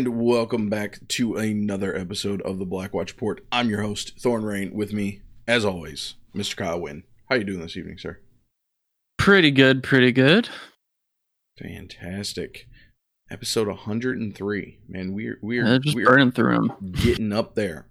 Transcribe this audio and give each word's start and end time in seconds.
And 0.00 0.18
welcome 0.18 0.70
back 0.70 0.98
to 1.08 1.36
another 1.36 1.94
episode 1.94 2.40
of 2.40 2.58
the 2.58 2.64
Black 2.64 2.94
Watch 2.94 3.12
Report. 3.12 3.44
I'm 3.52 3.68
your 3.68 3.82
host, 3.82 4.18
Thorn 4.18 4.44
Rain. 4.44 4.72
With 4.72 4.94
me, 4.94 5.20
as 5.46 5.62
always, 5.62 6.14
Mr. 6.34 6.56
Kyle 6.56 6.80
Wynn. 6.80 7.02
How 7.28 7.36
you 7.36 7.44
doing 7.44 7.60
this 7.60 7.76
evening, 7.76 7.98
sir? 7.98 8.18
Pretty 9.18 9.50
good, 9.50 9.82
pretty 9.82 10.10
good. 10.10 10.48
Fantastic. 11.58 12.66
Episode 13.30 13.68
103. 13.68 14.78
Man, 14.88 15.12
we're 15.12 15.38
we're, 15.42 15.78
just 15.80 15.94
we're 15.94 16.06
burning 16.06 16.32
through 16.32 16.54
them. 16.54 16.92
getting 16.92 17.34
up 17.34 17.54
there. 17.54 17.86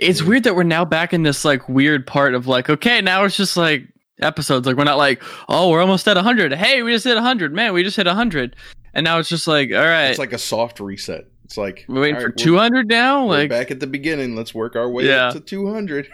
It's 0.00 0.24
weird 0.24 0.42
that 0.42 0.56
we're 0.56 0.64
now 0.64 0.84
back 0.84 1.14
in 1.14 1.22
this 1.22 1.44
like 1.44 1.68
weird 1.68 2.08
part 2.08 2.34
of 2.34 2.48
like, 2.48 2.68
okay, 2.68 3.00
now 3.00 3.22
it's 3.22 3.36
just 3.36 3.56
like 3.56 3.84
episodes. 4.20 4.66
Like 4.66 4.76
we're 4.76 4.82
not 4.82 4.98
like, 4.98 5.22
oh, 5.48 5.70
we're 5.70 5.80
almost 5.80 6.08
at 6.08 6.16
100. 6.16 6.54
Hey, 6.54 6.82
we 6.82 6.90
just 6.90 7.04
hit 7.04 7.14
100. 7.14 7.54
Man, 7.54 7.72
we 7.72 7.84
just 7.84 7.96
hit 7.96 8.08
100. 8.08 8.56
And 8.94 9.04
now 9.04 9.18
it's 9.18 9.28
just 9.28 9.46
like, 9.46 9.70
all 9.72 9.78
right, 9.78 10.06
It's 10.06 10.18
like 10.18 10.32
a 10.32 10.38
soft 10.38 10.80
reset. 10.80 11.26
It's 11.46 11.56
like 11.56 11.84
we're 11.88 12.00
waiting 12.00 12.20
for 12.20 12.26
right, 12.26 12.36
200 12.36 12.88
now. 12.88 13.24
Like, 13.24 13.50
back 13.50 13.70
at 13.70 13.78
the 13.78 13.86
beginning. 13.86 14.34
Let's 14.34 14.52
work 14.52 14.74
our 14.74 14.90
way 14.90 15.06
Yeah. 15.06 15.28
up 15.28 15.34
to 15.34 15.40
200. 15.40 16.08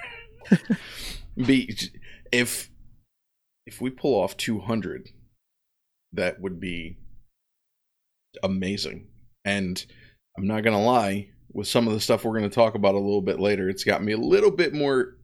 Be 1.46 1.74
if 2.30 2.68
if 3.64 3.80
we 3.80 3.88
pull 3.88 4.20
off 4.20 4.36
200, 4.36 5.08
that 6.12 6.38
would 6.42 6.60
be 6.60 6.98
amazing. 8.42 9.06
And 9.46 9.82
I'm 10.36 10.46
not 10.46 10.64
gonna 10.64 10.82
lie, 10.82 11.30
with 11.50 11.66
some 11.66 11.86
of 11.86 11.94
the 11.94 12.00
stuff 12.00 12.24
we're 12.24 12.34
gonna 12.34 12.50
talk 12.50 12.74
about 12.74 12.94
a 12.94 12.98
little 12.98 13.22
bit 13.22 13.40
later, 13.40 13.70
it's 13.70 13.84
got 13.84 14.04
me 14.04 14.12
a 14.12 14.18
little 14.18 14.50
bit 14.50 14.74
more 14.74 15.16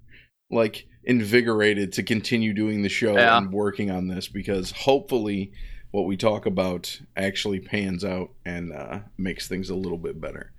like 0.50 0.87
invigorated 1.05 1.93
to 1.93 2.03
continue 2.03 2.55
doing 2.55 2.81
the 2.81 2.89
show 2.89 3.12
Yeah. 3.15 3.37
and 3.37 3.53
working 3.53 3.91
on 3.91 4.09
this 4.09 4.27
because 4.27 4.70
hopefully 4.70 5.53
what 5.91 6.03
we 6.06 6.17
talk 6.17 6.47
about 6.47 7.00
actually 7.17 7.61
pans 7.61 8.05
out 8.05 8.31
and 8.44 8.72
uh, 8.72 9.00
makes 9.17 9.48
things 9.48 9.70
a 9.70 9.75
little 9.75 9.98
bit 9.98 10.20
better. 10.20 10.53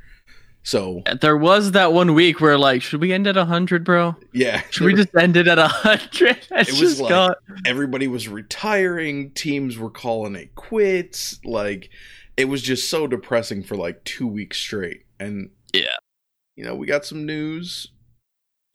So 0.62 1.04
there 1.22 1.38
was 1.38 1.72
that 1.72 1.94
one 1.94 2.14
week 2.14 2.42
where 2.42 2.58
like, 2.58 2.82
should 2.82 3.00
we 3.00 3.14
end 3.14 3.28
at 3.28 3.38
100, 3.38 3.84
bro? 3.86 4.16
yeah, 4.34 4.62
Should 4.72 4.86
we 4.86 4.94
just 4.94 5.16
end 5.16 5.38
it 5.38 5.48
at 5.48 5.58
100? 5.58 6.48
It's 6.52 6.80
was 6.80 7.00
like- 7.00 7.10
got 7.10 7.38
everybody 7.66 8.08
was 8.08 8.28
retiring, 8.28 9.32
teams 9.32 9.78
were 9.78 9.90
calling 9.90 10.36
it 10.36 10.56
quits. 10.56 11.40
Like 11.46 11.90
it 12.36 12.46
was 12.46 12.62
just 12.62 12.90
so 12.90 13.08
depressing 13.08 13.64
for 13.64 13.76
like 13.78 14.04
two 14.04 14.28
weeks 14.28 14.58
straight. 14.58 15.06
And 15.20 15.52
Yeah. 15.74 15.96
you 16.58 16.66
know, 16.66 16.76
we 16.76 16.88
got 16.88 17.06
some 17.06 17.26
news. 17.26 17.88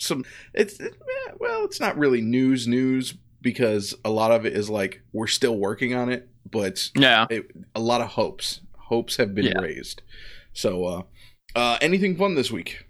Some 0.00 0.24
it's 0.54 0.80
it, 0.80 0.94
well, 1.38 1.64
it's 1.64 1.80
not 1.80 1.98
really 1.98 2.20
news 2.22 2.66
news 2.66 3.14
because 3.42 3.94
a 4.04 4.10
lot 4.10 4.32
of 4.32 4.46
it 4.46 4.54
is 4.54 4.68
like 4.70 5.02
we're 5.12 5.26
still 5.26 5.56
working 5.56 5.94
on 5.94 6.10
it, 6.10 6.28
but 6.50 6.90
yeah. 6.96 7.26
it, 7.30 7.50
a 7.74 7.80
lot 7.80 8.00
of 8.00 8.08
hopes. 8.08 8.60
Hopes 8.76 9.16
have 9.16 9.34
been 9.34 9.46
Yeah. 9.46 9.60
raised. 9.60 10.02
So, 10.52 10.84
uh, 10.84 11.02
uh, 11.56 11.78
anything 11.80 12.16
fun 12.16 12.34
this 12.34 12.50
week? 12.50 12.84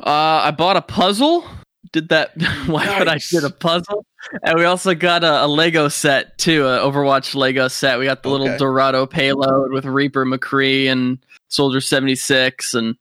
Uh, 0.00 0.42
I 0.44 0.50
bought 0.50 0.76
a 0.76 0.82
puzzle. 0.82 1.44
Did 1.92 2.08
that? 2.08 2.30
Why 2.66 2.98
would 2.98 3.08
I 3.08 3.14
Nice. 3.14 3.30
did 3.30 3.44
a 3.44 3.50
puzzle? 3.50 4.04
And 4.42 4.58
we 4.58 4.64
also 4.64 4.94
got 4.94 5.22
a, 5.22 5.44
a 5.44 5.46
Lego 5.46 5.88
set 5.88 6.36
too, 6.38 6.66
a 6.66 6.78
Overwatch 6.78 7.34
Lego 7.34 7.68
set. 7.68 7.98
We 7.98 8.06
got 8.06 8.22
the 8.22 8.30
little 8.30 8.48
Okay. 8.48 8.58
Dorado 8.58 9.06
payload 9.06 9.70
with 9.70 9.84
Reaper 9.84 10.24
McCree 10.24 10.86
and 10.86 11.18
Soldier 11.50 11.80
seventy 11.80 12.16
six, 12.16 12.74
and 12.74 12.96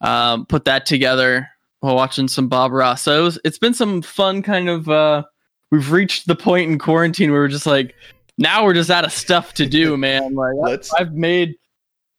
um, 0.00 0.44
put 0.46 0.64
that 0.66 0.84
together 0.84 1.48
while 1.80 1.94
watching 1.94 2.28
some 2.28 2.48
Bob 2.48 2.72
Ross. 2.72 3.02
So 3.02 3.20
it 3.20 3.22
was, 3.22 3.38
it's 3.44 3.58
been 3.58 3.74
some 3.74 4.02
fun 4.02 4.42
kind 4.42 4.68
of. 4.68 4.88
Uh, 4.88 5.22
we've 5.72 5.90
reached 5.90 6.28
the 6.28 6.36
point 6.36 6.70
in 6.70 6.78
quarantine 6.78 7.32
where 7.32 7.40
we're 7.40 7.48
just 7.48 7.66
like, 7.66 7.96
now 8.38 8.64
we're 8.64 8.74
just 8.74 8.90
out 8.90 9.04
of 9.04 9.12
stuff 9.12 9.54
to 9.54 9.66
do, 9.66 9.96
man. 9.96 10.34
Like 10.34 10.54
Let's 10.60 10.94
I've 10.94 11.14
made 11.14 11.56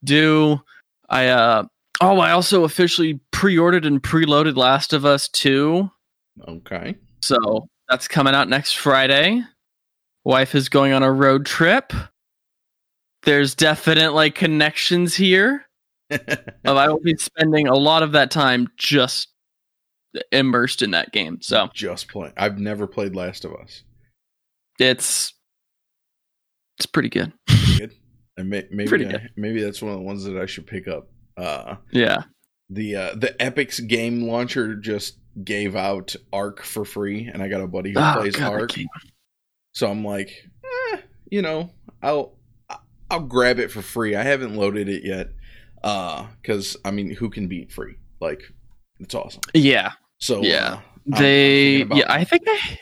do. 0.04 0.60
I 1.08 1.28
uh 1.28 1.64
oh, 2.02 2.20
I 2.20 2.32
also 2.32 2.66
officially 2.66 3.22
pre-ordered 3.32 3.86
and 3.86 4.04
preloaded 4.04 4.58
Last 4.58 4.92
of 4.92 5.06
Us 5.06 5.30
2. 5.30 5.90
okay. 6.50 6.96
So 7.22 7.70
that's 7.88 8.10
coming 8.10 8.36
out 8.36 8.50
next 8.50 8.74
Friday. 8.74 9.44
Wife 10.26 10.56
is 10.56 10.68
going 10.68 10.92
on 10.92 11.04
a 11.04 11.12
road 11.12 11.46
trip. 11.46 11.94
There's 13.24 13.56
definite 13.56 14.14
like 14.14 14.36
connections 14.36 15.16
here. 15.16 15.66
Um, 16.66 16.78
I 16.78 16.88
will 16.88 17.00
be 17.00 17.16
spending 17.18 17.68
a 17.68 17.76
lot 17.76 18.04
of 18.04 18.14
that 18.14 18.30
time 18.32 18.70
just 18.78 19.33
immersed 20.32 20.82
in 20.82 20.92
that 20.92 21.12
game. 21.12 21.40
So 21.42 21.70
just 21.74 22.08
playing. 22.10 22.34
I've 22.38 22.58
never 22.60 22.88
played 22.88 23.16
Last 23.16 23.46
of 23.46 23.54
Us. 23.54 23.84
it's 24.80 25.34
it's 26.78 26.86
pretty 26.86 27.10
good. 27.10 27.32
Pretty 27.48 27.78
good. 27.78 27.92
And 28.38 28.50
may, 28.50 28.64
maybe 28.72 28.90
Pretty 28.90 29.06
I- 29.08 29.12
good. 29.12 29.30
maybe 29.38 29.62
that's 29.62 29.82
one 29.82 29.92
of 29.92 29.98
the 30.00 30.04
ones 30.04 30.24
that 30.24 30.38
I 30.38 30.46
should 30.48 30.66
pick 30.66 30.88
up. 30.88 31.08
Uh, 31.38 31.76
Yeah. 31.92 32.24
the 32.70 32.96
uh, 32.96 33.16
the 33.16 33.36
Epic's 33.42 33.80
game 33.80 34.24
launcher 34.24 34.76
just 34.76 35.18
gave 35.44 35.76
out 35.76 36.16
Arc 36.32 36.64
for 36.64 36.86
free, 36.86 37.28
and 37.32 37.42
I 37.44 37.48
got 37.48 37.62
a 37.62 37.68
buddy 37.68 37.92
who 37.92 38.00
Oh, 38.00 38.14
plays 38.18 38.36
God, 38.36 38.52
Arc. 38.54 38.72
So 39.74 39.90
I'm 39.90 40.04
like, 40.04 40.30
eh, 40.94 40.98
you 41.30 41.42
know, 41.42 41.72
I'll 42.02 42.38
I'll 43.10 43.20
grab 43.22 43.60
it 43.60 43.70
for 43.72 43.82
free. 43.84 44.16
I 44.16 44.24
haven't 44.24 44.56
loaded 44.56 44.90
it 44.90 45.04
yet, 45.04 45.30
uh, 45.84 46.28
because 46.42 46.76
I 46.84 46.90
mean, 46.92 47.12
who 47.12 47.30
can 47.30 47.48
beat 47.48 47.72
free? 47.72 47.96
Like, 48.20 48.42
it's 49.00 49.14
awesome. 49.14 49.42
Yeah. 49.54 49.92
So 50.24 50.42
Yeah. 50.42 50.56
uh, 50.56 50.70
I'm- 50.70 50.80
I'm 51.16 51.22
They 51.22 51.84
yeah, 51.84 52.06
I 52.08 52.24
think 52.24 52.44
I 52.48 52.80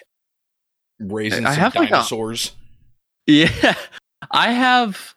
raising 1.00 1.44
I 1.48 1.54
some 1.56 1.60
have, 1.60 1.76
like, 1.76 1.90
a- 1.90 1.94
dinosaurs. 1.94 2.52
Yeah, 3.26 3.74
I 4.32 4.52
have. 4.52 5.16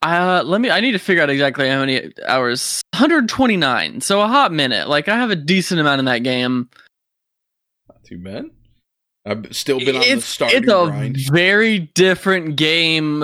Uh, 0.00 0.42
let 0.44 0.62
me. 0.62 0.70
I 0.70 0.80
need 0.80 0.92
to 0.92 0.98
figure 0.98 1.22
out 1.22 1.28
exactly 1.28 1.68
how 1.68 1.80
many 1.80 2.12
hours. 2.26 2.80
129. 2.94 4.00
So 4.00 4.22
a 4.22 4.26
hot 4.26 4.52
minute. 4.52 4.88
Like 4.88 5.08
I 5.08 5.16
have 5.16 5.30
a 5.30 5.36
decent 5.36 5.80
amount 5.80 5.98
in 5.98 6.04
that 6.06 6.20
game. 6.20 6.70
Not 7.88 8.04
too 8.04 8.18
bad. 8.18 8.46
I've 9.26 9.54
still 9.54 9.78
been 9.78 9.96
on 9.96 10.00
the 10.02 10.08
It's 10.12 10.36
Stardew 10.36 10.50
it's 10.52 10.66
a 10.68 10.86
grind. 10.86 11.16
very 11.30 11.78
different 11.78 12.56
game 12.56 13.22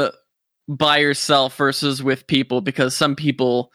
by 0.69 0.99
yourself 0.99 1.57
versus 1.57 2.03
with 2.03 2.27
people 2.27 2.61
because 2.61 2.95
some 2.95 3.17
people, 3.17 3.73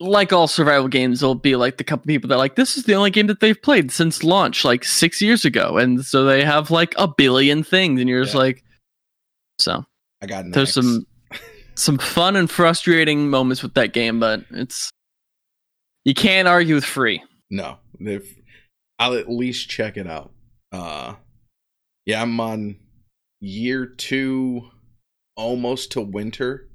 like 0.00 0.32
all 0.32 0.46
survival 0.48 0.88
games, 0.88 1.22
will 1.22 1.34
be 1.34 1.56
like 1.56 1.76
the 1.76 1.84
couple 1.84 2.06
people 2.06 2.28
that 2.28 2.34
are 2.34 2.38
like 2.38 2.56
this 2.56 2.76
is 2.76 2.84
the 2.84 2.94
only 2.94 3.10
game 3.10 3.26
that 3.28 3.40
they've 3.40 3.60
played 3.60 3.90
since 3.90 4.22
launch, 4.24 4.64
like 4.64 4.84
six 4.84 5.20
years 5.22 5.44
ago, 5.44 5.76
and 5.78 6.04
so 6.04 6.24
they 6.24 6.44
have 6.44 6.70
like 6.70 6.94
a 6.98 7.06
billion 7.08 7.62
things, 7.62 8.00
and 8.00 8.08
you're 8.08 8.22
just 8.24 8.34
Yeah. 8.34 8.40
like, 8.40 8.64
so. 9.58 9.84
I 10.22 10.26
got 10.26 10.44
there's 10.52 10.72
some 10.72 11.06
some 11.76 11.98
fun 11.98 12.34
and 12.36 12.50
frustrating 12.50 13.28
moments 13.28 13.62
with 13.62 13.74
that 13.74 13.92
game, 13.92 14.20
but 14.20 14.44
it's 14.50 14.90
you 16.04 16.14
can't 16.14 16.48
argue 16.48 16.74
with 16.76 16.84
free. 16.84 17.22
No, 17.50 17.78
if 18.00 18.34
I'll 18.98 19.14
at 19.14 19.28
least 19.28 19.68
check 19.68 19.96
it 19.96 20.06
out. 20.06 20.32
Uh, 20.72 21.14
yeah, 22.06 22.22
I'm 22.22 22.38
on 22.40 22.76
year 23.40 23.86
two, 23.86 24.70
almost 25.36 25.92
to 25.92 26.00
winter 26.00 26.68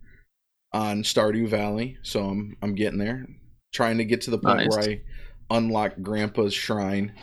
on 0.71 1.03
Stardew 1.03 1.47
Valley, 1.47 1.97
so 2.03 2.25
I'm 2.25 2.55
I'm 2.61 2.75
getting 2.75 2.99
there. 2.99 3.27
Trying 3.73 3.97
to 3.99 4.05
get 4.05 4.21
to 4.21 4.31
the 4.31 4.37
point 4.39 4.57
Nice. 4.57 4.69
where 4.69 4.89
I 4.89 5.01
unlock 5.51 5.93
Grandpa's 6.01 6.53
shrine 6.53 7.13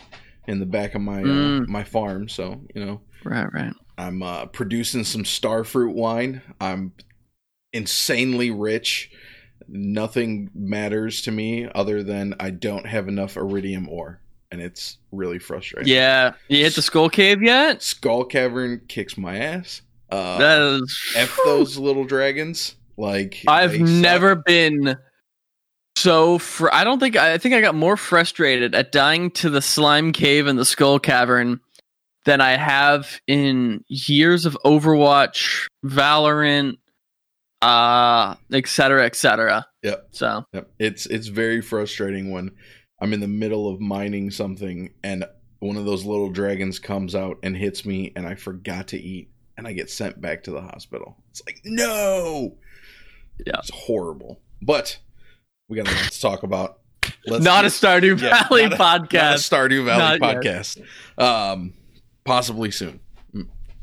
in 0.49 0.61
the 0.61 0.67
back 0.67 0.95
of 0.95 1.01
my 1.01 1.21
uh, 1.23 1.25
Mm. 1.27 1.67
my 1.69 1.85
farm. 1.85 2.29
So 2.29 2.61
you 2.75 2.85
know, 2.85 3.01
Right, 3.25 3.47
right. 3.53 3.73
I'm 3.99 4.23
uh, 4.23 4.47
producing 4.47 5.05
some 5.05 5.25
starfruit 5.25 5.95
wine. 5.95 6.43
I'm 6.61 6.93
insanely 7.73 8.51
rich. 8.51 9.11
Nothing 9.69 10.51
matters 10.55 11.23
to 11.23 11.33
me 11.33 11.69
other 11.75 12.03
than 12.03 12.35
I 12.39 12.51
don't 12.51 12.87
have 12.87 13.09
enough 13.09 13.37
iridium 13.37 13.89
ore, 13.89 14.21
and 14.53 14.61
it's 14.61 14.99
really 15.11 15.39
frustrating. 15.41 15.93
Yeah, 15.93 16.35
you 16.49 16.63
hit 16.63 16.75
the 16.77 16.83
skull 16.83 17.09
cave 17.09 17.43
yet? 17.43 17.83
Skull 17.83 18.25
Cavern 18.25 18.83
kicks 18.87 19.17
my 19.19 19.37
ass. 19.39 19.83
Uh, 20.11 20.39
that 20.39 20.61
is. 20.83 21.03
F 21.17 21.37
those 21.45 21.79
little 21.79 22.05
dragons. 22.05 22.76
Like 22.97 23.43
I've 23.47 23.73
they 23.73 23.79
suck. 23.79 23.89
never 23.89 24.35
been 24.37 24.97
so. 25.97 26.39
Fr- 26.39 26.71
I 26.73 26.85
don't 26.85 26.99
think. 26.99 27.17
I 27.17 27.39
think 27.39 27.55
I 27.55 27.61
got 27.61 27.75
more 27.75 27.97
frustrated 27.97 28.75
at 28.75 28.93
dying 28.93 29.31
to 29.33 29.51
the 29.51 29.61
slime 29.63 30.13
cave 30.13 30.47
and 30.47 30.59
the 30.59 30.65
skull 30.65 30.99
cavern 30.99 31.61
than 32.25 32.41
I 32.41 32.57
have 32.57 33.21
in 33.27 33.85
years 33.89 34.47
of 34.47 34.57
Overwatch, 34.65 35.67
Valorant, 35.85 36.79
uh, 37.63 38.35
et 38.53 38.67
cetera, 38.67 39.05
et 39.07 39.15
cetera. 39.17 39.67
Yep. 39.83 40.09
So 40.11 40.45
Yep. 40.53 40.71
It's 40.79 41.07
it's 41.07 41.29
very 41.29 41.61
frustrating 41.61 42.31
when 42.33 42.51
I'm 43.01 43.13
in 43.13 43.21
the 43.21 43.29
middle 43.29 43.69
of 43.69 43.81
mining 43.81 44.31
something 44.31 44.93
and 45.05 45.25
one 45.61 45.77
of 45.77 45.85
those 45.85 46.05
little 46.05 46.31
dragons 46.31 46.79
comes 46.79 47.15
out 47.15 47.39
and 47.43 47.57
hits 47.57 47.85
me 47.85 48.13
and 48.17 48.27
I 48.27 48.35
forgot 48.35 48.89
to 48.89 48.99
eat 49.01 49.31
and 49.57 49.67
I 49.67 49.73
get 49.73 49.89
sent 49.91 50.21
back 50.21 50.43
to 50.45 50.51
the 50.51 50.61
hospital. 50.61 51.17
It's 51.31 51.43
like 51.47 51.61
no. 51.65 52.57
Yeah. 53.45 53.59
It's 53.59 53.71
horrible. 53.71 54.41
But 54.63 54.99
we 55.69 55.77
got 55.77 55.89
a 55.91 55.95
lot 55.95 56.13
to 56.13 56.21
talk 56.21 56.43
about. 56.43 56.79
Let's 57.27 57.45
not 57.45 57.65
a 57.65 57.69
Stardew 57.69 58.21
yeah, 58.21 58.45
Valley 58.45 58.63
not 58.69 58.73
a- 58.73 58.77
podcast. 58.77 59.13
Not 59.13 59.35
a 59.35 59.39
Stardew 59.39 59.85
Valley 59.85 60.19
Not 60.19 60.45
yet. 60.45 60.55
podcast. 60.65 60.83
Um 61.19 61.75
possibly 62.25 62.71
soon. 62.71 63.01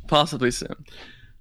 Possibly 0.07 0.51
soon. 0.51 0.85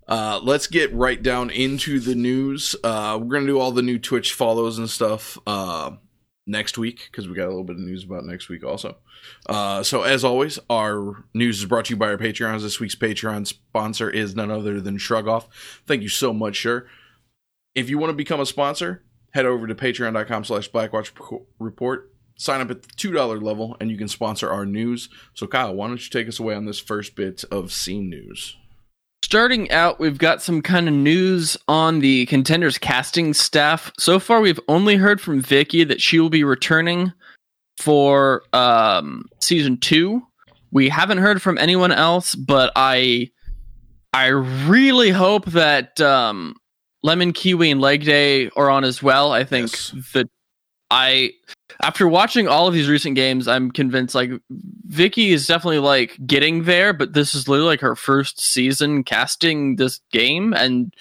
Uh, 0.08 0.40
let's 0.42 0.66
get 0.66 0.92
right 0.92 1.22
down 1.22 1.50
into 1.50 1.98
the 2.00 2.14
news. 2.14 2.74
Uh, 2.84 3.18
we're 3.20 3.28
gonna 3.32 3.46
do 3.46 3.58
all 3.58 3.72
the 3.72 3.82
new 3.82 3.98
Twitch 3.98 4.34
follows 4.34 4.78
and 4.78 4.90
stuff 4.90 5.38
uh, 5.46 5.92
next 6.46 6.76
week 6.76 7.08
because 7.10 7.28
we 7.28 7.34
got 7.34 7.46
a 7.46 7.48
little 7.48 7.64
bit 7.64 7.76
of 7.76 7.82
news 7.82 8.04
about 8.04 8.24
next 8.24 8.48
week 8.48 8.64
also. 8.64 8.96
Uh, 9.48 9.82
so 9.82 10.02
as 10.02 10.24
always, 10.24 10.58
our 10.68 11.24
news 11.34 11.60
is 11.60 11.64
brought 11.66 11.86
to 11.86 11.90
you 11.94 11.96
by 11.96 12.06
our 12.08 12.18
Patreons. 12.18 12.62
This 12.62 12.80
week's 12.80 12.96
Patreon 12.96 13.46
sponsor 13.46 14.10
is 14.10 14.34
none 14.34 14.50
other 14.50 14.80
than 14.80 14.98
Shrug 14.98 15.28
Off. 15.28 15.82
Thank 15.86 16.02
you 16.02 16.08
so 16.08 16.32
much, 16.32 16.60
sir. 16.62 16.86
If 17.74 17.88
you 17.88 17.98
want 17.98 18.10
to 18.10 18.16
become 18.16 18.40
a 18.40 18.46
sponsor, 18.46 19.04
head 19.32 19.46
over 19.46 19.66
to 19.66 19.74
patreon.com 19.74 20.44
slash 20.44 20.70
blackwatch 20.70 21.10
report. 21.58 22.10
Sign 22.36 22.60
up 22.60 22.70
at 22.70 22.82
the 22.82 22.88
$2 22.88 23.42
level 23.42 23.76
and 23.80 23.90
you 23.90 23.96
can 23.96 24.08
sponsor 24.08 24.50
our 24.50 24.66
news. 24.66 25.08
So 25.34 25.46
Kyle, 25.46 25.74
why 25.74 25.88
don't 25.88 26.02
you 26.02 26.10
take 26.10 26.28
us 26.28 26.38
away 26.40 26.54
on 26.54 26.64
this 26.64 26.80
first 26.80 27.14
bit 27.14 27.44
of 27.50 27.72
scene 27.72 28.10
news? 28.10 28.56
Starting 29.24 29.70
out, 29.70 30.00
we've 30.00 30.18
got 30.18 30.42
some 30.42 30.60
kind 30.60 30.88
of 30.88 30.94
news 30.94 31.56
on 31.68 32.00
the 32.00 32.26
contenders 32.26 32.76
casting 32.76 33.32
staff. 33.32 33.90
So 33.98 34.18
far, 34.18 34.40
we've 34.40 34.60
only 34.68 34.96
heard 34.96 35.20
from 35.20 35.40
Vicky 35.40 35.84
that 35.84 36.00
she 36.00 36.18
will 36.18 36.28
be 36.28 36.44
returning 36.44 37.12
for 37.78 38.42
um, 38.52 39.24
season 39.40 39.78
two. 39.78 40.22
We 40.70 40.88
haven't 40.88 41.18
heard 41.18 41.40
from 41.40 41.56
anyone 41.56 41.92
else, 41.92 42.34
but 42.34 42.72
I 42.76 43.30
I 44.12 44.26
really 44.26 45.10
hope 45.10 45.46
that 45.46 45.98
um, 46.00 46.56
Lemon 47.02 47.32
Kiwi 47.32 47.70
and 47.70 47.80
Leg 47.80 48.04
Day 48.04 48.48
are 48.56 48.70
on 48.70 48.84
as 48.84 49.02
well. 49.02 49.32
I 49.32 49.44
think 49.44 49.70
Yes. 49.72 49.94
that 50.14 50.28
I 50.90 51.32
after 51.82 52.06
watching 52.06 52.48
all 52.48 52.68
of 52.68 52.74
these 52.74 52.88
recent 52.88 53.16
games, 53.16 53.48
I'm 53.48 53.70
convinced 53.70 54.14
like 54.14 54.30
Vicky 54.86 55.32
is 55.32 55.46
definitely 55.46 55.78
like 55.78 56.18
getting 56.26 56.64
there, 56.64 56.92
but 56.92 57.14
this 57.14 57.34
is 57.34 57.48
literally 57.48 57.70
like 57.70 57.80
her 57.80 57.96
first 57.96 58.40
season 58.40 59.02
casting 59.02 59.76
this 59.76 60.00
game 60.12 60.52
and 60.52 60.92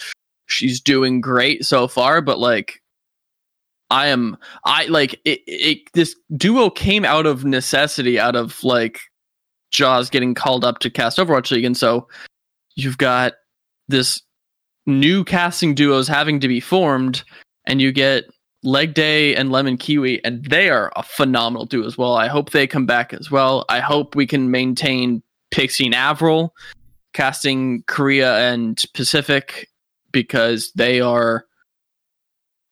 she's 0.47 0.79
doing 0.81 1.19
great 1.21 1.65
so 1.65 1.87
far, 1.87 2.21
but 2.21 2.39
like 2.39 2.81
I 3.89 4.07
am 4.07 4.37
I 4.63 4.85
like 4.85 5.19
it, 5.25 5.41
it 5.45 5.79
this 5.93 6.15
duo 6.37 6.69
came 6.69 7.03
out 7.03 7.25
of 7.25 7.43
necessity 7.43 8.17
out 8.17 8.37
of 8.37 8.63
like 8.63 9.01
Jaws 9.71 10.09
getting 10.09 10.33
called 10.33 10.63
up 10.63 10.79
to 10.79 10.89
cast 10.89 11.17
Overwatch 11.17 11.51
League 11.51 11.65
and 11.65 11.75
so 11.77 12.07
you've 12.75 12.97
got 12.97 13.33
this 13.89 14.21
new 14.99 15.23
casting 15.23 15.73
duos 15.73 16.07
having 16.07 16.39
to 16.41 16.47
be 16.47 16.59
formed 16.59 17.23
and 17.65 17.81
you 17.81 17.91
get 17.91 18.25
Leg 18.63 18.93
Day 18.93 19.35
and 19.35 19.51
Lemon 19.51 19.77
Kiwi, 19.77 20.23
and 20.23 20.45
they 20.45 20.69
are 20.69 20.91
a 20.95 21.03
phenomenal 21.03 21.65
duo 21.65 21.85
as 21.85 21.97
well. 21.97 22.15
I 22.15 22.27
hope 22.27 22.51
they 22.51 22.67
come 22.67 22.85
back 22.85 23.13
as 23.13 23.31
well. 23.31 23.65
I 23.69 23.79
hope 23.79 24.15
we 24.15 24.27
can 24.27 24.51
maintain 24.51 25.23
Pixie 25.49 25.85
and 25.85 25.95
Avril 25.95 26.53
casting 27.13 27.83
Korea 27.87 28.37
and 28.51 28.81
Pacific 28.93 29.67
because 30.11 30.71
they 30.75 31.01
are. 31.01 31.45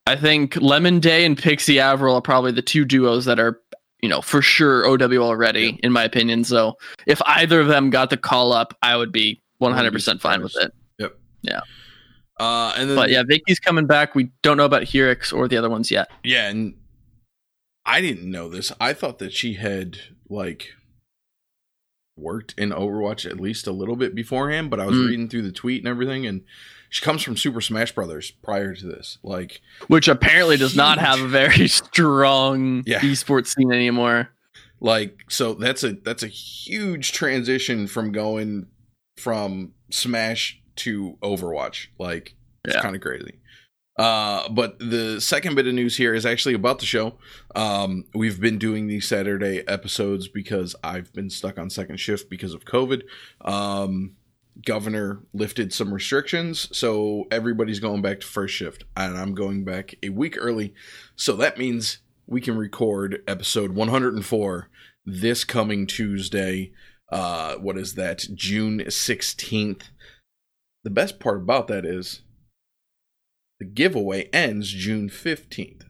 I 0.06 0.16
think 0.16 0.56
Lemon 0.56 1.00
Day 1.00 1.26
and 1.26 1.38
Pixie 1.38 1.80
Avril 1.80 2.16
are 2.16 2.22
probably 2.22 2.52
the 2.52 2.64
two 2.64 2.84
duos 2.84 3.26
that 3.26 3.40
are, 3.40 3.60
you 4.02 4.10
know, 4.10 4.22
for 4.22 4.42
sure 4.42 4.88
OW 4.88 5.18
already, 5.18 5.80
in 5.84 5.92
my 5.92 6.04
opinion. 6.04 6.44
So 6.44 6.78
if 7.06 7.22
either 7.26 7.60
of 7.60 7.68
them 7.68 7.92
got 7.92 8.10
the 8.10 8.18
call 8.18 8.52
up, 8.52 8.76
I 8.82 8.98
would 8.98 9.12
be 9.12 9.42
100% 9.62 10.20
fine 10.20 10.42
with 10.42 10.56
it. 10.58 10.74
Uh, 12.40 12.74
and 12.78 12.90
then 12.90 12.96
But 12.96 13.10
yeah, 13.10 13.24
Vicky's 13.28 13.60
coming 13.60 13.86
back. 13.86 14.16
We 14.16 14.32
don't 14.42 14.58
know 14.58 14.66
about 14.66 14.84
Helix 14.84 15.34
or 15.34 15.48
the 15.48 15.58
other 15.58 15.70
ones 15.70 15.92
yet. 15.92 16.10
Yeah, 16.24 16.48
and 16.50 16.76
I 17.86 18.02
didn't 18.02 18.30
know 18.30 18.48
this. 18.48 18.72
I 18.80 18.94
thought 18.94 19.20
that 19.20 19.34
she 19.34 19.54
had 19.56 19.98
like 20.30 20.74
worked 22.18 22.54
in 22.58 22.72
Overwatch 22.72 23.26
at 23.30 23.40
least 23.40 23.68
a 23.68 23.72
little 23.72 23.96
bit 23.96 24.14
beforehand, 24.14 24.70
but 24.70 24.80
I 24.80 24.86
was 24.86 24.96
Mm. 24.98 25.08
reading 25.08 25.30
through 25.30 25.44
the 25.44 25.52
tweet 25.52 25.82
and 25.82 25.88
everything, 25.88 26.26
and 26.26 26.42
she 26.90 27.04
comes 27.04 27.22
from 27.24 27.38
Super 27.38 27.62
Smash 27.62 27.94
Brothers 27.94 28.32
prior 28.32 28.76
to 28.76 28.86
this. 28.86 29.18
Like, 29.24 29.62
which 29.88 30.08
apparently 30.08 30.58
does 30.58 30.76
not 30.76 30.98
have 30.98 31.20
a 31.22 31.28
very 31.28 31.68
strong 31.70 32.84
Yeah. 32.86 33.00
esports 33.00 33.56
scene 33.56 33.72
anymore. 33.72 34.30
like 34.82 35.20
so 35.28 35.54
that's 35.56 35.84
a 35.84 35.92
that's 35.92 36.24
a 36.24 36.28
huge 36.28 37.12
transition 37.12 37.86
from 37.86 38.14
going 38.14 38.66
from 39.18 39.74
Smash 39.92 40.59
to 40.80 41.18
Overwatch. 41.22 41.88
Like, 41.98 42.36
it's 42.66 42.76
Yeah. 42.76 42.82
kind 42.82 42.96
of 42.96 43.02
crazy. 43.02 43.40
Uh, 43.98 44.48
but 44.50 44.80
the 44.80 45.20
second 45.20 45.56
bit 45.56 45.68
of 45.68 45.74
news 45.74 45.98
here 45.98 46.14
is 46.14 46.26
actually 46.26 46.54
about 46.54 46.80
the 46.80 46.86
show. 46.86 47.18
Um, 47.54 48.06
we've 48.14 48.40
been 48.40 48.58
doing 48.58 48.88
these 48.88 49.06
Saturday 49.08 49.68
episodes 49.68 50.30
because 50.30 50.74
I've 50.84 51.12
been 51.12 51.30
stuck 51.30 51.58
on 51.58 51.70
second 51.70 52.00
shift 52.00 52.30
because 52.30 52.54
of 52.54 52.64
COVID. 52.64 53.02
Um, 53.42 54.16
governor 54.66 55.24
lifted 55.34 55.74
some 55.74 55.94
restrictions, 55.94 56.70
so 56.78 57.26
everybody's 57.30 57.80
going 57.80 58.02
back 58.02 58.22
to 58.22 58.28
first 58.28 58.56
shift, 58.56 58.86
and 58.96 59.18
I'm 59.18 59.34
going 59.36 59.66
back 59.66 59.96
a 60.02 60.10
week 60.10 60.38
early. 60.40 60.74
So 61.18 61.36
that 61.36 61.58
means 61.58 62.00
we 62.26 62.40
can 62.40 62.58
record 62.58 63.22
episode 63.28 63.72
104 63.72 64.70
this 65.06 65.44
coming 65.44 65.88
Tuesday. 65.88 66.72
Uh, 67.12 67.56
what 67.56 67.78
is 67.78 67.96
that? 67.96 68.24
June 68.34 68.80
16th. 68.88 69.90
The 70.84 70.90
best 70.90 71.20
part 71.20 71.38
about 71.38 71.68
that 71.68 71.86
is 71.86 72.22
the 73.60 73.66
giveaway 73.66 74.30
ends 74.32 74.70
June 74.72 75.10
15th. 75.10 75.84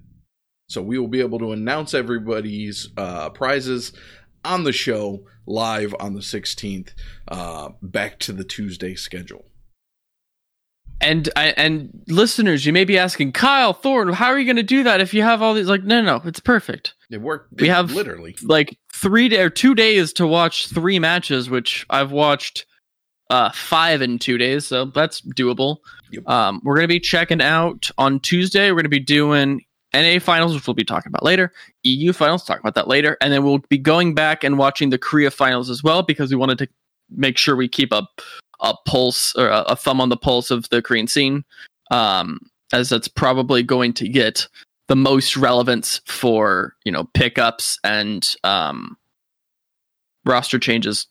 So 0.68 0.82
we 0.82 0.98
will 1.00 1.08
be 1.08 1.20
able 1.20 1.40
to 1.40 1.52
announce 1.52 1.94
everybody's 1.94 2.90
uh, 2.98 3.30
prizes 3.30 3.92
on 4.46 4.64
the 4.64 4.72
show 4.74 5.26
live 5.46 5.94
on 6.00 6.14
the 6.14 6.20
16th, 6.22 6.90
uh, 7.28 7.70
back 7.82 8.20
to 8.20 8.32
the 8.34 8.44
Tuesday 8.44 8.96
schedule. 8.96 9.46
And 11.02 11.30
I, 11.36 11.54
and 11.56 12.04
listeners, 12.08 12.66
you 12.66 12.74
may 12.74 12.84
be 12.84 12.98
asking, 12.98 13.32
Kyle 13.32 13.74
Thorne, 13.74 14.12
how 14.14 14.28
are 14.28 14.38
you 14.38 14.46
going 14.46 14.58
to 14.58 14.64
do 14.64 14.84
that 14.84 15.00
if 15.00 15.14
you 15.14 15.22
have 15.24 15.42
all 15.42 15.54
these? 15.54 15.68
Like, 15.68 15.84
no, 15.84 16.02
no, 16.02 16.18
no, 16.18 16.28
it's 16.28 16.42
perfect. 16.42 16.94
It 17.10 17.22
worked. 17.22 17.54
We 17.60 17.70
it- 17.70 17.72
have- 17.72 17.94
literally. 17.94 18.36
Like 18.44 18.78
three 18.94 19.30
day 19.30 19.42
or 19.42 19.50
two 19.50 19.76
days 19.76 20.12
to 20.14 20.28
watch 20.28 20.68
three 20.68 21.00
matches, 21.00 21.50
which 21.50 21.86
I've 21.90 22.12
watched 22.12 22.66
uh, 23.30 23.52
five 23.52 24.02
in 24.02 24.20
two 24.20 24.38
days, 24.38 24.66
so 24.66 24.86
that's 24.86 25.22
doable. 25.22 25.78
Yep. 26.12 26.28
Um, 26.28 26.62
we're 26.64 26.76
going 26.76 26.86
to 26.86 26.94
be 26.94 27.00
checking 27.00 27.42
out 27.42 27.90
on 27.98 28.20
Tuesday. 28.20 28.72
We're 28.72 28.78
going 28.78 28.84
to 28.86 28.90
be 28.90 29.00
doing 29.00 29.62
NA 29.94 30.20
finals, 30.20 30.54
which 30.54 30.68
we'll 30.68 30.74
be 30.74 30.84
talking 30.84 31.10
about 31.10 31.24
later. 31.24 31.52
EU 31.84 32.14
finals, 32.14 32.44
talk 32.44 32.60
about 32.60 32.76
that 32.76 32.88
later, 32.88 33.18
and 33.22 33.32
then 33.32 33.44
we'll 33.44 33.64
be 33.70 33.78
going 33.78 34.14
back 34.14 34.44
and 34.44 34.58
watching 34.58 34.90
the 34.90 34.98
Korea 34.98 35.32
finals 35.32 35.70
as 35.70 35.84
well 35.84 36.02
because 36.02 36.30
we 36.30 36.36
wanted 36.36 36.58
to 36.60 36.68
make 37.10 37.38
sure 37.38 37.56
we 37.56 37.68
keep 37.68 37.92
a 37.92 38.08
a 38.62 38.74
pulse 38.86 39.34
or 39.36 39.48
a, 39.48 39.62
a 39.62 39.76
thumb 39.76 40.02
on 40.02 40.10
the 40.10 40.18
pulse 40.18 40.52
of 40.52 40.68
the 40.70 40.82
Korean 40.82 41.08
scene, 41.08 41.46
um, 41.92 42.40
as 42.74 42.90
that's 42.90 43.08
probably 43.08 43.64
going 43.64 43.94
to 43.94 44.08
get 44.10 44.48
the 44.88 44.96
most 44.96 45.38
relevance 45.38 46.02
for 46.06 46.76
you 46.84 46.92
know 46.92 47.06
pickups 47.14 47.80
and 47.84 48.36
um, 48.44 48.98
roster 50.26 50.60
changes 50.60 51.08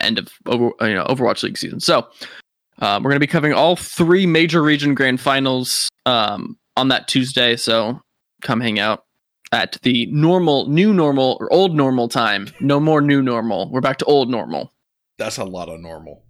end 0.00 0.18
of 0.18 0.28
over, 0.46 0.70
you 0.80 0.94
know 0.94 1.04
Overwatch 1.04 1.42
League 1.42 1.58
season. 1.58 1.80
So 1.80 2.06
um, 2.80 3.02
we're 3.02 3.10
going 3.10 3.16
to 3.16 3.20
be 3.20 3.26
covering 3.26 3.54
all 3.54 3.76
three 3.76 4.26
major 4.26 4.62
region 4.62 4.94
grand 4.94 5.20
finals 5.20 5.88
um, 6.06 6.56
on 6.76 6.88
that 6.88 7.08
Tuesday. 7.08 7.56
So 7.56 8.00
come 8.42 8.60
hang 8.60 8.78
out 8.78 9.04
at 9.52 9.78
the 9.82 10.06
normal, 10.06 10.68
new 10.68 10.92
normal 10.92 11.36
or 11.40 11.52
old 11.52 11.74
normal 11.74 12.08
time. 12.08 12.48
No 12.60 12.78
more 12.80 13.00
new 13.00 13.22
normal. 13.22 13.70
We're 13.70 13.80
back 13.80 13.98
to 13.98 14.04
old 14.04 14.30
normal. 14.30 14.72
That's 15.18 15.38
a 15.38 15.44
lot 15.44 15.68
of 15.68 15.80
normal. 15.80 16.24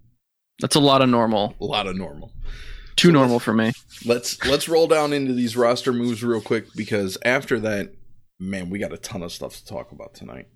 That's 0.61 0.75
a 0.75 0.81
lot 0.81 1.03
of 1.03 1.09
normal. 1.09 1.55
A 1.61 1.65
lot 1.65 1.87
of 1.87 1.97
normal. 1.97 2.33
Too 2.97 3.09
So 3.09 3.13
normal 3.13 3.39
for 3.39 3.53
me. 3.53 3.73
Let's 4.05 4.45
let's 4.45 4.69
roll 4.69 4.89
down 4.89 5.13
into 5.13 5.33
these 5.33 5.57
roster 5.57 5.93
moves 5.93 6.25
real 6.25 6.41
quick 6.41 6.67
because 6.75 7.17
after 7.25 7.61
that, 7.61 7.93
man, 8.41 8.71
we 8.71 8.79
got 8.79 8.93
a 8.93 8.97
ton 8.97 9.23
of 9.23 9.33
stuff 9.33 9.57
to 9.57 9.67
talk 9.67 9.93
about 9.93 10.15
tonight. 10.15 10.49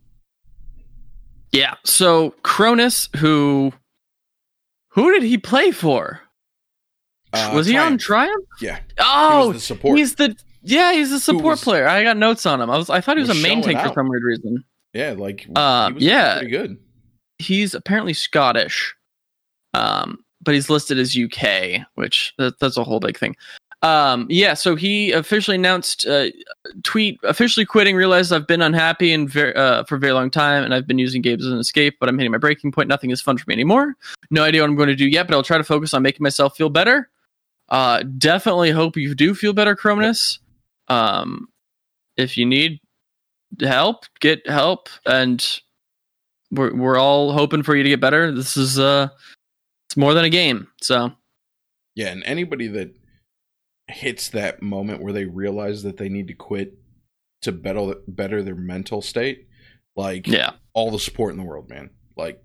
Yeah. 1.53 1.75
So 1.85 2.31
Cronus, 2.43 3.09
who 3.17 3.73
who 4.91 5.13
did 5.13 5.23
he 5.23 5.39
play 5.39 5.71
for? 5.71 6.21
Uh, 7.33 7.53
was 7.55 7.67
he 7.67 7.77
on 7.79 7.97
Triumph. 7.97 8.45
Yeah, 8.61 8.77
he 8.77 8.83
Oh, 8.99 9.49
was 9.49 9.57
the 9.57 9.61
support. 9.61 9.99
he's 9.99 10.15
the 10.17 10.37
yeah, 10.63 10.93
he's 10.93 11.11
a 11.13 11.21
support 11.21 11.45
was- 11.45 11.65
player. 11.65 11.87
I 11.89 12.03
got 12.03 12.17
notes 12.17 12.45
on 12.47 12.61
him. 12.61 12.71
I 12.71 12.77
was 12.77 12.91
I 12.91 13.01
thought 13.01 13.17
he 13.17 13.21
was, 13.23 13.29
was 13.31 13.39
a 13.39 13.43
main 13.43 13.63
tank 13.63 13.79
for 13.81 13.93
some 13.95 14.09
weird 14.09 14.23
reason. 14.23 14.65
yeah, 14.93 15.13
like 15.17 15.47
Uh, 15.55 15.89
he 15.89 15.95
was 15.95 16.03
yeah. 16.03 16.35
pretty 16.39 16.51
good. 16.51 16.77
He's 17.39 17.75
apparently 17.75 18.13
Scottish, 18.13 18.95
um, 19.75 20.19
but 20.43 20.55
he's 20.55 20.69
listed 20.71 20.99
as 20.99 21.17
UK, 21.17 21.87
which 21.95 22.35
that, 22.39 22.59
that's 22.61 22.77
a 22.77 22.85
whole 22.85 23.01
big 23.01 23.19
thing. 23.19 23.35
Um, 23.83 24.27
yeah, 24.31 24.55
so 24.55 24.77
he 24.77 25.11
officially 25.11 25.57
announced 25.57 26.07
uh, 26.07 26.27
tweet 26.85 27.19
officially 27.25 27.67
quitting. 27.67 27.97
Realized 27.97 28.33
I've 28.33 28.47
been 28.47 28.63
unhappy 28.63 29.13
and 29.13 29.29
ver- 29.29 29.53
uh, 29.57 29.85
for 29.85 29.97
a 29.97 29.99
very 29.99 30.13
long 30.13 30.31
time, 30.31 30.63
and 30.63 30.73
I've 30.73 30.87
been 30.87 30.99
using 30.99 31.21
games 31.21 31.45
as 31.45 31.53
an 31.53 31.59
escape. 31.59 31.97
But 31.99 32.09
I'm 32.09 32.17
hitting 32.17 32.31
my 32.31 32.39
breaking 32.39 32.71
point. 32.71 32.89
Nothing 32.89 33.11
is 33.11 33.21
fun 33.21 33.39
for 33.39 33.45
me 33.49 33.55
anymore. 33.55 33.97
No 34.31 34.45
idea 34.45 34.63
what 34.63 34.71
I'm 34.71 34.77
going 34.77 34.89
to 34.89 34.95
do 34.95 35.09
yet, 35.09 35.27
but 35.27 35.35
I'll 35.35 35.43
try 35.43 35.59
to 35.59 35.65
focus 35.65 35.95
on 35.95 36.03
making 36.03 36.23
myself 36.23 36.57
feel 36.57 36.71
better. 36.71 37.11
Uh, 37.69 38.05
definitely 38.19 38.71
hope 38.71 38.97
you 38.97 39.15
do 39.15 39.35
feel 39.35 39.53
better, 39.53 39.75
Cronus. 39.75 40.39
Um, 40.89 41.49
if 42.17 42.37
you 42.37 42.47
need 42.47 42.81
help, 43.61 44.05
get 44.21 44.49
help, 44.49 44.89
and 45.07 45.45
we're 46.53 46.73
we're 46.75 46.99
all 46.99 47.33
hoping 47.33 47.65
for 47.65 47.75
you 47.75 47.83
to 47.83 47.89
get 47.89 48.01
better. 48.01 48.31
This 48.31 48.57
is 48.57 48.79
uh, 48.79 49.09
it's 49.89 49.97
more 49.97 50.15
than 50.15 50.25
a 50.25 50.31
game, 50.31 50.69
so 50.81 51.13
Yeah, 51.97 52.09
and 52.09 52.23
anybody 52.25 52.69
that 52.69 52.95
hits 53.93 54.29
that 54.31 54.63
moment 54.63 55.03
where 55.03 55.13
they 55.13 55.25
realize 55.25 55.83
that 55.85 55.97
they 55.97 56.09
need 56.09 56.29
to 56.29 56.35
quit 56.35 56.75
to 57.43 57.53
better 57.53 57.95
better 58.09 58.43
their 58.43 58.55
mental 58.55 59.03
state, 59.03 59.49
like 59.97 60.27
Yeah. 60.27 60.53
all 60.75 60.91
the 60.91 60.99
support 60.99 61.33
in 61.33 61.39
the 61.39 61.45
world, 61.45 61.69
man. 61.69 61.91
Like 62.17 62.43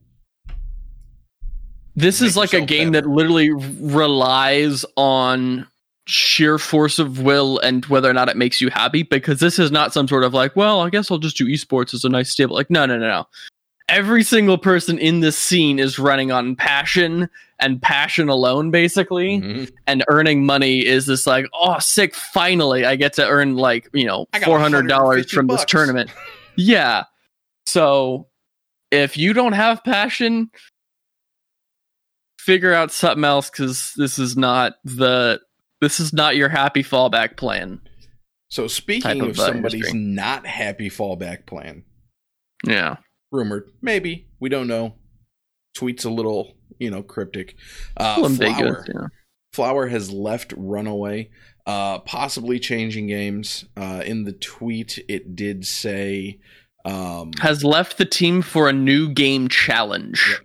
This 1.95 2.21
is 2.21 2.37
like 2.37 2.53
a 2.53 2.61
game 2.61 2.91
better. 2.91 3.07
that 3.07 3.13
literally 3.13 3.51
relies 3.51 4.85
on 4.95 5.67
sheer 6.05 6.57
force 6.57 6.99
of 6.99 7.19
will 7.21 7.59
and 7.59 7.85
whether 7.87 8.09
or 8.09 8.13
not 8.13 8.29
it 8.29 8.37
makes 8.37 8.61
you 8.61 8.69
happy 8.69 9.03
because 9.03 9.39
this 9.39 9.59
is 9.59 9.71
not 9.71 9.91
some 9.93 10.07
sort 10.07 10.23
of 10.23 10.33
like, 10.33 10.55
well, 10.55 10.79
I 10.81 10.89
guess 10.89 11.11
I'll 11.11 11.17
just 11.17 11.35
do 11.37 11.45
esports 11.47 11.93
as 11.93 12.05
a 12.05 12.09
nice 12.09 12.31
stable. 12.31 12.55
Like, 12.55 12.69
no, 12.69 12.85
no, 12.85 12.97
no, 12.97 13.07
no. 13.07 13.27
Every 13.89 14.23
single 14.23 14.57
person 14.57 14.99
in 14.99 15.21
this 15.21 15.37
scene 15.37 15.79
is 15.79 15.97
running 15.97 16.31
on 16.31 16.55
passion 16.55 17.29
and 17.59 17.81
passion 17.81 18.27
alone, 18.27 18.69
basically. 18.69 19.39
mhm. 19.39 19.71
And 19.87 20.03
earning 20.09 20.45
money 20.45 20.85
is 20.85 21.05
this 21.05 21.25
like, 21.25 21.45
oh, 21.53 21.79
sick! 21.79 22.13
Finally, 22.13 22.85
I 22.85 22.95
get 22.95 23.13
to 23.13 23.25
earn 23.25 23.55
like 23.55 23.89
you 23.93 24.05
know 24.05 24.27
four 24.43 24.59
hundred 24.59 24.87
dollars 24.87 25.33
150 25.33 25.35
from 25.35 25.47
this 25.47 25.65
tournament. 25.65 26.11
yeah. 26.57 27.05
So 27.65 28.27
if 28.91 29.17
you 29.17 29.33
don't 29.33 29.53
have 29.53 29.83
passion, 29.83 30.49
figure 32.39 32.73
out 32.73 32.91
something 32.91 33.23
else 33.25 33.49
because 33.49 33.93
this 33.97 34.17
is 34.19 34.37
not 34.37 34.75
the 34.83 35.41
this 35.81 35.99
is 35.99 36.13
not 36.13 36.35
your 36.35 36.49
happy 36.49 36.83
fallback 36.83 37.37
plan. 37.37 37.81
So 38.49 38.67
speaking 38.67 39.21
of, 39.21 39.29
of, 39.29 39.39
uh, 39.39 39.45
somebody's 39.47 39.87
industry. 39.87 39.99
not 39.99 40.45
happy 40.45 40.89
fallback 40.89 41.45
plan, 41.45 41.83
Yeah. 42.65 42.95
Rumored, 43.31 43.71
maybe 43.81 44.27
we 44.39 44.49
don't 44.49 44.67
know. 44.67 44.95
Tweets 45.77 46.05
a 46.05 46.09
little, 46.09 46.55
you 46.79 46.89
know, 46.89 47.03
cryptic. 47.03 47.55
Uh, 47.95 48.27
Flower, 48.29 48.85
yeah. 48.87 49.07
Flower 49.53 49.87
has 49.87 50.11
left 50.11 50.53
Runaway, 50.57 51.29
uh, 51.65 51.99
possibly 51.99 52.59
changing 52.59 53.07
games. 53.07 53.65
Uh, 53.75 54.01
in 54.05 54.23
the 54.23 54.33
tweet, 54.33 54.97
it 55.07 55.35
did 55.35 55.65
say, 55.65 56.39
um, 56.85 57.31
Has 57.41 57.63
left 57.63 57.97
the 57.97 58.05
team 58.05 58.41
for 58.41 58.67
a 58.67 58.73
new 58.73 59.09
game 59.09 59.47
challenge. 59.49 60.41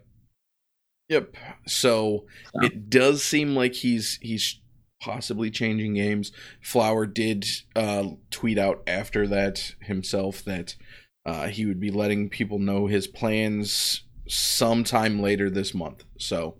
Yep. 1.08 1.36
So 1.66 2.26
So. 2.54 2.64
it 2.64 2.88
does 2.90 3.22
seem 3.22 3.54
like 3.54 3.74
he's 3.74 4.18
he's 4.22 4.60
possibly 5.00 5.50
changing 5.50 5.94
games. 5.94 6.32
Flower 6.62 7.06
did 7.06 7.44
uh, 7.76 8.04
tweet 8.30 8.56
out 8.58 8.82
after 8.86 9.26
that 9.28 9.74
himself 9.80 10.42
that 10.44 10.76
uh, 11.24 11.48
he 11.48 11.66
would 11.66 11.80
be 11.80 11.90
letting 11.90 12.28
people 12.28 12.58
know 12.58 12.86
his 12.86 13.06
plans 13.06 14.02
sometime 14.28 15.20
later 15.20 15.50
this 15.50 15.74
month. 15.74 16.04
So 16.18 16.56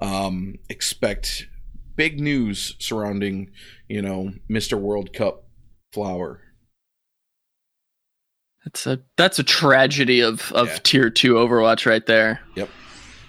um, 0.00 0.56
expect 0.68 1.46
big 1.96 2.20
news 2.20 2.76
surrounding 2.78 3.50
you 3.88 4.02
know 4.02 4.32
Mr. 4.50 4.78
World 4.78 5.12
Cup 5.12 5.44
Flower. 5.92 6.40
That's 8.64 8.86
a 8.86 9.00
that's 9.16 9.38
a 9.38 9.44
tragedy 9.44 10.20
of 10.20 10.50
of 10.52 10.68
Yeah. 10.68 10.78
tier 10.82 11.10
two 11.10 11.34
Overwatch 11.34 11.86
right 11.86 12.04
there. 12.04 12.40
Yep. 12.56 12.68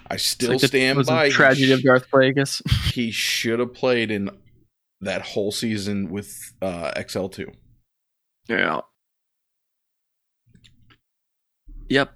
I 0.09 0.17
still 0.17 0.51
like 0.51 0.61
stand 0.61 0.97
was 0.97 1.07
by. 1.07 1.25
a 1.25 1.29
tragedy 1.29 1.71
of 1.73 1.83
Darth 1.83 2.09
Plagueis. 2.09 2.61
he 2.93 3.11
should 3.11 3.59
have 3.59 3.73
played 3.73 4.09
in 4.09 4.29
that 5.01 5.21
whole 5.21 5.51
season 5.51 6.09
with 6.09 6.53
uh, 6.61 6.91
XL2. 6.95 7.53
Yeah. 8.47 8.79
Yep. 11.89 12.13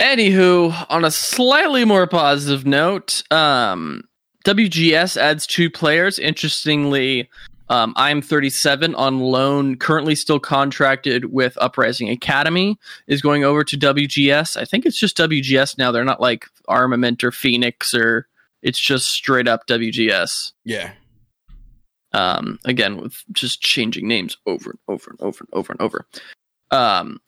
Anywho, 0.00 0.86
on 0.90 1.04
a 1.04 1.10
slightly 1.10 1.84
more 1.84 2.06
positive 2.06 2.66
note, 2.66 3.22
um, 3.30 4.02
WGS 4.44 5.16
adds 5.16 5.46
two 5.46 5.70
players. 5.70 6.18
Interestingly, 6.18 7.30
um, 7.70 7.94
937 7.96 8.94
on 8.94 9.20
loan, 9.20 9.76
currently 9.76 10.14
still 10.14 10.38
contracted 10.38 11.32
with 11.32 11.56
Uprising 11.60 12.10
Academy, 12.10 12.78
is 13.06 13.22
going 13.22 13.42
over 13.44 13.64
to 13.64 13.76
WGS. 13.76 14.56
I 14.56 14.64
think 14.66 14.84
it's 14.86 14.98
just 15.00 15.16
WGS 15.16 15.78
now. 15.78 15.90
They're 15.90 16.04
not 16.04 16.20
like 16.20 16.46
Armament 16.68 17.24
or 17.24 17.32
Phoenix 17.32 17.94
or 17.94 18.28
it's 18.62 18.78
just 18.78 19.06
straight 19.08 19.48
up 19.48 19.66
WGS 19.66 20.52
Yeah. 20.64 20.92
um, 22.12 22.58
again 22.64 22.98
with 22.98 23.22
just 23.32 23.62
changing 23.62 24.06
names 24.08 24.36
over 24.46 24.70
and 24.70 24.78
over 24.88 25.10
and 25.10 25.20
over 25.20 25.38
and 25.40 25.48
over 25.52 25.72
and 25.72 25.80
over. 25.80 26.06
Um, 26.70 27.20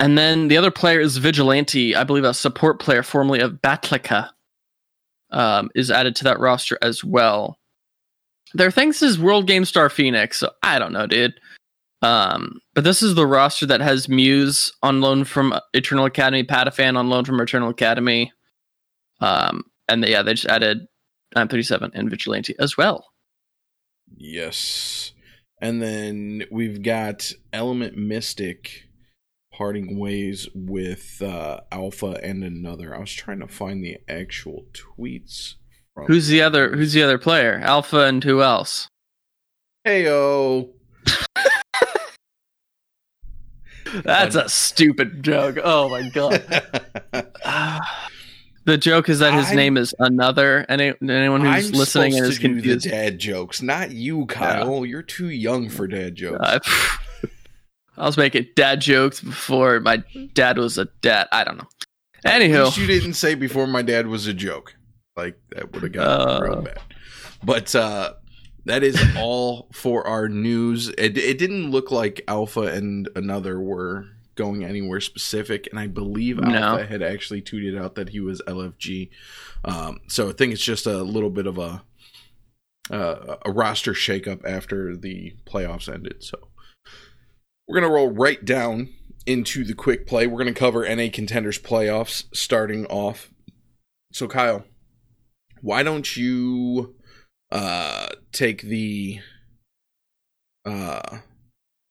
and 0.00 0.16
then 0.16 0.48
the 0.48 0.56
other 0.56 0.70
player 0.70 0.98
is 0.98 1.18
Vigilante, 1.18 1.94
I 1.94 2.04
believe 2.04 2.24
a 2.24 2.32
support 2.32 2.80
player 2.80 3.02
formerly 3.02 3.40
of 3.40 3.60
Batlika, 3.60 4.30
um, 5.30 5.70
is 5.74 5.90
added 5.90 6.16
to 6.16 6.24
that 6.24 6.40
roster 6.40 6.78
as 6.80 7.04
well. 7.04 7.58
Their 8.54 8.70
thanks 8.70 9.02
is 9.02 9.18
World 9.18 9.46
Game 9.46 9.66
Star 9.66 9.90
Phoenix, 9.90 10.40
so 10.40 10.50
I 10.62 10.78
don't 10.78 10.94
know, 10.94 11.06
dude. 11.06 11.34
Um, 12.00 12.60
but 12.74 12.82
this 12.82 13.02
is 13.02 13.14
the 13.14 13.26
roster 13.26 13.66
that 13.66 13.82
has 13.82 14.08
Muse 14.08 14.72
on 14.82 15.02
loan 15.02 15.24
from 15.24 15.54
Eternal 15.74 16.06
Academy, 16.06 16.44
Patafan 16.44 16.96
on 16.96 17.10
loan 17.10 17.26
from 17.26 17.38
Eternal 17.38 17.68
Academy. 17.68 18.32
Um, 19.20 19.64
and 19.86 20.02
yeah, 20.06 20.22
they 20.22 20.32
just 20.32 20.46
added 20.46 20.78
937 21.36 21.90
and 21.92 22.08
Vigilante 22.08 22.54
as 22.58 22.78
well. 22.78 23.06
Yes. 24.16 25.12
And 25.60 25.82
then 25.82 26.44
we've 26.50 26.82
got 26.82 27.30
Element 27.52 27.98
Mystic 27.98 28.88
parting 29.60 29.98
ways 29.98 30.48
with 30.54 31.20
uh, 31.20 31.60
Alpha 31.70 32.18
and 32.22 32.42
another. 32.42 32.96
I 32.96 32.98
was 32.98 33.12
trying 33.12 33.40
to 33.40 33.46
find 33.46 33.84
the 33.84 33.98
actual 34.08 34.64
tweets. 34.72 35.56
From 35.92 36.06
Who's 36.06 36.28
the 36.28 36.40
other? 36.40 36.74
Who's 36.74 36.94
the 36.94 37.02
other 37.02 37.18
player? 37.18 37.60
Alpha 37.62 38.06
and 38.06 38.24
who 38.24 38.40
else? 38.40 38.88
Heyo. 39.86 40.70
That's 44.02 44.34
a 44.34 44.48
stupid 44.48 45.22
joke. 45.22 45.58
Oh 45.62 45.90
my 45.90 46.08
god. 46.08 46.42
the 48.64 48.78
joke 48.78 49.10
is 49.10 49.18
that 49.18 49.34
his 49.34 49.48
I'm- 49.48 49.56
name 49.56 49.76
is 49.76 49.94
another. 49.98 50.64
Any 50.70 50.94
anyone 51.02 51.42
who's 51.42 51.66
I'm 51.66 51.72
listening 51.78 52.16
and 52.16 52.24
is 52.24 52.38
to 52.38 52.48
do 52.48 52.48
the 52.48 52.60
confused. 52.62 52.88
dad 52.88 53.18
jokes, 53.18 53.60
not 53.60 53.90
you, 53.90 54.24
Kyle. 54.24 54.86
You're 54.86 55.02
too 55.02 55.28
young 55.28 55.68
for 55.68 55.86
dad 55.86 56.14
jokes. 56.14 56.38
I, 56.40 56.60
I 58.00 58.06
was 58.06 58.16
making 58.16 58.46
dad 58.56 58.80
jokes 58.80 59.20
before 59.20 59.78
my 59.80 60.02
dad 60.34 60.58
was 60.58 60.78
a 60.78 60.86
dad. 61.02 61.28
I 61.32 61.44
don't 61.44 61.58
know. 61.58 61.68
Anywho, 62.26 62.76
you 62.76 62.86
didn't 62.86 63.14
say 63.14 63.34
before 63.34 63.66
my 63.66 63.82
dad 63.82 64.06
was 64.06 64.26
a 64.26 64.34
joke. 64.34 64.74
Like 65.16 65.38
that 65.50 65.72
would 65.72 65.82
have 65.82 65.92
gotten 65.92 66.36
Uh. 66.36 66.40
real 66.40 66.62
bad. 66.62 66.78
But 67.42 67.74
uh 67.74 68.14
that 68.66 68.82
is 68.82 69.00
all 69.16 69.68
for 69.72 70.06
our 70.06 70.28
news. 70.28 70.88
It 70.98 71.16
it 71.18 71.38
didn't 71.38 71.70
look 71.70 71.90
like 71.90 72.22
Alpha 72.28 72.62
and 72.62 73.08
another 73.16 73.60
were 73.60 74.06
going 74.34 74.64
anywhere 74.64 75.00
specific, 75.00 75.68
and 75.70 75.78
I 75.78 75.86
believe 75.86 76.38
No. 76.38 76.54
Alpha 76.54 76.86
had 76.86 77.02
actually 77.02 77.42
tweeted 77.42 77.78
out 77.78 77.94
that 77.96 78.10
he 78.10 78.20
was 78.20 78.40
LFG. 78.46 79.10
Um, 79.64 80.00
so 80.08 80.28
I 80.30 80.32
think 80.32 80.52
it's 80.52 80.64
just 80.64 80.86
a 80.86 81.02
little 81.02 81.30
bit 81.30 81.46
of 81.46 81.58
a 81.58 81.82
uh, 82.90 83.36
a 83.44 83.50
roster 83.52 83.92
shakeup 83.92 84.44
after 84.44 84.96
the 84.96 85.34
playoffs 85.46 85.92
ended. 85.92 86.22
So 86.22 86.38
we're 87.70 87.80
gonna 87.80 87.92
roll 87.92 88.10
right 88.10 88.44
down 88.44 88.88
into 89.26 89.64
the 89.64 89.74
quick 89.74 90.04
play. 90.04 90.26
We're 90.26 90.38
gonna 90.38 90.52
cover 90.52 90.82
NA 90.92 91.06
contenders 91.12 91.56
playoffs 91.56 92.24
starting 92.34 92.84
off. 92.86 93.30
So 94.12 94.26
Kyle, 94.26 94.64
why 95.60 95.84
don't 95.84 96.16
you 96.16 96.96
uh 97.52 98.08
take 98.32 98.62
the 98.62 99.20
uh 100.64 101.18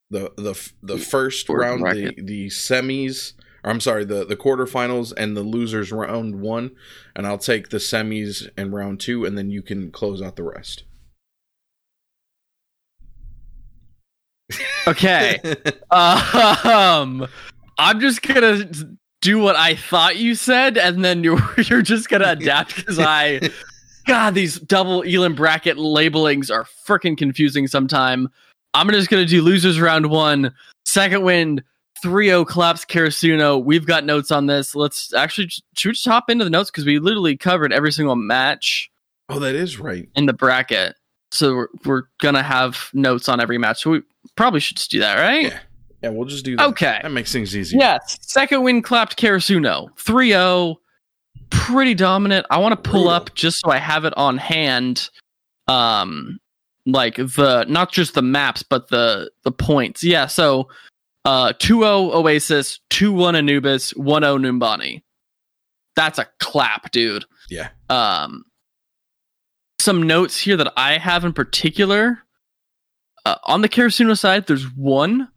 the 0.10 0.34
the 0.36 0.72
the 0.84 0.98
first 0.98 1.48
round 1.48 1.80
the, 1.80 1.84
bracket. 1.84 2.28
the 2.28 2.48
semis 2.48 3.34
or 3.64 3.70
I'm 3.72 3.80
sorry 3.80 4.04
the 4.04 4.26
the 4.26 4.36
quarterfinals 4.36 5.14
and 5.16 5.38
the 5.38 5.44
losers 5.44 5.94
round 5.94 6.42
1 6.42 6.72
and 7.16 7.26
I'll 7.26 7.38
take 7.38 7.70
the 7.70 7.78
semis 7.78 8.50
and 8.58 8.74
round 8.74 9.00
2 9.00 9.24
and 9.24 9.38
then 9.38 9.50
you 9.50 9.62
can 9.62 9.92
close 9.92 10.22
out 10.22 10.36
the 10.36 10.44
rest. 10.44 10.84
Okay. 14.88 15.40
um, 15.92 17.28
I'm 17.78 18.00
just 18.00 18.22
gonna 18.22 18.70
do 19.22 19.40
what 19.40 19.56
I 19.56 19.76
thought 19.76 20.18
you 20.18 20.36
said, 20.36 20.78
and 20.78 21.04
then 21.04 21.24
you're 21.24 21.40
you're 21.58 21.82
just 21.82 22.10
gonna 22.10 22.32
adapt 22.32 22.76
because 22.76 23.00
I, 23.00 23.50
God, 24.06 24.34
these 24.36 24.60
double 24.60 25.02
elim 25.02 25.36
bracket 25.36 25.78
labelings 25.78 26.50
are 26.50 26.66
freaking 26.86 27.18
confusing. 27.18 27.68
Sometime 27.68 28.30
I'm 28.74 28.90
just 28.90 29.10
gonna 29.10 29.26
do 29.26 29.42
losers 29.42 29.80
round 29.80 30.10
one, 30.10 30.54
Second 30.86 31.24
Wind. 31.24 31.64
3-0 32.02 32.48
collapse 32.48 32.86
Karasuno. 32.86 33.62
We've 33.62 33.86
got 33.86 34.06
notes 34.06 34.32
on 34.32 34.46
this. 34.46 34.74
Let's 34.74 35.14
actually 35.14 35.48
just, 35.48 35.64
should 35.76 35.90
we 35.90 35.94
just 35.94 36.08
hop 36.08 36.30
into 36.30 36.46
the 36.46 36.50
notes 36.50 36.72
because 36.72 36.86
we 36.86 36.98
literally 36.98 37.36
covered 37.36 37.74
every 37.74 37.92
single 37.92 38.16
match 38.16 38.90
oh, 39.28 39.40
that 39.40 39.54
is 39.54 39.80
right. 39.80 40.08
in 40.16 40.26
the 40.26 40.32
bracket. 40.32 40.96
So 41.32 41.56
we're, 41.56 41.68
we're 41.86 42.04
gonna 42.22 42.44
have 42.44 42.90
notes 42.94 43.30
on 43.30 43.40
every 43.40 43.58
match. 43.58 43.84
So 43.84 43.92
we 43.92 44.02
probably 44.40 44.62
should 44.62 44.78
just 44.78 44.90
do 44.90 45.00
that, 45.00 45.16
right? 45.20 45.48
Yeah. 45.48 45.60
Yeah, 46.02 46.10
we'll 46.12 46.26
just 46.26 46.46
do 46.46 46.56
that. 46.56 46.66
Okay. 46.70 46.98
That 47.04 47.12
makes 47.12 47.34
things 47.34 47.58
easier. 47.58 47.78
Yes. 47.78 48.18
Second 48.22 48.64
Wind 48.64 48.86
clapped 48.86 49.20
Karasuno. 49.20 49.90
3 50.00 50.30
0. 50.30 50.78
Pretty 51.50 51.94
dominant. 51.94 52.46
I 52.50 52.58
want 52.60 52.72
to 52.72 52.90
pull 52.90 53.02
Brutal. 53.02 53.10
up 53.10 53.36
just 53.36 53.60
so 53.60 53.70
I 53.70 53.80
have 53.80 54.06
it 54.06 54.14
on 54.18 54.38
hand 54.38 55.10
um 55.68 56.40
like 56.86 57.18
the 57.18 57.66
not 57.68 57.92
just 57.92 58.14
the 58.14 58.22
maps 58.22 58.64
but 58.64 58.88
the 58.88 59.30
the 59.44 59.52
points. 59.52 60.06
Yeah, 60.06 60.28
so 60.28 60.70
uh 61.26 61.52
2-0 61.52 62.14
Oasis, 62.14 62.80
2-1 62.92 63.36
Anubis, 63.36 63.92
1-0 63.94 64.40
Numbani. 64.40 65.04
That's 65.98 66.18
a 66.18 66.28
clap, 66.40 66.92
dude. 66.92 67.26
Yeah. 67.50 67.70
Um 67.90 68.46
some 69.82 70.04
notes 70.04 70.40
here 70.40 70.56
that 70.56 70.72
I 70.78 70.98
have 70.98 71.26
in 71.26 71.34
particular. 71.34 72.24
Uh, 73.26 73.36
on 73.46 73.62
the 73.62 73.70
Karasuno 73.70 74.18
side, 74.18 74.48
there's 74.48 74.66
one, 74.76 75.28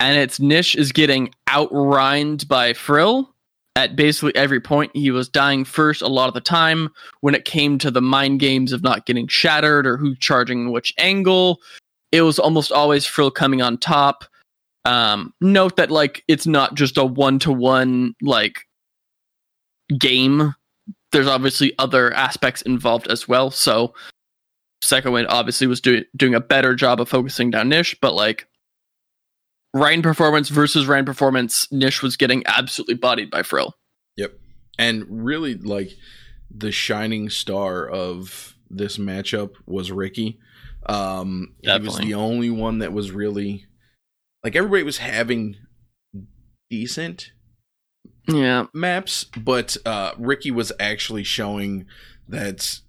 and 0.00 0.18
it's 0.18 0.40
Nish 0.40 0.74
is 0.74 0.92
getting 0.92 1.32
outrined 1.48 2.48
by 2.48 2.72
Frill 2.72 3.34
at 3.76 3.96
basically 3.96 4.34
every 4.36 4.60
point. 4.60 4.90
He 4.94 5.10
was 5.10 5.28
dying 5.28 5.64
first 5.64 6.02
a 6.02 6.08
lot 6.08 6.28
of 6.28 6.34
the 6.34 6.40
time 6.40 6.90
when 7.20 7.34
it 7.34 7.44
came 7.44 7.78
to 7.78 7.90
the 7.90 8.02
mind 8.02 8.40
games 8.40 8.72
of 8.72 8.82
not 8.82 9.06
getting 9.06 9.26
shattered 9.28 9.86
or 9.86 9.96
who 9.96 10.14
charging 10.16 10.72
which 10.72 10.92
angle. 10.98 11.60
It 12.12 12.22
was 12.22 12.38
almost 12.38 12.70
always 12.70 13.06
Frill 13.06 13.30
coming 13.30 13.62
on 13.62 13.78
top. 13.78 14.24
Um, 14.84 15.32
note 15.40 15.76
that 15.76 15.90
like 15.90 16.22
it's 16.28 16.46
not 16.46 16.74
just 16.74 16.98
a 16.98 17.04
one 17.04 17.38
to 17.40 17.52
one 17.52 18.14
like 18.20 18.66
game 19.98 20.54
there's 21.14 21.28
obviously 21.28 21.72
other 21.78 22.12
aspects 22.12 22.60
involved 22.62 23.06
as 23.06 23.28
well. 23.28 23.50
So 23.50 23.94
Second 24.84 25.12
Wind 25.12 25.26
obviously 25.28 25.66
was 25.66 25.80
doing 25.80 26.04
doing 26.16 26.34
a 26.34 26.40
better 26.40 26.74
job 26.74 27.00
of 27.00 27.08
focusing 27.08 27.50
down 27.50 27.68
Nish, 27.68 27.96
but 28.00 28.14
like 28.14 28.46
Rein 29.72 30.02
performance 30.02 30.48
versus 30.48 30.86
Rein 30.86 31.04
performance, 31.04 31.66
Nish 31.72 32.02
was 32.02 32.16
getting 32.16 32.42
absolutely 32.46 32.94
bodied 32.94 33.30
by 33.30 33.42
Frill. 33.42 33.74
Yep. 34.16 34.32
And 34.78 35.04
really 35.08 35.54
like 35.54 35.90
the 36.50 36.70
shining 36.70 37.28
star 37.30 37.88
of 37.88 38.54
this 38.70 38.98
matchup 38.98 39.54
was 39.66 39.90
Ricky. 39.90 40.38
Um 40.86 41.54
he 41.62 41.78
was 41.78 41.98
the 41.98 42.14
only 42.14 42.50
one 42.50 42.78
that 42.78 42.92
was 42.92 43.10
really 43.10 43.66
like 44.44 44.54
everybody 44.54 44.82
was 44.82 44.98
having 44.98 45.56
decent 46.70 47.32
Yeah. 48.28 48.66
maps, 48.74 49.24
but 49.24 49.76
uh, 49.86 50.12
Ricky 50.18 50.50
was 50.50 50.72
actually 50.78 51.24
showing 51.24 51.86
that 52.28 52.80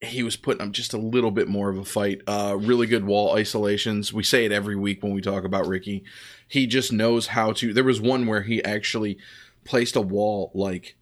he 0.00 0.22
was 0.22 0.36
putting 0.36 0.66
up 0.66 0.72
just 0.72 0.94
a 0.94 0.98
little 0.98 1.30
bit 1.30 1.48
more 1.48 1.70
of 1.70 1.78
a 1.78 1.84
fight. 1.84 2.20
Uh, 2.26 2.56
really 2.58 2.86
good 2.86 3.04
wall 3.04 3.36
isolations. 3.36 4.12
We 4.12 4.22
say 4.22 4.44
it 4.44 4.52
every 4.52 4.76
week 4.76 5.02
when 5.02 5.12
we 5.12 5.20
talk 5.20 5.44
about 5.44 5.66
Ricky. 5.66 6.04
He 6.46 6.66
just 6.66 6.92
knows 6.92 7.28
how 7.28 7.52
to. 7.54 7.72
There 7.72 7.84
was 7.84 8.00
one 8.00 8.26
where 8.26 8.42
he 8.42 8.62
actually 8.62 9.18
placed 9.64 9.96
a 9.96 10.00
wall 10.00 10.52
like 10.54 10.96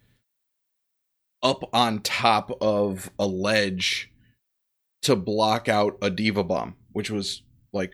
up 1.42 1.68
on 1.74 2.00
top 2.00 2.50
of 2.60 3.10
a 3.18 3.26
ledge 3.26 4.10
to 5.02 5.14
block 5.14 5.68
out 5.68 5.98
a 6.00 6.10
D.Va 6.10 6.42
bomb, 6.42 6.76
which 6.92 7.10
was 7.10 7.42
like 7.72 7.92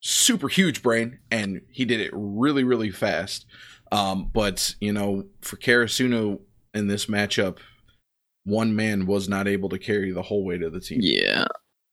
super 0.00 0.48
huge 0.48 0.82
brain, 0.82 1.18
and 1.30 1.60
he 1.70 1.84
did 1.84 2.00
it 2.00 2.10
really, 2.14 2.64
really 2.64 2.90
fast. 2.90 3.44
Um, 3.92 4.30
but 4.32 4.74
you 4.80 4.92
know, 4.92 5.26
for 5.42 5.56
Karasuno 5.56 6.40
in 6.74 6.88
this 6.88 7.06
matchup, 7.06 7.58
one 8.46 8.74
man 8.74 9.04
was 9.06 9.28
not 9.28 9.46
able 9.46 9.68
to 9.68 9.78
carry 9.78 10.12
the 10.12 10.22
whole 10.22 10.44
weight 10.44 10.62
of 10.62 10.72
the 10.72 10.80
team. 10.80 11.00
Yeah. 11.02 11.44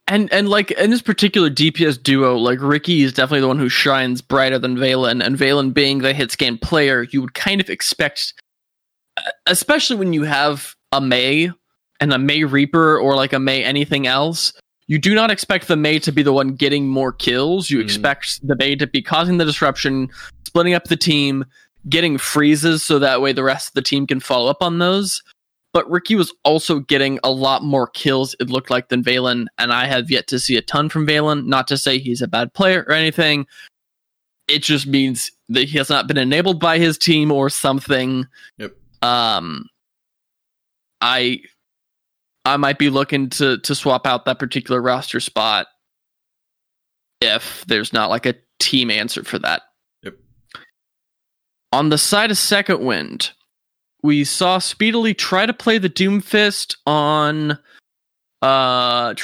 And 0.08 0.32
and 0.32 0.48
like 0.50 0.72
in 0.72 0.92
this 0.92 1.02
particular 1.02 1.50
DPS 1.50 2.02
duo, 2.02 2.38
like 2.38 2.62
Ricky 2.62 3.02
is 3.04 3.12
definitely 3.14 3.42
the 3.42 3.48
one 3.48 3.58
who 3.60 3.70
shines 3.70 4.22
brighter 4.22 4.60
than 4.60 4.78
Valen, 4.78 5.26
and 5.26 5.38
Valen 5.38 5.74
being 5.74 6.00
the 6.00 6.14
hit 6.14 6.32
scan 6.32 6.58
player, 6.58 7.04
you 7.04 7.22
would 7.22 7.34
kind 7.34 7.60
of 7.60 7.70
expect, 7.70 8.34
especially 9.48 9.96
when 9.96 10.14
you 10.14 10.24
have 10.24 10.76
a 10.92 11.02
Mei 11.02 11.52
and 12.00 12.14
a 12.14 12.18
Mei 12.20 12.44
Reaper 12.44 12.98
or 13.00 13.16
like 13.16 13.34
a 13.34 13.40
Mei 13.40 13.64
anything 13.64 14.06
else, 14.06 14.54
you 14.88 15.00
do 15.00 15.16
not 15.16 15.32
expect 15.32 15.68
the 15.68 15.78
Mei 15.78 16.00
to 16.00 16.12
be 16.12 16.22
the 16.22 16.34
one 16.34 16.56
getting 16.56 16.88
more 16.88 17.14
kills. 17.14 17.70
You 17.70 17.80
Mm. 17.80 17.84
expect 17.84 18.46
the 18.46 18.56
Mei 18.58 18.76
to 18.76 18.86
be 18.88 19.02
causing 19.02 19.38
the 19.38 19.46
disruption, 19.46 20.10
splitting 20.46 20.74
up 20.74 20.84
the 20.86 20.98
team, 20.98 21.46
getting 21.90 22.18
freezes 22.18 22.84
so 22.84 23.00
that 23.00 23.22
way 23.22 23.32
the 23.34 23.44
rest 23.44 23.70
of 23.70 23.74
the 23.74 23.82
team 23.82 24.06
can 24.06 24.20
follow 24.20 24.50
up 24.50 24.62
on 24.62 24.80
those 24.80 25.22
but 25.74 25.90
Ricky 25.90 26.16
was 26.16 26.34
also 26.44 26.80
getting 26.80 27.20
a 27.24 27.32
lot 27.32 27.64
more 27.64 27.88
kills, 27.88 28.36
it 28.40 28.50
looked 28.50 28.70
like, 28.70 28.90
than 28.90 29.04
Valen, 29.04 29.48
and 29.58 29.74
I 29.74 29.86
have 29.86 30.12
yet 30.12 30.28
to 30.28 30.40
see 30.40 30.56
a 30.56 30.62
ton 30.62 30.88
from 30.88 31.08
Valen. 31.08 31.48
Not 31.48 31.68
to 31.70 31.78
say 31.78 31.98
he's 31.98 32.22
a 32.22 32.28
bad 32.28 32.54
player 32.54 32.86
or 32.88 32.94
anything. 32.94 33.48
It 34.48 34.62
just 34.62 34.86
means 34.86 35.32
that 35.50 35.68
he 35.68 35.78
has 35.80 35.90
not 35.90 36.08
been 36.08 36.18
enabled 36.18 36.60
by 36.60 36.78
his 36.78 36.98
team 36.98 37.32
or 37.32 37.50
something. 37.50 38.28
Yep. 38.58 38.76
Um 39.02 39.68
I 41.02 41.42
I 42.46 42.58
might 42.58 42.78
be 42.78 42.90
looking 42.90 43.30
to 43.32 43.58
to 43.60 43.76
swap 43.76 44.06
out 44.06 44.26
that 44.26 44.40
particular 44.40 44.82
roster 44.82 45.20
spot 45.20 45.68
if 47.22 47.64
there's 47.68 47.94
not 47.94 48.10
like 48.10 48.26
a 48.26 48.36
team 48.60 48.92
answer 48.92 49.24
for 49.24 49.40
that. 49.40 49.64
Yep. 50.04 50.16
On 51.72 51.90
the 51.90 51.98
side 51.98 52.32
of 52.32 52.38
Second 52.38 52.84
Wind, 52.84 53.32
we 54.04 54.26
saw 54.26 54.60
speedily 54.60 55.14
try 55.14 55.46
to 55.46 55.54
play 55.54 55.78
the 55.78 55.90
Doomfist 55.90 56.76
on 56.86 57.58
uh 58.42 59.16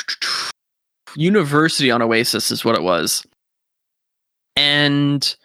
University 1.15 1.92
on 1.92 2.02
Oasis 2.02 2.52
is 2.52 2.63
what 2.63 2.76
it 2.76 2.84
was. 2.84 3.26
And 4.56 5.36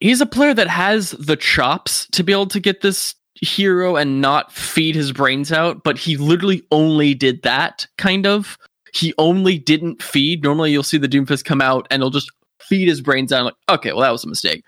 he's 0.00 0.20
a 0.20 0.26
player 0.26 0.54
that 0.54 0.68
has 0.68 1.10
the 1.12 1.36
chops 1.36 2.06
to 2.12 2.22
be 2.22 2.32
able 2.32 2.46
to 2.46 2.60
get 2.60 2.80
this 2.80 3.14
hero 3.34 3.96
and 3.96 4.20
not 4.20 4.52
feed 4.52 4.94
his 4.94 5.12
brains 5.12 5.52
out, 5.52 5.82
but 5.84 5.98
he 5.98 6.16
literally 6.16 6.62
only 6.70 7.12
did 7.14 7.42
that 7.42 7.86
kind 7.98 8.26
of. 8.26 8.56
He 8.94 9.12
only 9.18 9.58
didn't 9.58 10.02
feed. 10.02 10.42
Normally 10.42 10.70
you'll 10.72 10.82
see 10.82 10.96
the 10.98 11.08
Doomfist 11.08 11.44
come 11.44 11.60
out 11.60 11.86
and 11.90 12.02
he'll 12.02 12.10
just 12.10 12.30
feed 12.60 12.88
his 12.88 13.02
brains 13.02 13.32
out 13.32 13.44
like, 13.44 13.54
okay, 13.68 13.92
well 13.92 14.02
that 14.02 14.12
was 14.12 14.24
a 14.24 14.28
mistake 14.28 14.64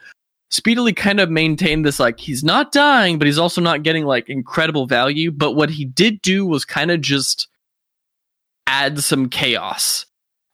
speedily 0.51 0.93
kind 0.93 1.21
of 1.21 1.31
maintained 1.31 1.85
this 1.85 2.01
like 2.01 2.19
he's 2.19 2.43
not 2.43 2.73
dying 2.73 3.19
but 3.19 3.27
he's 3.27 3.39
also 3.39 3.61
not 3.61 3.83
getting 3.83 4.05
like 4.05 4.29
incredible 4.29 4.87
value. 4.87 5.31
But 5.31 5.53
what 5.53 5.71
he 5.71 5.85
did 5.85 6.23
do 6.23 6.47
was 6.47 6.65
kind 6.65 6.91
of 6.91 7.01
just 7.01 7.49
add 8.67 8.99
some 9.01 9.29
chaos. 9.29 10.07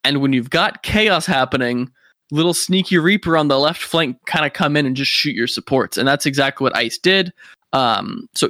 And 0.03 0.21
when 0.21 0.33
you've 0.33 0.51
got 0.51 0.83
chaos 0.83 1.27
happening 1.27 1.91
little 2.31 2.55
sneaky 2.55 2.99
reaper 2.99 3.37
on 3.37 3.49
the 3.49 3.59
left 3.59 3.83
flank 3.83 4.17
kind 4.27 4.47
of 4.47 4.53
come 4.53 4.77
in 4.77 4.87
and 4.87 4.97
just 4.97 5.11
shoot 5.11 5.35
your 5.35 5.47
supports. 5.47 5.97
And 5.97 6.09
that's 6.09 6.27
exactly 6.27 6.65
what 6.65 6.77
ice 6.77 6.99
did. 6.99 7.33
Um 7.73 8.29
so 8.35 8.49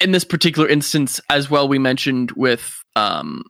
in 0.00 0.12
this 0.12 0.24
particular 0.24 0.68
instance 0.68 1.20
as 1.30 1.50
well 1.50 1.68
we 1.68 1.78
mentioned 1.78 2.32
with 2.32 2.82
um 2.96 3.44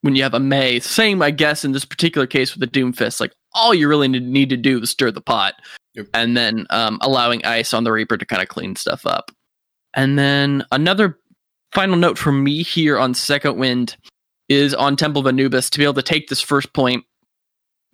when 0.00 0.16
you 0.16 0.22
have 0.22 0.34
a 0.34 0.40
Mei 0.40 0.80
same 0.80 1.22
i 1.22 1.30
guess 1.30 1.64
in 1.64 1.72
this 1.72 1.84
particular 1.84 2.26
case 2.26 2.54
with 2.54 2.60
the 2.60 2.80
doomfist. 2.80 3.20
Like 3.20 3.32
all 3.52 3.74
you 3.74 3.88
really 3.88 4.08
need 4.08 4.26
need 4.26 4.50
to 4.50 4.56
do 4.56 4.80
is 4.80 4.90
stir 4.90 5.10
the 5.10 5.20
pot 5.20 5.54
and 6.14 6.36
then 6.36 6.66
um, 6.70 6.98
allowing 7.00 7.44
ice 7.44 7.72
on 7.72 7.84
the 7.84 7.92
Reaper 7.92 8.16
to 8.16 8.26
kind 8.26 8.42
of 8.42 8.48
clean 8.48 8.76
stuff 8.76 9.06
up. 9.06 9.30
And 9.94 10.18
then 10.18 10.64
another 10.70 11.18
final 11.72 11.96
note 11.96 12.18
from 12.18 12.44
me 12.44 12.62
here 12.62 12.98
on 12.98 13.14
Second 13.14 13.58
Wind 13.58 13.96
is 14.48 14.74
on 14.74 14.96
Temple 14.96 15.20
of 15.20 15.26
Anubis 15.26 15.70
to 15.70 15.78
be 15.78 15.84
able 15.84 15.94
to 15.94 16.02
take 16.02 16.28
this 16.28 16.40
first 16.40 16.72
point. 16.72 17.04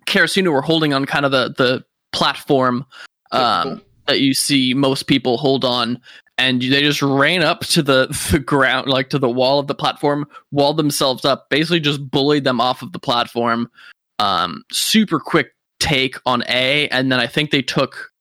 Karasuno 0.07 0.51
were 0.51 0.61
holding 0.61 0.93
on 0.93 1.05
kind 1.05 1.25
of 1.25 1.31
the 1.31 1.53
the 1.57 1.83
platform 2.11 2.85
um, 3.31 3.63
Typical. 3.63 3.85
that 4.07 4.21
you 4.21 4.33
see 4.33 4.73
most 4.73 5.03
people 5.07 5.37
hold 5.37 5.65
on, 5.65 5.99
and 6.37 6.61
they 6.61 6.81
just 6.81 7.01
ran 7.01 7.43
up 7.43 7.61
to 7.61 7.81
the, 7.81 8.07
the 8.31 8.39
ground, 8.39 8.87
like 8.87 9.09
to 9.09 9.19
the 9.19 9.29
wall 9.29 9.59
of 9.59 9.67
the 9.67 9.75
platform, 9.75 10.27
walled 10.51 10.77
themselves 10.77 11.25
up, 11.25 11.49
basically 11.49 11.79
just 11.79 12.09
bullied 12.09 12.43
them 12.43 12.61
off 12.61 12.81
of 12.81 12.91
the 12.91 12.99
platform. 12.99 13.69
Um, 14.19 14.63
super 14.71 15.19
quick 15.19 15.54
take 15.79 16.15
on 16.25 16.43
A, 16.47 16.87
and 16.89 17.11
then 17.11 17.19
I 17.19 17.27
think 17.27 17.51
they 17.51 17.61
took 17.61 18.11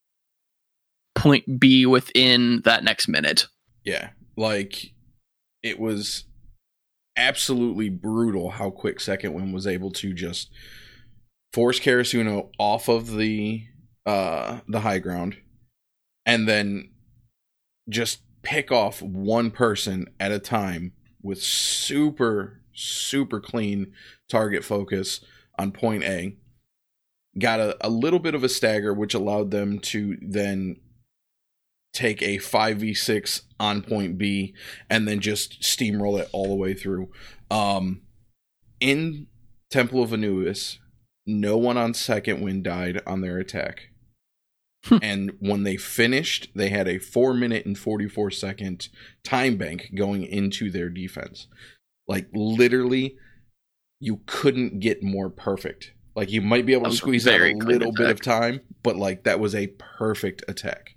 point 1.15 1.61
B 1.61 1.87
within 1.87 2.63
that 2.65 2.85
next 2.85 3.09
minute. 3.09 3.47
Yeah, 3.85 4.11
like 4.37 4.93
it 5.63 5.79
was 5.79 6.25
absolutely 7.17 7.89
brutal 7.89 8.51
how 8.51 8.71
quick 8.71 9.01
Second 9.01 9.35
Wind 9.35 9.55
was 9.55 9.67
able 9.67 9.91
to 9.93 10.13
just 10.13 10.51
force 11.53 11.79
Karasuno 11.79 12.51
off 12.59 12.89
of 12.89 13.17
the 13.17 13.63
uh 14.07 14.59
the 14.69 14.81
high 14.81 14.99
ground 14.99 15.37
and 16.27 16.49
then 16.49 16.91
just 17.89 18.21
pick 18.43 18.73
off 18.73 19.01
one 19.01 19.51
person 19.51 20.07
at 20.19 20.33
a 20.33 20.39
time 20.39 20.93
with 21.23 21.43
super 21.43 22.61
super 22.75 23.41
clean 23.41 23.93
target 24.29 24.65
focus 24.65 25.21
on 25.59 25.71
point 25.71 26.03
A. 26.03 26.37
Got 27.39 27.61
a, 27.61 27.77
a 27.81 27.89
little 27.89 28.21
bit 28.21 28.35
of 28.35 28.45
a 28.45 28.49
stagger, 28.49 28.95
which 28.95 29.15
allowed 29.15 29.51
them 29.51 29.79
to 29.81 30.17
then 30.21 30.77
take 31.93 32.21
a 32.23 32.39
5v6 32.39 33.43
on 33.59 33.83
point 33.83 34.19
B 34.19 34.55
and 34.91 35.07
then 35.09 35.21
just 35.21 35.63
steamroll 35.63 36.19
it 36.21 36.29
all 36.33 36.49
the 36.49 36.55
way 36.55 36.75
through. 36.75 37.11
Um, 37.51 38.03
in 38.81 39.29
Temple 39.71 40.03
of 40.03 40.13
Anubis, 40.13 40.79
no 41.27 41.57
one 41.57 41.79
on 41.79 41.95
second 41.95 42.43
wind 42.43 42.65
died 42.65 43.01
on 43.07 43.21
their 43.21 43.39
attack. 43.39 43.89
Hmm. 44.85 44.99
and 45.01 45.33
when 45.39 45.63
they 45.63 45.79
finished, 45.79 46.51
they 46.55 46.69
had 46.69 46.87
a 46.87 46.99
4 46.99 47.33
minute 47.33 47.65
and 47.65 47.79
44 47.79 48.31
second 48.31 48.89
time 49.23 49.57
bank 49.57 49.91
going 49.95 50.25
into 50.25 50.71
their 50.71 50.91
defense. 50.91 51.47
Like 52.07 52.29
literally 52.35 53.17
you 53.99 54.21
couldn't 54.27 54.81
get 54.81 55.03
more 55.03 55.31
perfect. 55.31 55.93
Like 56.15 56.31
you 56.31 56.41
might 56.43 56.65
be 56.65 56.75
able 56.75 56.91
to 56.91 56.97
squeeze 56.97 57.27
out 57.27 57.41
a 57.41 57.53
clean 57.53 57.59
little 57.59 57.93
bit 57.93 58.11
of 58.11 58.23
time, 58.23 58.61
but 58.83 58.97
like 58.97 59.25
that 59.25 59.41
was 59.41 59.55
a 59.55 59.69
perfect 59.79 60.45
attack. 60.47 60.95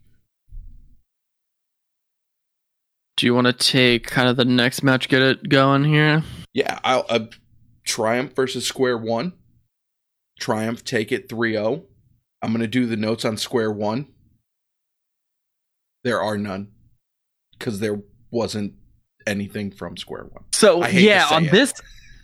Do 3.16 3.26
you 3.26 3.34
want 3.34 3.48
to 3.48 3.54
take 3.54 4.06
kind 4.06 4.30
of 4.30 4.38
the 4.38 4.46
next 4.46 4.84
match, 4.84 5.10
get 5.10 5.24
it 5.24 5.50
going 5.50 5.84
here? 5.86 6.24
Yeah, 6.54 6.80
I'll 6.84 7.06
uh, 7.10 7.26
Triumph 7.84 8.36
versus 8.36 8.68
Square 8.68 9.00
One. 9.00 9.34
Triumph 10.40 10.84
take 10.84 11.12
it 11.12 11.28
3-0. 11.28 11.84
I'm 12.44 12.52
going 12.52 12.62
to 12.62 12.68
do 12.68 12.86
the 12.86 12.96
notes 12.96 13.26
on 13.26 13.38
Square 13.38 13.72
One. 13.72 14.08
There 16.04 16.22
are 16.22 16.38
none 16.38 16.70
cuz 17.60 17.80
there 17.80 18.04
wasn't 18.30 18.76
anything 19.26 19.72
from 19.72 19.98
Square 19.98 20.26
One. 20.26 20.44
So 20.54 20.84
I 20.84 20.92
hate 20.92 21.00
to 21.00 21.06
yeah, 21.06 21.28
say 21.28 21.36
on 21.36 21.46
it. 21.46 21.52
this, 21.52 21.74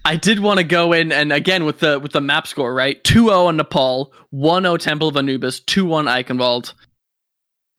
I 0.05 0.17
did 0.17 0.39
want 0.39 0.57
to 0.57 0.63
go 0.63 0.91
in 0.91 1.11
and 1.11 1.31
again 1.31 1.63
with 1.63 1.79
the 1.79 1.99
with 1.99 2.11
the 2.11 2.21
map 2.21 2.47
score, 2.47 2.73
right? 2.73 3.01
2-0 3.03 3.47
on 3.47 3.57
Nepal, 3.57 4.13
1-0 4.33 4.79
Temple 4.79 5.07
of 5.07 5.17
Anubis, 5.17 5.61
2-1 5.61 6.23
Eichenwald. 6.23 6.73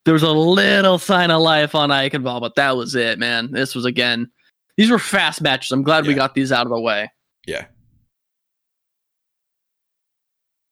There 0.04 0.14
was 0.14 0.22
a 0.22 0.30
little 0.32 0.98
sign 0.98 1.30
of 1.30 1.42
life 1.42 1.74
on 1.74 1.90
Eichenwald, 1.90 2.40
but 2.40 2.56
that 2.56 2.76
was 2.76 2.94
it, 2.94 3.18
man. 3.18 3.52
This 3.52 3.74
was 3.74 3.84
again. 3.84 4.30
These 4.76 4.90
were 4.90 4.98
fast 4.98 5.40
matches. 5.40 5.70
I'm 5.70 5.82
glad 5.82 6.06
we 6.06 6.14
got 6.14 6.34
these 6.34 6.50
out 6.50 6.66
of 6.66 6.70
the 6.70 6.80
way. 6.80 7.10
Yeah. 7.46 7.66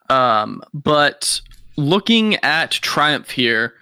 Um, 0.08 0.62
but 0.74 1.40
looking 1.76 2.36
at 2.36 2.72
Triumph 2.72 3.30
here, 3.30 3.74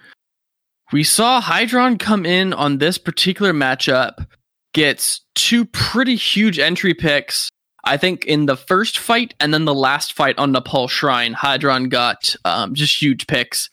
we 0.91 1.03
saw 1.03 1.41
Hydron 1.41 1.99
come 1.99 2.25
in 2.25 2.53
on 2.53 2.77
this 2.77 2.97
particular 2.97 3.53
matchup, 3.53 4.27
gets 4.73 5.21
two 5.35 5.65
pretty 5.65 6.15
huge 6.15 6.59
entry 6.59 6.93
picks. 6.93 7.49
I 7.83 7.97
think 7.97 8.25
in 8.25 8.45
the 8.45 8.57
first 8.57 8.99
fight 8.99 9.33
and 9.39 9.53
then 9.53 9.65
the 9.65 9.73
last 9.73 10.13
fight 10.13 10.37
on 10.37 10.51
Nepal 10.51 10.87
Shrine, 10.87 11.33
Hydron 11.33 11.89
got 11.89 12.35
um, 12.45 12.75
just 12.75 13.01
huge 13.01 13.27
picks 13.27 13.69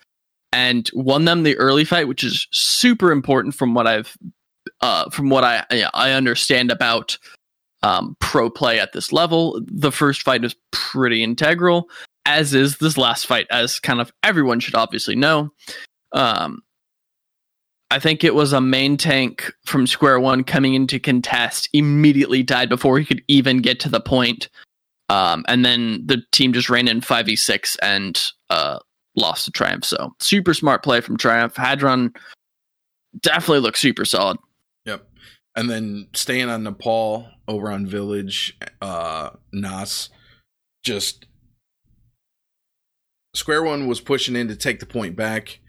and 0.53 0.89
won 0.95 1.25
them 1.25 1.43
the 1.43 1.57
early 1.59 1.85
fight, 1.85 2.09
which 2.09 2.25
is 2.25 2.47
super 2.51 3.13
important 3.13 3.55
from 3.55 3.75
what 3.75 3.87
I've 3.87 4.17
uh, 4.81 5.11
from 5.11 5.29
what 5.29 5.45
I 5.45 5.65
I 5.95 6.13
understand 6.13 6.71
about 6.71 7.19
um, 7.83 8.17
pro 8.21 8.51
play 8.51 8.81
at 8.81 8.93
this 8.93 9.13
level. 9.13 9.61
The 9.67 9.93
first 9.93 10.23
fight 10.23 10.45
is 10.45 10.57
pretty 10.73 11.23
integral, 11.23 11.89
as 12.25 12.55
is 12.55 12.79
this 12.79 12.97
last 12.97 13.27
fight, 13.27 13.47
as 13.51 13.79
kind 13.79 14.01
of 14.01 14.13
everyone 14.23 14.61
should 14.61 14.75
obviously 14.75 15.17
know. 15.17 15.51
Um, 16.13 16.63
I 17.91 17.99
think 17.99 18.23
it 18.23 18.35
was 18.35 18.53
a 18.53 18.61
main 18.61 18.97
tank 18.97 19.51
from 19.65 19.87
square 19.87 20.21
one 20.21 20.45
coming 20.45 20.75
into 20.75 21.01
contest, 21.01 21.69
immediately 21.73 22.43
died 22.43 22.69
before 22.69 22.99
he 22.99 23.05
could 23.05 23.23
even 23.29 23.59
get 23.59 23.81
to 23.81 23.89
the 23.89 24.01
point. 24.01 24.49
Um, 25.09 25.45
and 25.49 25.65
then 25.65 26.03
the 26.05 26.23
team 26.33 26.53
just 26.53 26.69
ran 26.69 26.87
in 26.87 27.01
5v6 27.01 27.77
and 27.83 28.23
uh, 28.51 28.79
lost 29.17 29.47
to 29.47 29.51
Triumph. 29.51 29.85
So 29.85 30.15
super 30.21 30.53
smart 30.53 30.83
play 30.83 31.01
from 31.01 31.17
Triumph. 31.17 31.57
Hadron 31.57 32.13
definitely 33.21 33.61
looks 33.61 33.81
super 33.81 34.05
solid. 34.05 34.39
Yep. 34.85 35.09
And 35.57 35.71
then 35.71 36.09
staying 36.13 36.51
on 36.51 36.63
Nepal 36.63 37.27
over 37.47 37.71
on 37.71 37.87
Village, 37.87 38.57
uh 38.83 39.31
Nas 39.53 40.11
just 40.85 41.27
Square 43.35 43.65
One 43.65 43.87
was 43.87 44.01
pushing 44.01 44.37
in 44.37 44.49
to 44.49 44.57
take 44.57 44.81
the 44.81 44.87
point 44.87 45.17
back. 45.17 45.61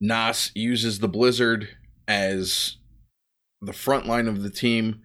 Nas 0.00 0.50
uses 0.54 0.98
the 0.98 1.08
Blizzard 1.08 1.68
as 2.08 2.76
the 3.60 3.72
front 3.72 4.06
line 4.06 4.26
of 4.26 4.42
the 4.42 4.50
team, 4.50 5.02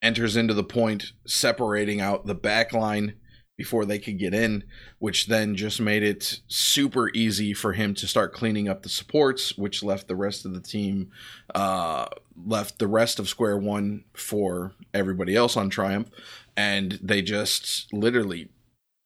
enters 0.00 0.36
into 0.36 0.54
the 0.54 0.64
point, 0.64 1.12
separating 1.26 2.00
out 2.00 2.26
the 2.26 2.34
back 2.34 2.72
line 2.72 3.14
before 3.56 3.84
they 3.84 3.98
could 3.98 4.18
get 4.18 4.32
in, 4.32 4.62
which 5.00 5.26
then 5.26 5.56
just 5.56 5.80
made 5.80 6.04
it 6.04 6.40
super 6.46 7.10
easy 7.12 7.52
for 7.52 7.72
him 7.72 7.92
to 7.92 8.06
start 8.06 8.32
cleaning 8.32 8.68
up 8.68 8.84
the 8.84 8.88
supports, 8.88 9.58
which 9.58 9.82
left 9.82 10.06
the 10.06 10.14
rest 10.14 10.46
of 10.46 10.54
the 10.54 10.60
team 10.60 11.10
uh, 11.56 12.06
left 12.46 12.78
the 12.78 12.86
rest 12.86 13.18
of 13.18 13.28
Square 13.28 13.58
One 13.58 14.04
for 14.14 14.74
everybody 14.94 15.34
else 15.34 15.56
on 15.56 15.70
Triumph, 15.70 16.08
and 16.56 17.00
they 17.02 17.20
just 17.20 17.92
literally 17.92 18.48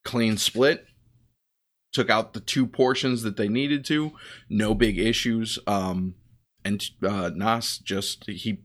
clean 0.05 0.37
split. 0.37 0.87
Took 1.93 2.11
out 2.11 2.33
the 2.33 2.41
two 2.41 2.67
portions 2.67 3.23
that 3.23 3.37
they 3.37 3.49
needed 3.49 3.85
to, 3.87 4.13
no 4.49 4.75
big 4.75 4.99
issues. 4.99 5.59
Um, 5.67 6.15
and 6.65 6.83
uh, 7.03 7.31
Nas 7.35 7.79
just 7.79 8.29
he 8.29 8.61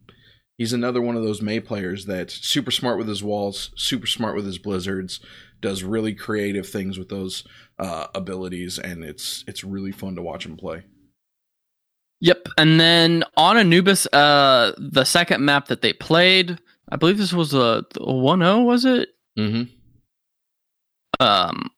he's 0.58 0.74
another 0.74 1.02
one 1.02 1.16
of 1.16 1.24
those 1.24 1.42
Mei 1.42 1.60
players 1.60 2.06
that's 2.06 2.36
super 2.48 2.72
smart 2.72 2.98
with 2.98 3.08
his 3.08 3.24
walls, 3.24 3.72
super 3.76 4.08
smart 4.08 4.36
with 4.36 4.46
his 4.46 4.58
blizzards, 4.58 5.20
does 5.62 5.84
really 5.84 6.14
creative 6.14 6.68
things 6.68 6.98
with 6.98 7.10
those 7.10 7.44
uh, 7.80 8.08
abilities, 8.16 8.80
and 8.80 9.04
it's 9.04 9.44
it's 9.48 9.64
really 9.64 9.92
fun 9.92 10.16
to 10.16 10.22
watch 10.22 10.46
him 10.46 10.58
play. 10.58 10.84
Yep. 12.20 12.48
And 12.58 12.80
then 12.80 13.24
on 13.36 13.58
Anubis, 13.58 14.08
uh, 14.08 14.74
the 14.78 15.04
second 15.04 15.46
map 15.46 15.68
that 15.68 15.82
they 15.82 15.94
played, 15.94 16.60
I 16.90 16.96
believe 16.96 17.18
this 17.18 17.34
was 17.34 17.54
a, 17.54 17.86
a 17.96 18.12
1-0, 18.12 18.66
was 18.66 18.86
it? 18.86 19.10
Mm-hmm. 19.38 19.64
Um, 21.20 21.70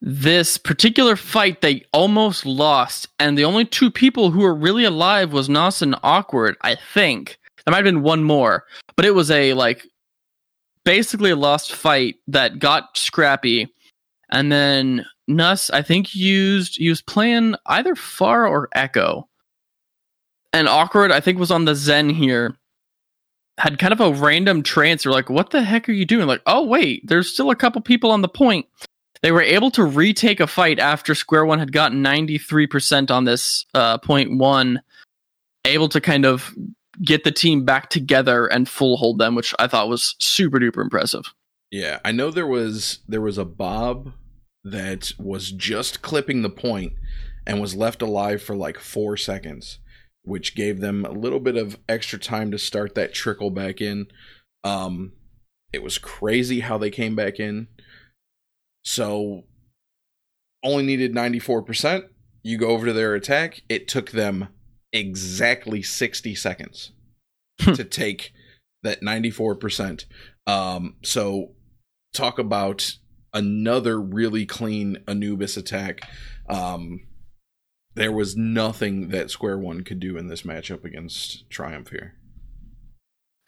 this 0.00 0.58
particular 0.58 1.16
fight 1.16 1.60
they 1.60 1.84
almost 1.92 2.46
lost, 2.46 3.08
and 3.18 3.36
the 3.36 3.44
only 3.44 3.64
two 3.64 3.90
people 3.90 4.30
who 4.30 4.40
were 4.40 4.54
really 4.54 4.84
alive 4.84 5.32
was 5.32 5.48
Nos 5.48 5.82
and 5.82 5.96
Awkward, 6.02 6.56
I 6.62 6.76
think. 6.94 7.38
There 7.64 7.72
might 7.72 7.78
have 7.78 7.84
been 7.84 8.02
one 8.02 8.22
more, 8.22 8.64
but 8.96 9.04
it 9.04 9.14
was 9.14 9.30
a 9.30 9.54
like 9.54 9.86
basically 10.84 11.30
a 11.30 11.36
lost 11.36 11.74
fight 11.74 12.16
that 12.28 12.60
got 12.60 12.96
scrappy, 12.96 13.72
and 14.30 14.52
then 14.52 15.04
Nuss 15.26 15.68
I 15.70 15.82
think 15.82 16.14
used 16.14 16.76
he 16.76 16.88
was 16.88 17.02
playing 17.02 17.56
either 17.66 17.94
Pharah 17.94 18.50
or 18.50 18.68
Echo, 18.74 19.28
and 20.52 20.68
Awkward 20.68 21.10
I 21.10 21.20
think 21.20 21.38
was 21.38 21.50
on 21.50 21.64
the 21.64 21.74
Zen 21.74 22.08
here. 22.10 22.56
Had 23.58 23.80
kind 23.80 23.92
of 23.92 24.00
a 24.00 24.12
random 24.12 24.62
transfer, 24.62 25.10
like, 25.10 25.28
what 25.28 25.50
the 25.50 25.62
heck 25.62 25.88
are 25.88 25.92
you 25.92 26.06
doing? 26.06 26.28
Like, 26.28 26.42
oh 26.46 26.62
wait, 26.62 27.02
there's 27.08 27.32
still 27.32 27.50
a 27.50 27.56
couple 27.56 27.82
people 27.82 28.12
on 28.12 28.22
the 28.22 28.28
point. 28.28 28.66
They 29.22 29.32
were 29.32 29.42
able 29.42 29.70
to 29.72 29.84
retake 29.84 30.40
a 30.40 30.46
fight 30.46 30.78
after 30.78 31.14
Square 31.14 31.46
One 31.46 31.58
had 31.58 31.72
gotten 31.72 32.02
93% 32.02 33.10
on 33.10 33.24
this 33.24 33.64
uh, 33.74 33.98
point 33.98 34.38
one, 34.38 34.82
able 35.64 35.88
to 35.88 36.00
kind 36.00 36.24
of 36.24 36.54
get 37.02 37.24
the 37.24 37.32
team 37.32 37.64
back 37.64 37.90
together 37.90 38.46
and 38.46 38.68
full 38.68 38.96
hold 38.96 39.18
them, 39.18 39.34
which 39.34 39.54
I 39.58 39.66
thought 39.66 39.88
was 39.88 40.14
super 40.18 40.58
duper 40.58 40.82
impressive. 40.82 41.32
Yeah, 41.70 41.98
I 42.04 42.12
know 42.12 42.30
there 42.30 42.46
was 42.46 43.00
there 43.08 43.20
was 43.20 43.38
a 43.38 43.44
Bob 43.44 44.12
that 44.64 45.12
was 45.18 45.52
just 45.52 46.02
clipping 46.02 46.42
the 46.42 46.50
point 46.50 46.94
and 47.46 47.60
was 47.60 47.74
left 47.74 48.02
alive 48.02 48.42
for 48.42 48.56
like 48.56 48.78
four 48.78 49.16
seconds, 49.16 49.78
which 50.22 50.54
gave 50.54 50.80
them 50.80 51.04
a 51.04 51.12
little 51.12 51.40
bit 51.40 51.56
of 51.56 51.78
extra 51.88 52.18
time 52.18 52.50
to 52.50 52.58
start 52.58 52.94
that 52.94 53.14
trickle 53.14 53.50
back 53.50 53.80
in. 53.80 54.06
Um, 54.64 55.12
it 55.72 55.82
was 55.82 55.98
crazy 55.98 56.60
how 56.60 56.78
they 56.78 56.90
came 56.90 57.14
back 57.14 57.38
in. 57.38 57.68
So 58.88 59.44
only 60.64 60.82
needed 60.82 61.14
94%. 61.14 62.04
You 62.42 62.56
go 62.56 62.68
over 62.68 62.86
to 62.86 62.94
their 62.94 63.14
attack. 63.14 63.60
It 63.68 63.86
took 63.86 64.12
them 64.12 64.48
exactly 64.94 65.82
60 65.82 66.34
seconds 66.34 66.92
to 67.58 67.84
take 67.84 68.32
that 68.82 69.02
94%. 69.02 70.06
Um, 70.46 70.96
so 71.04 71.52
talk 72.14 72.38
about 72.38 72.96
another 73.34 74.00
really 74.00 74.46
clean 74.46 75.04
Anubis 75.06 75.58
attack. 75.58 76.00
Um, 76.48 77.06
there 77.94 78.10
was 78.10 78.38
nothing 78.38 79.08
that 79.08 79.30
Square 79.30 79.58
One 79.58 79.84
could 79.84 80.00
do 80.00 80.16
in 80.16 80.28
this 80.28 80.42
matchup 80.42 80.86
against 80.86 81.50
Triumph 81.50 81.90
here. 81.90 82.14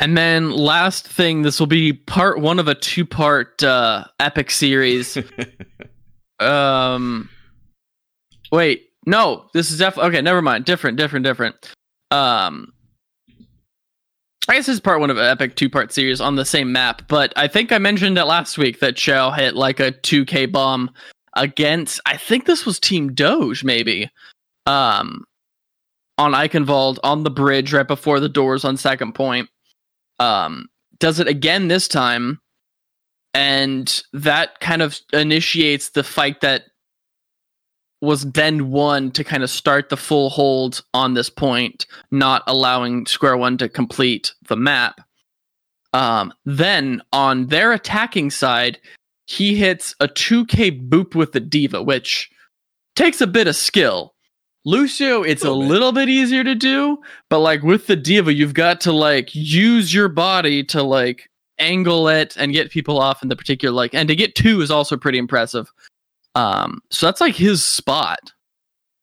And 0.01 0.17
then 0.17 0.51
last 0.51 1.07
thing, 1.07 1.43
this 1.43 1.61
will 1.61 1.67
be 1.67 1.93
part 1.93 2.41
one 2.41 2.59
of 2.59 2.69
a 2.69 2.75
two 2.75 3.05
part 3.05 3.63
uh, 3.63 4.05
epic 4.19 4.51
series. 4.51 5.19
um, 6.41 7.29
wait, 8.51 8.89
no, 9.05 9.47
this 9.53 9.71
is 9.71 9.79
definitely 9.79 10.09
okay. 10.09 10.23
Never 10.23 10.41
mind. 10.41 10.65
Different, 10.65 10.97
different, 10.97 11.25
different. 11.27 11.55
Um, 12.11 12.73
I 14.49 14.55
guess 14.55 14.67
this 14.67 14.75
is 14.75 14.81
part 14.81 15.01
one 15.01 15.11
of 15.11 15.19
an 15.19 15.27
epic 15.27 15.55
two 15.55 15.69
part 15.69 15.93
series 15.93 16.19
on 16.19 16.37
the 16.37 16.47
same 16.47 16.73
map. 16.73 17.03
But 17.07 17.35
I 17.37 17.47
think 17.47 17.71
I 17.71 17.77
mentioned 17.77 18.17
it 18.17 18.25
last 18.25 18.57
week 18.57 18.81
that 18.81 18.97
Chow 18.97 19.31
hit 19.31 19.55
like 19.55 19.81
a 19.81 19.91
two 19.91 20.25
K 20.25 20.47
bomb 20.47 20.91
against. 21.37 22.01
I 22.07 22.17
think 22.17 22.47
this 22.47 22.65
was 22.65 22.81
Team 22.81 23.13
Doge, 23.13 23.65
maybe. 23.65 24.11
Um, 24.65 25.25
on 26.17 26.33
Eichenwald 26.33 26.99
on 27.05 27.23
the 27.23 27.31
bridge 27.31 27.75
right 27.75 27.87
before 27.87 28.19
the 28.19 28.29
doors 28.31 28.65
on 28.65 28.79
second 28.79 29.15
point. 29.15 29.51
Um, 30.21 30.69
does 30.99 31.19
it 31.19 31.27
again 31.27 31.67
this 31.67 31.89
time, 31.89 32.41
and 33.35 34.03
that 34.13 34.61
kind 34.61 34.83
of 34.83 35.01
initiates 35.13 35.91
the 35.91 36.05
fight 36.05 36.43
that 36.43 36.65
was 38.01 38.31
then 38.33 38.71
won 38.71 39.11
to 39.13 39.25
kind 39.25 39.43
of 39.43 39.51
start 39.51 39.89
the 39.89 39.97
full 39.97 40.31
hold 40.31 40.83
on 40.95 41.15
this 41.15 41.29
point, 41.29 41.87
not 42.11 42.43
allowing 42.47 43.07
Square 43.07 43.39
One 43.39 43.59
to 43.59 43.69
complete 43.69 44.33
the 44.49 44.57
map. 44.57 45.01
Um, 45.93 46.33
then 46.45 47.03
on 47.13 47.47
their 47.47 47.73
attacking 47.73 48.31
side, 48.31 48.79
he 49.27 49.57
hits 49.57 49.95
a 50.01 50.09
2K 50.09 50.89
boop 50.89 51.15
with 51.15 51.33
the 51.33 51.41
D.Va, 51.41 51.83
which 51.83 52.31
takes 52.97 53.21
a 53.21 53.27
bit 53.27 53.49
of 53.49 53.57
skill. 53.57 54.15
Lucio, 54.65 55.23
it's 55.23 55.43
a 55.43 55.51
Little 55.51 55.61
bit. 55.63 55.69
little 55.71 55.93
bit 55.93 56.09
easier 56.09 56.45
to 56.45 56.55
do, 56.55 56.99
but 57.29 57.39
like 57.39 57.63
with 57.63 57.87
the 57.87 57.97
D.Va, 57.97 58.33
you've 58.35 58.55
got 58.55 58.81
to 58.83 58.93
like 58.93 59.35
use 59.35 59.93
your 59.95 60.09
body 60.09 60.63
to 60.65 60.83
like 60.83 61.31
angle 61.59 62.09
it 62.09 62.37
and 62.37 62.53
get 62.53 62.71
people 62.71 62.99
off 62.99 63.23
in 63.23 63.29
the 63.29 63.37
particular 63.37 63.75
like 63.75 63.95
and 63.95 64.09
to 64.09 64.17
get 64.17 64.35
two 64.35 64.61
is 64.61 64.71
also 64.71 64.97
pretty 64.97 65.19
impressive. 65.19 65.71
Um, 66.35 66.81
so 66.91 67.07
that's 67.07 67.21
like 67.21 67.35
his 67.35 67.65
spot 67.65 68.33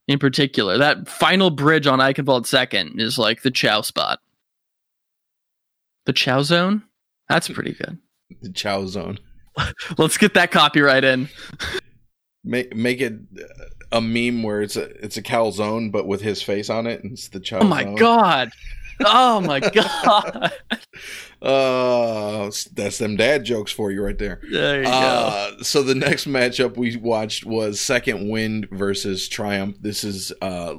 in 0.07 0.17
particular. 0.19 0.77
That 0.77 1.07
final 1.09 1.49
bridge 1.49 1.87
on 1.87 1.99
Eichenwald 1.99 2.45
second 2.45 2.99
is 3.01 3.17
like 3.17 3.41
the 3.41 3.51
Chow 3.51 3.81
spot. 3.81 4.19
The 6.05 6.13
Chow 6.13 6.41
zone? 6.43 6.83
That's 7.29 7.49
pretty 7.49 7.73
good. 7.73 7.97
The 8.41 8.51
Chow 8.51 8.85
Zone. 8.85 9.19
Let's 9.97 10.17
get 10.17 10.33
that 10.35 10.51
copyright 10.51 11.03
in. 11.03 11.27
Make 12.47 12.75
make 12.75 13.01
it 13.01 13.13
a 13.91 14.01
meme 14.01 14.43
where 14.43 14.62
it's 14.62 14.75
a 14.75 14.83
it's 15.03 15.17
a 15.17 15.21
calzone 15.21 15.91
but 15.91 16.07
with 16.07 16.21
his 16.21 16.41
face 16.41 16.69
on 16.69 16.88
it 16.88 17.03
and 17.03 17.13
it's 17.13 17.27
the 17.29 17.39
Chow 17.39 17.60
Oh 17.60 17.65
my 17.65 17.83
god. 17.93 18.51
Oh 19.05 19.41
my 19.41 19.60
god. 19.73 20.51
Uh, 21.41 22.49
that's 22.73 22.97
them 22.97 23.15
dad 23.15 23.43
jokes 23.43 23.71
for 23.71 23.91
you 23.91 24.03
right 24.03 24.17
there. 24.17 24.39
There 24.51 24.79
you 24.79 24.86
go. 24.86 24.91
Uh, 24.91 25.63
so 25.63 25.83
the 25.83 25.93
next 25.93 26.25
matchup 26.27 26.77
we 26.77 26.95
watched 26.97 27.45
was 27.45 27.79
Second 27.79 28.29
Wind 28.29 28.67
versus 28.71 29.27
Triumph. 29.27 29.77
This 29.81 30.03
is 30.03 30.31
uh 30.41 30.75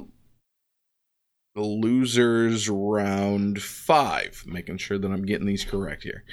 losers 1.55 2.69
round 2.69 3.61
five. 3.61 4.43
Making 4.45 4.77
sure 4.77 4.97
that 4.97 5.11
I'm 5.11 5.25
getting 5.25 5.47
these 5.47 5.65
correct 5.65 6.03
here. 6.03 6.23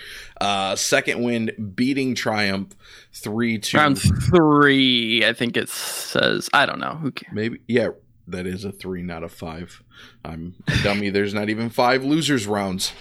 Uh, 0.40 0.76
Second 0.76 1.22
Wind 1.22 1.74
beating 1.74 2.14
Triumph 2.14 2.74
three 3.12 3.58
two. 3.58 3.76
Round 3.76 3.98
three, 3.98 5.24
I 5.24 5.32
think 5.32 5.56
it 5.56 5.68
says. 5.68 6.48
I 6.52 6.66
don't 6.66 6.80
know. 6.80 6.94
Who 6.94 7.10
cares? 7.10 7.34
Maybe 7.34 7.60
yeah, 7.66 7.90
that 8.28 8.46
is 8.46 8.64
a 8.64 8.72
three, 8.72 9.02
not 9.02 9.22
a 9.22 9.28
five. 9.28 9.82
I'm 10.24 10.54
a 10.68 10.82
dummy. 10.82 11.10
There's 11.10 11.34
not 11.34 11.48
even 11.48 11.70
five 11.70 12.04
losers 12.04 12.46
rounds. 12.46 12.92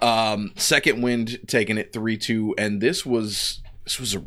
Um, 0.00 0.52
second 0.56 1.02
wind 1.02 1.40
taking 1.46 1.78
it 1.78 1.92
three 1.92 2.18
two, 2.18 2.54
and 2.58 2.80
this 2.80 3.06
was 3.06 3.62
this 3.84 3.98
was 3.98 4.14
a 4.14 4.24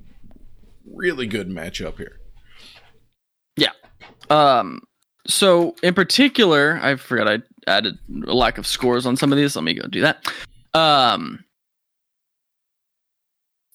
really 0.91 1.27
good 1.27 1.47
matchup 1.49 1.97
here. 1.97 2.19
Yeah. 3.55 3.71
Um, 4.29 4.81
so 5.29 5.75
in 5.83 5.93
particular, 5.93 6.79
I 6.81 6.95
forgot 6.95 7.27
I 7.29 7.39
added 7.67 7.97
a 8.27 8.33
lack 8.33 8.57
of 8.57 8.67
scores 8.67 9.05
on 9.05 9.15
some 9.15 9.31
of 9.31 9.37
these. 9.37 9.55
Let 9.55 9.63
me 9.63 9.75
go 9.75 9.87
do 9.87 10.01
that. 10.01 10.25
Um, 10.73 11.43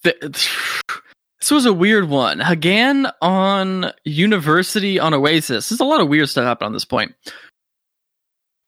th- 0.02 0.18
this 1.40 1.50
was 1.50 1.64
a 1.64 1.72
weird 1.72 2.08
one. 2.08 2.40
Hagan 2.40 3.06
on 3.22 3.92
University 4.04 4.98
on 4.98 5.14
Oasis. 5.14 5.68
There's 5.68 5.80
a 5.80 5.84
lot 5.84 6.00
of 6.00 6.08
weird 6.08 6.28
stuff 6.28 6.44
happened 6.44 6.66
on 6.66 6.72
this 6.72 6.84
point. 6.84 7.14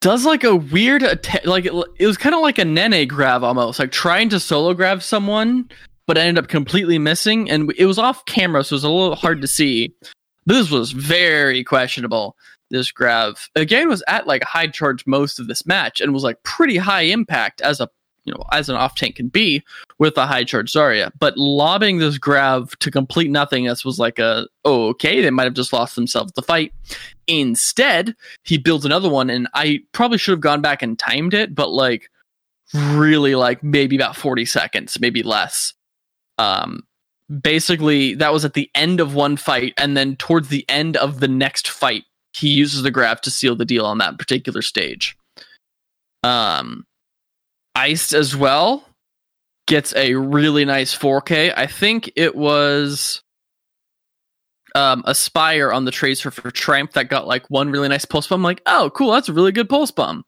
Does 0.01 0.25
like 0.25 0.44
a 0.44 0.55
weird 0.55 1.03
atta- 1.03 1.49
like 1.49 1.66
it, 1.66 1.72
it 1.99 2.07
was 2.07 2.16
kind 2.16 2.35
of 2.35 2.40
like 2.40 2.59
a 2.59 2.64
Nene 2.64 3.09
grab 3.09 3.42
almost, 3.42 3.81
like 3.81 3.90
trying 3.90 4.29
to 4.29 4.38
solo 4.38 4.75
grab 4.75 5.03
someone, 5.03 5.68
but 6.07 6.16
ended 6.16 6.44
up 6.44 6.49
completely 6.49 6.99
missing, 6.99 7.51
and 7.51 7.72
it 7.77 7.87
was 7.87 7.99
off 7.99 8.25
camera, 8.27 8.62
so 8.62 8.75
it 8.75 8.77
was 8.77 8.85
a 8.85 8.90
little 8.90 9.16
hard 9.16 9.40
to 9.40 9.49
see. 9.49 9.92
This 10.44 10.70
was 10.70 10.92
very 10.92 11.64
questionable. 11.64 12.37
This 12.70 12.90
grab 12.90 13.37
again 13.55 13.88
was 13.88 14.02
at 14.09 14.26
like 14.26 14.42
a 14.42 14.46
high 14.46 14.66
charge 14.66 15.07
most 15.07 15.38
of 15.38 15.46
this 15.46 15.66
match 15.66 16.00
and 16.00 16.12
was 16.12 16.24
like 16.24 16.42
pretty 16.42 16.76
high 16.76 17.02
impact 17.02 17.61
as 17.61 17.81
a 17.81 17.88
you 18.24 18.35
know 18.35 18.42
as 18.52 18.68
an 18.68 18.76
off 18.76 18.96
tank 18.96 19.16
can 19.16 19.29
be 19.29 19.62
with 19.98 20.16
a 20.18 20.26
high 20.26 20.44
charge 20.44 20.72
Zarya. 20.72 21.11
But 21.18 21.38
lobbing 21.38 21.98
this 21.98 22.18
grab 22.18 22.70
to 22.81 22.90
complete 22.90 23.31
nothingness 23.31 23.85
was 23.85 23.98
like 23.98 24.18
a 24.18 24.48
oh 24.64 24.88
okay 24.88 25.20
they 25.20 25.31
might 25.31 25.44
have 25.44 25.55
just 25.55 25.72
lost 25.72 25.94
themselves 25.94 26.33
the 26.33 26.42
fight. 26.42 26.72
Instead, 27.29 28.14
he 28.44 28.59
builds 28.59 28.85
another 28.85 29.09
one, 29.09 29.31
and 29.31 29.48
I 29.55 29.81
probably 29.92 30.18
should 30.18 30.33
have 30.33 30.40
gone 30.40 30.61
back 30.61 30.83
and 30.83 30.98
timed 30.98 31.35
it, 31.35 31.55
but 31.55 31.70
like 31.70 32.11
really 32.74 33.35
like 33.35 33.62
maybe 33.62 33.96
about 33.96 34.16
forty 34.16 34.44
seconds, 34.44 34.98
maybe 35.00 35.22
less. 35.22 35.72
Um, 36.38 36.83
basically 37.42 38.14
that 38.14 38.33
was 38.33 38.44
at 38.44 38.55
the 38.55 38.70
end 38.74 39.00
of 39.00 39.14
one 39.14 39.37
fight 39.37 39.74
and 39.76 39.96
then 39.96 40.16
towards 40.16 40.48
the 40.48 40.64
end 40.68 40.96
of 40.96 41.20
the 41.20 41.29
next 41.29 41.68
fight 41.68 42.05
he 42.37 42.49
uses 42.49 42.83
the 42.83 42.90
grab 42.90 43.22
to 43.22 43.31
seal 43.31 43.57
the 43.57 43.64
deal 43.64 43.87
on 43.87 43.99
that 43.99 44.18
particular 44.18 44.62
stage. 44.62 45.16
Um 46.22 46.85
iced 47.77 48.14
as 48.14 48.35
well 48.35 48.88
gets 49.66 49.94
a 49.96 50.14
really 50.14 50.64
nice 50.64 50.96
4k 50.96 51.53
i 51.57 51.66
think 51.66 52.11
it 52.16 52.35
was 52.35 53.22
um 54.75 55.03
aspire 55.07 55.70
on 55.70 55.85
the 55.85 55.90
tracer 55.90 56.31
for 56.31 56.51
triumph 56.51 56.92
that 56.92 57.09
got 57.09 57.27
like 57.27 57.44
one 57.49 57.70
really 57.70 57.88
nice 57.88 58.05
pulse 58.05 58.27
bomb 58.27 58.42
like 58.42 58.62
oh 58.66 58.90
cool 58.94 59.12
that's 59.12 59.29
a 59.29 59.33
really 59.33 59.53
good 59.53 59.68
pulse 59.68 59.90
bomb 59.90 60.25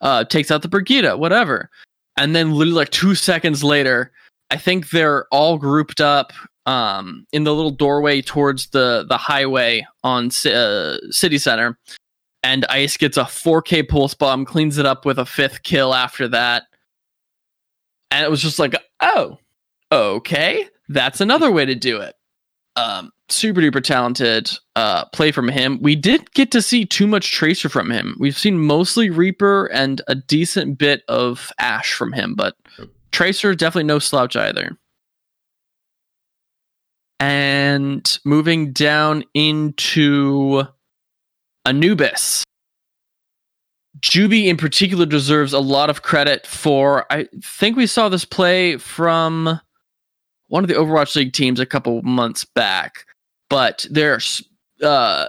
uh 0.00 0.24
takes 0.24 0.50
out 0.50 0.62
the 0.62 0.68
Brigitte 0.68 1.18
whatever. 1.18 1.70
And 2.16 2.34
then 2.36 2.52
literally 2.52 2.76
like 2.76 2.90
two 2.90 3.14
seconds 3.14 3.62
later 3.64 4.12
I 4.50 4.56
think 4.56 4.90
they're 4.90 5.26
all 5.30 5.58
grouped 5.58 6.00
up 6.00 6.32
um, 6.70 7.26
in 7.32 7.42
the 7.42 7.52
little 7.52 7.72
doorway 7.72 8.22
towards 8.22 8.68
the 8.68 9.04
the 9.08 9.16
highway 9.16 9.84
on 10.04 10.30
uh, 10.46 10.98
City 11.10 11.36
Center, 11.36 11.76
and 12.44 12.64
Ice 12.66 12.96
gets 12.96 13.16
a 13.16 13.24
4K 13.24 13.88
pulse 13.88 14.14
bomb, 14.14 14.44
cleans 14.44 14.78
it 14.78 14.86
up 14.86 15.04
with 15.04 15.18
a 15.18 15.26
fifth 15.26 15.64
kill 15.64 15.92
after 15.92 16.28
that, 16.28 16.62
and 18.12 18.24
it 18.24 18.30
was 18.30 18.40
just 18.40 18.60
like, 18.60 18.76
oh, 19.00 19.38
okay, 19.90 20.68
that's 20.88 21.20
another 21.20 21.50
way 21.50 21.64
to 21.64 21.74
do 21.74 22.00
it. 22.00 22.14
Um, 22.76 23.10
super 23.28 23.60
duper 23.60 23.82
talented 23.82 24.48
uh, 24.76 25.06
play 25.06 25.32
from 25.32 25.48
him. 25.48 25.80
We 25.82 25.96
did 25.96 26.32
get 26.34 26.52
to 26.52 26.62
see 26.62 26.86
too 26.86 27.08
much 27.08 27.32
Tracer 27.32 27.68
from 27.68 27.90
him. 27.90 28.16
We've 28.20 28.38
seen 28.38 28.60
mostly 28.60 29.10
Reaper 29.10 29.66
and 29.66 30.00
a 30.06 30.14
decent 30.14 30.78
bit 30.78 31.02
of 31.08 31.50
Ashe 31.58 31.92
from 31.92 32.12
him, 32.12 32.36
but 32.36 32.54
Tracer 33.10 33.56
definitely 33.56 33.88
no 33.88 33.98
slouch 33.98 34.36
either. 34.36 34.78
And 37.20 38.18
moving 38.24 38.72
down 38.72 39.24
into 39.34 40.64
Anubis. 41.66 42.44
Juby 44.00 44.46
in 44.46 44.56
particular 44.56 45.04
deserves 45.04 45.52
a 45.52 45.58
lot 45.58 45.90
of 45.90 46.02
credit 46.02 46.46
for 46.46 47.04
I 47.12 47.28
think 47.42 47.76
we 47.76 47.86
saw 47.86 48.08
this 48.08 48.24
play 48.24 48.78
from 48.78 49.60
one 50.48 50.64
of 50.64 50.68
the 50.68 50.74
Overwatch 50.74 51.14
League 51.16 51.32
teams 51.32 51.60
a 51.60 51.66
couple 51.66 52.02
months 52.02 52.44
back, 52.44 53.06
but 53.48 53.86
they're 53.90 54.20
uh, 54.82 55.26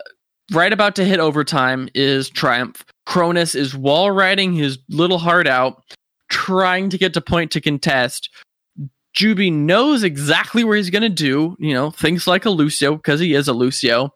right 0.51 0.73
about 0.73 0.95
to 0.95 1.05
hit 1.05 1.19
overtime 1.19 1.89
is 1.93 2.29
Triumph. 2.29 2.83
Cronus 3.05 3.55
is 3.55 3.75
wall 3.75 4.11
riding 4.11 4.53
his 4.53 4.79
little 4.89 5.17
heart 5.17 5.47
out, 5.47 5.83
trying 6.29 6.89
to 6.89 6.97
get 6.97 7.13
to 7.13 7.21
point 7.21 7.51
to 7.51 7.61
contest. 7.61 8.29
Juby 9.15 9.51
knows 9.51 10.03
exactly 10.03 10.63
where 10.63 10.77
he's 10.77 10.89
going 10.89 11.01
to 11.01 11.09
do, 11.09 11.55
you 11.59 11.73
know, 11.73 11.91
things 11.91 12.27
like 12.27 12.45
a 12.45 12.49
Lucio 12.49 12.95
because 12.95 13.19
he 13.19 13.33
is 13.33 13.47
a 13.47 13.53
Lucio. 13.53 14.13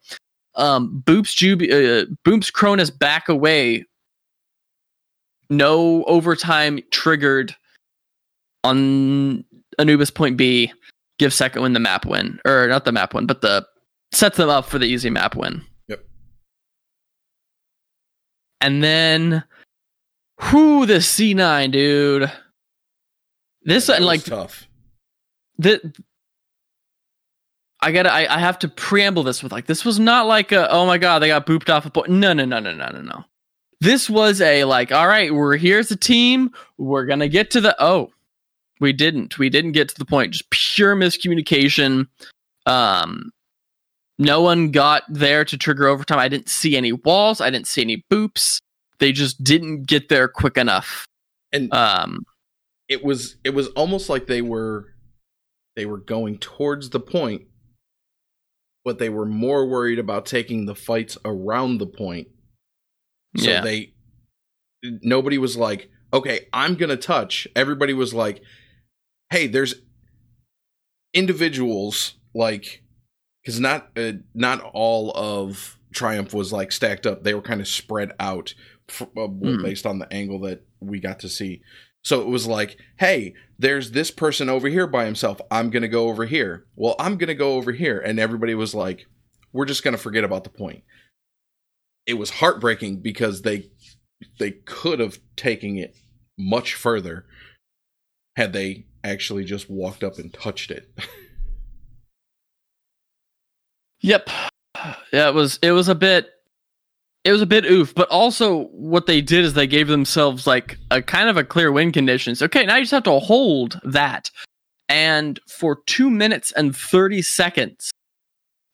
Um, 0.55 1.03
boops 1.05 1.35
Juby, 1.35 1.69
uh, 1.69 2.05
boops 2.25 2.51
Cronus 2.51 2.89
back 2.89 3.27
away. 3.27 3.85
No 5.49 6.03
overtime 6.05 6.79
triggered 6.91 7.55
on 8.63 9.43
Anubis 9.77 10.09
point 10.09 10.37
B. 10.37 10.71
Give 11.19 11.33
second 11.33 11.61
wind 11.61 11.75
the 11.75 11.79
map 11.79 12.05
win, 12.05 12.39
or 12.45 12.67
not 12.67 12.83
the 12.83 12.91
map 12.91 13.13
win, 13.13 13.25
but 13.25 13.41
the 13.41 13.65
sets 14.11 14.37
them 14.37 14.49
up 14.49 14.65
for 14.65 14.79
the 14.79 14.85
easy 14.85 15.09
map 15.09 15.35
win. 15.35 15.61
Yep. 15.87 16.03
And 18.59 18.83
then, 18.83 19.43
who 20.41 20.85
the 20.85 21.01
C 21.01 21.33
nine 21.33 21.71
dude? 21.71 22.29
This 23.63 23.87
and 23.89 24.03
like 24.05 24.23
tough. 24.23 24.67
The 25.57 25.93
I 27.81 27.91
gotta 27.91 28.11
I, 28.11 28.35
I 28.35 28.39
have 28.39 28.59
to 28.59 28.67
preamble 28.67 29.23
this 29.23 29.43
with 29.43 29.51
like 29.51 29.67
this 29.67 29.85
was 29.85 29.99
not 29.99 30.27
like 30.27 30.51
a 30.51 30.69
oh 30.71 30.85
my 30.85 30.97
god 30.97 31.19
they 31.19 31.27
got 31.27 31.45
booped 31.45 31.69
off 31.69 31.85
a 31.85 31.89
point 31.89 32.09
no 32.09 32.33
no 32.33 32.45
no 32.45 32.59
no 32.59 32.73
no 32.73 32.87
no 32.89 33.01
no. 33.01 33.25
This 33.81 34.09
was 34.09 34.41
a 34.41 34.63
like 34.63 34.91
all 34.91 35.07
right 35.07 35.33
we're 35.33 35.57
here 35.57 35.79
as 35.79 35.91
a 35.91 35.95
team. 35.95 36.51
We're 36.77 37.05
gonna 37.05 37.27
get 37.27 37.51
to 37.51 37.61
the 37.61 37.75
oh 37.79 38.11
we 38.79 38.91
didn't. 38.91 39.37
We 39.37 39.49
didn't 39.49 39.71
get 39.73 39.89
to 39.89 39.95
the 39.97 40.05
point. 40.05 40.33
Just 40.33 40.49
pure 40.49 40.95
miscommunication. 40.95 42.07
Um 42.65 43.31
no 44.17 44.41
one 44.41 44.71
got 44.71 45.03
there 45.09 45.45
to 45.45 45.57
trigger 45.57 45.87
overtime. 45.87 46.19
I 46.19 46.29
didn't 46.29 46.49
see 46.49 46.77
any 46.77 46.93
walls. 46.93 47.41
I 47.41 47.49
didn't 47.49 47.67
see 47.67 47.81
any 47.81 48.03
boops. 48.11 48.61
They 48.99 49.11
just 49.11 49.43
didn't 49.43 49.83
get 49.83 50.09
there 50.09 50.27
quick 50.27 50.57
enough. 50.57 51.05
And 51.51 51.71
um 51.73 52.25
it 52.87 53.03
was 53.03 53.35
it 53.43 53.51
was 53.51 53.67
almost 53.69 54.09
like 54.09 54.27
they 54.27 54.41
were 54.41 54.94
they 55.75 55.85
were 55.85 55.97
going 55.97 56.37
towards 56.37 56.89
the 56.91 56.99
point 56.99 57.43
but 58.83 58.99
they 58.99 59.09
were 59.09 59.25
more 59.25 59.65
worried 59.67 59.99
about 59.99 60.25
taking 60.25 60.65
the 60.65 60.75
fights 60.75 61.17
around 61.25 61.77
the 61.79 61.87
point 61.87 62.27
so 63.37 63.49
yeah 63.49 63.61
they 63.61 63.93
nobody 65.01 65.37
was 65.37 65.57
like 65.57 65.89
okay 66.13 66.47
i'm 66.53 66.75
gonna 66.75 66.95
touch 66.97 67.47
everybody 67.55 67.93
was 67.93 68.13
like 68.13 68.41
hey, 69.31 69.47
there's 69.47 69.73
individuals 71.13 72.15
like 72.33 72.83
because 73.43 73.59
not 73.59 73.89
uh, 73.97 74.13
not 74.33 74.61
all 74.73 75.11
of 75.15 75.79
Triumph 75.93 76.33
was 76.33 76.51
like 76.51 76.71
stacked 76.71 77.05
up. 77.05 77.23
They 77.23 77.33
were 77.33 77.41
kind 77.41 77.61
of 77.61 77.67
spread 77.67 78.11
out 78.19 78.53
f- 78.89 79.01
uh, 79.17 79.27
Hmm. 79.27 79.63
based 79.63 79.85
on 79.85 79.99
the 79.99 80.11
angle 80.13 80.39
that 80.41 80.63
we 80.79 80.99
got 80.99 81.19
to 81.21 81.29
see. 81.29 81.61
So 82.05 82.21
it 82.21 82.27
was 82.27 82.45
like, 82.45 82.77
hey, 82.99 83.33
there's 83.57 83.91
this 83.91 84.11
person 84.11 84.47
over 84.47 84.67
here 84.69 84.85
by 84.85 85.05
himself. 85.05 85.41
I'm 85.49 85.71
gonna 85.71 85.87
go 85.87 86.07
over 86.07 86.25
here. 86.25 86.67
Well, 86.75 86.95
I'm 86.99 87.17
gonna 87.17 87.33
go 87.33 87.53
over 87.55 87.71
here, 87.71 87.99
and 87.99 88.19
everybody 88.19 88.53
was 88.53 88.75
like, 88.75 89.07
we're 89.51 89.65
just 89.65 89.83
gonna 89.83 89.97
forget 89.97 90.23
about 90.23 90.43
the 90.43 90.51
point. 90.51 90.83
It 92.05 92.13
was 92.13 92.29
heartbreaking 92.29 93.01
because 93.01 93.41
they 93.41 93.71
they 94.37 94.51
could 94.51 94.99
have 94.99 95.17
taken 95.35 95.77
it 95.77 95.95
much 96.37 96.75
further 96.75 97.25
had 98.35 98.53
they 98.53 98.85
actually 99.03 99.43
just 99.43 99.67
walked 99.67 100.03
up 100.03 100.19
and 100.19 100.31
touched 100.31 100.71
it. 100.71 100.87
Yep. 104.01 104.29
Yeah, 105.11 105.29
it 105.29 105.33
was 105.33 105.57
it 105.63 105.71
was 105.71 105.87
a 105.87 105.95
bit 105.95 106.29
it 107.25 107.31
was 107.31 107.41
a 107.41 107.47
bit 107.47 107.65
oof, 107.65 107.93
but 107.93 108.07
also 108.09 108.65
what 108.67 109.07
they 109.07 109.19
did 109.19 109.43
is 109.43 109.53
they 109.53 109.67
gave 109.67 109.87
themselves 109.87 110.47
like 110.47 110.77
a 110.91 111.01
kind 111.01 111.27
of 111.27 111.35
a 111.35 111.43
clear 111.43 111.71
win 111.71 111.91
conditions. 111.91 112.41
Okay, 112.41 112.65
now 112.65 112.75
you 112.75 112.83
just 112.83 112.91
have 112.91 113.03
to 113.03 113.19
hold 113.19 113.81
that. 113.83 114.31
And 114.87 115.39
for 115.47 115.79
2 115.87 116.09
minutes 116.11 116.51
and 116.51 116.75
30 116.75 117.23
seconds 117.23 117.91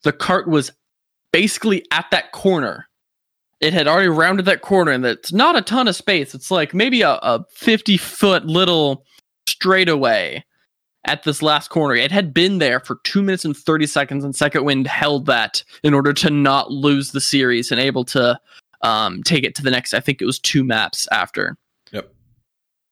the 0.04 0.12
cart 0.12 0.48
was 0.48 0.72
basically 1.32 1.86
at 1.92 2.06
that 2.12 2.32
corner. 2.32 2.88
It 3.60 3.74
had 3.74 3.88
already 3.88 4.10
rounded 4.10 4.46
that 4.46 4.62
corner 4.62 4.92
and 4.92 5.06
it's 5.06 5.32
not 5.32 5.56
a 5.56 5.62
ton 5.62 5.88
of 5.88 5.96
space. 5.96 6.34
It's 6.34 6.50
like 6.50 6.74
maybe 6.74 7.04
a, 7.04 7.12
a 7.12 7.46
50 7.56 7.98
foot 7.98 8.46
little 8.46 9.06
straightaway 9.48 10.44
at 11.06 11.24
this 11.24 11.42
last 11.42 11.70
corner. 11.70 11.96
It 11.96 12.12
had 12.12 12.34
been 12.34 12.60
there 12.60 12.80
for 12.80 13.00
two 13.04 13.22
minutes 13.22 13.46
and 13.46 13.56
30 13.56 13.88
seconds, 13.88 14.24
and 14.24 14.36
Second 14.36 14.66
Wind 14.66 14.88
held 14.88 15.26
that 15.26 15.64
in 15.84 15.94
order 15.94 16.14
to 16.14 16.30
not 16.30 16.72
lose 16.72 17.12
the 17.12 17.22
series 17.22 17.72
and 17.72 17.80
able 17.80 18.06
to 18.06 18.40
um, 18.82 19.24
take 19.24 19.44
it 19.44 19.56
to 19.56 19.64
the 19.64 19.72
next, 19.72 19.94
I 19.94 20.00
think 20.00 20.22
it 20.22 20.26
was 20.26 20.40
two 20.40 20.64
maps 20.64 21.08
after. 21.12 21.58
Yep. 21.92 22.14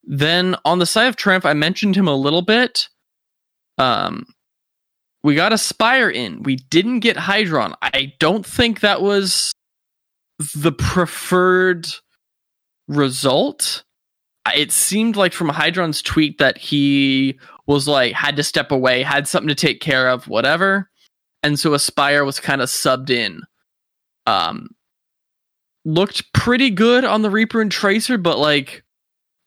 Then 0.04 0.56
on 0.66 0.80
the 0.80 0.86
side 0.86 1.08
of 1.08 1.16
Triumph, 1.16 1.46
I 1.46 1.54
mentioned 1.54 1.96
him 1.96 2.08
a 2.08 2.16
little 2.16 2.42
bit. 2.42 2.90
Um, 3.78 4.26
we 5.24 5.36
got 5.36 5.54
Aspire 5.54 6.10
in. 6.10 6.44
We 6.44 6.56
didn't 6.56 7.02
get 7.02 7.18
Hydron. 7.18 7.74
I 7.82 8.14
don't 8.20 8.46
think 8.46 8.80
that 8.80 9.02
was 9.02 9.54
the 10.56 10.72
preferred 10.72 11.88
result. 12.88 13.84
It 14.56 14.72
seemed 14.72 15.16
like 15.16 15.34
from 15.34 15.50
Hydron's 15.50 16.02
tweet 16.02 16.38
that 16.40 16.58
he 16.58 17.38
was 17.70 17.88
like 17.88 18.14
had 18.14 18.36
to 18.36 18.44
step 18.44 18.72
away, 18.72 19.04
had 19.04 19.28
something 19.28 19.48
to 19.48 19.56
take 19.56 19.80
care 19.80 20.10
of, 20.10 20.28
whatever. 20.28 20.90
And 21.44 21.58
so 21.58 21.74
Aspire 21.74 22.26
was 22.26 22.40
kind 22.40 22.62
of 22.62 22.68
subbed 22.68 23.10
in. 23.12 23.44
Um 24.26 24.70
looked 25.86 26.34
pretty 26.34 26.70
good 26.70 27.06
on 27.06 27.22
the 27.22 27.30
Reaper 27.30 27.62
and 27.62 27.72
Tracer, 27.72 28.18
but 28.18 28.38
like 28.38 28.84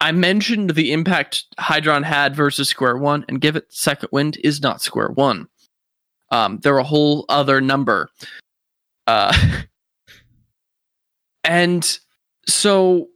I 0.00 0.12
mentioned 0.12 0.70
the 0.70 0.92
impact 0.92 1.44
Hydron 1.61 2.04
had 2.04 2.35
versus 2.35 2.68
Square 2.68 2.98
One, 2.98 3.24
and 3.28 3.40
give 3.40 3.54
it 3.54 3.72
second 3.72 4.08
wind 4.12 4.38
is 4.42 4.62
not 4.62 4.80
Square 4.80 5.11
One. 5.11 5.46
Um, 6.30 6.58
they're 6.62 6.78
a 6.78 6.82
whole 6.82 7.24
other 7.28 7.61
number. 7.61 8.08
Uh, 9.06 9.32
and 11.44 11.98
so, 12.48 13.11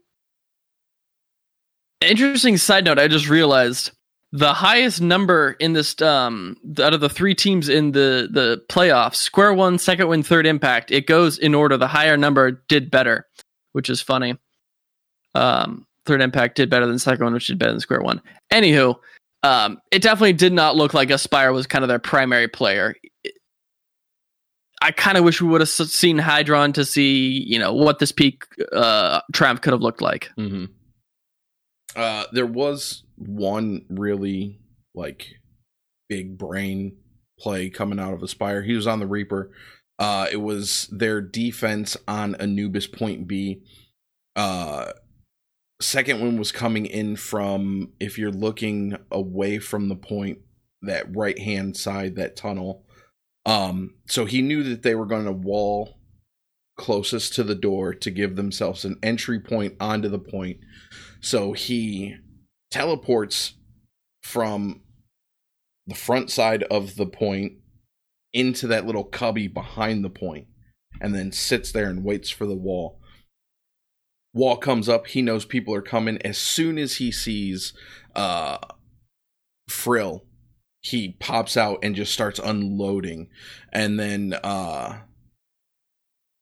interesting 2.00 2.56
side 2.56 2.84
note. 2.84 3.00
I 3.00 3.08
just 3.08 3.28
realized 3.28 3.90
the 4.32 4.52
highest 4.52 5.00
number 5.00 5.52
in 5.60 5.72
this 5.72 6.00
um 6.02 6.56
out 6.80 6.94
of 6.94 7.00
the 7.00 7.08
three 7.08 7.34
teams 7.34 7.68
in 7.68 7.92
the 7.92 8.28
the 8.30 8.62
playoffs 8.68 9.16
square 9.16 9.54
one 9.54 9.78
second 9.78 10.08
wind 10.08 10.26
third 10.26 10.46
impact 10.46 10.90
it 10.90 11.06
goes 11.06 11.38
in 11.38 11.54
order. 11.54 11.76
The 11.76 11.86
higher 11.86 12.16
number 12.16 12.50
did 12.68 12.90
better 12.90 13.26
which 13.72 13.88
is 13.88 14.00
funny. 14.00 14.36
Um 15.34 15.86
third 16.06 16.22
impact 16.22 16.56
did 16.56 16.70
better 16.70 16.86
than 16.86 16.98
second 16.98 17.24
wind 17.24 17.34
which 17.34 17.46
did 17.46 17.58
better 17.58 17.72
than 17.72 17.80
square 17.80 18.00
one. 18.00 18.20
Anywho 18.52 18.96
um 19.42 19.78
it 19.92 20.02
definitely 20.02 20.32
did 20.32 20.52
not 20.52 20.76
look 20.76 20.92
like 20.92 21.10
aspire 21.10 21.52
was 21.52 21.66
kind 21.66 21.84
of 21.84 21.88
their 21.88 21.98
primary 21.98 22.48
player. 22.48 22.94
I 24.82 24.90
kind 24.90 25.16
of 25.16 25.24
wish 25.24 25.40
we 25.40 25.48
would 25.48 25.62
have 25.62 25.70
seen 25.70 26.18
hydron 26.18 26.74
to 26.74 26.84
see 26.84 27.44
you 27.46 27.58
know 27.58 27.72
what 27.72 28.00
this 28.00 28.12
peak 28.12 28.44
uh 28.72 29.20
triumph 29.32 29.60
could 29.60 29.72
have 29.72 29.82
looked 29.82 30.02
like. 30.02 30.30
Mm-hmm. 30.36 30.66
Uh, 31.96 32.24
there 32.32 32.46
was 32.46 33.04
one 33.16 33.84
really 33.88 34.60
like 34.94 35.26
big 36.08 36.36
brain 36.38 36.96
play 37.38 37.70
coming 37.70 37.98
out 37.98 38.14
of 38.14 38.22
Aspire. 38.22 38.62
He 38.62 38.74
was 38.74 38.86
on 38.86 39.00
the 39.00 39.06
Reaper. 39.06 39.50
Uh, 39.98 40.26
it 40.30 40.36
was 40.36 40.88
their 40.92 41.20
defense 41.20 41.96
on 42.06 42.34
Anubis 42.36 42.86
Point 42.86 43.26
B. 43.26 43.62
Uh, 44.34 44.92
second 45.80 46.20
wind 46.20 46.38
was 46.38 46.52
coming 46.52 46.86
in 46.86 47.16
from 47.16 47.92
if 47.98 48.18
you're 48.18 48.30
looking 48.30 48.96
away 49.10 49.58
from 49.58 49.88
the 49.88 49.96
point, 49.96 50.38
that 50.82 51.16
right 51.16 51.38
hand 51.38 51.76
side, 51.76 52.16
that 52.16 52.36
tunnel. 52.36 52.84
Um, 53.46 53.94
so 54.06 54.24
he 54.24 54.42
knew 54.42 54.62
that 54.64 54.82
they 54.82 54.94
were 54.94 55.06
going 55.06 55.24
to 55.24 55.32
wall 55.32 55.98
closest 56.76 57.34
to 57.34 57.42
the 57.42 57.54
door 57.54 57.94
to 57.94 58.10
give 58.10 58.36
themselves 58.36 58.84
an 58.84 58.98
entry 59.02 59.40
point 59.40 59.74
onto 59.80 60.08
the 60.08 60.18
point. 60.18 60.58
So 61.20 61.52
he 61.52 62.16
teleports 62.70 63.54
from 64.22 64.82
the 65.86 65.94
front 65.94 66.30
side 66.30 66.62
of 66.64 66.96
the 66.96 67.06
point 67.06 67.52
into 68.32 68.66
that 68.66 68.84
little 68.84 69.04
cubby 69.04 69.48
behind 69.48 70.04
the 70.04 70.10
point 70.10 70.46
and 71.00 71.14
then 71.14 71.32
sits 71.32 71.72
there 71.72 71.88
and 71.88 72.04
waits 72.04 72.30
for 72.30 72.46
the 72.46 72.56
wall. 72.56 73.00
Wall 74.34 74.56
comes 74.56 74.88
up, 74.88 75.06
he 75.06 75.22
knows 75.22 75.46
people 75.46 75.74
are 75.74 75.82
coming. 75.82 76.20
As 76.22 76.36
soon 76.36 76.76
as 76.78 76.96
he 76.96 77.10
sees 77.10 77.72
uh 78.14 78.58
Frill, 79.68 80.24
he 80.82 81.16
pops 81.18 81.56
out 81.56 81.78
and 81.82 81.96
just 81.96 82.12
starts 82.12 82.38
unloading. 82.38 83.28
And 83.72 83.98
then 83.98 84.34
uh 84.44 85.00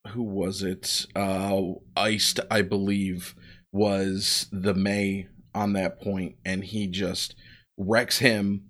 who 0.09 0.23
was 0.23 0.63
it? 0.63 1.07
Uh 1.15 1.63
Iced, 1.97 2.41
I 2.51 2.63
believe, 2.63 3.35
was 3.75 4.47
the 4.53 4.73
Mei 4.73 5.27
on 5.53 5.73
that 5.73 6.01
point, 6.01 6.37
and 6.45 6.65
he 6.65 6.87
just 6.87 7.35
wrecks 7.77 8.21
him, 8.21 8.67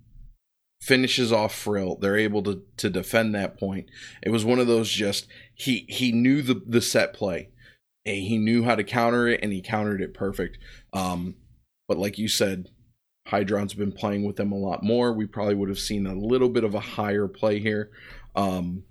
finishes 0.81 1.31
off 1.31 1.53
Frill. 1.53 1.95
They're 1.95 2.17
able 2.17 2.41
to 2.43 2.63
to 2.77 2.89
defend 2.89 3.35
that 3.35 3.59
point. 3.59 3.85
It 4.23 4.31
was 4.31 4.43
one 4.43 4.59
of 4.59 4.67
those 4.67 4.89
just 4.89 5.27
he 5.53 5.85
he 5.87 6.11
knew 6.11 6.41
the 6.41 6.61
the 6.65 6.81
set 6.81 7.13
play. 7.13 7.49
and 8.05 8.17
He 8.17 8.39
knew 8.39 8.63
how 8.63 8.75
to 8.75 8.83
counter 8.83 9.27
it, 9.27 9.41
and 9.43 9.53
he 9.53 9.61
countered 9.61 10.01
it 10.01 10.13
perfect. 10.15 10.57
Um, 10.91 11.35
but 11.87 11.99
like 11.99 12.17
you 12.17 12.27
said, 12.27 12.69
Hydron's 13.27 13.75
been 13.75 13.91
playing 13.91 14.25
with 14.25 14.37
them 14.37 14.51
a 14.51 14.57
lot 14.57 14.83
more. 14.83 15.13
We 15.13 15.27
probably 15.27 15.55
would 15.55 15.69
have 15.69 15.79
seen 15.79 16.07
a 16.07 16.15
little 16.15 16.49
bit 16.49 16.63
of 16.63 16.73
a 16.73 16.79
higher 16.79 17.27
play 17.27 17.59
here. 17.59 17.91
Um, 18.35 18.83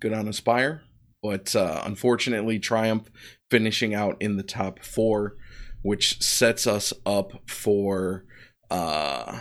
good 0.00 0.12
on 0.12 0.26
Aspire, 0.26 0.82
but 1.22 1.54
uh, 1.54 1.82
unfortunately, 1.84 2.58
Triumph 2.58 3.10
finishing 3.50 3.94
out 3.94 4.16
in 4.20 4.36
the 4.36 4.42
top 4.42 4.82
four, 4.82 5.36
which 5.82 6.22
sets 6.22 6.66
us 6.66 6.92
up 7.04 7.48
for 7.48 8.24
uh, 8.70 9.40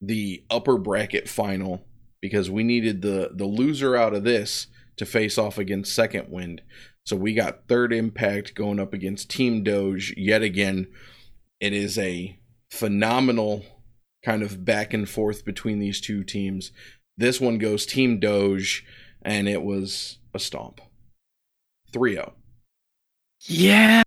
the 0.00 0.44
upper 0.50 0.76
bracket 0.76 1.28
final 1.28 1.86
because 2.20 2.50
we 2.50 2.62
needed 2.62 3.02
the 3.02 3.30
the 3.34 3.46
loser 3.46 3.96
out 3.96 4.14
of 4.14 4.24
this 4.24 4.66
to 4.96 5.06
face 5.06 5.38
off 5.38 5.58
against 5.58 5.94
Second 5.94 6.28
Wind. 6.30 6.62
So 7.04 7.16
we 7.16 7.34
got 7.34 7.66
Third 7.68 7.92
Impact 7.92 8.54
going 8.54 8.78
up 8.78 8.92
against 8.92 9.30
Team 9.30 9.64
Doge 9.64 10.14
yet 10.16 10.42
again. 10.42 10.86
It 11.60 11.72
is 11.72 11.98
a 11.98 12.38
phenomenal 12.70 13.64
kind 14.24 14.42
of 14.42 14.64
back 14.64 14.94
and 14.94 15.08
forth 15.08 15.44
between 15.44 15.78
these 15.78 16.00
two 16.00 16.22
teams. 16.22 16.70
This 17.16 17.40
one 17.40 17.58
goes 17.58 17.86
Team 17.86 18.20
Doge, 18.20 18.84
and 19.24 19.48
it 19.48 19.62
was 19.62 20.18
a 20.34 20.38
stomp. 20.38 20.80
oh. 20.82 20.86
3 21.92 22.14
0. 22.14 22.32
Yeah. 23.46 24.02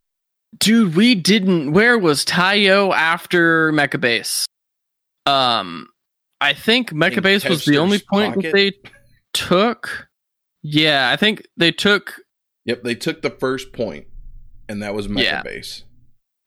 Dude, 0.57 0.95
we 0.95 1.16
didn't 1.16 1.74
where 1.74 1.97
was 1.99 2.24
Tayo 2.26 2.93
after 2.93 3.72
MEKA 3.74 3.99
Base? 3.99 4.45
Um 5.26 5.88
I 6.41 6.53
think 6.53 6.91
MEKA 6.91 7.18
In 7.18 7.24
Base 7.24 7.45
was 7.45 7.66
the 7.66 7.78
only 7.78 7.99
point 7.99 8.41
that 8.41 8.51
they 8.53 8.72
took. 9.34 10.07
Yeah, 10.61 11.09
I 11.11 11.16
think 11.18 11.45
they 11.57 11.72
took 11.72 12.16
Yep, 12.66 12.84
they 12.84 12.95
took 12.95 13.22
the 13.22 13.30
first 13.30 13.74
point, 13.74 14.07
and 14.68 14.82
that 14.82 14.93
was 14.95 15.07
MEKA 15.07 15.24
Yeah. 15.24 15.41
Base. 15.43 15.84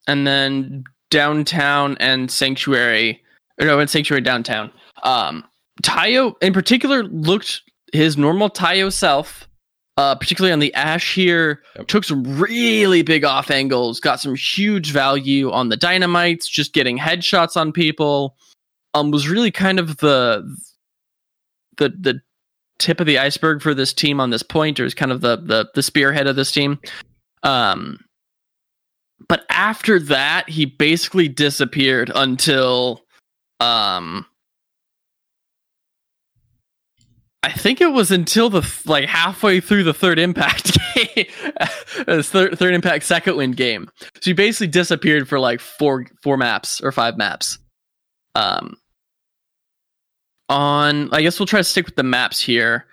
and 0.06 0.26
then 0.26 0.84
downtown 1.10 1.96
and 2.00 2.30
sanctuary 2.30 3.22
or 3.60 3.66
no 3.66 3.78
and 3.80 3.88
sanctuary 3.88 4.20
downtown 4.20 4.70
um 5.04 5.42
tayo 5.82 6.34
in 6.42 6.52
particular 6.52 7.02
looked 7.04 7.62
his 7.92 8.16
normal 8.16 8.50
tayo 8.50 8.92
self 8.92 9.48
uh, 9.98 10.14
particularly 10.14 10.52
on 10.52 10.60
the 10.60 10.72
Ashe 10.74 11.16
here. 11.16 11.60
Yep. 11.76 11.88
Took 11.88 12.04
some 12.04 12.22
really 12.38 13.02
big 13.02 13.24
off 13.24 13.50
angles, 13.50 13.98
got 13.98 14.20
some 14.20 14.36
huge 14.36 14.92
value 14.92 15.50
on 15.50 15.70
the 15.70 15.76
dynamites, 15.76 16.48
just 16.48 16.72
getting 16.72 16.96
headshots 16.96 17.56
on 17.56 17.72
people. 17.72 18.36
Um, 18.94 19.10
was 19.10 19.28
really 19.28 19.50
kind 19.50 19.80
of 19.80 19.96
the 19.96 20.56
the 21.78 21.88
the 21.88 22.20
tip 22.78 23.00
of 23.00 23.08
the 23.08 23.18
iceberg 23.18 23.60
for 23.60 23.74
this 23.74 23.92
team 23.92 24.20
on 24.20 24.30
this 24.30 24.44
point, 24.44 24.78
or 24.78 24.84
is 24.84 24.94
kind 24.94 25.10
of 25.10 25.20
the 25.20 25.36
the 25.36 25.68
the 25.74 25.82
spearhead 25.82 26.28
of 26.28 26.36
this 26.36 26.52
team. 26.52 26.78
Um, 27.42 27.98
but 29.28 29.46
after 29.50 29.98
that, 29.98 30.48
he 30.48 30.64
basically 30.64 31.26
disappeared 31.26 32.12
until 32.14 33.02
um 33.58 34.26
I 37.42 37.52
think 37.52 37.80
it 37.80 37.92
was 37.92 38.10
until 38.10 38.50
the 38.50 38.62
th- 38.62 38.86
like 38.86 39.08
halfway 39.08 39.60
through 39.60 39.84
the 39.84 39.94
third 39.94 40.18
impact 40.18 40.76
game, 40.94 41.26
third, 42.22 42.58
third 42.58 42.74
impact 42.74 43.04
second 43.04 43.36
wind 43.36 43.56
game. 43.56 43.88
So 44.20 44.34
basically 44.34 44.66
disappeared 44.66 45.28
for 45.28 45.38
like 45.38 45.60
four 45.60 46.06
four 46.22 46.36
maps 46.36 46.80
or 46.80 46.90
five 46.90 47.16
maps. 47.16 47.58
Um, 48.34 48.76
on 50.48 51.12
I 51.12 51.22
guess 51.22 51.38
we'll 51.38 51.46
try 51.46 51.60
to 51.60 51.64
stick 51.64 51.86
with 51.86 51.96
the 51.96 52.02
maps 52.02 52.40
here. 52.40 52.86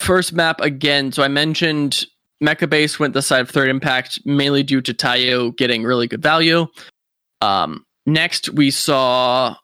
First 0.00 0.32
map 0.32 0.60
again. 0.60 1.12
So 1.12 1.22
I 1.22 1.28
mentioned 1.28 2.04
MEKA 2.42 2.68
Base 2.68 2.98
went 2.98 3.14
the 3.14 3.22
side 3.22 3.42
of 3.42 3.50
third 3.50 3.68
impact 3.68 4.20
mainly 4.24 4.64
due 4.64 4.80
to 4.80 4.92
Tayo 4.92 5.56
getting 5.56 5.84
really 5.84 6.08
good 6.08 6.22
value. 6.22 6.66
Um, 7.40 7.84
next 8.06 8.50
we 8.50 8.72
saw 8.72 9.54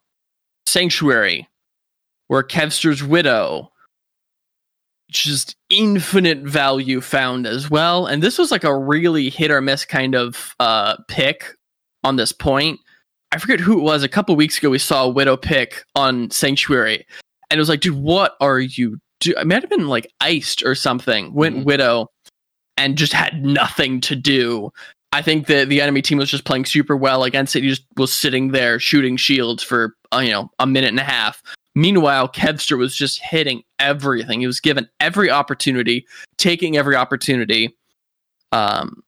Sanctuary, 0.66 1.48
where 2.28 2.44
Kevster's 2.44 3.02
Widow 3.02 3.72
just 5.10 5.56
infinite 5.70 6.38
value 6.40 7.00
found 7.00 7.46
as 7.46 7.70
well. 7.70 8.06
And 8.06 8.22
this 8.22 8.38
was 8.38 8.50
like 8.50 8.64
a 8.64 8.76
really 8.76 9.30
hit 9.30 9.50
or 9.50 9.60
miss 9.60 9.84
kind 9.84 10.14
of 10.14 10.54
uh, 10.60 10.96
pick 11.08 11.54
on 12.04 12.16
this 12.16 12.32
point. 12.32 12.78
I 13.32 13.38
forget 13.38 13.60
who 13.60 13.78
it 13.78 13.82
was. 13.82 14.02
A 14.02 14.08
couple 14.08 14.34
weeks 14.36 14.58
ago, 14.58 14.70
we 14.70 14.78
saw 14.78 15.04
a 15.04 15.08
Widow 15.08 15.36
pick 15.36 15.82
on 15.94 16.30
Sanctuary, 16.30 17.06
and 17.50 17.58
it 17.58 17.60
was 17.60 17.68
like, 17.68 17.80
dude, 17.80 17.96
what 17.96 18.36
are 18.40 18.58
you 18.58 18.98
do? 19.20 19.34
I 19.36 19.44
might 19.44 19.62
have 19.62 19.70
been 19.70 19.88
like 19.88 20.10
iced 20.20 20.62
or 20.64 20.74
something. 20.74 21.34
Went 21.34 21.56
Mhm. 21.58 21.64
Widow 21.64 22.06
and 22.76 22.96
just 22.96 23.12
had 23.12 23.44
nothing 23.44 24.00
to 24.02 24.16
do. 24.16 24.70
I 25.12 25.22
think 25.22 25.46
that 25.46 25.68
the 25.68 25.80
enemy 25.80 26.00
team 26.02 26.18
was 26.18 26.30
just 26.30 26.44
playing 26.44 26.66
super 26.66 26.96
well 26.96 27.24
against 27.24 27.56
it. 27.56 27.62
He 27.62 27.70
just 27.70 27.84
was 27.96 28.12
sitting 28.12 28.52
there 28.52 28.78
shooting 28.78 29.16
shields 29.16 29.62
for 29.62 29.94
uh, 30.14 30.18
you 30.18 30.30
know 30.30 30.50
a 30.58 30.66
minute 30.66 30.88
and 30.90 31.00
a 31.00 31.04
half. 31.04 31.42
Meanwhile, 31.78 32.30
Kevster 32.30 32.76
was 32.76 32.92
just 32.92 33.20
hitting 33.20 33.62
everything. 33.78 34.40
He 34.40 34.48
was 34.48 34.58
given 34.58 34.88
every 34.98 35.30
opportunity, 35.30 36.08
taking 36.36 36.76
every 36.76 36.96
opportunity, 36.96 37.76
um, 38.50 39.04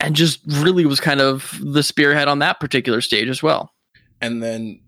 and 0.00 0.16
just 0.16 0.40
really 0.46 0.86
was 0.86 1.00
kind 1.00 1.20
of 1.20 1.60
the 1.60 1.82
spearhead 1.82 2.26
on 2.26 2.38
that 2.38 2.60
particular 2.60 3.02
stage 3.02 3.28
as 3.28 3.42
well. 3.42 3.74
And 4.22 4.42
then 4.42 4.80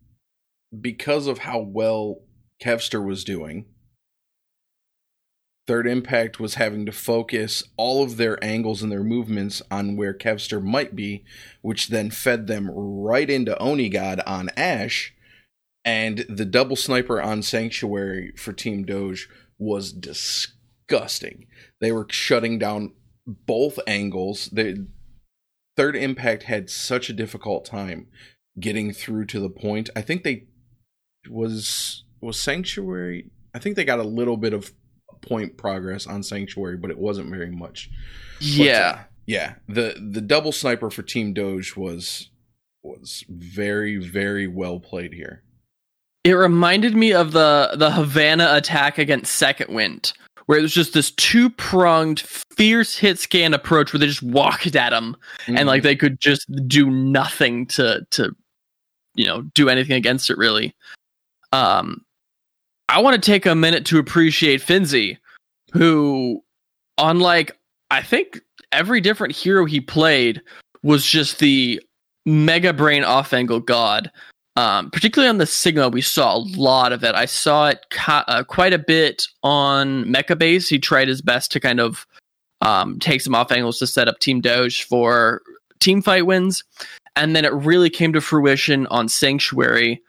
because 0.81 1.27
of 1.27 1.37
how 1.37 1.59
well 1.59 2.23
Kevster 2.59 3.05
was 3.05 3.23
doing, 3.23 3.67
Third 5.67 5.87
Impact 5.87 6.41
was 6.41 6.55
having 6.55 6.87
to 6.87 6.93
focus 6.93 7.63
all 7.77 8.03
of 8.03 8.17
their 8.17 8.43
angles 8.43 8.83
and 8.83 8.91
their 8.91 9.05
movements 9.05 9.61
on 9.71 9.99
where 9.99 10.15
Kevster 10.15 10.63
might 10.63 10.97
be, 10.97 11.23
which 11.61 11.89
then 11.89 12.11
fed 12.11 12.47
them 12.47 12.71
right 12.71 13.29
into 13.29 13.59
Oni 13.59 13.91
God 13.91 14.23
on 14.27 14.49
Ashe. 14.57 15.13
And 15.87 16.27
the 16.29 16.45
double 16.45 16.75
sniper 16.75 17.23
on 17.23 17.43
Sanctuary 17.43 18.33
for 18.37 18.53
Team 18.53 18.85
Doge 18.85 19.29
was 19.57 19.93
disgusting. 19.93 21.47
They 21.81 21.93
were 21.93 22.09
shutting 22.11 22.59
down 22.59 22.93
both 23.25 23.79
angles. 23.87 24.51
The 24.53 24.89
Third 25.77 25.95
Impact 25.95 26.43
had 26.43 26.69
such 26.71 27.09
a 27.09 27.15
difficult 27.15 27.65
time 27.65 28.09
getting 28.59 28.93
through 28.93 29.27
to 29.27 29.39
the 29.39 29.49
point. 29.49 29.89
I 29.95 30.01
think 30.01 30.25
they 30.25 30.49
was 31.31 32.05
was 32.21 32.39
Sanctuary. 32.41 33.31
I 33.55 33.61
think 33.61 33.77
they 33.77 33.85
got 33.85 34.01
a 34.01 34.05
little 34.05 34.37
bit 34.37 34.53
of 34.53 34.73
point 35.23 35.57
progress 35.57 36.07
on 36.07 36.23
Sanctuary, 36.23 36.77
but 36.77 36.91
it 36.91 36.99
wasn't 36.99 37.31
very 37.31 37.51
much. 37.51 37.91
But, 38.41 38.95
uh, 38.95 38.99
yeah. 39.27 39.55
The 39.69 39.95
the 40.13 40.21
double 40.21 40.53
sniper 40.53 40.91
for 40.91 41.03
Team 41.03 41.33
Doge 41.33 41.77
was 41.77 42.31
was 42.83 43.25
very 43.29 43.99
very 43.99 44.47
well 44.47 44.81
played 44.81 45.13
here. 45.13 45.43
It 46.27 46.33
reminded 46.33 46.97
me 46.97 47.13
of 47.13 47.31
the 47.31 47.77
the 47.77 47.93
Havana 47.93 48.49
attack 48.51 48.99
against 48.99 49.37
Second 49.37 49.73
Wind, 49.73 50.13
where 50.47 50.59
it 50.59 50.63
was 50.63 50.75
just 50.75 50.93
this 50.93 51.13
two 51.13 51.51
pronged, 51.51 52.19
fierce 52.57 52.97
hit 52.97 53.21
scan 53.21 53.55
approach 53.55 53.93
where 53.93 54.01
they 54.01 54.09
just 54.09 54.25
walked 54.25 54.75
at 54.75 54.93
him 54.93 55.15
and 55.47 55.69
like 55.69 55.85
they 55.85 55.95
could 55.95 56.19
just 56.19 56.45
do 56.67 56.91
nothing 56.91 57.65
to 57.67 58.05
to 58.11 58.35
you 59.15 59.25
know 59.25 59.43
do 59.55 59.69
anything 59.69 59.95
against 59.95 60.29
it 60.29 60.37
really. 60.37 60.75
Um, 61.53 62.05
I 62.89 63.01
want 63.01 63.23
to 63.23 63.25
take 63.25 63.47
a 63.47 63.55
minute 63.55 63.87
to 63.87 64.01
appreciate 64.01 64.61
Finzi, 64.61 65.19
who, 65.73 66.43
unlike 66.99 67.57
I 67.93 68.03
think 68.03 68.41
every 68.73 69.01
different 69.01 69.37
hero 69.37 69.65
he 69.65 69.81
played, 69.81 70.43
was 70.83 71.07
just 71.07 71.39
the 71.39 71.81
mega 72.25 72.73
brain 72.73 73.05
off 73.05 73.33
angle 73.33 73.61
god. 73.61 74.11
Um, 74.57 74.91
particularly 74.91 75.29
on 75.29 75.37
the 75.37 75.47
Sigma, 75.47 75.91
we 75.91 76.01
saw 76.01 76.37
a 76.37 76.45
lot 76.57 76.93
of 76.93 77.05
it. 77.05 77.15
I 77.15 77.27
saw 77.27 77.69
it 77.69 77.85
ca- 77.91 78.25
uh, 78.27 78.43
quite 78.43 78.73
a 78.73 78.79
bit 78.79 79.27
on 79.43 80.05
MEKA 80.11 80.39
Base. 80.39 80.69
He 80.69 80.79
tried 80.79 81.09
his 81.09 81.21
best 81.21 81.53
to 81.53 81.61
kind 81.61 81.79
of 81.79 82.07
um, 82.63 82.99
take 82.99 83.21
some 83.21 83.35
off 83.35 83.53
angles 83.53 83.79
to 83.81 83.87
set 83.87 84.09
up 84.09 84.19
Team 84.19 84.41
Doge 84.41 84.85
for 84.85 85.43
team 85.79 86.01
fight 86.01 86.25
wins. 86.25 86.65
And 87.17 87.37
then 87.37 87.45
it 87.45 87.53
really 87.53 87.91
came 87.91 88.13
to 88.15 88.21
fruition 88.21 88.87
on 88.87 89.09
Sanctuary. 89.09 90.03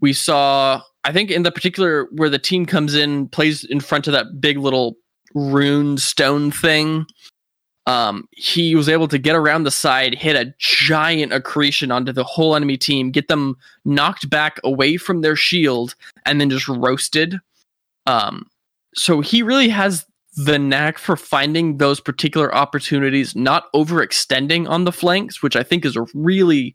We 0.00 0.12
saw, 0.12 0.82
I 1.04 1.12
think, 1.12 1.30
in 1.30 1.44
the 1.44 1.52
particular 1.52 2.08
where 2.12 2.28
the 2.28 2.38
team 2.38 2.66
comes 2.66 2.94
in, 2.94 3.28
plays 3.28 3.64
in 3.64 3.80
front 3.80 4.08
of 4.08 4.12
that 4.12 4.40
big 4.40 4.58
little 4.58 4.96
rune 5.34 5.98
stone 5.98 6.50
thing. 6.50 7.06
Um, 7.86 8.28
he 8.32 8.74
was 8.74 8.88
able 8.88 9.06
to 9.08 9.18
get 9.18 9.36
around 9.36 9.62
the 9.62 9.70
side, 9.70 10.14
hit 10.14 10.34
a 10.34 10.52
giant 10.58 11.32
accretion 11.32 11.92
onto 11.92 12.12
the 12.12 12.24
whole 12.24 12.56
enemy 12.56 12.76
team, 12.76 13.12
get 13.12 13.28
them 13.28 13.56
knocked 13.84 14.28
back 14.28 14.58
away 14.64 14.96
from 14.96 15.20
their 15.20 15.36
shield, 15.36 15.94
and 16.24 16.40
then 16.40 16.50
just 16.50 16.66
roasted. 16.66 17.38
Um, 18.06 18.48
so 18.94 19.20
he 19.20 19.42
really 19.42 19.68
has 19.68 20.04
the 20.36 20.58
knack 20.58 20.98
for 20.98 21.16
finding 21.16 21.78
those 21.78 22.00
particular 22.00 22.54
opportunities, 22.54 23.34
not 23.36 23.72
overextending 23.72 24.68
on 24.68 24.84
the 24.84 24.92
flanks, 24.92 25.42
which 25.42 25.56
I 25.56 25.62
think 25.62 25.84
is 25.84 25.96
a 25.96 26.06
really 26.12 26.74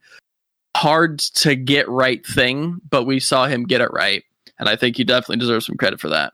hard 0.76 1.20
to 1.20 1.56
get 1.56 1.88
right 1.90 2.26
thing, 2.26 2.80
but 2.90 3.04
we 3.04 3.20
saw 3.20 3.46
him 3.48 3.66
get 3.66 3.82
it 3.82 3.92
right. 3.92 4.24
And 4.60 4.70
I 4.70 4.76
think 4.76 4.98
he 4.98 5.04
definitely 5.04 5.38
deserves 5.38 5.66
some 5.66 5.76
credit 5.76 6.00
for 6.00 6.10
that. 6.10 6.34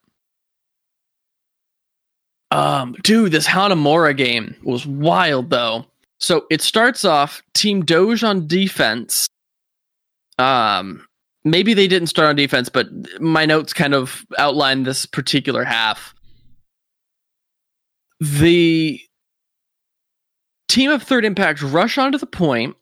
Um, 2.52 2.96
dude, 3.04 3.32
this 3.32 3.48
Hanamura 3.48 4.16
game 4.16 4.56
was 4.64 4.86
wild 4.86 5.50
though. 5.50 5.86
So 6.20 6.46
it 6.50 6.62
starts 6.62 7.06
off 7.06 7.44
Team 7.54 7.84
Doge 7.86 8.24
on 8.24 8.48
defense. 8.48 9.28
Um, 10.40 11.06
maybe 11.44 11.74
they 11.74 11.88
didn't 11.88 12.08
start 12.08 12.30
on 12.30 12.36
defense, 12.36 12.70
but 12.70 12.88
my 13.20 13.46
notes 13.46 13.74
kind 13.74 13.94
of 13.94 14.26
outline 14.38 14.84
this 14.84 15.06
particular 15.06 15.64
half. 15.64 16.14
The 18.20 19.00
team 20.68 20.90
of 20.90 21.04
Third 21.04 21.26
Impact 21.26 21.62
rush 21.62 21.98
onto 21.98 22.18
the 22.18 22.26
point. 22.26 22.76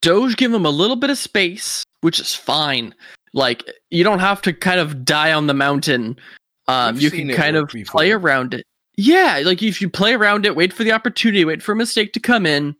Doge 0.00 0.36
give 0.36 0.52
them 0.52 0.66
a 0.66 0.70
little 0.70 0.96
bit 0.96 1.10
of 1.10 1.18
space, 1.18 1.82
which 2.02 2.20
is 2.20 2.34
fine. 2.34 2.94
Like 3.32 3.64
you 3.90 4.04
don't 4.04 4.18
have 4.18 4.40
to 4.42 4.52
kind 4.52 4.80
of 4.80 5.04
die 5.04 5.32
on 5.32 5.46
the 5.46 5.54
mountain. 5.54 6.18
Um, 6.66 6.94
We've 6.94 7.02
you 7.02 7.10
can 7.10 7.32
kind 7.34 7.56
of 7.56 7.68
before. 7.68 7.98
play 7.98 8.12
around 8.12 8.54
it. 8.54 8.66
Yeah, 8.96 9.42
like 9.44 9.62
if 9.62 9.80
you 9.82 9.90
play 9.90 10.14
around 10.14 10.46
it, 10.46 10.56
wait 10.56 10.72
for 10.72 10.84
the 10.84 10.92
opportunity, 10.92 11.44
wait 11.44 11.62
for 11.62 11.72
a 11.72 11.76
mistake 11.76 12.12
to 12.12 12.20
come 12.20 12.46
in, 12.46 12.76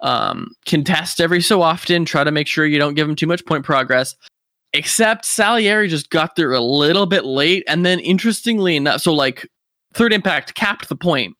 um, 0.00 0.50
contest 0.66 1.20
every 1.20 1.40
so 1.40 1.62
often, 1.62 2.04
try 2.04 2.24
to 2.24 2.30
make 2.30 2.46
sure 2.46 2.66
you 2.66 2.78
don't 2.78 2.94
give 2.94 3.06
them 3.06 3.16
too 3.16 3.26
much 3.26 3.44
point 3.46 3.64
progress. 3.64 4.14
Except 4.74 5.24
Salieri 5.24 5.88
just 5.88 6.10
got 6.10 6.36
there 6.36 6.52
a 6.52 6.60
little 6.60 7.06
bit 7.06 7.24
late, 7.24 7.64
and 7.66 7.86
then 7.86 8.00
interestingly 8.00 8.76
enough, 8.76 9.00
so 9.00 9.14
like 9.14 9.48
Third 9.94 10.12
Impact 10.12 10.54
capped 10.54 10.90
the 10.90 10.96
point, 10.96 11.34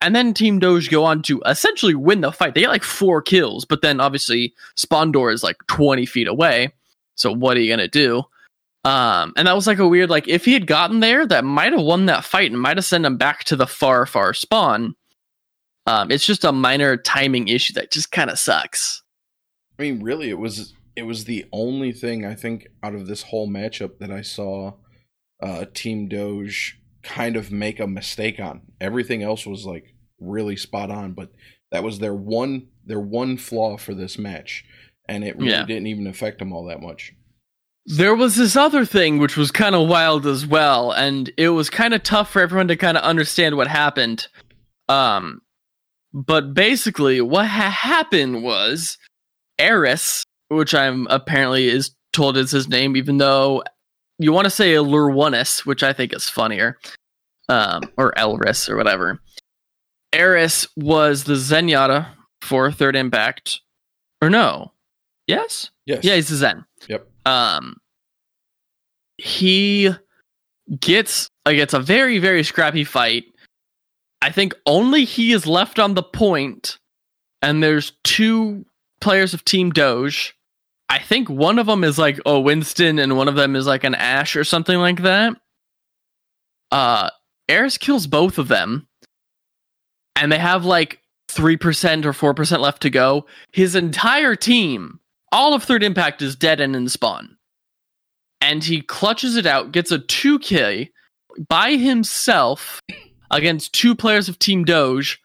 and 0.00 0.16
then 0.16 0.34
Team 0.34 0.58
Doge 0.58 0.90
go 0.90 1.04
on 1.04 1.22
to 1.22 1.40
essentially 1.46 1.94
win 1.94 2.22
the 2.22 2.32
fight. 2.32 2.54
They 2.54 2.62
get 2.62 2.70
like 2.70 2.82
four 2.82 3.22
kills, 3.22 3.64
but 3.64 3.82
then 3.82 4.00
obviously 4.00 4.52
Spawndor 4.76 5.32
is 5.32 5.44
like 5.44 5.58
twenty 5.68 6.06
feet 6.06 6.26
away. 6.26 6.72
So 7.14 7.32
what 7.32 7.56
are 7.56 7.60
you 7.60 7.70
gonna 7.70 7.86
do? 7.86 8.24
Um, 8.84 9.34
and 9.36 9.46
that 9.46 9.54
was 9.54 9.66
like 9.66 9.78
a 9.78 9.86
weird 9.88 10.08
like 10.08 10.26
if 10.26 10.44
he 10.46 10.54
had 10.54 10.66
gotten 10.66 11.00
there, 11.00 11.26
that 11.26 11.44
might 11.44 11.72
have 11.72 11.82
won 11.82 12.06
that 12.06 12.24
fight 12.24 12.50
and 12.50 12.60
might 12.60 12.78
have 12.78 12.84
sent 12.86 13.04
him 13.04 13.16
back 13.18 13.44
to 13.44 13.56
the 13.56 13.66
far 13.66 14.06
far 14.06 14.32
spawn. 14.32 14.94
Um, 15.86 16.10
it's 16.10 16.24
just 16.24 16.44
a 16.44 16.52
minor 16.52 16.96
timing 16.96 17.48
issue 17.48 17.74
that 17.74 17.90
just 17.90 18.10
kind 18.10 18.30
of 18.30 18.38
sucks. 18.38 19.02
I 19.78 19.82
mean, 19.82 20.02
really, 20.02 20.30
it 20.30 20.38
was 20.38 20.72
it 20.96 21.02
was 21.02 21.24
the 21.24 21.44
only 21.52 21.92
thing 21.92 22.24
I 22.24 22.34
think 22.34 22.68
out 22.82 22.94
of 22.94 23.06
this 23.06 23.22
whole 23.24 23.48
matchup 23.48 23.98
that 23.98 24.10
I 24.10 24.22
saw 24.22 24.72
uh, 25.42 25.66
Team 25.74 26.08
Doge 26.08 26.78
kind 27.02 27.36
of 27.36 27.50
make 27.50 27.80
a 27.80 27.86
mistake 27.86 28.40
on. 28.40 28.62
Everything 28.80 29.22
else 29.22 29.46
was 29.46 29.64
like 29.66 29.94
really 30.18 30.56
spot 30.56 30.90
on, 30.90 31.12
but 31.12 31.32
that 31.70 31.82
was 31.84 31.98
their 31.98 32.14
one 32.14 32.68
their 32.84 33.00
one 33.00 33.36
flaw 33.36 33.76
for 33.76 33.94
this 33.94 34.18
match, 34.18 34.64
and 35.08 35.22
it 35.24 35.36
really 35.36 35.50
Yeah. 35.52 35.64
didn't 35.66 35.86
even 35.86 36.06
affect 36.06 36.38
them 36.38 36.52
all 36.52 36.64
that 36.66 36.80
much. 36.82 37.12
There 37.86 38.14
was 38.14 38.36
this 38.36 38.56
other 38.56 38.84
thing 38.84 39.18
which 39.18 39.36
was 39.36 39.50
kind 39.50 39.74
of 39.74 39.88
wild 39.88 40.26
as 40.26 40.46
well, 40.46 40.92
and 40.92 41.30
it 41.36 41.48
was 41.50 41.70
kind 41.70 41.94
of 41.94 42.02
tough 42.02 42.30
for 42.30 42.40
everyone 42.42 42.68
to 42.68 42.76
kind 42.76 42.96
of 42.96 43.02
understand 43.02 43.56
what 43.56 43.66
happened. 43.68 44.28
Um, 44.88 45.40
but 46.12 46.52
basically, 46.54 47.20
what 47.20 47.46
ha- 47.46 47.70
happened 47.70 48.42
was 48.42 48.98
Eris, 49.58 50.24
which 50.48 50.74
I'm 50.74 51.06
apparently 51.08 51.68
is 51.68 51.94
told 52.12 52.36
is 52.36 52.50
his 52.50 52.68
name, 52.68 52.96
even 52.96 53.18
though 53.18 53.62
you 54.18 54.32
want 54.32 54.44
to 54.44 54.50
say 54.50 54.74
Lurwanis, 54.74 55.64
which 55.64 55.82
I 55.82 55.92
think 55.92 56.12
is 56.14 56.28
funnier, 56.28 56.78
um, 57.48 57.82
or 57.96 58.12
Elris 58.18 58.68
or 58.68 58.76
whatever. 58.76 59.20
Eris 60.12 60.66
was 60.76 61.24
the 61.24 61.34
Zenyatta 61.34 62.08
for 62.42 62.70
Third 62.70 62.96
Impact, 62.96 63.60
or 64.20 64.28
no? 64.28 64.72
Yes, 65.26 65.70
Yes. 65.86 66.02
yeah, 66.04 66.16
he's 66.16 66.30
a 66.32 66.36
Zen 66.36 66.64
Yep. 66.88 67.06
Um 67.30 67.76
he 69.18 69.90
gets 70.80 71.28
like 71.46 71.58
it's 71.58 71.74
a 71.74 71.80
very 71.80 72.18
very 72.18 72.42
scrappy 72.42 72.84
fight. 72.84 73.24
I 74.22 74.30
think 74.30 74.54
only 74.66 75.04
he 75.04 75.32
is 75.32 75.46
left 75.46 75.78
on 75.78 75.94
the 75.94 76.02
point 76.02 76.78
and 77.40 77.62
there's 77.62 77.92
two 78.04 78.66
players 79.00 79.32
of 79.32 79.44
team 79.44 79.70
doge. 79.70 80.36
I 80.88 80.98
think 80.98 81.30
one 81.30 81.58
of 81.58 81.66
them 81.66 81.84
is 81.84 81.98
like 81.98 82.18
a 82.26 82.38
winston 82.38 82.98
and 82.98 83.16
one 83.16 83.28
of 83.28 83.36
them 83.36 83.54
is 83.56 83.66
like 83.66 83.84
an 83.84 83.94
ashe 83.94 84.36
or 84.36 84.44
something 84.44 84.78
like 84.78 85.02
that. 85.02 85.34
Uh 86.72 87.10
Eris 87.48 87.78
kills 87.78 88.06
both 88.06 88.38
of 88.38 88.48
them 88.48 88.88
and 90.16 90.30
they 90.30 90.38
have 90.38 90.64
like 90.64 91.00
3% 91.30 92.04
or 92.04 92.34
4% 92.34 92.58
left 92.60 92.82
to 92.82 92.90
go. 92.90 93.26
His 93.52 93.74
entire 93.74 94.36
team 94.36 95.00
all 95.32 95.54
of 95.54 95.62
third 95.62 95.82
impact 95.82 96.22
is 96.22 96.36
dead 96.36 96.60
and 96.60 96.74
in 96.74 96.88
spawn. 96.88 97.36
And 98.40 98.64
he 98.64 98.80
clutches 98.80 99.36
it 99.36 99.46
out 99.46 99.72
gets 99.72 99.92
a 99.92 99.98
2k 99.98 100.88
by 101.48 101.72
himself 101.72 102.80
against 103.30 103.72
two 103.72 103.94
players 103.94 104.28
of 104.28 104.38
team 104.38 104.64
doge 104.64 105.20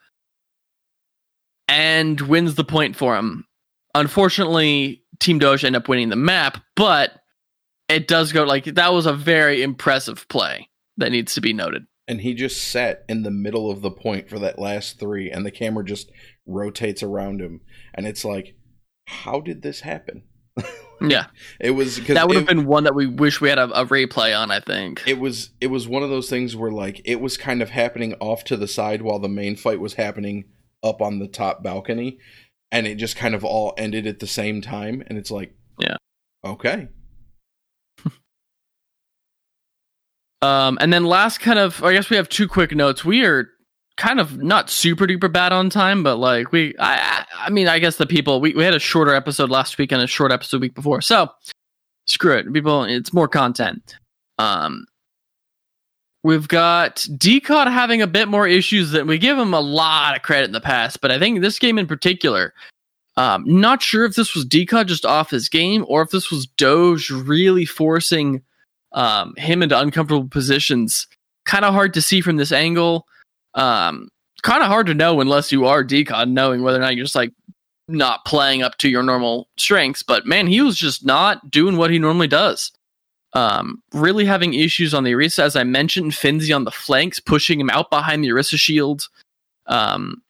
and 1.68 2.20
wins 2.22 2.56
the 2.56 2.64
point 2.64 2.96
for 2.96 3.16
him. 3.16 3.46
Unfortunately 3.94 5.04
team 5.20 5.40
doge 5.40 5.64
end 5.64 5.76
up 5.76 5.88
winning 5.88 6.10
the 6.10 6.16
map 6.18 6.62
but 6.76 7.14
it 7.88 8.08
does 8.08 8.32
go 8.32 8.44
like 8.44 8.66
that 8.66 8.94
was 8.94 9.06
a 9.06 9.14
very 9.14 9.62
impressive 9.62 10.28
play 10.28 10.70
that 10.98 11.12
needs 11.12 11.34
to 11.36 11.42
be 11.42 11.54
noted. 11.54 11.86
And 12.08 12.22
he 12.22 12.34
just 12.34 12.70
sat 12.70 13.04
in 13.10 13.24
the 13.24 13.32
middle 13.32 13.72
of 13.72 13.82
the 13.82 13.92
point 13.92 14.30
for 14.30 14.38
that 14.40 14.60
last 14.60 15.00
three, 15.00 15.32
and 15.32 15.46
the 15.46 15.52
camera 15.52 15.84
just 15.84 16.12
rotates 16.46 17.02
around 17.02 17.42
him, 17.42 17.62
and 17.94 18.06
it's 18.06 18.24
like, 18.24 18.56
how 19.06 19.40
did 19.42 19.62
this 19.62 19.82
happen? 19.82 20.24
yeah 21.02 21.26
It 21.60 21.72
was 21.72 22.00
because 22.00 22.16
that 22.16 22.28
would 22.28 22.38
have 22.38 22.46
been 22.48 22.66
one 22.66 22.86
that 22.86 22.96
we 22.96 23.06
wish 23.08 23.42
we 23.42 23.50
had 23.50 23.60
a, 23.60 23.66
a 23.82 23.86
replay 23.86 24.38
on 24.38 24.50
i 24.52 24.62
think 24.62 25.04
it 25.06 25.20
was 25.20 25.50
it 25.60 25.68
was 25.68 25.86
one 25.90 26.02
of 26.04 26.10
those 26.10 26.30
things 26.30 26.56
where 26.56 26.72
like 26.72 27.02
it 27.04 27.20
was 27.20 27.36
kind 27.36 27.62
of 27.62 27.72
happening 27.72 28.14
off 28.22 28.46
to 28.46 28.56
the 28.56 28.68
side 28.68 29.02
while 29.02 29.20
the 29.20 29.28
main 29.28 29.58
fight 29.58 29.82
was 29.82 29.96
happening 29.96 30.46
up 30.82 31.02
on 31.02 31.20
the 31.20 31.28
top 31.28 31.62
balcony, 31.64 32.20
and 32.72 32.86
it 32.88 32.96
just 32.96 33.16
kind 33.18 33.34
of 33.36 33.44
all 33.44 33.74
ended 33.78 34.06
at 34.08 34.20
the 34.20 34.28
same 34.28 34.62
time, 34.62 35.04
and 35.08 35.18
it's 35.18 35.32
like, 35.32 35.54
Yeah. 35.80 35.98
okay, 36.46 36.88
Um, 40.42 40.78
and 40.80 40.94
then 40.94 41.06
last 41.06 41.40
kind 41.40 41.58
of, 41.58 41.84
I 41.84 41.94
guess 41.94 42.10
we 42.10 42.18
have 42.18 42.30
two 42.30 42.48
quick 42.48 42.76
notes. 42.76 43.04
We 43.04 43.26
are 43.26 43.50
kind 43.98 44.20
of 44.20 44.42
not 44.42 44.70
super 44.70 45.06
duper 45.06 45.32
bad 45.32 45.54
on 45.54 45.70
time, 45.70 46.04
but 46.04 46.18
like 46.18 46.52
we, 46.52 46.76
I, 46.80 47.26
I 47.38 47.50
mean, 47.50 47.68
I 47.68 47.80
guess 47.80 47.98
the 47.98 48.06
people 48.06 48.42
we, 48.42 48.54
we 48.54 48.64
had 48.64 48.74
a 48.74 48.80
shorter 48.80 49.14
episode 49.14 49.50
last 49.50 49.78
week 49.78 49.92
and 49.92 50.02
a 50.02 50.08
short 50.08 50.32
episode 50.32 50.62
week 50.62 50.76
before, 50.76 51.02
so 51.02 51.30
screw 52.06 52.38
it, 52.38 52.52
people. 52.52 52.84
It's 52.84 53.14
more 53.14 53.28
content. 53.28 53.96
Um, 54.38 54.86
we've 56.24 56.48
got 56.48 56.98
Decod 56.98 57.72
having 57.72 58.02
a 58.02 58.08
bit 58.08 58.28
more 58.28 58.48
issues 58.48 58.92
than 58.92 59.08
we 59.08 59.18
give 59.18 59.38
him 59.38 59.54
a 59.54 59.62
lot 59.62 60.16
of 60.16 60.24
credit 60.24 60.46
in 60.46 60.52
the 60.52 60.62
past, 60.62 61.00
but 61.02 61.12
I 61.12 61.20
think 61.20 61.42
this 61.42 61.60
game 61.60 61.78
in 61.78 61.88
particular. 61.88 62.54
Um, 63.18 63.46
not 63.48 63.82
sure 63.82 64.04
if 64.04 64.16
this 64.16 64.36
was 64.36 64.46
Decod 64.46 64.88
just 64.88 65.06
off 65.06 65.30
his 65.30 65.48
game 65.48 65.86
or 65.88 66.02
if 66.02 66.10
this 66.10 66.30
was 66.30 66.48
Doge 66.48 67.10
really 67.10 67.64
forcing 67.64 68.42
um, 68.92 69.34
him 69.38 69.64
into 69.64 69.80
uncomfortable 69.80 70.28
positions. 70.28 71.08
Kind 71.46 71.64
of 71.64 71.74
hard 71.74 71.94
to 71.94 72.02
see 72.02 72.20
from 72.20 72.36
this 72.36 72.52
angle. 72.52 73.08
Um, 73.56 74.10
kind 74.44 74.62
of 74.62 74.68
hard 74.68 74.88
to 74.88 74.94
know 74.94 75.22
unless 75.22 75.52
you 75.52 75.66
are 75.66 75.84
Decod, 75.84 76.30
knowing 76.30 76.62
whether 76.62 76.78
or 76.78 76.82
not 76.82 76.96
you're 76.96 77.06
just 77.06 77.16
like 77.16 77.34
not 77.88 78.26
playing 78.26 78.62
up 78.62 78.78
to 78.78 78.90
your 78.90 79.04
normal 79.04 79.48
strengths. 79.58 80.04
But 80.04 80.26
man, 80.26 80.48
he 80.48 80.62
was 80.62 80.78
just 80.78 81.06
not 81.06 81.50
doing 81.50 81.78
what 81.78 81.92
he 81.92 82.00
normally 82.00 82.28
does. 82.28 82.72
Um, 83.34 83.82
really 83.92 84.26
having 84.26 84.54
issues 84.54 84.94
on 84.94 85.04
the 85.04 85.12
Orisa, 85.12 85.40
as 85.40 85.56
I 85.56 85.64
mentioned, 85.64 86.14
Finzi 86.14 86.56
on 86.56 86.64
the 86.64 86.72
flanks, 86.72 87.20
pushing 87.20 87.60
him 87.60 87.70
out 87.70 87.90
behind 87.90 88.24
the 88.24 88.30
Orisa 88.30 88.58
shield. 88.58 89.10
Um, 89.68 90.22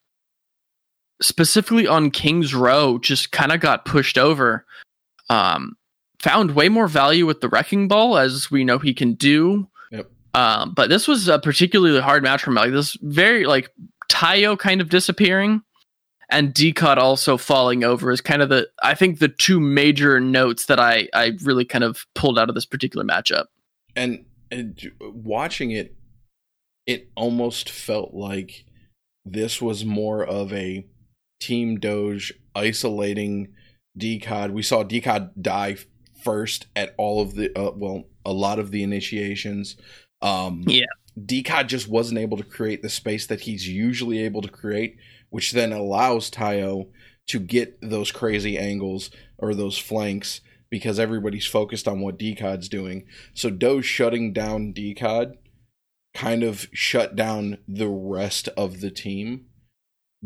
specifically 1.20 1.86
on 1.86 2.10
King's 2.10 2.54
Row, 2.54 2.98
just 2.98 3.32
kind 3.32 3.52
of 3.52 3.60
got 3.60 3.84
pushed 3.84 4.18
over. 4.18 4.64
Um, 5.30 5.76
found 6.20 6.54
way 6.54 6.68
more 6.68 6.88
value 6.88 7.26
with 7.26 7.40
the 7.40 7.48
wrecking 7.48 7.88
ball 7.88 8.18
as 8.18 8.50
we 8.50 8.64
know 8.64 8.78
he 8.78 8.94
can 8.94 9.14
do. 9.14 9.68
Um 10.36 10.72
but 10.74 10.88
this 10.88 11.08
was 11.08 11.26
a 11.26 11.40
particularly 11.40 12.00
hard 12.00 12.22
match 12.22 12.44
for 12.44 12.50
him 12.50 12.54
like 12.54 12.70
this 12.70 12.96
very 13.02 13.44
like 13.44 13.70
tayo 14.08 14.56
kind 14.56 14.80
of 14.80 14.88
disappearing 14.88 15.60
and 16.30 16.54
decod 16.54 16.96
also 16.96 17.36
falling 17.36 17.82
over 17.82 18.12
is 18.12 18.20
kind 18.20 18.40
of 18.42 18.48
the 18.48 18.68
i 18.82 18.94
think 18.94 19.18
the 19.18 19.28
two 19.28 19.58
major 19.58 20.20
notes 20.20 20.66
that 20.66 20.78
i 20.78 21.08
i 21.12 21.32
really 21.42 21.64
kind 21.64 21.82
of 21.82 22.06
pulled 22.14 22.38
out 22.38 22.48
of 22.48 22.54
this 22.54 22.66
particular 22.66 23.04
matchup 23.04 23.46
and, 23.96 24.26
and 24.50 24.92
watching 25.00 25.70
it, 25.72 25.96
it 26.86 27.10
almost 27.16 27.70
felt 27.70 28.14
like 28.14 28.66
this 29.24 29.60
was 29.60 29.84
more 29.84 30.24
of 30.24 30.52
a 30.52 30.86
Team 31.40 31.80
Doge 31.80 32.32
isolating 32.54 33.54
Decod. 33.98 34.52
We 34.52 34.62
saw 34.62 34.84
Decod 34.84 35.30
die 35.40 35.78
first 36.22 36.66
at 36.76 36.94
all 36.96 37.20
of 37.20 37.34
the 37.34 37.56
uh, 37.58 37.72
well, 37.74 38.04
a 38.24 38.32
lot 38.32 38.58
of 38.58 38.70
the 38.70 38.82
initiations. 38.82 39.76
Um, 40.22 40.64
Yeah. 40.66 40.86
Decod 41.18 41.68
just 41.68 41.88
wasn't 41.88 42.18
able 42.18 42.36
to 42.36 42.44
create 42.44 42.82
the 42.82 42.90
space 42.90 43.26
that 43.26 43.40
he's 43.40 43.66
usually 43.66 44.18
able 44.22 44.42
to 44.42 44.48
create, 44.48 44.96
which 45.30 45.52
then 45.52 45.72
allows 45.72 46.30
Tayo 46.30 46.88
to 47.28 47.40
get 47.40 47.78
those 47.80 48.12
crazy 48.12 48.58
angles 48.58 49.10
or 49.38 49.54
those 49.54 49.78
flanks 49.78 50.40
because 50.68 50.98
everybody's 50.98 51.46
focused 51.46 51.88
on 51.88 52.00
what 52.00 52.18
Decod's 52.18 52.68
doing. 52.68 53.04
So 53.34 53.50
Doge 53.50 53.84
shutting 53.86 54.32
down 54.32 54.74
Decod 54.74 55.34
kind 56.14 56.42
of 56.42 56.66
shut 56.72 57.16
down 57.16 57.58
the 57.68 57.88
rest 57.88 58.48
of 58.56 58.80
the 58.80 58.90
team 58.90 59.46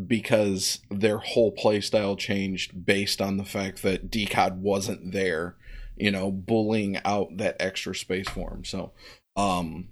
because 0.07 0.79
their 0.89 1.17
whole 1.19 1.53
playstyle 1.53 2.17
changed 2.17 2.85
based 2.85 3.21
on 3.21 3.37
the 3.37 3.45
fact 3.45 3.83
that 3.83 4.09
Decod 4.09 4.57
wasn't 4.57 5.11
there, 5.11 5.57
you 5.95 6.11
know, 6.11 6.31
bullying 6.31 6.97
out 7.05 7.37
that 7.37 7.57
extra 7.59 7.93
space 7.95 8.27
for 8.29 8.51
him. 8.51 8.63
So, 8.63 8.93
um, 9.35 9.89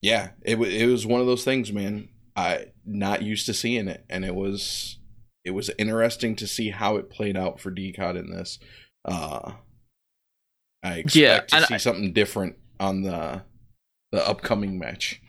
yeah, 0.00 0.30
it 0.42 0.58
wa 0.58 0.66
it 0.66 0.86
was 0.86 1.06
one 1.06 1.20
of 1.20 1.26
those 1.26 1.44
things, 1.44 1.72
man. 1.72 2.08
I 2.34 2.66
not 2.84 3.22
used 3.22 3.46
to 3.46 3.54
seeing 3.54 3.88
it, 3.88 4.04
and 4.10 4.24
it 4.24 4.34
was 4.34 4.98
it 5.44 5.50
was 5.52 5.70
interesting 5.78 6.36
to 6.36 6.46
see 6.46 6.70
how 6.70 6.96
it 6.96 7.10
played 7.10 7.36
out 7.36 7.60
for 7.60 7.70
Decod 7.70 8.18
in 8.18 8.30
this. 8.30 8.58
Uh, 9.04 9.52
I 10.82 10.94
expect 10.98 11.14
Yeah, 11.16 11.40
to 11.60 11.66
see 11.66 11.74
I- 11.74 11.78
something 11.78 12.12
different 12.12 12.56
on 12.80 13.02
the 13.02 13.42
the 14.12 14.26
upcoming 14.26 14.78
match. 14.78 15.20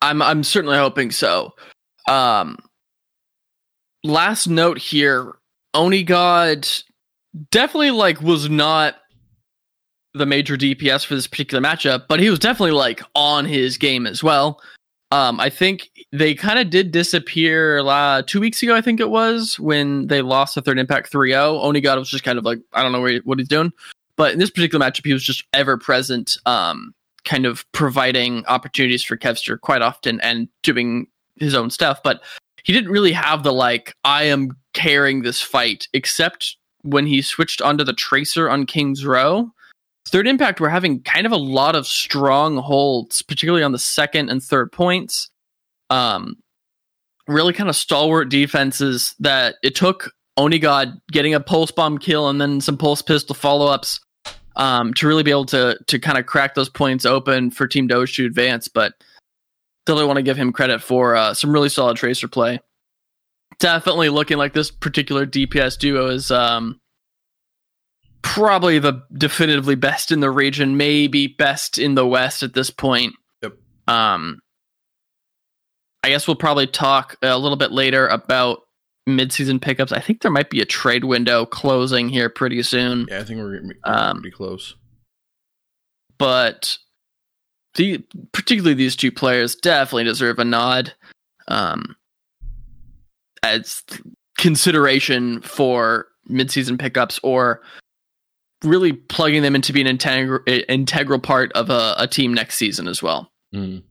I'm 0.00 0.20
I'm 0.22 0.42
certainly 0.42 0.76
hoping 0.78 1.10
so. 1.12 1.52
Um 2.08 2.56
last 4.04 4.48
note 4.48 4.78
here, 4.78 5.32
Oni 5.74 6.02
God 6.02 6.68
definitely 7.50 7.92
like 7.92 8.20
was 8.20 8.50
not 8.50 8.96
the 10.14 10.26
major 10.26 10.56
DPS 10.56 11.06
for 11.06 11.14
this 11.14 11.26
particular 11.26 11.62
matchup, 11.62 12.04
but 12.08 12.20
he 12.20 12.30
was 12.30 12.38
definitely 12.38 12.72
like 12.72 13.02
on 13.14 13.44
his 13.44 13.78
game 13.78 14.06
as 14.06 14.22
well. 14.22 14.60
Um 15.10 15.40
I 15.40 15.50
think 15.50 15.90
they 16.12 16.34
kind 16.34 16.58
of 16.58 16.70
did 16.70 16.90
disappear 16.92 17.80
uh, 17.80 18.22
2 18.26 18.40
weeks 18.40 18.62
ago 18.62 18.74
I 18.74 18.80
think 18.80 19.00
it 19.00 19.10
was 19.10 19.58
when 19.58 20.06
they 20.06 20.22
lost 20.22 20.54
the 20.54 20.62
third 20.62 20.78
impact 20.78 21.12
3-0. 21.12 21.62
Oni 21.62 21.80
God 21.80 21.98
was 21.98 22.10
just 22.10 22.24
kind 22.24 22.38
of 22.38 22.44
like 22.44 22.58
I 22.72 22.82
don't 22.82 22.92
know 22.92 23.00
where 23.00 23.12
he- 23.12 23.20
what 23.24 23.38
he's 23.38 23.48
doing. 23.48 23.72
But 24.16 24.32
in 24.32 24.38
this 24.38 24.50
particular 24.50 24.84
matchup 24.84 25.06
he 25.06 25.12
was 25.12 25.24
just 25.24 25.44
ever 25.52 25.76
present 25.76 26.36
um 26.46 26.94
kind 27.24 27.46
of 27.46 27.70
providing 27.72 28.44
opportunities 28.46 29.04
for 29.04 29.16
Kevster 29.16 29.60
quite 29.60 29.82
often 29.82 30.20
and 30.20 30.48
doing 30.62 31.06
his 31.36 31.54
own 31.54 31.70
stuff. 31.70 32.02
But 32.02 32.22
he 32.64 32.72
didn't 32.72 32.90
really 32.90 33.12
have 33.12 33.42
the 33.42 33.52
like, 33.52 33.94
I 34.04 34.24
am 34.24 34.56
carrying 34.72 35.22
this 35.22 35.40
fight, 35.40 35.88
except 35.92 36.56
when 36.82 37.06
he 37.06 37.22
switched 37.22 37.60
onto 37.60 37.84
the 37.84 37.92
Tracer 37.92 38.48
on 38.48 38.66
King's 38.66 39.04
Row. 39.04 39.50
Third 40.08 40.26
Impact 40.26 40.60
were 40.60 40.68
having 40.68 41.02
kind 41.02 41.26
of 41.26 41.32
a 41.32 41.36
lot 41.36 41.76
of 41.76 41.86
strong 41.86 42.56
holds, 42.56 43.22
particularly 43.22 43.62
on 43.62 43.72
the 43.72 43.78
second 43.78 44.28
and 44.28 44.42
third 44.42 44.72
points. 44.72 45.30
Um, 45.90 46.36
really 47.28 47.52
kind 47.52 47.68
of 47.68 47.76
stalwart 47.76 48.28
defenses 48.28 49.14
that 49.20 49.56
it 49.62 49.74
took 49.74 50.12
Onigod 50.38 50.98
getting 51.10 51.34
a 51.34 51.40
pulse 51.40 51.70
bomb 51.70 51.98
kill 51.98 52.28
and 52.28 52.40
then 52.40 52.60
some 52.60 52.76
pulse 52.76 53.02
pistol 53.02 53.34
follow 53.34 53.66
ups 53.66 54.00
um, 54.56 54.92
to 54.94 55.06
really 55.06 55.22
be 55.22 55.30
able 55.30 55.46
to 55.46 55.78
to 55.86 55.98
kind 55.98 56.18
of 56.18 56.26
crack 56.26 56.54
those 56.54 56.68
points 56.68 57.04
open 57.04 57.50
for 57.50 57.66
Team 57.66 57.86
Doge 57.86 58.16
to 58.16 58.26
advance. 58.26 58.68
But 58.68 58.94
still, 59.86 59.98
I 59.98 60.04
want 60.04 60.16
to 60.16 60.22
give 60.22 60.36
him 60.36 60.52
credit 60.52 60.82
for 60.82 61.14
uh, 61.16 61.34
some 61.34 61.52
really 61.52 61.68
solid 61.68 61.96
tracer 61.96 62.28
play. 62.28 62.60
Definitely 63.58 64.08
looking 64.08 64.38
like 64.38 64.52
this 64.52 64.70
particular 64.70 65.26
DPS 65.26 65.78
duo 65.78 66.08
is 66.08 66.30
um, 66.30 66.80
probably 68.22 68.78
the 68.78 69.02
definitively 69.12 69.74
best 69.74 70.10
in 70.10 70.20
the 70.20 70.30
region, 70.30 70.76
maybe 70.76 71.26
best 71.26 71.78
in 71.78 71.94
the 71.94 72.06
West 72.06 72.42
at 72.42 72.54
this 72.54 72.70
point. 72.70 73.14
Yep. 73.42 73.52
Um, 73.88 74.40
I 76.02 76.08
guess 76.08 76.26
we'll 76.26 76.36
probably 76.36 76.66
talk 76.66 77.16
a 77.22 77.38
little 77.38 77.56
bit 77.56 77.72
later 77.72 78.06
about 78.08 78.62
midseason 79.08 79.60
pickups. 79.60 79.92
I 79.92 80.00
think 80.00 80.22
there 80.22 80.30
might 80.30 80.50
be 80.50 80.60
a 80.60 80.64
trade 80.64 81.04
window 81.04 81.44
closing 81.44 82.08
here 82.08 82.28
pretty 82.28 82.62
soon. 82.62 83.06
Yeah, 83.10 83.20
I 83.20 83.24
think 83.24 83.38
we're, 83.38 83.62
we're 83.62 83.74
Um, 83.84 84.20
pretty 84.20 84.34
close. 84.34 84.74
But 86.18 86.78
the 87.74 88.04
particularly 88.32 88.74
these 88.74 88.96
two 88.96 89.10
players 89.10 89.56
definitely 89.56 90.04
deserve 90.04 90.38
a 90.38 90.44
nod 90.44 90.92
um, 91.48 91.96
as 93.42 93.82
consideration 94.38 95.40
for 95.40 96.06
midseason 96.30 96.78
pickups 96.78 97.18
or 97.22 97.62
really 98.64 98.92
plugging 98.92 99.42
them 99.42 99.54
into 99.54 99.72
being 99.72 99.86
an 99.86 99.92
integral, 99.92 100.40
integral 100.46 101.18
part 101.18 101.52
of 101.52 101.70
a, 101.70 101.94
a 101.98 102.06
team 102.06 102.34
next 102.34 102.56
season 102.56 102.88
as 102.88 103.02
well. 103.02 103.30
Mm. 103.54 103.82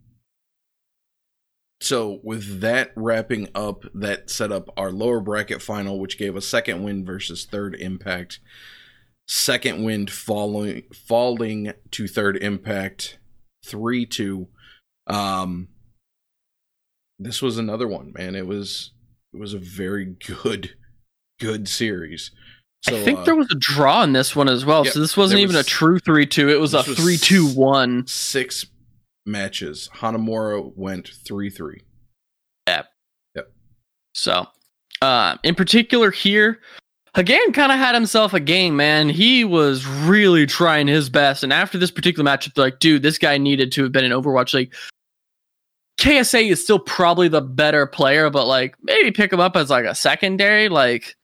So, 1.81 2.19
with 2.23 2.61
that 2.61 2.91
wrapping 2.95 3.49
up, 3.55 3.85
that 3.95 4.29
set 4.29 4.51
up 4.51 4.69
our 4.77 4.91
lower 4.91 5.19
bracket 5.19 5.61
final, 5.63 5.99
which 5.99 6.19
gave 6.19 6.35
a 6.35 6.41
second 6.41 6.83
wind 6.83 7.07
versus 7.07 7.45
third 7.45 7.75
impact. 7.75 8.39
Second 9.27 9.83
wind 9.83 10.11
falling 10.11 10.83
falling 10.93 11.73
to 11.91 12.07
third 12.07 12.37
impact, 12.37 13.17
three 13.65 14.05
two. 14.05 14.49
Um, 15.07 15.69
this 17.17 17.41
was 17.41 17.57
another 17.57 17.87
one, 17.87 18.13
man. 18.15 18.35
It 18.35 18.45
was 18.45 18.91
it 19.33 19.39
was 19.39 19.53
a 19.53 19.59
very 19.59 20.05
good 20.05 20.75
good 21.39 21.67
series. 21.67 22.31
So, 22.83 22.97
I 22.97 23.03
think 23.03 23.19
uh, 23.19 23.23
there 23.25 23.35
was 23.35 23.47
a 23.51 23.55
draw 23.59 24.01
in 24.03 24.13
this 24.13 24.35
one 24.35 24.49
as 24.49 24.65
well. 24.65 24.83
so 24.85 24.99
this 24.99 25.15
wasn't 25.15 25.41
even 25.41 25.55
a 25.55 25.63
true 25.63 25.99
3 25.99 26.25
2. 26.25 26.49
It 26.49 26.59
was 26.59 26.73
a 26.73 26.77
was 26.77 26.97
3 26.97 27.17
2 27.17 27.47
1. 27.47 28.07
six 28.07 28.65
matches. 29.25 29.89
Hanamura 29.95 30.75
went 30.75 31.07
three 31.07 31.49
three. 31.49 31.81
Yep. 32.67 32.87
Yep. 33.35 33.51
So, 34.13 34.47
uh, 35.01 35.37
in 35.43 35.55
particular 35.55 36.11
here, 36.11 36.59
Hagan 37.15 37.51
kind 37.53 37.71
of 37.71 37.77
had 37.77 37.93
himself 37.93 38.33
a 38.33 38.39
game, 38.39 38.75
man. 38.75 39.09
He 39.09 39.43
was 39.43 39.85
really 39.85 40.45
trying 40.45 40.87
his 40.87 41.09
best. 41.09 41.43
And 41.43 41.51
after 41.51 41.77
this 41.77 41.91
particular 41.91 42.29
matchup, 42.29 42.53
they're 42.53 42.65
like, 42.65 42.79
dude, 42.79 43.01
this 43.03 43.17
guy 43.17 43.37
needed 43.37 43.71
to 43.73 43.83
have 43.83 43.91
been 43.91 44.05
in 44.05 44.11
Overwatch 44.11 44.53
League. 44.53 44.73
KSA 45.99 46.49
is 46.49 46.63
still 46.63 46.79
probably 46.79 47.27
the 47.27 47.41
better 47.41 47.85
player, 47.85 48.29
but 48.29 48.47
like 48.47 48.75
maybe 48.81 49.11
pick 49.11 49.31
him 49.31 49.39
up 49.39 49.55
as 49.55 49.69
like 49.69 49.85
a 49.85 49.93
secondary, 49.93 50.69
like 50.69 51.15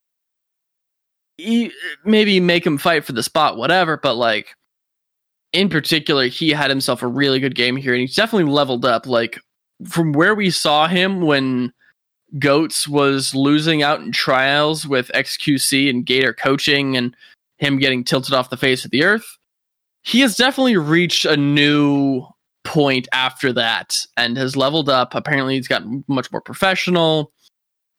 maybe 2.06 2.40
make 2.40 2.66
him 2.66 2.78
fight 2.78 3.06
for 3.06 3.14
the 3.14 3.24
spot, 3.24 3.58
whatever. 3.58 3.98
But 3.98 4.16
like 4.16 4.56
in 5.54 5.70
particular, 5.70 6.28
he 6.28 6.50
had 6.50 6.70
himself 6.70 7.02
a 7.02 7.08
really 7.08 7.40
good 7.40 7.56
game 7.56 7.76
here, 7.76 7.94
and 7.94 8.02
he's 8.02 8.16
definitely 8.16 8.52
leveled 8.52 8.86
up. 8.86 9.06
Like 9.06 9.40
from 9.88 10.12
where 10.14 10.36
we 10.36 10.50
saw 10.50 10.88
him 10.88 11.22
when 11.22 11.74
Goats 12.40 12.88
was 12.88 13.34
losing 13.36 13.84
out 13.84 14.02
in 14.02 14.12
trials 14.12 14.88
with 14.88 15.12
XQC 15.14 15.90
and 15.90 16.06
Gator 16.06 16.34
coaching 16.34 16.98
and 16.98 17.16
him 17.58 17.78
getting 17.80 18.04
tilted 18.04 18.34
off 18.34 18.50
the 18.50 18.58
face 18.58 18.84
of 18.86 18.92
the 18.92 19.04
earth. 19.04 19.26
He 20.04 20.20
has 20.22 20.36
definitely 20.36 20.78
reached 20.78 21.26
a 21.26 21.38
new 21.38 22.24
point 22.64 23.08
after 23.14 23.54
that 23.54 23.96
and 24.16 24.38
has 24.38 24.56
leveled 24.56 24.90
up. 24.90 25.16
Apparently, 25.16 25.56
he's 25.56 25.68
gotten 25.68 26.04
much 26.08 26.32
more 26.32 26.42
professional. 26.42 27.32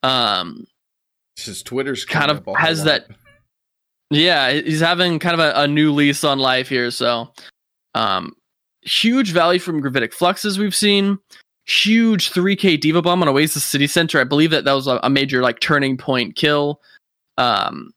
Um, 0.03 0.67
His 1.37 1.63
Twitter's 1.63 2.05
Kind 2.05 2.31
of 2.31 2.39
up 2.39 2.43
a 2.47 2.51
whole 2.51 2.55
has 2.57 2.85
that- 2.85 3.09
yeah, 4.11 4.51
he's 4.53 4.81
having 4.81 5.19
kind 5.19 5.35
of 5.35 5.41
a, 5.41 5.63
a 5.63 5.69
new 5.69 5.93
lease 5.93 6.25
on 6.25 6.39
life 6.39 6.69
here. 6.69 6.91
So, 6.91 7.33
um, 7.95 8.35
huge 8.83 9.33
value 9.33 9.61
from 9.61 9.81
Gravitic 9.81 10.13
Fluxes 10.13 10.59
we've 10.59 10.75
seen. 10.75 11.19
Huge 11.67 12.31
3K 12.33 12.81
D.Va 12.81 13.03
Bomb 13.03 13.23
on 13.23 13.29
Oasis 13.29 13.65
City 13.65 13.87
Center. 13.87 14.19
I 14.19 14.25
believe 14.25 14.51
that 14.51 14.65
that 14.65 14.73
was 14.73 14.87
a, 14.87 14.99
a 15.03 15.11
major 15.11 15.43
like 15.43 15.61
turning 15.61 15.99
point 15.99 16.35
kill. 16.35 16.81
Um, 17.37 17.93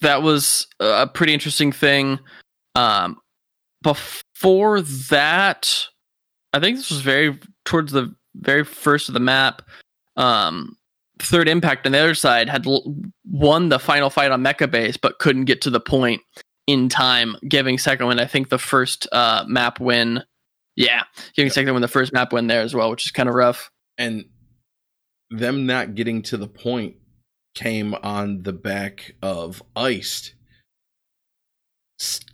that 0.00 0.22
was 0.22 0.66
a 0.80 1.06
pretty 1.06 1.34
interesting 1.34 1.72
thing. 1.72 2.18
Um, 2.74 3.18
before 3.82 4.80
that, 4.80 5.86
I 6.54 6.60
think 6.60 6.78
this 6.78 6.90
was 6.90 7.02
very 7.02 7.38
towards 7.66 7.92
the 7.92 8.14
very 8.34 8.64
first 8.64 9.08
of 9.08 9.12
the 9.12 9.20
map. 9.20 9.62
Um, 10.16 10.76
Third 11.22 11.48
Impact 11.48 11.86
on 11.86 11.92
the 11.92 11.98
other 11.98 12.14
side 12.14 12.48
had 12.48 12.66
l- 12.66 12.94
won 13.24 13.68
the 13.68 13.78
final 13.78 14.10
fight 14.10 14.30
on 14.32 14.42
MEKA 14.42 14.70
Base, 14.70 14.96
but 14.96 15.18
couldn't 15.18 15.44
get 15.44 15.62
to 15.62 15.70
the 15.70 15.80
point 15.80 16.22
in 16.66 16.88
time, 16.88 17.36
giving 17.48 17.78
second 17.78 18.06
wind. 18.06 18.20
I 18.20 18.26
think 18.26 18.48
the 18.48 18.58
first 18.58 19.06
uh, 19.12 19.44
map 19.46 19.80
win. 19.80 20.22
Yeah, 20.76 21.02
giving 21.34 21.50
second 21.50 21.72
wind 21.74 21.84
the 21.84 21.88
first 21.88 22.12
map 22.12 22.32
win 22.32 22.46
there 22.46 22.62
as 22.62 22.74
well, 22.74 22.90
which 22.90 23.04
is 23.06 23.12
kind 23.12 23.28
of 23.28 23.34
rough. 23.34 23.70
and 23.98 24.24
them 25.30 25.64
not 25.66 25.94
getting 25.94 26.22
to 26.22 26.36
the 26.36 26.48
point 26.48 26.96
came 27.54 27.94
on 27.94 28.42
the 28.42 28.52
back 28.52 29.14
of 29.22 29.62
iced 29.76 30.34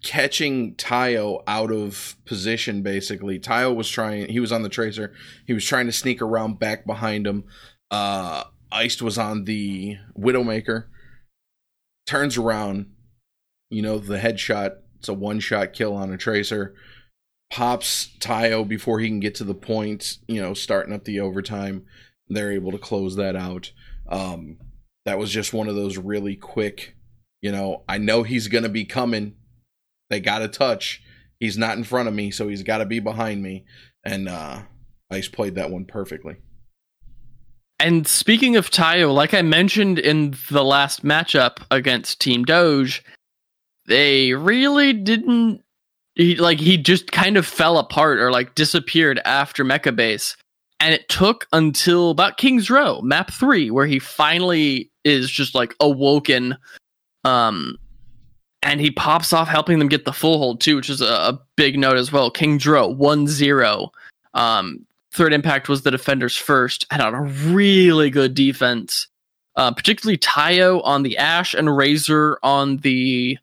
catching 0.04 0.74
Tayo 0.76 1.42
out 1.46 1.72
of 1.72 2.16
position 2.24 2.82
basically 2.82 3.38
Tayo 3.40 3.74
was 3.74 3.90
trying 3.90 4.28
he 4.28 4.38
was 4.38 4.52
on 4.52 4.62
the 4.62 4.68
tracer 4.68 5.12
he 5.46 5.52
was 5.52 5.64
trying 5.64 5.86
to 5.86 5.92
sneak 5.92 6.22
around 6.22 6.60
back 6.60 6.86
behind 6.86 7.26
him 7.26 7.44
uh 7.90 8.44
iced 8.70 9.02
was 9.02 9.18
on 9.18 9.44
the 9.44 9.96
widowmaker 10.18 10.86
turns 12.06 12.36
around 12.36 12.90
you 13.70 13.82
know 13.82 13.98
the 13.98 14.18
headshot 14.18 14.76
it's 14.98 15.08
a 15.08 15.14
one 15.14 15.40
shot 15.40 15.72
kill 15.72 15.94
on 15.94 16.12
a 16.12 16.16
tracer 16.16 16.74
pops 17.50 18.10
Tayo 18.18 18.66
before 18.66 19.00
he 19.00 19.08
can 19.08 19.20
get 19.20 19.34
to 19.36 19.44
the 19.44 19.54
point, 19.54 20.18
you 20.28 20.40
know, 20.40 20.54
starting 20.54 20.94
up 20.94 21.04
the 21.04 21.20
overtime. 21.20 21.84
They're 22.28 22.52
able 22.52 22.72
to 22.72 22.78
close 22.78 23.16
that 23.16 23.36
out. 23.36 23.72
Um, 24.08 24.58
that 25.04 25.18
was 25.18 25.30
just 25.30 25.52
one 25.52 25.68
of 25.68 25.76
those 25.76 25.96
really 25.96 26.36
quick, 26.36 26.96
you 27.40 27.52
know, 27.52 27.84
I 27.88 27.98
know 27.98 28.24
he's 28.24 28.48
going 28.48 28.64
to 28.64 28.68
be 28.68 28.84
coming. 28.84 29.36
They 30.10 30.20
got 30.20 30.40
to 30.40 30.48
touch. 30.48 31.02
He's 31.38 31.58
not 31.58 31.76
in 31.76 31.84
front 31.84 32.08
of 32.08 32.14
me, 32.14 32.30
so 32.30 32.48
he's 32.48 32.62
got 32.62 32.78
to 32.78 32.86
be 32.86 32.98
behind 32.98 33.42
me. 33.42 33.64
And 34.04 34.28
uh, 34.28 34.62
Ice 35.10 35.28
played 35.28 35.54
that 35.56 35.70
one 35.70 35.84
perfectly. 35.84 36.36
And 37.78 38.06
speaking 38.08 38.56
of 38.56 38.70
Tayo, 38.70 39.12
like 39.14 39.34
I 39.34 39.42
mentioned 39.42 39.98
in 39.98 40.34
the 40.50 40.64
last 40.64 41.04
matchup 41.04 41.58
against 41.70 42.20
Team 42.20 42.44
Doge, 42.44 43.04
they 43.86 44.32
really 44.32 44.92
didn't 44.92 45.62
he 46.14 46.36
like 46.36 46.58
he 46.58 46.78
just 46.78 47.12
kind 47.12 47.36
of 47.36 47.46
fell 47.46 47.78
apart 47.78 48.18
or 48.18 48.32
like 48.32 48.54
disappeared 48.54 49.20
after 49.24 49.64
MEKA 49.64 49.94
Base. 49.94 50.36
And 50.80 50.92
it 50.94 51.08
took 51.08 51.46
until 51.52 52.10
about 52.10 52.38
King's 52.38 52.70
Row, 52.70 53.00
map 53.02 53.30
three, 53.30 53.70
where 53.70 53.86
he 53.86 53.98
finally 53.98 54.90
is 55.04 55.30
just 55.30 55.54
like 55.54 55.74
awoken. 55.78 56.56
Um 57.24 57.76
and 58.62 58.80
he 58.80 58.90
pops 58.90 59.32
off 59.32 59.46
helping 59.46 59.78
them 59.78 59.88
get 59.88 60.06
the 60.06 60.12
full 60.12 60.38
hold 60.38 60.60
too, 60.60 60.76
which 60.76 60.90
is 60.90 61.02
a, 61.02 61.06
a 61.06 61.40
big 61.56 61.78
note 61.78 61.98
as 61.98 62.10
well. 62.10 62.30
King's 62.30 62.66
Row, 62.66 62.92
1-0. 62.94 63.90
Um 64.32 64.86
third 65.16 65.32
impact 65.32 65.68
was 65.68 65.82
the 65.82 65.90
defenders 65.90 66.36
first 66.36 66.86
on 66.90 67.00
a 67.00 67.22
really 67.22 68.10
good 68.10 68.34
defense 68.34 69.08
uh, 69.56 69.72
particularly 69.72 70.18
tayo 70.18 70.80
on 70.84 71.02
the 71.02 71.16
ashe 71.16 71.54
and 71.54 71.76
razor 71.76 72.38
on 72.42 72.76
the 72.78 73.38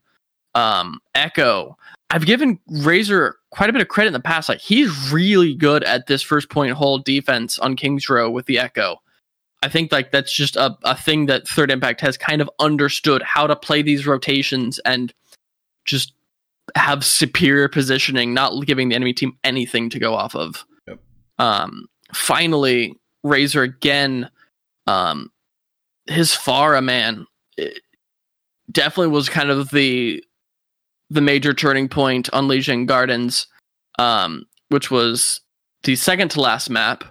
um, 0.55 0.99
echo 1.15 1.77
i've 2.09 2.25
given 2.25 2.59
razor 2.67 3.37
quite 3.49 3.69
a 3.69 3.73
bit 3.73 3.81
of 3.81 3.87
credit 3.87 4.07
in 4.07 4.13
the 4.13 4.19
past 4.19 4.49
like 4.49 4.61
he's 4.61 5.11
really 5.11 5.53
good 5.53 5.83
at 5.83 6.07
this 6.07 6.21
first 6.21 6.49
point 6.49 6.73
hold 6.73 7.03
defense 7.05 7.57
on 7.59 7.75
kings 7.75 8.07
row 8.09 8.29
with 8.29 8.45
the 8.45 8.59
echo 8.59 8.97
i 9.63 9.67
think 9.67 9.91
like 9.91 10.11
that's 10.11 10.31
just 10.31 10.55
a, 10.55 10.77
a 10.83 10.95
thing 10.95 11.25
that 11.25 11.47
third 11.47 11.71
impact 11.71 12.01
has 12.01 12.17
kind 12.17 12.41
of 12.41 12.49
understood 12.59 13.21
how 13.23 13.47
to 13.47 13.55
play 13.55 13.81
these 13.81 14.05
rotations 14.05 14.79
and 14.85 15.13
just 15.85 16.13
have 16.75 17.03
superior 17.03 17.67
positioning 17.67 18.33
not 18.33 18.65
giving 18.65 18.89
the 18.89 18.95
enemy 18.95 19.13
team 19.13 19.37
anything 19.43 19.89
to 19.89 19.99
go 19.99 20.13
off 20.13 20.35
of. 20.35 20.65
Um 21.39 21.87
finally 22.13 22.93
razor 23.23 23.63
again 23.63 24.29
um 24.85 25.31
his 26.07 26.31
Pharah 26.31 26.83
man 26.83 27.25
definitely 28.71 29.11
was 29.11 29.29
kind 29.29 29.49
of 29.49 29.69
the 29.71 30.23
the 31.09 31.21
major 31.21 31.53
turning 31.53 31.87
point 31.87 32.29
on 32.33 32.47
Lijiang 32.47 32.87
Gardens, 32.87 33.47
um, 33.99 34.45
which 34.69 34.89
was 34.89 35.41
the 35.83 35.95
second 35.95 36.31
to 36.31 36.41
last 36.41 36.69
map. 36.69 37.03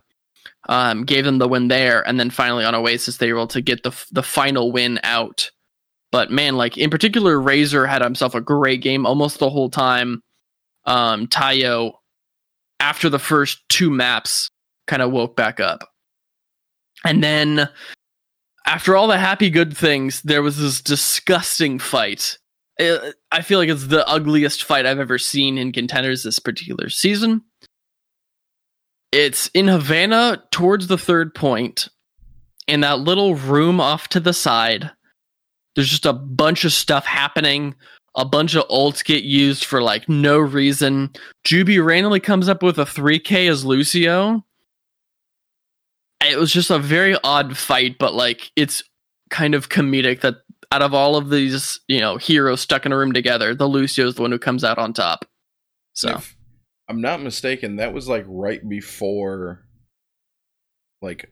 Um, 0.69 1.05
gave 1.05 1.25
them 1.25 1.39
the 1.39 1.49
win 1.49 1.69
there, 1.69 2.07
and 2.07 2.21
then 2.21 2.31
finally 2.31 2.65
on 2.65 2.75
Oasis 2.75 3.17
they 3.17 3.33
were 3.33 3.41
able 3.41 3.49
to 3.49 3.61
get 3.61 3.83
the 3.83 3.93
the 4.13 4.23
final 4.23 4.71
win 4.71 5.01
out. 5.03 5.51
But 6.13 6.31
man, 6.31 6.57
like 6.57 6.79
in 6.79 6.91
particular, 6.91 7.41
Razor 7.41 7.87
had 7.87 8.03
himself 8.03 8.35
a 8.35 8.41
great 8.41 8.81
game 8.81 9.05
almost 9.05 9.39
the 9.39 9.51
whole 9.51 9.71
time. 9.71 10.23
Um, 10.85 11.27
Tayo, 11.27 11.95
after 12.83 13.09
the 13.09 13.19
first 13.19 13.63
two 13.69 13.89
maps, 13.89 14.51
kind 14.87 15.01
of 15.01 15.13
woke 15.13 15.37
back 15.37 15.61
up, 15.61 15.89
and 17.05 17.23
then 17.23 17.69
after 18.67 18.97
all 18.97 19.07
the 19.07 19.19
happy 19.19 19.51
good 19.51 19.77
things, 19.77 20.21
there 20.23 20.43
was 20.43 20.59
this 20.59 20.81
disgusting 20.81 21.79
fight. 21.79 22.39
I 22.81 23.43
feel 23.43 23.59
like 23.59 23.69
it's 23.69 23.87
the 23.87 24.07
ugliest 24.09 24.65
fight 24.65 24.87
I've 24.87 24.99
ever 24.99 25.19
seen 25.19 25.59
in 25.59 25.73
contenders 25.73 26.23
this 26.23 26.39
particular 26.39 26.89
season. 26.89 27.43
It's 29.13 29.49
in 29.49 29.69
Havana 29.69 30.43
towards 30.51 30.87
the 30.87 30.99
third 30.99 31.35
point, 31.35 31.89
in 32.67 32.81
that 32.81 32.99
little 32.99 33.35
room 33.35 33.81
off 33.81 34.09
to 34.09 34.21
the 34.21 34.33
side. 34.33 34.91
There's 35.77 35.91
just 35.91 36.07
a 36.07 36.13
bunch 36.13 36.65
of 36.65 36.73
stuff 36.73 37.05
happening. 37.05 37.75
A 38.15 38.25
bunch 38.25 38.55
of 38.55 38.69
ults 38.69 39.05
get 39.05 39.25
used 39.25 39.65
for 39.65 39.83
like 39.83 40.09
no 40.09 40.39
reason. 40.39 41.11
Juby 41.47 41.83
randomly 41.85 42.21
comes 42.21 42.49
up 42.49 42.63
with 42.63 42.79
a 42.79 42.85
3K 42.85 43.49
as 43.49 43.65
Lucio. 43.65 44.45
It 46.21 46.39
was 46.39 46.53
just 46.53 46.71
a 46.71 46.79
very 46.79 47.17
odd 47.25 47.57
fight, 47.57 47.97
but 47.99 48.15
like 48.15 48.53
it's 48.55 48.83
kind 49.31 49.55
of 49.55 49.71
comedic 49.71 50.21
that 50.21 50.37
out 50.71 50.83
of 50.83 50.95
all 50.95 51.17
of 51.17 51.31
these, 51.31 51.81
you 51.89 52.01
know, 52.01 52.17
heroes 52.17 52.61
stuck 52.61 52.87
in 52.87 52.93
a 52.93 52.97
room 52.97 53.13
together, 53.13 53.55
the 53.55 53.69
Lucio 53.69 54.07
is 54.07 54.15
the 54.15 54.23
one 54.23 54.31
who 54.31 54.39
comes 54.39 54.63
out 54.63 54.79
on 54.79 54.93
top. 54.93 55.25
So 55.95 56.11
If 56.11 56.37
I'm 56.89 57.01
not 57.01 57.23
mistaken, 57.23 57.77
that 57.77 57.93
was 57.93 58.09
like 58.09 58.25
right 58.27 58.67
before 58.67 59.65
like 61.01 61.31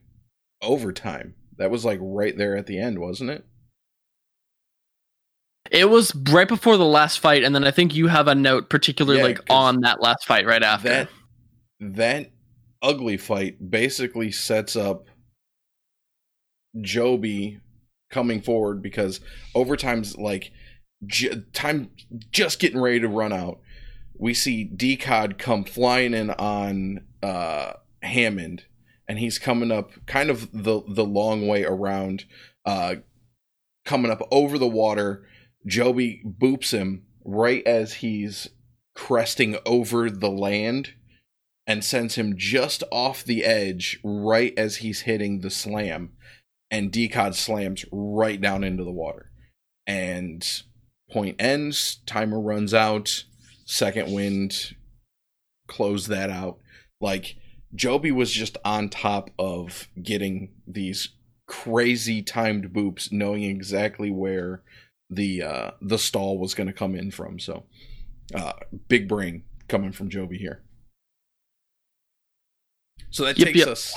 overtime. 0.61 1.35
That 1.57 1.71
was 1.71 1.85
like 1.85 1.99
right 2.01 2.37
there 2.37 2.55
at 2.57 2.67
the 2.67 2.79
end, 2.79 2.99
wasn't 2.99 3.29
it? 3.29 3.45
It 5.69 5.89
was 5.89 6.15
right 6.29 6.47
before 6.47 6.77
the 6.77 6.85
last 6.85 7.19
fight, 7.19 7.43
and 7.43 7.53
then 7.53 7.63
I 7.63 7.71
think 7.71 7.93
you 7.93 8.07
have 8.07 8.27
a 8.27 8.35
note 8.35 8.69
particularly 8.69 9.19
Yeah, 9.19 9.25
like 9.25 9.39
on 9.49 9.81
that 9.81 10.01
last 10.01 10.25
fight 10.25 10.45
right 10.45 10.63
after. 10.63 10.89
That 10.89 11.09
that 11.79 12.31
ugly 12.81 13.17
fight 13.17 13.69
basically 13.69 14.31
sets 14.31 14.75
up 14.75 15.07
Joby 16.79 17.59
coming 18.09 18.41
forward 18.41 18.81
because 18.81 19.19
overtime's 19.55 20.17
like 20.17 20.51
j- 21.05 21.43
time 21.53 21.89
just 22.31 22.59
getting 22.59 22.79
ready 22.79 22.99
to 22.99 23.07
run 23.07 23.33
out. 23.33 23.59
We 24.17 24.33
see 24.33 24.69
Decod 24.69 25.37
come 25.37 25.63
flying 25.63 26.13
in 26.13 26.29
on 26.31 27.05
uh, 27.23 27.73
Hammond, 28.03 28.65
and 29.07 29.17
he's 29.19 29.39
coming 29.39 29.71
up 29.71 29.91
kind 30.05 30.29
of 30.29 30.51
the 30.51 30.81
the 30.87 31.05
long 31.05 31.47
way 31.47 31.63
around, 31.63 32.25
uh, 32.65 32.95
coming 33.85 34.11
up 34.11 34.21
over 34.31 34.57
the 34.57 34.67
water. 34.67 35.25
Joby 35.65 36.21
boops 36.25 36.71
him 36.71 37.03
right 37.23 37.65
as 37.65 37.95
he's 37.95 38.49
cresting 38.95 39.57
over 39.65 40.09
the 40.09 40.29
land 40.29 40.93
and 41.67 41.83
sends 41.83 42.15
him 42.15 42.35
just 42.35 42.83
off 42.91 43.23
the 43.23 43.43
edge 43.43 43.99
right 44.03 44.53
as 44.57 44.77
he's 44.77 45.01
hitting 45.01 45.41
the 45.41 45.49
slam. 45.49 46.13
And 46.69 46.91
decod 46.91 47.35
slams 47.35 47.83
right 47.91 48.39
down 48.39 48.63
into 48.63 48.85
the 48.85 48.91
water. 48.93 49.29
And 49.85 50.45
point 51.11 51.35
ends 51.37 51.99
timer 52.05 52.39
runs 52.39 52.73
out 52.73 53.25
second 53.65 54.13
wind 54.13 54.75
close 55.67 56.07
that 56.07 56.29
out. 56.29 56.59
Like 57.01 57.35
joby 57.75 58.11
was 58.11 58.31
just 58.31 58.57
on 58.63 58.89
top 58.89 59.29
of 59.37 59.87
getting 60.01 60.53
these 60.67 61.09
crazy 61.47 62.21
timed 62.21 62.73
boops 62.73 63.11
knowing 63.11 63.43
exactly 63.43 64.11
where 64.11 64.63
the 65.11 65.43
uh 65.43 65.71
the 65.81 65.97
stall 65.99 66.39
was 66.39 66.53
going 66.55 66.67
to 66.67 66.73
come 66.73 66.95
in 66.95 67.11
from 67.11 67.37
so 67.37 67.65
uh 68.33 68.53
big 68.87 69.07
brain 69.07 69.43
coming 69.67 69.91
from 69.91 70.09
joby 70.09 70.37
here 70.37 70.63
so 73.09 73.25
that 73.25 73.37
Yep, 73.37 73.45
takes 73.47 73.59
yep. 73.59 73.67
us 73.67 73.93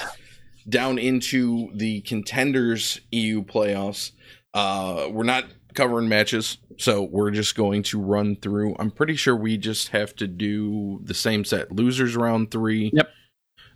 down 0.68 0.98
into 0.98 1.70
the 1.74 2.00
contenders 2.02 3.00
EU 3.12 3.44
playoffs. 3.44 4.10
Uh, 4.52 5.08
we're 5.10 5.22
not 5.24 5.44
covering 5.74 6.08
matches, 6.08 6.58
so 6.78 7.02
we're 7.02 7.30
just 7.30 7.54
going 7.54 7.82
to 7.84 8.00
run 8.00 8.36
through. 8.36 8.74
I'm 8.78 8.90
pretty 8.90 9.14
sure 9.16 9.36
we 9.36 9.56
just 9.56 9.88
have 9.88 10.14
to 10.16 10.26
do 10.26 11.00
the 11.04 11.14
same 11.14 11.44
set: 11.44 11.70
losers 11.72 12.16
round 12.16 12.50
three. 12.50 12.90
Yep. 12.92 13.08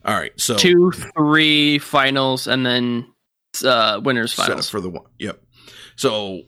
All 0.05 0.15
right. 0.17 0.33
So 0.41 0.57
Two, 0.57 0.93
three 1.17 1.79
finals, 1.79 2.47
and 2.47 2.65
then 2.65 3.07
uh, 3.65 4.01
winners 4.03 4.33
set 4.33 4.47
finals. 4.49 4.71
for 4.71 4.81
the 4.81 4.91
one. 4.91 5.07
Yep. 5.19 5.41
So 5.97 6.43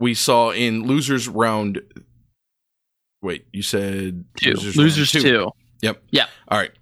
we 0.00 0.14
saw 0.14 0.50
in 0.50 0.84
losers 0.84 1.28
round. 1.28 1.80
Wait, 3.22 3.46
you 3.52 3.62
said 3.62 4.24
two 4.36 4.50
round 4.50 4.76
losers, 4.76 5.12
two. 5.12 5.50
Yep. 5.82 6.02
Yeah. 6.10 6.26
All 6.48 6.58
right. 6.58 6.72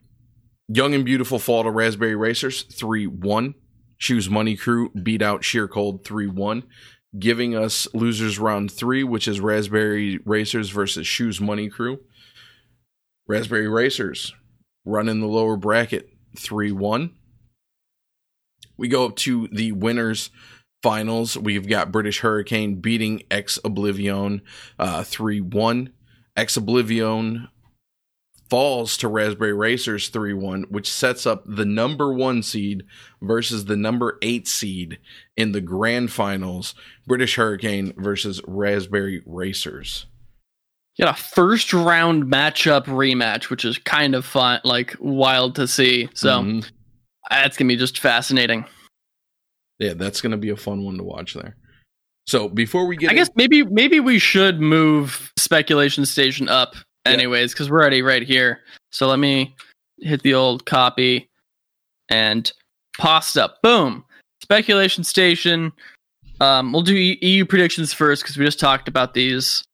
Young 0.68 0.94
and 0.94 1.04
Beautiful 1.04 1.38
fall 1.38 1.62
to 1.62 1.70
Raspberry 1.70 2.16
Racers 2.16 2.62
3 2.62 3.06
1. 3.06 3.54
Choose 3.98 4.28
Money 4.28 4.56
Crew 4.56 4.90
beat 4.90 5.22
out 5.22 5.44
Sheer 5.44 5.68
Cold 5.68 6.04
3 6.04 6.26
1. 6.26 6.64
Giving 7.18 7.56
us 7.56 7.88
losers 7.94 8.38
round 8.38 8.70
three, 8.70 9.02
which 9.02 9.26
is 9.26 9.40
Raspberry 9.40 10.18
Racers 10.26 10.70
versus 10.70 11.06
Shoes 11.06 11.40
Money 11.40 11.70
Crew. 11.70 12.00
Raspberry 13.26 13.68
Racers 13.68 14.34
running 14.84 15.20
the 15.20 15.26
lower 15.26 15.56
bracket 15.56 16.10
3 16.36 16.72
1. 16.72 17.12
We 18.76 18.88
go 18.88 19.06
up 19.06 19.16
to 19.16 19.48
the 19.48 19.72
winners 19.72 20.30
finals. 20.82 21.36
We've 21.36 21.68
got 21.68 21.92
British 21.92 22.20
Hurricane 22.20 22.76
beating 22.76 23.22
Ex 23.30 23.58
Oblivion 23.64 24.42
3 24.80 25.40
1. 25.40 25.90
Ex 26.36 26.56
Oblivion 26.56 27.48
falls 28.48 28.96
to 28.98 29.08
Raspberry 29.08 29.52
Racers 29.52 30.08
3 30.08 30.32
1, 30.34 30.66
which 30.68 30.90
sets 30.92 31.26
up 31.26 31.42
the 31.46 31.64
number 31.64 32.12
one 32.12 32.42
seed 32.42 32.84
versus 33.20 33.64
the 33.64 33.76
number 33.76 34.18
eight 34.22 34.46
seed 34.46 34.98
in 35.36 35.52
the 35.52 35.60
grand 35.60 36.12
finals 36.12 36.74
British 37.06 37.34
Hurricane 37.36 37.92
versus 37.96 38.40
Raspberry 38.46 39.22
Racers. 39.26 40.06
You 40.96 41.04
got 41.06 41.18
a 41.18 41.22
first 41.22 41.72
round 41.72 42.24
matchup 42.24 42.84
rematch, 42.84 43.50
which 43.50 43.64
is 43.64 43.78
kind 43.78 44.14
of 44.14 44.24
fun, 44.24 44.60
like 44.64 44.94
wild 45.00 45.56
to 45.56 45.66
see. 45.66 46.08
So 46.14 46.40
Mhm. 46.42 46.70
that's 47.28 47.56
gonna 47.56 47.68
be 47.68 47.76
just 47.76 47.98
fascinating. 47.98 48.64
Yeah, 49.78 49.94
that's 49.94 50.20
going 50.20 50.32
to 50.32 50.36
be 50.36 50.50
a 50.50 50.56
fun 50.56 50.84
one 50.84 50.96
to 50.98 51.04
watch 51.04 51.34
there. 51.34 51.56
So 52.26 52.48
before 52.48 52.86
we 52.86 52.96
get 52.96 53.10
I 53.10 53.14
guess 53.14 53.30
maybe 53.36 53.62
maybe 53.62 54.00
we 54.00 54.18
should 54.18 54.60
move 54.60 55.32
speculation 55.38 56.04
station 56.04 56.48
up 56.48 56.74
anyways 57.04 57.52
because 57.52 57.70
we're 57.70 57.80
already 57.80 58.02
right 58.02 58.22
here. 58.22 58.60
So 58.90 59.06
let 59.06 59.18
me 59.18 59.54
hit 59.98 60.22
the 60.22 60.34
old 60.34 60.66
copy 60.66 61.30
and 62.08 62.50
pasta. 62.98 63.52
Boom. 63.62 64.04
Speculation 64.42 65.04
station. 65.04 65.72
Um, 66.40 66.72
we'll 66.72 66.82
do 66.82 66.94
EU 66.94 67.44
predictions 67.44 67.92
first 67.92 68.22
because 68.22 68.36
we 68.36 68.44
just 68.44 68.60
talked 68.60 68.88
about 68.88 69.14
these. 69.14 69.64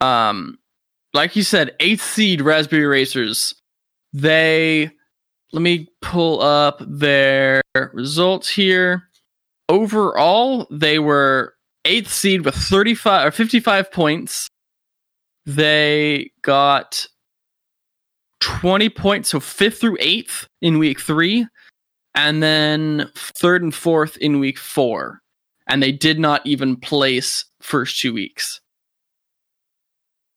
Um, 0.00 0.58
like 1.12 1.36
you 1.36 1.42
said, 1.42 1.74
eighth 1.80 2.02
seed 2.02 2.40
Raspberry 2.40 2.86
Racers. 2.86 3.54
They 4.12 4.90
let 5.52 5.62
me 5.62 5.88
pull 6.00 6.40
up 6.40 6.82
their 6.86 7.62
results 7.92 8.48
here. 8.48 9.04
Overall, 9.68 10.66
they 10.70 10.98
were 10.98 11.54
eighth 11.84 12.12
seed 12.12 12.44
with 12.44 12.54
35 12.54 13.26
or 13.26 13.30
55 13.30 13.92
points. 13.92 14.48
They 15.46 16.30
got 16.42 17.06
20 18.40 18.88
points, 18.90 19.28
so 19.30 19.40
fifth 19.40 19.80
through 19.80 19.96
eighth 20.00 20.46
in 20.60 20.78
week 20.78 21.00
three, 21.00 21.46
and 22.14 22.42
then 22.42 23.10
third 23.14 23.62
and 23.62 23.74
fourth 23.74 24.16
in 24.18 24.40
week 24.40 24.58
four. 24.58 25.20
And 25.68 25.82
they 25.82 25.92
did 25.92 26.18
not 26.18 26.44
even 26.46 26.76
place 26.76 27.44
first 27.60 28.00
two 28.00 28.12
weeks. 28.12 28.60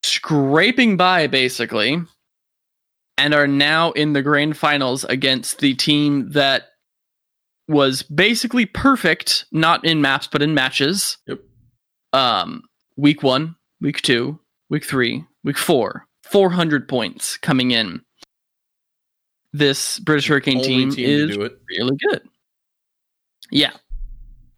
Scraping 0.03 0.97
by, 0.97 1.28
basically, 1.28 2.01
and 3.18 3.34
are 3.34 3.47
now 3.47 3.91
in 3.91 4.14
the 4.14 4.22
grand 4.22 4.57
finals 4.57 5.03
against 5.05 5.59
the 5.59 5.74
team 5.76 6.32
that 6.32 6.70
was 7.68 8.03
basically 8.03 8.66
perfect, 8.66 9.45
not 9.51 9.86
in 9.86 10.01
maps, 10.01 10.28
but 10.28 10.41
in 10.41 10.53
matches. 10.53 11.18
Yep. 11.28 11.39
Um, 12.11 12.64
week 12.97 13.24
one, 13.24 13.55
week 13.82 14.01
two, 14.01 14.39
week 14.70 14.86
three, 14.86 15.24
week 15.43 15.57
four, 15.57 16.05
400 16.24 16.88
points 16.88 17.38
coming 17.38 17.72
in. 17.72 18.01
This 19.53 19.99
British 19.99 20.28
Hurricane 20.28 20.64
team, 20.64 20.91
team 20.91 21.30
is 21.30 21.38
really 21.38 21.97
good. 21.97 22.22
Yeah. 23.51 23.72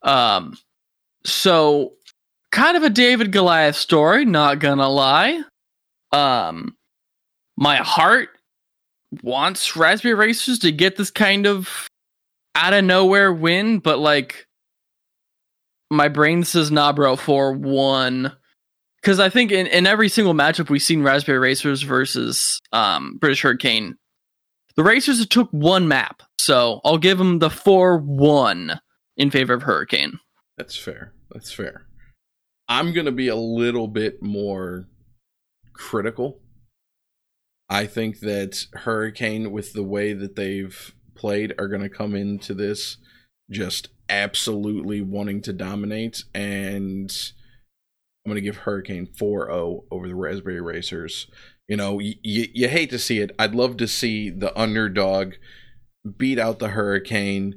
Um, 0.01 0.58
so 1.26 1.93
kind 2.51 2.78
of 2.78 2.84
a 2.84 2.89
David 2.89 3.34
Goliath 3.34 3.76
story, 3.76 4.24
not 4.24 4.60
gonna 4.60 4.88
lie. 4.88 5.41
Um, 6.14 6.78
my 7.58 7.78
heart 7.78 8.30
wants 9.24 9.76
Raspberry 9.76 10.13
Racers 10.13 10.59
to 10.59 10.72
get 10.72 10.97
this 10.97 11.11
kind 11.11 11.45
of 11.47 11.88
out 12.55 12.74
of 12.74 12.84
nowhere 12.84 13.34
win, 13.34 13.80
but 13.80 13.99
like 13.99 14.47
my 15.91 16.07
brain 16.07 16.43
says 16.43 16.72
nah, 16.72 16.93
bro, 16.93 17.16
for 17.16 17.53
one. 17.53 18.32
Because 19.01 19.20
I 19.20 19.30
think 19.30 19.51
in, 19.51 19.68
in 19.68 19.86
every 19.86 20.09
single 20.09 20.34
matchup 20.34 20.70
we've 20.70 20.82
seen 20.82 21.03
Raspberry 21.03 21.38
Racers 21.38 21.84
versus 21.84 22.59
um, 22.72 23.18
British 23.20 23.41
Hurricane, 23.41 23.97
the 24.76 24.84
Racers 24.84 25.26
took 25.28 25.49
one 25.51 25.88
map, 25.88 26.24
so 26.39 26.82
I'll 26.84 26.97
give 26.97 27.18
them 27.18 27.39
the 27.39 27.49
four 27.49 27.97
one 27.97 28.80
in 29.16 29.32
favor 29.32 29.53
of 29.53 29.63
Hurricane. 29.63 30.20
That's 30.57 30.76
fair. 30.76 31.13
That's 31.32 31.51
fair. 31.51 31.86
I'm 32.68 32.93
gonna 32.93 33.11
be 33.11 33.28
a 33.28 33.36
little 33.36 33.88
bit 33.88 34.22
more 34.22 34.88
critical. 35.74 36.41
I 37.70 37.86
think 37.88 38.20
that 38.20 38.66
Hurricane, 38.74 39.51
with 39.51 39.74
the 39.74 39.84
way 39.84 40.13
that 40.13 40.36
they've 40.36 40.93
played, 41.16 41.53
are 41.57 41.68
gonna 41.68 41.89
come 41.89 42.16
into 42.16 42.53
this 42.53 42.97
just 43.49 43.89
absolutely 44.09 45.01
wanting 45.01 45.41
to 45.43 45.53
dominate, 45.53 46.24
and 46.34 47.11
I'm 48.26 48.30
gonna 48.30 48.41
give 48.41 48.57
Hurricane 48.57 49.07
4-0 49.07 49.86
over 49.91 50.07
the 50.07 50.16
Raspberry 50.16 50.61
Racers. 50.61 51.28
You 51.68 51.78
know, 51.78 51.95
y- 51.95 52.16
y- 52.24 52.49
you 52.53 52.68
hate 52.68 52.91
to 52.91 52.99
see 52.99 53.20
it. 53.20 53.32
I'd 53.39 53.55
love 53.55 53.78
to 53.78 53.88
see 53.88 54.30
the 54.30 54.57
underdog 54.59 55.34
beat 56.18 56.38
out 56.38 56.59
the 56.59 56.70
Hurricane, 56.70 57.55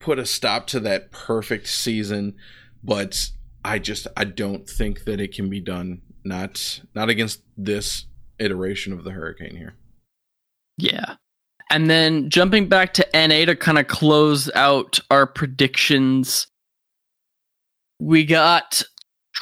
put 0.00 0.18
a 0.18 0.26
stop 0.26 0.66
to 0.68 0.80
that 0.80 1.10
perfect 1.10 1.66
season, 1.68 2.34
but 2.82 3.30
I 3.64 3.78
just 3.78 4.06
I 4.16 4.24
don't 4.24 4.68
think 4.68 5.04
that 5.04 5.20
it 5.20 5.34
can 5.34 5.48
be 5.48 5.60
done. 5.60 6.02
Not 6.24 6.80
not 6.94 7.08
against 7.08 7.42
this 7.56 8.06
iteration 8.38 8.92
of 8.92 9.04
the 9.04 9.10
Hurricane 9.10 9.56
here. 9.56 9.74
Yeah. 10.78 11.16
And 11.70 11.88
then 11.88 12.30
jumping 12.30 12.68
back 12.68 12.94
to 12.94 13.08
NA 13.14 13.46
to 13.46 13.56
kind 13.56 13.78
of 13.78 13.86
close 13.86 14.50
out 14.54 15.00
our 15.10 15.26
predictions, 15.26 16.46
we 17.98 18.24
got 18.24 18.82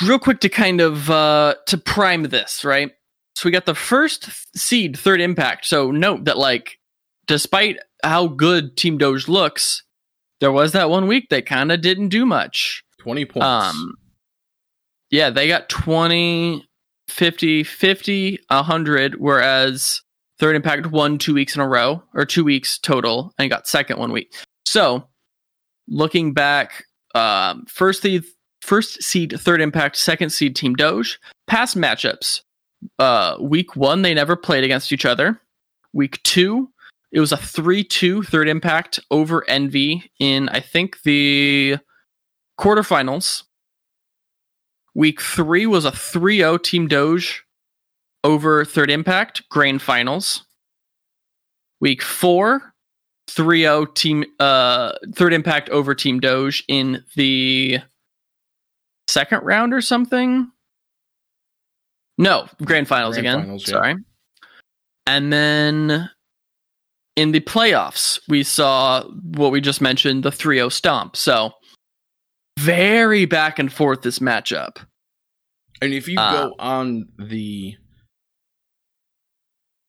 real 0.06 0.18
quick 0.18 0.40
to 0.40 0.48
kind 0.48 0.80
of 0.80 1.10
uh 1.10 1.54
to 1.66 1.78
prime 1.78 2.24
this, 2.24 2.64
right? 2.64 2.92
So 3.34 3.48
we 3.48 3.50
got 3.50 3.66
the 3.66 3.74
first 3.74 4.28
seed, 4.56 4.98
third 4.98 5.20
impact. 5.20 5.66
So 5.66 5.90
note 5.90 6.24
that 6.26 6.38
like 6.38 6.78
despite 7.26 7.78
how 8.02 8.28
good 8.28 8.76
Team 8.76 8.98
Doge 8.98 9.28
looks, 9.28 9.82
there 10.40 10.52
was 10.52 10.72
that 10.72 10.90
one 10.90 11.06
week 11.06 11.28
they 11.30 11.42
kind 11.42 11.72
of 11.72 11.80
didn't 11.80 12.08
do 12.08 12.26
much. 12.26 12.84
20 13.00 13.24
points. 13.26 13.46
Um, 13.46 13.94
yeah, 15.10 15.30
they 15.30 15.48
got 15.48 15.68
20, 15.68 16.66
50, 17.08 17.64
50, 17.64 18.38
100, 18.48 19.14
whereas 19.18 20.02
Third 20.38 20.56
Impact 20.56 20.86
won 20.86 21.18
two 21.18 21.34
weeks 21.34 21.54
in 21.54 21.62
a 21.62 21.68
row, 21.68 22.02
or 22.14 22.24
two 22.24 22.44
weeks 22.44 22.78
total, 22.78 23.32
and 23.38 23.50
got 23.50 23.66
second 23.66 23.98
one 23.98 24.12
week. 24.12 24.34
So, 24.64 25.06
looking 25.88 26.32
back, 26.32 26.84
um, 27.14 27.64
first 27.66 28.02
the 28.02 28.22
first 28.62 29.02
seed, 29.02 29.34
Third 29.38 29.60
Impact, 29.60 29.96
second 29.96 30.30
seed 30.30 30.56
Team 30.56 30.74
Doge. 30.74 31.18
Past 31.46 31.76
matchups, 31.76 32.40
uh, 32.98 33.36
week 33.40 33.76
one 33.76 34.02
they 34.02 34.14
never 34.14 34.36
played 34.36 34.64
against 34.64 34.92
each 34.92 35.04
other. 35.04 35.40
Week 35.92 36.22
two, 36.22 36.70
it 37.12 37.20
was 37.20 37.32
a 37.32 37.36
3-2 37.36 38.26
Third 38.26 38.48
Impact 38.48 38.98
over 39.10 39.48
Envy 39.48 40.10
in 40.18 40.48
I 40.48 40.60
think 40.60 41.02
the 41.02 41.78
quarterfinals. 42.58 43.44
Week 44.94 45.20
three 45.20 45.66
was 45.66 45.84
a 45.84 45.92
3 45.92 46.38
0 46.38 46.58
Team 46.58 46.86
Doge 46.86 47.44
over 48.24 48.64
Third 48.64 48.90
Impact, 48.90 49.48
Grand 49.48 49.80
Finals. 49.80 50.44
Week 51.80 52.02
four, 52.02 52.74
3 53.28 53.62
0 53.62 53.86
Team 53.86 54.24
uh, 54.38 54.92
Third 55.14 55.32
Impact 55.32 55.68
over 55.70 55.94
Team 55.94 56.20
Doge 56.20 56.64
in 56.68 57.04
the 57.16 57.78
second 59.08 59.42
round 59.42 59.72
or 59.72 59.80
something. 59.80 60.50
No, 62.18 62.46
Grand 62.64 62.86
Finals 62.86 63.16
Grand 63.16 63.26
again. 63.26 63.40
Finals, 63.42 63.66
yeah. 63.66 63.72
Sorry. 63.72 63.96
And 65.06 65.32
then 65.32 66.10
in 67.16 67.32
the 67.32 67.40
playoffs, 67.40 68.20
we 68.28 68.42
saw 68.42 69.02
what 69.04 69.52
we 69.52 69.60
just 69.60 69.80
mentioned 69.80 70.22
the 70.22 70.30
3 70.30 70.58
0 70.58 70.68
stomp. 70.68 71.16
So 71.16 71.52
very 72.58 73.24
back 73.24 73.58
and 73.58 73.72
forth 73.72 74.02
this 74.02 74.18
matchup. 74.18 74.78
and 75.80 75.92
if 75.92 76.08
you 76.08 76.18
uh, 76.18 76.32
go 76.32 76.54
on 76.58 77.08
the 77.18 77.76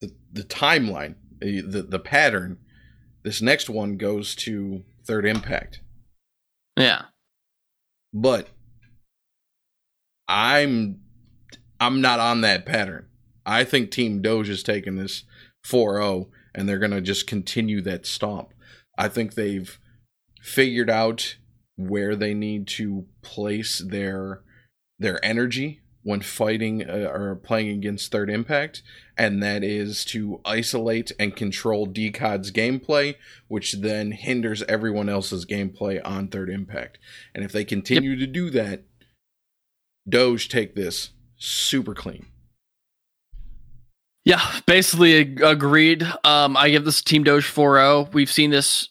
the, 0.02 0.12
the 0.32 0.44
timeline, 0.44 1.16
the, 1.40 1.86
the 1.88 2.00
pattern, 2.00 2.58
this 3.24 3.42
next 3.42 3.70
one 3.70 3.98
goes 3.98 4.36
to 4.36 4.84
Third 5.06 5.26
Impact. 5.26 5.80
Yeah. 6.78 7.04
But 8.14 8.50
I'm 10.28 11.00
I'm 11.80 12.02
not 12.02 12.20
on 12.20 12.42
that 12.42 12.66
pattern. 12.66 13.08
I 13.46 13.64
think 13.64 13.92
Team 13.92 14.22
Doge 14.22 14.50
is 14.50 14.64
taking 14.64 14.96
this 14.96 15.24
4-0 15.66 16.30
and 16.56 16.68
they're 16.68 16.80
going 16.80 16.92
to 16.92 17.02
just 17.02 17.28
continue 17.28 17.82
that 17.82 18.06
stomp. 18.06 18.54
I 18.98 19.10
think 19.10 19.34
they've 19.34 19.78
figured 20.42 20.90
out 20.90 21.36
where 21.76 22.16
they 22.16 22.34
need 22.34 22.68
to 22.68 23.06
place 23.22 23.80
their 23.80 24.42
their 25.00 25.24
energy 25.26 25.82
when 26.04 26.22
fighting 26.22 26.88
uh, 26.88 27.10
or 27.14 27.36
playing 27.36 27.70
against 27.70 28.12
Third 28.12 28.30
Impact, 28.30 28.84
and 29.18 29.42
that 29.42 29.64
is 29.64 30.04
to 30.06 30.42
isolate 30.46 31.12
and 31.18 31.36
control 31.36 31.86
Decod's 31.86 32.52
gameplay, 32.52 33.16
which 33.48 33.74
then 33.74 34.12
hinders 34.12 34.64
everyone 34.64 35.10
else's 35.10 35.46
gameplay 35.46 36.02
on 36.04 36.28
Third 36.28 36.50
Impact. 36.50 37.00
And 37.34 37.44
if 37.44 37.52
they 37.52 37.64
continue 37.64 38.18
to 38.18 38.28
do 38.28 38.50
that, 38.50 38.84
Doge 40.08 40.50
take 40.50 40.76
this 40.76 41.12
super 41.38 41.94
clean. 41.94 42.28
Yeah, 44.26 44.42
basically 44.66 45.36
agreed. 45.42 46.04
Um, 46.24 46.56
I 46.56 46.70
give 46.70 46.86
this 46.86 47.02
Team 47.02 47.24
Doge 47.24 47.46
4-0. 47.46 48.14
We've 48.14 48.32
seen 48.32 48.52
this 48.52 48.90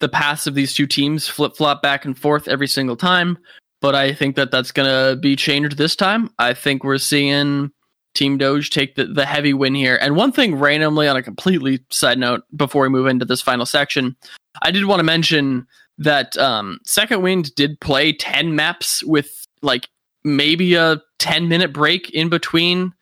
the 0.00 0.08
paths 0.08 0.46
of 0.46 0.54
these 0.54 0.74
two 0.74 0.86
teams 0.86 1.28
flip 1.28 1.56
flop 1.56 1.82
back 1.82 2.04
and 2.04 2.18
forth 2.18 2.48
every 2.48 2.66
single 2.66 2.96
time, 2.96 3.38
but 3.80 3.94
I 3.94 4.12
think 4.12 4.36
that 4.36 4.50
that's 4.50 4.72
going 4.72 4.88
to 4.88 5.16
be 5.16 5.36
changed 5.36 5.76
this 5.76 5.94
time. 5.94 6.30
I 6.38 6.54
think 6.54 6.84
we're 6.84 6.98
seeing 6.98 7.70
Team 8.14 8.38
Doge 8.38 8.70
take 8.70 8.96
the, 8.96 9.06
the 9.06 9.24
heavy 9.24 9.54
win 9.54 9.74
here. 9.74 9.98
And 10.00 10.16
one 10.16 10.32
thing 10.32 10.56
randomly 10.56 11.06
on 11.06 11.16
a 11.16 11.22
completely 11.22 11.80
side 11.90 12.18
note 12.18 12.42
before 12.54 12.82
we 12.82 12.88
move 12.88 13.06
into 13.06 13.24
this 13.24 13.40
final 13.40 13.66
section, 13.66 14.16
I 14.62 14.70
did 14.70 14.84
want 14.86 15.00
to 15.00 15.04
mention 15.04 15.66
that 15.98 16.36
um, 16.38 16.80
Second 16.84 17.22
Wind 17.22 17.54
did 17.54 17.80
play 17.80 18.12
10 18.12 18.56
maps 18.56 19.04
with 19.04 19.46
like 19.62 19.88
maybe 20.24 20.74
a 20.74 21.00
10 21.18 21.48
minute 21.48 21.72
break 21.72 22.10
in 22.10 22.28
between 22.28 22.92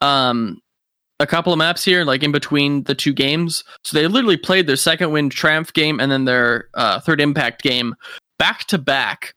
um, 0.00 0.60
a 1.20 1.26
couple 1.26 1.52
of 1.52 1.58
maps 1.58 1.84
here, 1.84 2.04
like 2.04 2.22
in 2.22 2.32
between 2.32 2.82
the 2.84 2.94
two 2.94 3.12
games. 3.12 3.64
So 3.84 3.96
they 3.98 4.06
literally 4.06 4.36
played 4.36 4.66
their 4.66 4.76
second 4.76 5.12
wind 5.12 5.32
triumph 5.32 5.72
game 5.72 5.98
and 6.00 6.10
then 6.12 6.24
their 6.26 6.68
uh, 6.74 7.00
third 7.00 7.20
impact 7.20 7.62
game 7.62 7.94
back 8.38 8.64
to 8.66 8.78
back. 8.78 9.34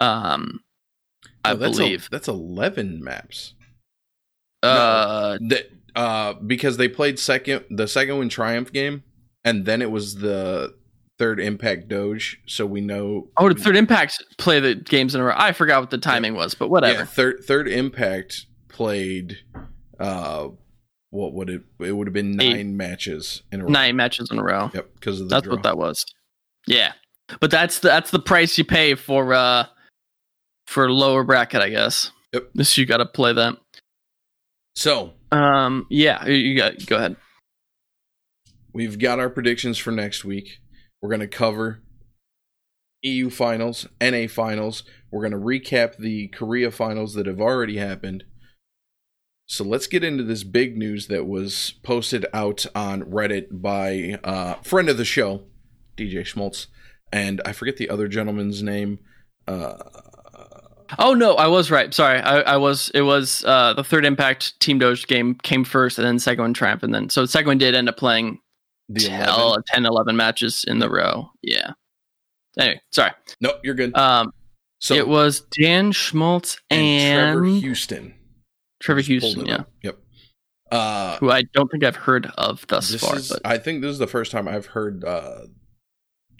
Um, 0.00 0.60
I 1.44 1.52
Oh, 1.52 1.56
that's 1.56 1.76
believe. 1.78 2.06
a, 2.06 2.10
that's 2.10 2.28
11 2.28 3.02
maps. 3.04 3.54
uh, 4.62 5.38
That 5.48 5.70
uh 5.96 6.34
because 6.34 6.76
they 6.76 6.86
played 6.88 7.18
second 7.18 7.64
the 7.68 7.88
second 7.88 8.16
wind 8.18 8.30
triumph 8.30 8.72
game 8.72 9.02
and 9.44 9.64
then 9.66 9.82
it 9.82 9.90
was 9.90 10.14
the 10.16 10.72
third 11.18 11.40
impact 11.40 11.88
doge 11.88 12.40
so 12.46 12.64
we 12.64 12.80
know 12.80 13.28
oh, 13.38 13.48
did 13.48 13.58
third 13.58 13.74
impact 13.76 14.22
play 14.38 14.60
the 14.60 14.76
games 14.76 15.14
in 15.16 15.20
a 15.20 15.24
row? 15.24 15.34
I 15.36 15.50
forgot 15.52 15.80
what 15.80 15.90
the 15.90 15.98
timing 15.98 16.34
was, 16.34 16.54
but 16.54 16.68
whatever. 16.70 17.00
yeah 17.00 17.04
third 17.04 17.42
third 17.44 17.66
impact 17.68 18.46
played 18.68 19.38
uh 19.98 20.48
what 21.10 21.32
would 21.34 21.50
it 21.50 21.62
it 21.80 21.92
would 21.92 22.06
have 22.06 22.14
been 22.14 22.36
nine 22.36 22.56
Eight. 22.56 22.66
matches 22.66 23.42
in 23.52 23.60
a 23.60 23.64
row 23.64 23.70
Nine 23.70 23.96
matches 23.96 24.30
in 24.30 24.38
a 24.38 24.42
row. 24.42 24.70
yep 24.72 24.92
because 24.94 25.20
of 25.20 25.28
the 25.28 25.34
That's 25.34 25.44
draw. 25.44 25.54
what 25.54 25.62
that 25.64 25.76
was. 25.78 26.04
Yeah, 26.66 26.92
but 27.40 27.50
that's 27.50 27.80
the, 27.80 27.88
that's 27.88 28.10
the 28.10 28.18
price 28.20 28.56
you 28.58 28.64
pay 28.64 28.94
for 28.94 29.32
uh 29.34 29.66
for 30.66 30.90
lower 30.90 31.24
bracket, 31.24 31.60
I 31.62 31.68
guess. 31.70 32.10
Yep. 32.32 32.50
This 32.54 32.78
you 32.78 32.86
got 32.86 32.98
to 32.98 33.06
play 33.06 33.32
that. 33.32 33.56
so 34.76 35.14
Um, 35.32 35.86
yeah, 35.90 36.24
you- 36.26 36.56
got 36.56 36.86
go 36.86 36.96
ahead. 36.96 37.16
we've 38.72 38.98
got 38.98 39.18
our 39.18 39.28
predictions 39.30 39.78
for 39.78 39.90
next 39.90 40.24
week 40.24 40.58
we're 41.02 41.08
going 41.08 41.20
to 41.20 41.26
cover 41.26 41.80
EU 43.02 43.30
finals, 43.30 43.88
NA 44.02 44.26
finals. 44.28 44.84
We're 45.10 45.26
going 45.26 45.32
to 45.32 45.38
recap 45.38 45.96
the 45.96 46.28
Korea 46.28 46.70
finals 46.70 47.14
that 47.14 47.24
have 47.26 47.40
already 47.40 47.78
happened. 47.78 48.24
So 49.50 49.64
let's 49.64 49.88
get 49.88 50.04
into 50.04 50.22
this 50.22 50.44
big 50.44 50.78
news 50.78 51.08
that 51.08 51.26
was 51.26 51.74
posted 51.82 52.24
out 52.32 52.66
on 52.72 53.02
Reddit 53.02 53.48
by 53.50 54.16
uh, 54.22 54.54
friend 54.62 54.88
of 54.88 54.96
the 54.96 55.04
show, 55.04 55.42
DJ 55.96 56.24
Schmaltz, 56.24 56.68
and 57.12 57.40
I 57.44 57.50
forget 57.52 57.76
the 57.76 57.90
other 57.90 58.06
gentleman's 58.06 58.62
name. 58.62 59.00
Uh, 59.48 59.76
Oh 60.98 61.14
no, 61.14 61.34
I 61.34 61.46
was 61.46 61.70
right. 61.70 61.92
Sorry, 61.92 62.20
I, 62.20 62.40
I 62.40 62.56
was. 62.56 62.90
It 62.94 63.02
was 63.02 63.44
uh, 63.44 63.74
the 63.74 63.84
third 63.84 64.04
Impact 64.04 64.58
Team 64.60 64.80
Doge 64.80 65.06
game 65.06 65.36
came 65.36 65.62
first, 65.64 65.98
and 65.98 66.20
then 66.20 66.38
one 66.38 66.52
Triumph, 66.52 66.82
and 66.82 66.92
then 66.92 67.08
so 67.10 67.24
one 67.44 67.58
did 67.58 67.76
end 67.76 67.88
up 67.88 67.96
playing 67.96 68.40
The 68.88 69.00
10, 69.00 69.28
11. 69.28 69.62
10 69.68 69.86
11 69.86 70.16
matches 70.16 70.64
in 70.66 70.80
the 70.80 70.90
row. 70.90 71.30
Yeah. 71.42 71.72
Anyway, 72.58 72.80
sorry. 72.90 73.12
No, 73.40 73.54
you're 73.62 73.74
good. 73.74 73.96
Um, 73.96 74.32
so 74.80 74.94
it 74.94 75.06
was 75.06 75.42
Dan 75.56 75.92
Schmaltz 75.92 76.60
and, 76.70 77.34
Trevor 77.34 77.44
Houston. 77.60 78.14
Trevor 78.80 79.02
Houston, 79.02 79.46
yeah, 79.46 79.56
up. 79.56 79.70
Yep. 79.82 79.98
Uh, 80.70 81.16
who 81.18 81.30
I 81.30 81.42
don't 81.52 81.70
think 81.70 81.84
I've 81.84 81.96
heard 81.96 82.30
of 82.38 82.66
thus 82.68 82.94
far. 82.94 83.16
is, 83.16 83.28
but 83.28 83.40
I 83.44 83.58
think 83.58 83.82
this 83.82 83.90
is 83.90 83.98
the 83.98 84.06
first 84.06 84.30
time 84.30 84.46
I've 84.46 84.66
heard 84.66 85.04
uh, 85.04 85.42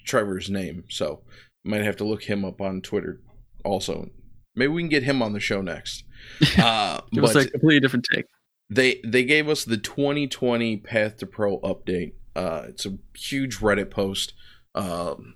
Trevor's 0.05 0.49
name, 0.49 0.85
so 0.89 1.21
might 1.63 1.81
have 1.81 1.97
to 1.97 2.03
look 2.03 2.23
him 2.23 2.45
up 2.45 2.61
on 2.61 2.81
Twitter. 2.81 3.21
Also, 3.63 4.09
maybe 4.55 4.71
we 4.71 4.81
can 4.81 4.89
get 4.89 5.03
him 5.03 5.21
on 5.21 5.33
the 5.33 5.39
show 5.39 5.61
next. 5.61 6.03
Uh, 6.57 7.01
it 7.11 7.19
was 7.19 7.35
a 7.35 7.49
completely 7.49 7.79
different 7.79 8.07
take. 8.13 8.25
they 8.69 9.01
they 9.03 9.23
gave 9.23 9.49
us 9.49 9.65
the 9.65 9.77
2020 9.77 10.77
Path 10.77 11.17
to 11.17 11.25
Pro 11.25 11.59
update. 11.61 12.13
Uh, 12.35 12.65
it's 12.69 12.85
a 12.85 12.97
huge 13.17 13.57
Reddit 13.57 13.89
post. 13.89 14.33
Um, 14.75 15.35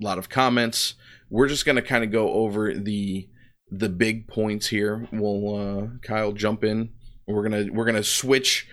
a 0.00 0.04
lot 0.04 0.18
of 0.18 0.28
comments. 0.28 0.94
We're 1.30 1.48
just 1.48 1.66
gonna 1.66 1.82
kind 1.82 2.02
of 2.04 2.10
go 2.10 2.32
over 2.32 2.72
the 2.74 3.28
the 3.72 3.88
big 3.88 4.28
points 4.28 4.68
here. 4.68 5.08
We'll 5.10 5.56
uh, 5.56 5.86
Kyle 6.02 6.32
jump 6.32 6.62
in. 6.62 6.90
We're 7.26 7.42
gonna 7.42 7.66
we're 7.72 7.86
gonna 7.86 8.04
switch. 8.04 8.68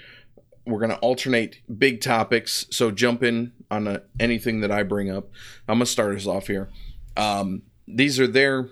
We're 0.65 0.81
gonna 0.81 0.95
alternate 0.95 1.61
big 1.77 2.01
topics. 2.01 2.67
So 2.69 2.91
jump 2.91 3.23
in 3.23 3.53
on 3.71 3.87
uh 3.87 3.99
anything 4.19 4.59
that 4.59 4.71
I 4.71 4.83
bring 4.83 5.09
up. 5.09 5.29
I'm 5.67 5.75
gonna 5.75 5.85
start 5.85 6.15
us 6.15 6.27
off 6.27 6.47
here. 6.47 6.69
Um, 7.15 7.63
these 7.87 8.19
are 8.19 8.27
their 8.27 8.69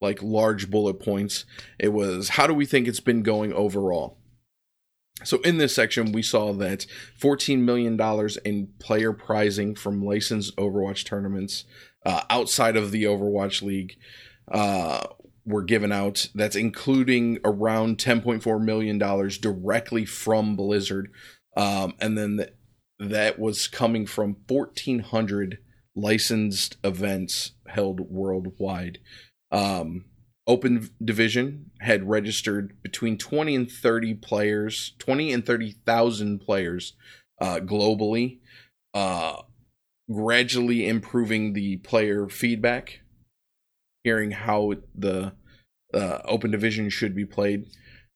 like 0.00 0.22
large 0.22 0.70
bullet 0.70 1.00
points. 1.00 1.46
It 1.78 1.92
was 1.92 2.30
how 2.30 2.46
do 2.46 2.52
we 2.52 2.66
think 2.66 2.86
it's 2.86 3.00
been 3.00 3.22
going 3.22 3.52
overall? 3.54 4.18
So 5.24 5.40
in 5.40 5.58
this 5.58 5.74
section, 5.74 6.12
we 6.12 6.22
saw 6.22 6.52
that 6.52 6.86
$14 7.20 7.58
million 7.58 7.98
in 8.44 8.68
player 8.78 9.12
prizing 9.12 9.74
from 9.74 10.04
licensed 10.04 10.54
Overwatch 10.56 11.04
tournaments 11.04 11.64
uh, 12.06 12.22
outside 12.30 12.76
of 12.76 12.92
the 12.92 13.02
Overwatch 13.02 13.60
League 13.60 13.96
uh, 14.50 15.06
were 15.44 15.62
given 15.62 15.92
out. 15.92 16.28
That's 16.34 16.56
including 16.56 17.38
around 17.44 17.98
$10.4 17.98 18.62
million 18.62 18.98
directly 19.40 20.04
from 20.04 20.56
Blizzard. 20.56 21.10
Um, 21.56 21.94
and 22.00 22.16
then 22.16 22.36
th- 22.38 22.54
that 22.98 23.38
was 23.38 23.68
coming 23.68 24.06
from 24.06 24.36
1,400 24.46 25.58
licensed 25.94 26.76
events 26.84 27.52
held 27.66 28.00
worldwide. 28.00 28.98
Um, 29.50 30.04
Open 30.46 30.88
Division 31.04 31.70
had 31.80 32.08
registered 32.08 32.80
between 32.82 33.18
20 33.18 33.54
and 33.54 33.70
30 33.70 34.14
players, 34.14 34.94
20 34.98 35.32
and 35.32 35.44
30,000 35.44 36.40
players 36.40 36.94
uh, 37.40 37.56
globally, 37.56 38.38
uh, 38.94 39.42
gradually 40.10 40.88
improving 40.88 41.52
the 41.52 41.76
player 41.78 42.28
feedback, 42.28 43.00
hearing 44.04 44.32
how 44.32 44.74
the 44.94 45.32
uh, 45.94 46.18
Open 46.24 46.50
Division 46.50 46.90
should 46.90 47.14
be 47.14 47.24
played. 47.24 47.66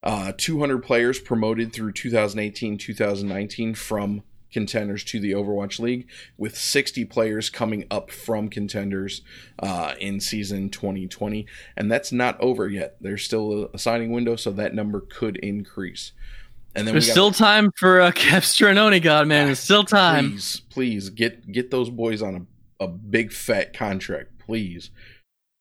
Uh, 0.03 0.33
200 0.37 0.83
players 0.83 1.21
promoted 1.21 1.73
through 1.73 1.93
2018 1.93 2.77
2019 2.77 3.75
from 3.75 4.23
contenders 4.53 5.03
to 5.03 5.19
the 5.19 5.33
Overwatch 5.33 5.79
League, 5.79 6.09
with 6.37 6.57
60 6.57 7.05
players 7.07 7.51
coming 7.51 7.87
up 7.91 8.11
from 8.11 8.49
contenders 8.49 9.23
uh, 9.59 9.95
in 9.99 10.21
season 10.21 10.69
2020. 10.69 11.47
And 11.77 11.91
that's 11.91 12.13
not 12.13 12.39
over 12.41 12.69
yet. 12.69 12.97
There's 13.01 13.25
still 13.25 13.71
a 13.73 13.79
signing 13.79 14.13
window, 14.13 14.37
so 14.37 14.51
that 14.53 14.75
number 14.75 15.01
could 15.01 15.37
increase. 15.39 16.13
And 16.75 16.87
then 16.87 16.95
There's 16.95 17.07
we 17.07 17.09
got 17.09 17.13
still 17.13 17.33
time 17.33 17.71
for 17.77 18.01
uh, 18.01 18.11
Kevster 18.13 18.69
and 18.69 18.79
Oni 18.79 19.01
God, 19.01 19.27
man. 19.27 19.47
There's 19.47 19.61
still 19.61 19.85
time. 19.85 20.31
Please, 20.31 20.61
please 20.71 21.11
get 21.11 21.51
get 21.51 21.71
those 21.71 21.91
boys 21.91 22.23
on 22.23 22.47
a, 22.81 22.85
a 22.85 22.89
big 22.89 23.33
fat 23.33 23.73
contract, 23.75 24.39
please. 24.39 24.91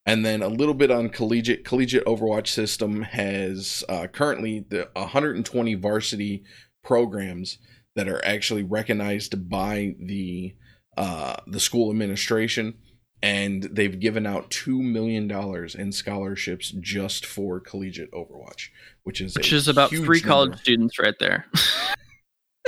And 0.05 0.25
then 0.25 0.41
a 0.41 0.47
little 0.47 0.73
bit 0.73 0.89
on 0.89 1.09
collegiate. 1.09 1.63
Collegiate 1.63 2.05
Overwatch 2.05 2.47
system 2.47 3.03
has 3.03 3.83
uh, 3.87 4.07
currently 4.07 4.65
the 4.67 4.89
120 4.93 5.75
varsity 5.75 6.43
programs 6.83 7.59
that 7.95 8.07
are 8.07 8.23
actually 8.25 8.63
recognized 8.63 9.49
by 9.49 9.95
the 9.99 10.55
uh, 10.97 11.35
the 11.47 11.59
school 11.59 11.89
administration, 11.91 12.73
and 13.21 13.63
they've 13.71 13.99
given 13.99 14.25
out 14.25 14.49
two 14.49 14.81
million 14.81 15.27
dollars 15.27 15.75
in 15.75 15.91
scholarships 15.91 16.71
just 16.79 17.25
for 17.25 17.59
collegiate 17.59 18.11
Overwatch, 18.11 18.69
which 19.03 19.21
is 19.21 19.35
Which 19.35 19.53
is 19.53 19.67
about 19.67 19.89
three 19.91 20.19
college 20.21 20.49
number. 20.49 20.61
students 20.61 20.99
right 20.99 21.15
there. 21.19 21.45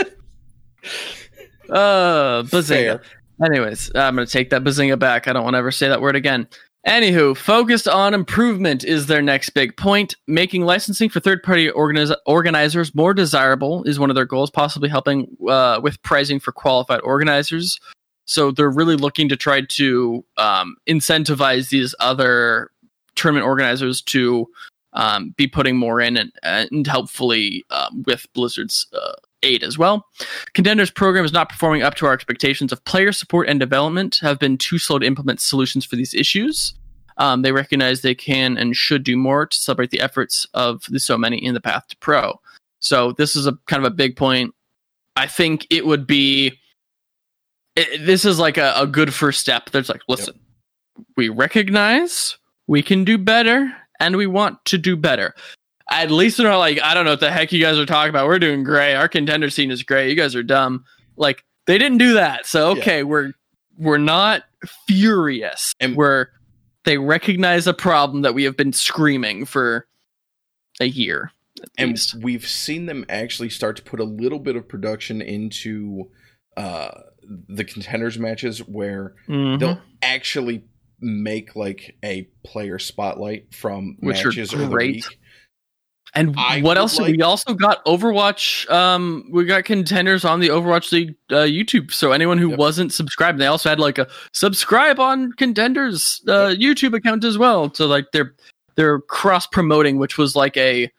uh, 1.69 2.43
Bazinga. 2.43 3.01
Fair. 3.01 3.01
Anyways, 3.43 3.91
I'm 3.95 4.15
going 4.15 4.27
to 4.27 4.31
take 4.31 4.51
that 4.51 4.63
Bazinga 4.63 4.97
back. 4.99 5.27
I 5.27 5.33
don't 5.33 5.43
want 5.43 5.55
to 5.55 5.57
ever 5.57 5.71
say 5.71 5.89
that 5.89 6.01
word 6.01 6.15
again. 6.15 6.47
Anywho, 6.85 7.35
focused 7.35 7.87
on 7.87 8.13
improvement 8.13 8.83
is 8.83 9.07
their 9.07 9.21
next 9.21 9.51
big 9.51 9.77
point. 9.77 10.15
Making 10.27 10.65
licensing 10.65 11.09
for 11.09 11.21
third 11.21 11.41
party 11.41 11.69
organiz- 11.69 12.15
organizers 12.25 12.93
more 12.93 13.13
desirable 13.13 13.83
is 13.85 13.99
one 13.99 14.09
of 14.09 14.15
their 14.15 14.25
goals, 14.25 14.51
possibly 14.51 14.89
helping 14.89 15.37
uh, 15.47 15.79
with 15.81 16.01
pricing 16.03 16.41
for 16.41 16.51
qualified 16.51 16.99
organizers. 17.01 17.79
So 18.25 18.51
they're 18.51 18.69
really 18.69 18.97
looking 18.97 19.29
to 19.29 19.37
try 19.37 19.61
to 19.61 20.25
um, 20.37 20.75
incentivize 20.87 21.69
these 21.69 21.95
other 22.01 22.69
tournament 23.15 23.45
organizers 23.45 24.01
to 24.01 24.47
um, 24.91 25.33
be 25.37 25.47
putting 25.47 25.77
more 25.77 26.01
in 26.01 26.17
and, 26.17 26.31
and 26.43 26.85
helpfully 26.85 27.63
um, 27.69 28.03
with 28.05 28.27
Blizzard's 28.33 28.87
uh, 28.93 29.13
aid 29.43 29.63
as 29.63 29.77
well. 29.77 30.07
Contenders 30.53 30.89
program 30.89 31.25
is 31.25 31.33
not 31.33 31.49
performing 31.49 31.83
up 31.83 31.95
to 31.95 32.05
our 32.05 32.13
expectations 32.13 32.71
of 32.71 32.83
player 32.85 33.11
support 33.11 33.47
and 33.47 33.59
development, 33.59 34.19
have 34.21 34.39
been 34.39 34.57
too 34.57 34.77
slow 34.77 34.99
to 34.99 35.05
implement 35.05 35.41
solutions 35.41 35.85
for 35.85 35.95
these 35.95 36.13
issues. 36.13 36.73
Um, 37.17 37.43
they 37.43 37.51
recognize 37.51 38.01
they 38.01 38.15
can 38.15 38.57
and 38.57 38.75
should 38.75 39.03
do 39.03 39.15
more 39.15 39.45
to 39.45 39.57
celebrate 39.57 39.91
the 39.91 40.01
efforts 40.01 40.47
of 40.53 40.83
the 40.89 40.99
so 40.99 41.17
many 41.17 41.37
in 41.37 41.53
the 41.53 41.61
path 41.61 41.87
to 41.89 41.97
pro. 41.97 42.39
So 42.79 43.11
this 43.11 43.35
is 43.35 43.45
a 43.45 43.53
kind 43.67 43.85
of 43.85 43.91
a 43.91 43.95
big 43.95 44.15
point. 44.15 44.53
I 45.15 45.27
think 45.27 45.67
it 45.69 45.85
would 45.85 46.07
be. 46.07 46.59
It, 47.75 48.05
this 48.05 48.25
is 48.25 48.39
like 48.39 48.57
a, 48.57 48.73
a 48.75 48.87
good 48.87 49.13
first 49.13 49.39
step. 49.39 49.69
There's 49.69 49.89
like, 49.89 50.01
listen, 50.07 50.39
we 51.15 51.29
recognize 51.29 52.37
we 52.67 52.81
can 52.81 53.03
do 53.03 53.17
better, 53.17 53.71
and 53.99 54.15
we 54.15 54.27
want 54.27 54.63
to 54.65 54.77
do 54.77 54.95
better 54.95 55.35
at 55.89 56.09
least 56.11 56.37
they're 56.37 56.47
not 56.47 56.57
like, 56.57 56.81
I 56.81 56.93
don't 56.93 57.05
know 57.05 57.11
what 57.11 57.19
the 57.19 57.31
heck 57.31 57.51
you 57.51 57.61
guys 57.61 57.77
are 57.77 57.85
talking 57.85 58.09
about. 58.09 58.27
We're 58.27 58.39
doing 58.39 58.63
great. 58.63 58.95
Our 58.95 59.07
contender 59.07 59.49
scene 59.49 59.69
is 59.71 59.83
great. 59.83 60.09
You 60.09 60.15
guys 60.15 60.35
are 60.35 60.43
dumb. 60.43 60.85
Like 61.17 61.43
they 61.65 61.77
didn't 61.77 61.97
do 61.99 62.13
that. 62.15 62.45
So 62.45 62.71
okay, 62.77 63.03
we're 63.03 63.33
we're 63.77 63.97
not 63.97 64.43
furious. 64.87 65.73
And- 65.79 65.95
we're 65.95 66.27
they 66.85 66.97
recognize 66.97 67.65
a 67.67 67.73
problem 67.73 68.23
that 68.23 68.33
we 68.33 68.43
have 68.43 68.57
been 68.57 68.73
screaming 68.73 69.45
for 69.45 69.87
a 70.81 70.85
year 70.85 71.31
and 71.77 71.91
least. 71.91 72.15
we've 72.15 72.45
seen 72.47 72.87
them 72.87 73.05
actually 73.07 73.49
start 73.49 73.77
to 73.77 73.83
put 73.83 73.99
a 74.01 74.03
little 74.03 74.39
bit 74.39 74.55
of 74.57 74.67
production 74.67 75.21
into 75.21 76.09
uh 76.57 76.89
the 77.47 77.63
contenders 77.63 78.19
matches 78.19 78.59
where 78.59 79.15
Mhm. 79.29 79.59
they'll 79.59 79.81
actually 80.01 80.63
make 80.99 81.55
like 81.55 81.95
a 82.03 82.27
player 82.45 82.79
spotlight 82.79 83.53
from 83.53 83.95
Which 84.01 84.25
are 84.25 84.29
matches 84.29 84.53
or 84.53 84.57
the 84.57 84.67
great. 84.67 84.95
week. 84.95 85.19
And 86.15 86.35
I 86.37 86.61
what 86.61 86.77
else? 86.77 86.99
like- 86.99 87.11
we 87.15 87.21
also 87.23 87.53
got 87.55 87.83
Overwatch. 87.85 88.69
Um, 88.69 89.27
we 89.31 89.45
got 89.45 89.65
contenders 89.65 90.23
on 90.23 90.39
the 90.39 90.49
Overwatch 90.49 90.91
League 90.91 91.15
uh, 91.31 91.37
YouTube. 91.45 91.91
So 91.91 92.11
anyone 92.11 92.37
who 92.37 92.49
Yep. 92.51 92.59
wasn't 92.59 92.93
subscribed, 92.93 93.39
they 93.39 93.47
also 93.47 93.69
had 93.69 93.79
like 93.79 93.97
a 93.97 94.07
subscribe 94.31 94.99
on 94.99 95.31
contenders 95.33 96.21
uh, 96.27 96.53
YouTube 96.55 96.95
account 96.95 97.23
as 97.23 97.37
well. 97.37 97.73
So 97.73 97.87
like 97.87 98.05
they're 98.13 98.35
they're 98.75 98.99
cross 99.01 99.47
promoting, 99.47 99.97
which 99.97 100.17
was 100.17 100.35
like 100.35 100.55
a 100.57 100.91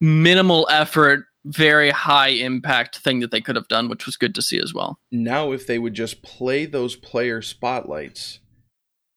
minimal 0.00 0.66
effort, 0.70 1.24
very 1.44 1.90
high 1.90 2.28
impact 2.28 2.98
thing 2.98 3.20
that 3.20 3.30
they 3.30 3.40
could 3.40 3.56
have 3.56 3.68
done, 3.68 3.88
which 3.88 4.06
was 4.06 4.16
good 4.16 4.34
to 4.34 4.42
see 4.42 4.60
as 4.60 4.74
well. 4.74 4.98
Now 5.10 5.52
if 5.52 5.66
they 5.66 5.78
would 5.78 5.94
just 5.94 6.22
play 6.22 6.66
those 6.66 6.94
player 6.96 7.42
spotlights 7.42 8.40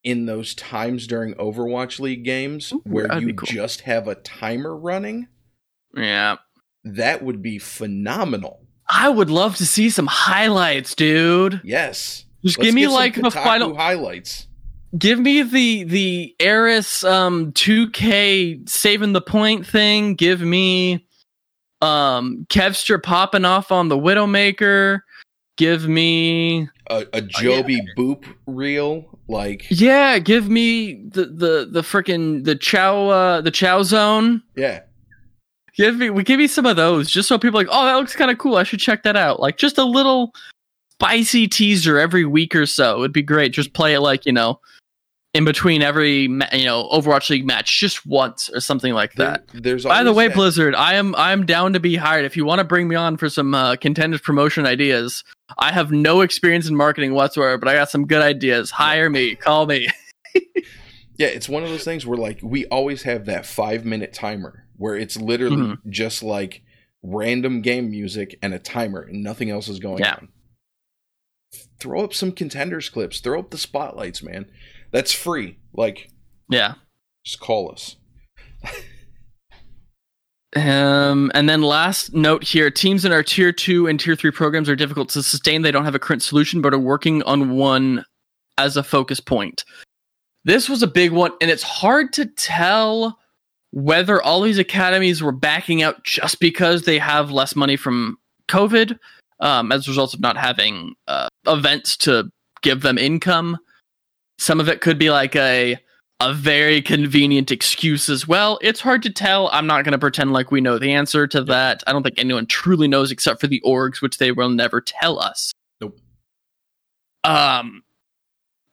in 0.04 0.26
those 0.26 0.56
times 0.56 1.06
during 1.08 1.34
Overwatch 1.36 1.99
League 1.99 2.24
games 2.24 2.72
Ooh, 2.74 2.82
where 2.86 3.20
you 3.20 3.34
cool. 3.34 3.47
just 3.47 3.82
have 3.82 4.08
a 4.08 4.16
timer 4.16 4.76
running, 4.76 5.28
Yeah. 5.95 6.38
that 6.84 7.24
would 7.24 7.41
be 7.41 7.60
phenomenal. 7.60 8.66
I 8.89 9.10
would 9.10 9.30
love 9.30 9.56
to 9.58 9.66
see 9.66 9.89
some 9.89 10.08
highlights, 10.08 10.95
dude. 10.95 11.62
Yes. 11.64 12.26
Just 12.43 12.58
Let's 12.58 12.68
give 12.68 12.76
me 12.76 12.82
get 12.82 12.88
some 12.88 12.93
like 12.95 13.16
the 13.16 13.22
Kotaku 13.22 13.43
final 13.43 13.76
highlights. 13.76 14.47
give 14.97 15.20
me 15.20 15.43
the 15.43 15.84
the 15.84 16.36
Eris 16.39 17.04
um 17.04 17.52
2K 17.54 18.68
saving 18.68 19.14
the 19.14 19.22
point 19.22 19.66
thing. 19.68 20.16
Give 20.16 20.41
me 20.41 21.06
um 21.82 22.45
Kevster 22.49 23.02
popping 23.02 23.45
off 23.45 23.72
on 23.72 23.88
the 23.88 23.97
Widowmaker. 23.97 25.02
give 25.58 25.88
me 25.88 26.68
a, 26.89 27.06
a 27.14 27.22
Joby 27.22 27.80
Boop 27.97 28.26
reel, 28.47 29.11
like 29.32 29.65
yeah, 29.69 30.19
give 30.19 30.49
me 30.49 30.95
the 31.09 31.25
the 31.25 31.67
the 31.71 31.82
freaking 31.82 32.43
the 32.43 32.55
Chow 32.55 33.07
uh, 33.07 33.41
the 33.41 33.51
Chow 33.51 33.84
Zone. 33.84 34.41
yeah, 34.55 34.82
Give 35.75 35.95
me 35.95 36.09
we 36.09 36.23
give 36.23 36.38
me 36.38 36.47
some 36.47 36.65
of 36.65 36.75
those 36.75 37.09
just 37.09 37.27
so 37.27 37.39
people 37.39 37.59
are 37.59 37.63
like, 37.63 37.71
oh, 37.71 37.86
that 37.86 37.95
looks 37.95 38.15
kind 38.15 38.29
of 38.29 38.38
cool. 38.38 38.57
I 38.57 38.63
should 38.63 38.79
check 38.79 39.03
that 39.03 39.15
out. 39.15 39.39
Like 39.39 39.57
just 39.57 39.77
a 39.77 39.86
little 39.86 40.34
spicy 40.91 41.47
teaser 41.47 41.97
every 41.97 42.25
week 42.25 42.55
or 42.55 42.65
so 42.65 42.99
would 42.99 43.13
be 43.13 43.21
great. 43.21 43.53
Just 43.53 43.73
play 43.73 43.93
it 43.93 44.01
like 44.01 44.25
you 44.25 44.34
know, 44.34 44.59
in 45.34 45.45
between 45.45 45.82
every 45.82 46.27
ma- 46.27 46.45
you 46.51 46.65
know 46.65 46.89
Overwatch 46.91 47.29
League 47.29 47.45
match, 47.45 47.79
just 47.79 48.05
once 48.05 48.49
or 48.53 48.59
something 48.59 48.93
like 48.93 49.13
that. 49.13 49.47
There- 49.49 49.61
there's 49.61 49.84
By 49.86 50.03
the 50.03 50.13
way, 50.13 50.27
that- 50.27 50.36
Blizzard, 50.36 50.75
I 50.75 50.95
am 50.95 51.15
I 51.15 51.32
am 51.32 51.45
down 51.45 51.73
to 51.73 51.79
be 51.79 51.95
hired. 51.95 52.25
If 52.25 52.36
you 52.36 52.45
want 52.45 52.59
to 52.59 52.65
bring 52.65 52.88
me 52.88 52.95
on 52.95 53.17
for 53.17 53.29
some 53.29 53.53
uh, 53.55 53.75
contenders 53.77 54.21
promotion 54.21 54.65
ideas, 54.65 55.23
I 55.57 55.71
have 55.71 55.91
no 55.91 56.21
experience 56.21 56.67
in 56.67 56.75
marketing 56.75 57.13
whatsoever, 57.13 57.57
but 57.57 57.67
I 57.69 57.73
got 57.75 57.89
some 57.89 58.07
good 58.07 58.21
ideas. 58.21 58.71
Hire 58.71 59.09
me, 59.09 59.36
call 59.36 59.65
me. 59.65 59.88
Yeah, 61.17 61.27
it's 61.27 61.47
one 61.47 61.61
of 61.61 61.69
those 61.69 61.84
things 61.84 62.03
where 62.03 62.17
like 62.17 62.39
we 62.41 62.65
always 62.67 63.03
have 63.03 63.25
that 63.25 63.45
five 63.45 63.86
minute 63.86 64.11
timer 64.11 64.65
where 64.77 64.95
it's 64.95 65.17
literally 65.17 65.55
Mm-hmm. 65.57 65.89
just 65.91 66.23
like 66.23 66.63
random 67.03 67.61
game 67.61 67.91
music 67.91 68.39
and 68.41 68.55
a 68.55 68.59
timer 68.59 69.01
and 69.01 69.21
nothing 69.23 69.51
else 69.51 69.67
is 69.67 69.77
going 69.77 69.99
Yeah. 69.99 70.13
on. 70.15 70.29
Throw 71.79 72.03
up 72.03 72.13
some 72.15 72.32
contenders 72.32 72.89
clips, 72.89 73.19
throw 73.19 73.38
up 73.39 73.51
the 73.51 73.59
spotlights, 73.59 74.23
man. 74.23 74.47
That's 74.92 75.12
free. 75.12 75.58
Like, 75.74 76.10
Yeah. 76.50 76.76
just 77.24 77.39
call 77.39 77.72
us. 77.72 77.96
Um, 80.54 81.32
and 81.34 81.48
then 81.48 81.62
last 81.62 82.14
note 82.14 82.44
here: 82.44 82.70
teams 82.70 83.06
in 83.06 83.14
our 83.14 83.24
tier 83.24 83.54
two 83.54 83.88
and 83.88 83.98
tier 83.98 84.18
three 84.18 84.32
programs 84.32 84.68
are 84.68 84.76
difficult 84.76 85.08
to 85.10 85.24
sustain. 85.24 85.62
They 85.62 85.72
don't 85.72 85.86
have 85.86 85.96
a 85.96 86.00
current 86.00 86.22
solution, 86.22 86.62
but 86.62 86.74
are 86.74 86.80
working 86.80 87.24
on 87.24 87.52
one 87.52 88.04
as 88.58 88.76
a 88.76 88.84
focus 88.84 89.22
point. 89.22 89.64
This 90.44 90.68
was 90.68 90.84
a 90.84 90.88
big 90.88 91.14
one, 91.14 91.32
and 91.39 91.50
it's 91.50 91.64
hard 91.64 92.12
to 92.14 92.26
tell 92.26 93.18
whether 93.72 94.22
all 94.22 94.42
these 94.42 94.58
academies 94.58 95.24
were 95.24 95.32
backing 95.32 95.84
out 95.84 96.04
just 96.04 96.42
because 96.42 96.84
they 96.84 97.00
have 97.00 97.32
less 97.32 97.56
money 97.56 97.78
from 97.78 98.18
COVID, 98.50 98.98
um, 99.39 99.72
as 99.72 99.88
a 99.88 99.92
result 99.92 100.14
of 100.14 100.20
not 100.20 100.36
having 100.36 100.96
uh, 101.08 101.30
events 101.48 101.96
to 101.98 102.30
give 102.62 102.82
them 102.82 102.98
income. 102.98 103.58
Some 104.42 104.60
of 104.60 104.68
it 104.68 104.82
could 104.82 104.98
be 104.98 105.12
like 105.12 105.36
a 105.36 105.78
a 106.20 106.34
very 106.34 106.82
convenient 106.82 107.52
excuse 107.52 108.10
as 108.10 108.28
well. 108.28 108.58
It's 108.64 108.82
hard 108.82 109.04
to 109.04 109.12
tell. 109.12 109.50
I'm 109.52 109.68
not 109.68 109.84
going 109.84 109.92
to 109.92 110.00
pretend 110.00 110.34
like 110.34 110.50
we 110.50 110.62
know 110.62 110.80
the 110.80 110.94
answer 110.94 111.28
to 111.28 111.44
that. 111.44 111.84
I 111.86 111.92
don't 111.92 112.02
think 112.02 112.18
anyone 112.18 112.48
truly 112.48 112.88
knows 112.88 113.12
except 113.12 113.39
for 113.39 113.46
the 113.46 113.62
orgs, 113.64 114.02
which 114.02 114.18
they 114.18 114.32
will 114.32 114.50
never 114.50 114.82
tell 114.82 115.20
us. 115.20 115.52
Nope. 115.80 116.00
Um, 117.24 117.84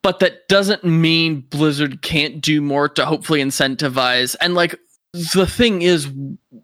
but 0.02 0.20
that 0.20 0.48
doesn't 0.48 0.84
mean 0.84 1.40
Blizzard 1.50 2.00
can't 2.00 2.40
do 2.40 2.62
more 2.62 2.88
to 2.88 3.04
hopefully 3.04 3.42
incentivize. 3.42 4.36
And 4.40 4.54
like 4.54 4.74
the 5.12 5.46
thing 5.46 5.82
is 5.82 6.10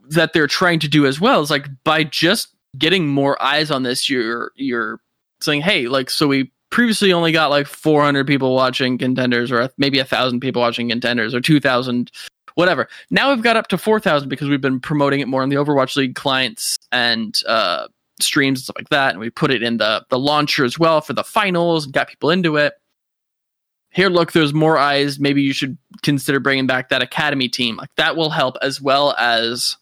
that 0.09 0.33
they're 0.33 0.47
trying 0.47 0.79
to 0.79 0.89
do 0.89 1.05
as 1.05 1.21
well 1.21 1.43
is 1.43 1.51
like 1.51 1.67
by 1.85 2.05
just 2.05 2.49
getting 2.79 3.07
more 3.07 3.43
eyes 3.43 3.71
on 3.71 3.83
this, 3.83 4.09
you're 4.09 4.53
you're 4.57 4.99
saying, 5.43 5.61
hey, 5.61 5.89
like 5.89 6.09
so 6.09 6.27
we 6.27 6.51
previously 6.75 7.13
only 7.13 7.31
got 7.31 7.51
like 7.51 7.69
400 7.69 8.27
people 8.27 8.53
watching 8.53 8.99
contenders 8.99 9.53
or 9.53 9.71
maybe 9.79 10.01
a 10.01 10.05
thousand 10.05 10.41
people 10.41 10.61
watching 10.61 10.89
contenders 10.89 11.33
or 11.33 11.41
2000 11.41 12.11
whatever. 12.57 12.89
Now 13.11 13.33
we've 13.33 13.45
got 13.45 13.57
up 13.57 13.69
to 13.69 13.79
4000 13.79 14.29
because 14.29 14.49
we've 14.49 14.61
been 14.61 14.81
promoting 14.81 15.21
it 15.21 15.29
more 15.29 15.43
on 15.43 15.51
the 15.51 15.55
overwatch 15.55 15.95
league 15.95 16.17
clients 16.17 16.77
and 16.91 17.33
uh, 17.47 17.87
streams 18.21 18.59
and 18.59 18.65
stuff 18.65 18.77
like 18.77 18.89
that 18.89 19.11
and 19.11 19.21
we 19.21 19.31
put 19.31 19.53
it 19.53 19.63
in 19.63 19.77
the 19.77 20.05
the 20.11 20.19
launcher 20.19 20.65
as 20.65 20.77
well 20.77 21.01
for 21.01 21.13
the 21.13 21.23
finals 21.23 21.85
and 21.85 21.95
got 21.95 22.09
people 22.09 22.31
into 22.31 22.57
it. 22.57 22.75
Here 23.91 24.09
look 24.09 24.33
there's 24.33 24.53
more 24.53 24.77
eyes. 24.77 25.21
Maybe 25.21 25.43
you 25.43 25.53
should 25.53 25.79
consider 26.03 26.41
bringing 26.41 26.67
back 26.67 26.89
that 26.89 27.05
academy 27.05 27.49
team. 27.49 27.77
Like 27.77 27.95
that 27.99 28.17
will 28.17 28.31
help 28.31 28.57
as 28.63 28.81
well 28.81 29.15
as 29.17 29.77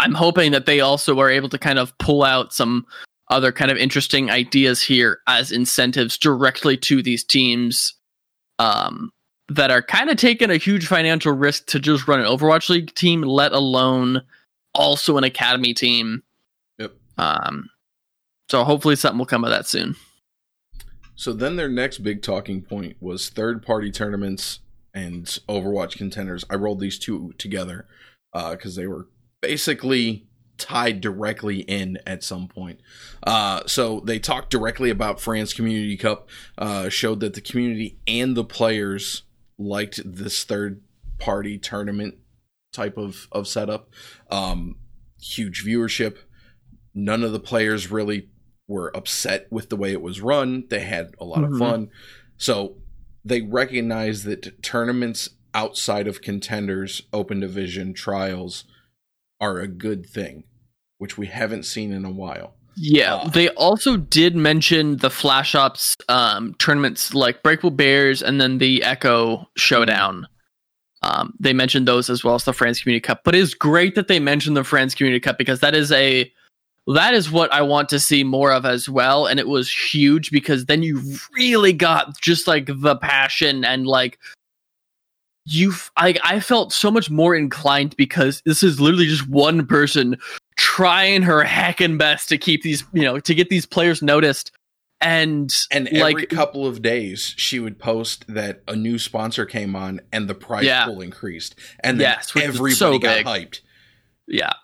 i'm 0.00 0.12
hoping 0.12 0.50
that 0.50 0.66
they 0.66 0.80
also 0.80 1.16
are 1.20 1.30
able 1.30 1.48
to 1.48 1.56
kind 1.56 1.78
of 1.78 1.96
pull 1.98 2.24
out 2.24 2.52
some 2.52 2.84
other 3.28 3.52
kind 3.52 3.70
of 3.70 3.76
interesting 3.76 4.30
ideas 4.30 4.82
here 4.82 5.20
as 5.26 5.50
incentives 5.50 6.18
directly 6.18 6.76
to 6.76 7.02
these 7.02 7.24
teams 7.24 7.94
um, 8.58 9.10
that 9.48 9.70
are 9.70 9.82
kind 9.82 10.10
of 10.10 10.16
taking 10.16 10.50
a 10.50 10.56
huge 10.56 10.86
financial 10.86 11.32
risk 11.32 11.66
to 11.66 11.80
just 11.80 12.06
run 12.06 12.20
an 12.20 12.26
Overwatch 12.26 12.68
League 12.68 12.94
team, 12.94 13.22
let 13.22 13.52
alone 13.52 14.22
also 14.74 15.16
an 15.16 15.24
academy 15.24 15.74
team. 15.74 16.22
Yep. 16.78 16.92
Um, 17.18 17.70
so 18.50 18.64
hopefully 18.64 18.96
something 18.96 19.18
will 19.18 19.26
come 19.26 19.44
of 19.44 19.50
that 19.50 19.66
soon. 19.66 19.96
So 21.16 21.32
then 21.32 21.56
their 21.56 21.68
next 21.68 21.98
big 21.98 22.22
talking 22.22 22.60
point 22.60 22.96
was 23.00 23.30
third 23.30 23.64
party 23.64 23.90
tournaments 23.90 24.60
and 24.92 25.24
Overwatch 25.48 25.96
contenders. 25.96 26.44
I 26.50 26.56
rolled 26.56 26.80
these 26.80 26.98
two 26.98 27.32
together 27.38 27.86
because 28.32 28.76
they 28.76 28.86
were 28.86 29.08
basically 29.40 30.26
tied 30.58 31.00
directly 31.00 31.60
in 31.60 31.98
at 32.06 32.22
some 32.22 32.48
point. 32.48 32.80
Uh, 33.22 33.62
so 33.66 34.00
they 34.00 34.18
talked 34.18 34.50
directly 34.50 34.90
about 34.90 35.20
Fran's 35.20 35.52
Community 35.52 35.96
Cup, 35.96 36.28
uh, 36.58 36.88
showed 36.88 37.20
that 37.20 37.34
the 37.34 37.40
community 37.40 37.98
and 38.06 38.36
the 38.36 38.44
players 38.44 39.22
liked 39.58 40.00
this 40.04 40.44
third 40.44 40.82
party 41.18 41.58
tournament 41.58 42.16
type 42.72 42.96
of, 42.96 43.28
of 43.32 43.46
setup. 43.48 43.88
Um, 44.30 44.76
huge 45.20 45.64
viewership. 45.64 46.18
None 46.94 47.22
of 47.22 47.32
the 47.32 47.40
players 47.40 47.90
really 47.90 48.28
were 48.66 48.96
upset 48.96 49.46
with 49.50 49.68
the 49.68 49.76
way 49.76 49.92
it 49.92 50.02
was 50.02 50.20
run. 50.20 50.64
They 50.70 50.80
had 50.80 51.14
a 51.20 51.24
lot 51.24 51.40
Mhm. 51.40 51.52
of 51.52 51.58
fun. 51.58 51.90
So 52.36 52.76
they 53.24 53.42
recognized 53.42 54.24
that 54.24 54.62
tournaments 54.62 55.30
outside 55.52 56.08
of 56.08 56.20
contenders, 56.22 57.02
open 57.12 57.40
division, 57.40 57.94
trials 57.94 58.64
are 59.44 59.60
a 59.60 59.68
good 59.68 60.06
thing, 60.06 60.44
which 60.98 61.18
we 61.18 61.26
haven't 61.26 61.64
seen 61.64 61.92
in 61.92 62.04
a 62.04 62.10
while. 62.10 62.54
Yeah, 62.76 63.16
Uh, 63.16 63.28
they 63.28 63.50
also 63.50 63.96
did 63.96 64.34
mention 64.34 64.96
the 64.96 65.10
Flash 65.10 65.54
Ops 65.54 65.94
um, 66.08 66.54
tournaments 66.54 67.14
like 67.14 67.42
Breakable 67.42 67.70
Bears 67.70 68.22
and 68.22 68.40
then 68.40 68.58
the 68.58 68.82
Echo 68.82 69.48
Showdown. 69.56 70.26
Um, 71.02 71.34
they 71.38 71.52
mentioned 71.52 71.86
those 71.86 72.08
as 72.08 72.24
well 72.24 72.34
as 72.34 72.44
the 72.44 72.52
Fran's 72.52 72.80
Community 72.80 73.02
Cup. 73.02 73.20
But 73.24 73.34
it 73.34 73.40
is 73.40 73.54
great 73.54 73.94
that 73.94 74.08
they 74.08 74.18
mentioned 74.18 74.56
the 74.56 74.64
Fran's 74.64 74.94
Community 74.94 75.20
Cup 75.20 75.38
because 75.38 75.60
that 75.60 75.74
is 75.74 75.92
a 75.92 76.32
that 76.86 77.14
is 77.14 77.30
what 77.30 77.52
I 77.52 77.62
want 77.62 77.88
to 77.90 78.00
see 78.00 78.24
more 78.24 78.52
of 78.52 78.64
as 78.64 78.88
well. 78.88 79.26
And 79.26 79.38
it 79.38 79.48
was 79.48 79.70
huge 79.70 80.30
because 80.30 80.66
then 80.66 80.82
you 80.82 81.00
really 81.36 81.72
got 81.72 82.18
just 82.20 82.46
like 82.46 82.68
the 82.68 82.96
passion 82.96 83.64
and 83.64 83.86
like 83.86 84.18
you 85.46 85.72
I 85.96 86.16
I 86.24 86.40
felt 86.40 86.72
so 86.72 86.90
much 86.90 87.10
more 87.10 87.34
inclined 87.34 87.96
because 87.96 88.40
this 88.44 88.62
is 88.62 88.80
literally 88.80 89.06
just 89.06 89.28
one 89.28 89.66
person 89.66 90.16
trying 90.56 91.22
her 91.22 91.42
heckin' 91.44 91.98
best 91.98 92.28
to 92.30 92.38
keep 92.38 92.62
these 92.62 92.84
you 92.92 93.02
know 93.02 93.18
to 93.20 93.34
get 93.34 93.48
these 93.50 93.66
players 93.66 94.02
noticed 94.02 94.52
and 95.00 95.52
And 95.70 95.88
every 95.88 96.00
like 96.00 96.28
couple 96.30 96.66
of 96.66 96.80
days, 96.80 97.34
she 97.36 97.60
would 97.60 97.78
post 97.78 98.24
that 98.28 98.62
a 98.68 98.74
new 98.74 98.98
sponsor 98.98 99.44
came 99.44 99.76
on 99.76 100.00
and 100.12 100.28
the 100.28 100.34
price 100.34 100.64
Yeah. 100.64 100.86
pool 100.86 101.02
increased, 101.02 101.56
and 101.80 102.00
then 102.00 102.12
Yes, 102.16 102.32
everybody 102.34 102.72
so 102.74 102.98
got 102.98 103.16
big. 103.18 103.26
hyped. 103.26 103.60
Yeah. 104.26 104.54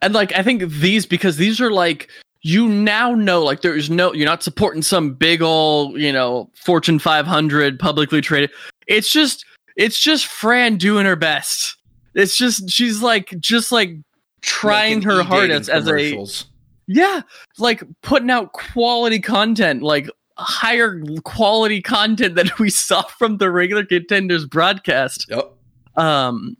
And 0.00 0.14
like 0.14 0.32
I 0.32 0.42
think 0.44 0.62
these 0.70 1.06
because 1.06 1.38
these 1.38 1.60
are 1.60 1.72
like 1.72 2.08
you 2.42 2.68
now 2.68 3.14
know 3.14 3.42
like 3.42 3.62
there's 3.62 3.90
no 3.90 4.12
you're 4.12 4.26
not 4.28 4.44
supporting 4.44 4.82
some 4.82 5.14
big 5.14 5.42
old, 5.42 5.98
you 5.98 6.12
know, 6.12 6.50
Fortune 6.54 7.00
500 7.00 7.80
publicly 7.80 8.20
traded. 8.20 8.50
It's 8.86 9.10
just 9.10 9.44
it's 9.78 9.98
just 9.98 10.26
Fran 10.26 10.76
doing 10.76 11.06
her 11.06 11.16
best. 11.16 11.76
It's 12.14 12.36
just 12.36 12.68
she's 12.68 13.00
like 13.00 13.34
just 13.38 13.72
like 13.72 13.92
trying 14.42 15.02
her 15.02 15.22
hardest 15.22 15.70
as 15.70 15.88
a 15.88 16.26
yeah, 16.88 17.22
like 17.58 17.82
putting 18.02 18.30
out 18.30 18.52
quality 18.52 19.20
content, 19.20 19.82
like 19.82 20.10
higher 20.36 21.00
quality 21.24 21.80
content 21.80 22.34
than 22.34 22.50
we 22.58 22.68
saw 22.68 23.02
from 23.02 23.38
the 23.38 23.50
regular 23.50 23.86
contenders 23.86 24.44
broadcast. 24.44 25.26
Yep. 25.30 25.54
Um 25.96 26.56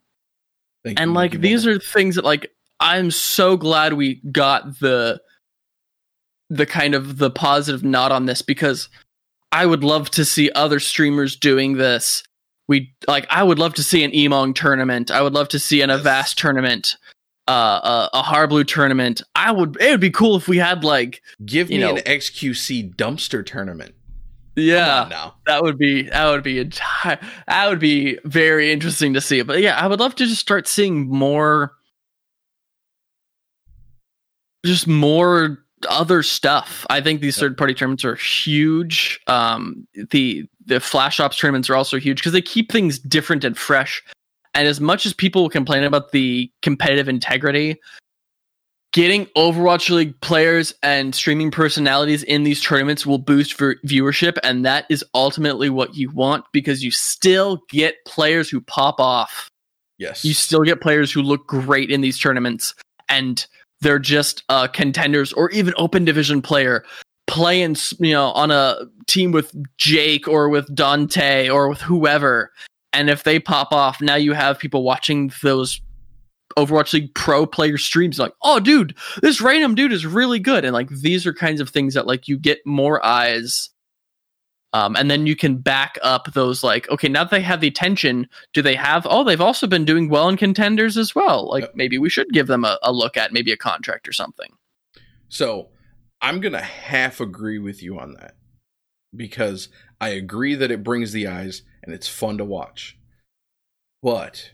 Thank 0.85 1.01
and 1.01 1.11
you, 1.11 1.15
like 1.15 1.40
these 1.40 1.66
are 1.66 1.78
things 1.78 2.15
that 2.15 2.24
like 2.24 2.53
i'm 2.81 3.11
so 3.11 3.57
glad 3.57 3.95
we 3.95 4.23
got 4.31 4.78
the 4.78 5.20
the 6.49 6.66
kind 6.66 6.95
of 6.95 7.19
the 7.19 7.31
positive 7.31 7.82
nod 7.82 8.12
on 8.12 8.27
this 8.27 8.43
because 8.43 8.89
i 9.51 9.66
would 9.66 9.82
love 9.82 10.09
to 10.12 10.24
see 10.24 10.51
other 10.53 10.78
streamers 10.78 11.36
doing 11.36 11.77
this 11.77 12.23
we 12.69 12.95
like 13.09 13.27
i 13.31 13.43
would 13.43 13.59
love 13.59 13.74
to 13.74 13.82
see 13.82 14.05
an 14.05 14.11
Emongg 14.12 14.55
tournament 14.55 15.11
i 15.11 15.20
would 15.23 15.32
love 15.35 15.49
to 15.49 15.59
see 15.59 15.81
an 15.82 15.89
Yes. 15.90 16.01
avast 16.01 16.39
tournament 16.39 16.97
uh, 17.49 18.09
a, 18.12 18.19
a 18.19 18.23
Harbleu 18.23 18.66
tournament. 18.69 19.23
I 19.35 19.51
would. 19.53 19.78
It 19.81 19.90
would 19.93 20.01
be 20.01 20.11
cool 20.11 20.36
if 20.36 20.49
we 20.49 20.59
had 20.59 20.85
like, 20.85 21.23
Give 21.47 21.70
me 21.70 21.78
know- 21.78 21.97
an 21.97 22.03
XQC 22.03 22.95
dumpster 22.95 23.43
tournament. 23.43 23.95
yeah, 24.55 25.07
now. 25.09 25.36
that 25.47 25.62
would 25.62 25.78
be 25.78 26.03
that 26.03 26.27
would 26.31 26.43
be 26.43 26.62
enti- 26.62 27.19
that 27.47 27.69
would 27.70 27.78
be 27.78 28.19
very 28.27 28.70
interesting 28.70 29.15
to 29.15 29.23
see. 29.23 29.40
But 29.40 29.62
yeah, 29.62 29.78
I 29.82 29.86
would 29.86 29.99
love 29.99 30.15
to 30.16 30.27
just 30.27 30.43
start 30.43 30.69
seeing 30.69 31.09
more, 31.09 31.73
just 34.66 34.86
more 34.86 35.65
other 35.88 36.22
stuff. 36.22 36.86
I 36.90 37.00
think 37.00 37.20
these 37.20 37.38
third 37.38 37.56
party 37.56 37.74
tournaments 37.74 38.05
are 38.05 38.16
huge. 38.16 39.20
Um, 39.26 39.86
the 40.10 40.46
the 40.66 40.80
flash 40.80 41.20
ops 41.20 41.36
tournaments 41.38 41.70
are 41.70 41.76
also 41.76 41.98
huge 41.98 42.18
because 42.18 42.32
they 42.32 42.42
keep 42.42 42.70
things 42.70 42.98
different 42.98 43.44
and 43.44 43.56
fresh. 43.56 44.02
And 44.55 44.66
as 44.66 44.80
much 44.80 45.06
as 45.06 45.12
people 45.12 45.42
will 45.42 45.50
complain 45.50 45.84
about 45.84 46.12
the 46.12 46.50
competitive 46.62 47.09
integrity, 47.09 47.76
getting 48.92 49.26
Overwatch 49.36 49.90
League 49.90 50.20
players 50.20 50.74
and 50.82 51.14
streaming 51.14 51.50
personalities 51.50 52.22
in 52.22 52.42
these 52.42 52.62
tournaments 52.62 53.06
will 53.06 53.18
boost 53.18 53.56
viewership, 53.56 54.36
and 54.42 54.64
that 54.64 54.86
is 54.88 55.05
ultimately 55.14 55.70
what 55.70 55.94
you 55.94 56.10
want 56.10 56.44
because 56.52 56.82
you 56.82 56.90
still 56.90 57.62
get 57.68 57.96
players 58.06 58.48
who 58.50 58.60
pop 58.60 58.98
off 58.98 59.50
Yes. 59.98 60.24
you 60.24 60.32
still 60.32 60.62
get 60.62 60.80
players 60.80 61.12
who 61.12 61.22
look 61.22 61.46
great 61.46 61.90
in 61.90 62.00
these 62.00 62.18
tournaments 62.18 62.74
and 63.09 63.46
they're 63.80 63.98
just 63.98 64.42
uh, 64.48 64.66
contenders 64.66 65.32
or 65.32 65.50
even 65.50 65.74
open 65.76 66.05
division 66.05 66.42
player 66.42 66.84
playing 67.26 67.76
you 68.00 68.12
know 68.12 68.26
on 68.32 68.50
a 68.50 68.78
team 69.06 69.32
with 69.32 69.55
jake 69.76 70.26
or 70.26 70.48
with 70.48 70.72
dante 70.74 71.48
or 71.48 71.68
with 71.68 71.80
whoever. 71.80 72.50
And 72.92 73.10
if 73.10 73.24
they 73.24 73.38
pop 73.38 73.72
off 73.72 74.00
now 74.00 74.14
you 74.14 74.32
have 74.32 74.59
people 74.59 74.82
watching 74.82 75.30
those 75.42 75.80
overwatch 76.56 76.92
league 76.92 77.14
pro 77.14 77.46
player 77.46 77.76
streams 77.78 78.18
like 78.18 78.32
oh 78.42 78.59
dude 78.59 78.96
this 79.22 79.40
random 79.40 79.74
dude 79.74 79.92
is 79.92 80.06
really 80.06 80.38
good. 80.38 80.64
And 80.64 80.72
like 80.72 80.88
these 80.88 81.26
are 81.26 81.34
kinds 81.34 81.60
of 81.60 81.68
things 81.68 81.94
that 81.94 82.06
like 82.06 82.28
you 82.28 82.38
get 82.38 82.64
more 82.64 83.05
eyes 83.05 83.70
um, 84.73 84.97
and 84.97 85.11
then 85.11 85.27
you 85.27 85.35
can 85.35 85.57
back 85.57 85.99
up 86.03 86.32
those 86.32 86.62
like 86.62 86.89
okay 86.90 87.09
now 87.09 87.24
that 87.24 87.31
they 87.31 87.40
have 87.40 87.61
the 87.61 87.69
attention 87.69 88.28
do 88.53 88.61
they 88.61 88.74
have 88.74 89.07
oh 89.09 89.24
they've 89.24 89.40
also 89.40 89.66
been 89.66 89.85
doing 89.85 90.09
well 90.09 90.28
in 90.28 90.36
contenders 90.36 90.97
as 90.97 91.15
well. 91.15 91.49
Like 91.49 91.74
maybe 91.74 91.99
we 91.99 92.11
should 92.11 92.31
give 92.32 92.47
them 92.47 92.65
a, 92.65 92.78
a 92.82 92.93
look 92.93 93.16
at 93.16 93.32
maybe 93.32 93.53
a 93.53 93.57
contract 93.57 94.09
or 94.09 94.12
something. 94.12 94.53
So 95.28 95.69
I'm 96.20 96.40
going 96.40 96.53
to 96.53 96.61
half 96.61 97.20
agree 97.20 97.59
with 97.59 97.82
you 97.82 97.99
on 97.99 98.15
that 98.15 98.35
because 99.15 99.69
I 100.01 100.11
agree 100.11 100.55
that 100.55 100.70
it 100.70 100.82
brings 100.82 101.12
the 101.12 101.27
eyes 101.27 101.62
and 101.82 101.95
it's 101.95 102.09
fun 102.09 102.39
to 102.39 102.45
watch. 102.45 102.99
But 104.03 104.53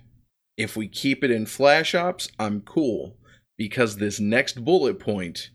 if 0.57 0.77
we 0.77 0.89
keep 0.89 1.25
it 1.25 1.31
in 1.31 1.47
flash 1.47 1.95
ops, 1.95 2.29
I'm 2.39 2.61
cool 2.61 3.17
because 3.57 3.97
this 3.97 4.21
next 4.21 4.65
bullet 4.65 4.99
point 4.99 5.51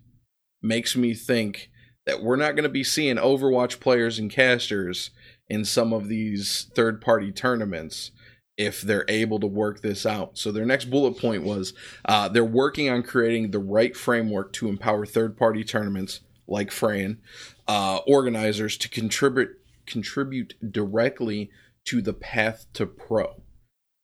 makes 0.62 0.96
me 0.96 1.14
think 1.14 1.70
that 2.10 2.24
we're 2.24 2.36
not 2.36 2.56
going 2.56 2.64
to 2.64 2.70
be 2.70 2.84
seeing 2.84 3.18
Overwatch 3.18 3.80
players 3.80 4.18
and 4.18 4.32
casters 4.32 5.12
in 5.48 5.64
some 5.64 5.94
of 5.94 6.08
these 6.08 6.72
third 6.74 7.02
party 7.02 7.32
tournaments 7.32 8.10
if 8.58 8.82
they're 8.82 9.06
able 9.08 9.40
to 9.40 9.46
work 9.46 9.82
this 9.82 10.08
out. 10.08 10.36
So 10.36 10.52
their 10.52 10.66
next 10.66 10.86
bullet 10.86 11.20
point 11.20 11.44
was 11.44 11.74
uh, 12.06 12.28
they're 12.28 12.44
working 12.44 12.90
on 12.90 13.04
creating 13.04 13.52
the 13.52 13.60
right 13.60 13.96
framework 13.96 14.54
to 14.54 14.70
empower 14.70 15.06
third 15.06 15.38
party 15.38 15.64
tournaments 15.64 16.22
like 16.48 16.72
Fran 16.72 17.20
uh, 17.68 18.00
organizers 18.08 18.76
to 18.78 18.90
contribute 18.90 19.52
contribute 19.86 20.56
directly 20.72 21.52
to 21.86 22.02
the 22.02 22.14
path 22.14 22.66
to 22.74 22.88
pro. 22.88 23.44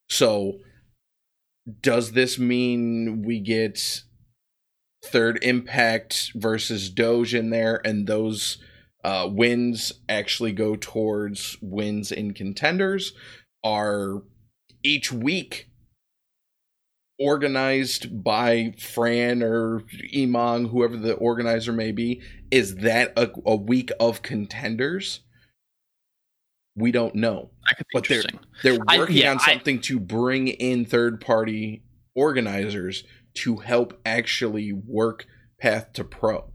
So 0.08 0.58
does 1.80 2.12
this 2.12 2.38
mean 2.38 3.24
we 3.26 3.40
get 3.40 4.02
third 5.06 5.38
impact 5.42 6.32
versus 6.34 6.90
doge 6.90 7.34
in 7.34 7.50
there 7.50 7.80
and 7.84 8.06
those 8.06 8.58
uh, 9.04 9.28
wins 9.30 9.92
actually 10.08 10.52
go 10.52 10.76
towards 10.76 11.56
wins 11.62 12.10
in 12.12 12.32
contenders 12.34 13.12
are 13.64 14.22
each 14.82 15.12
week 15.12 15.68
organized 17.18 18.22
by 18.22 18.74
Fran 18.78 19.42
or 19.42 19.80
Emongg, 20.14 20.70
whoever 20.70 20.96
the 20.96 21.14
organizer 21.14 21.72
may 21.72 21.92
be, 21.92 22.20
is 22.50 22.76
that 22.76 23.12
a, 23.16 23.30
a 23.46 23.56
week 23.56 23.90
of 23.98 24.22
contenders? 24.22 25.20
We 26.76 26.92
don't 26.92 27.14
know. 27.14 27.50
that 27.66 27.76
could 27.78 27.86
be 27.86 27.94
But 27.94 28.08
they're- 28.08 28.16
interesting 28.18 28.40
They're 28.62 28.78
I- 28.86 28.98
working 28.98 29.16
yeah, 29.16 29.30
on 29.30 29.38
I- 29.40 29.52
something 29.52 29.80
to 29.82 29.98
bring 29.98 30.48
in 30.48 30.84
third 30.84 31.20
party 31.20 31.82
organizers 32.14 33.04
to 33.36 33.56
help 33.56 33.98
actually 34.04 34.72
work 34.72 35.26
Path 35.58 35.92
to 35.94 36.04
Pro, 36.04 36.50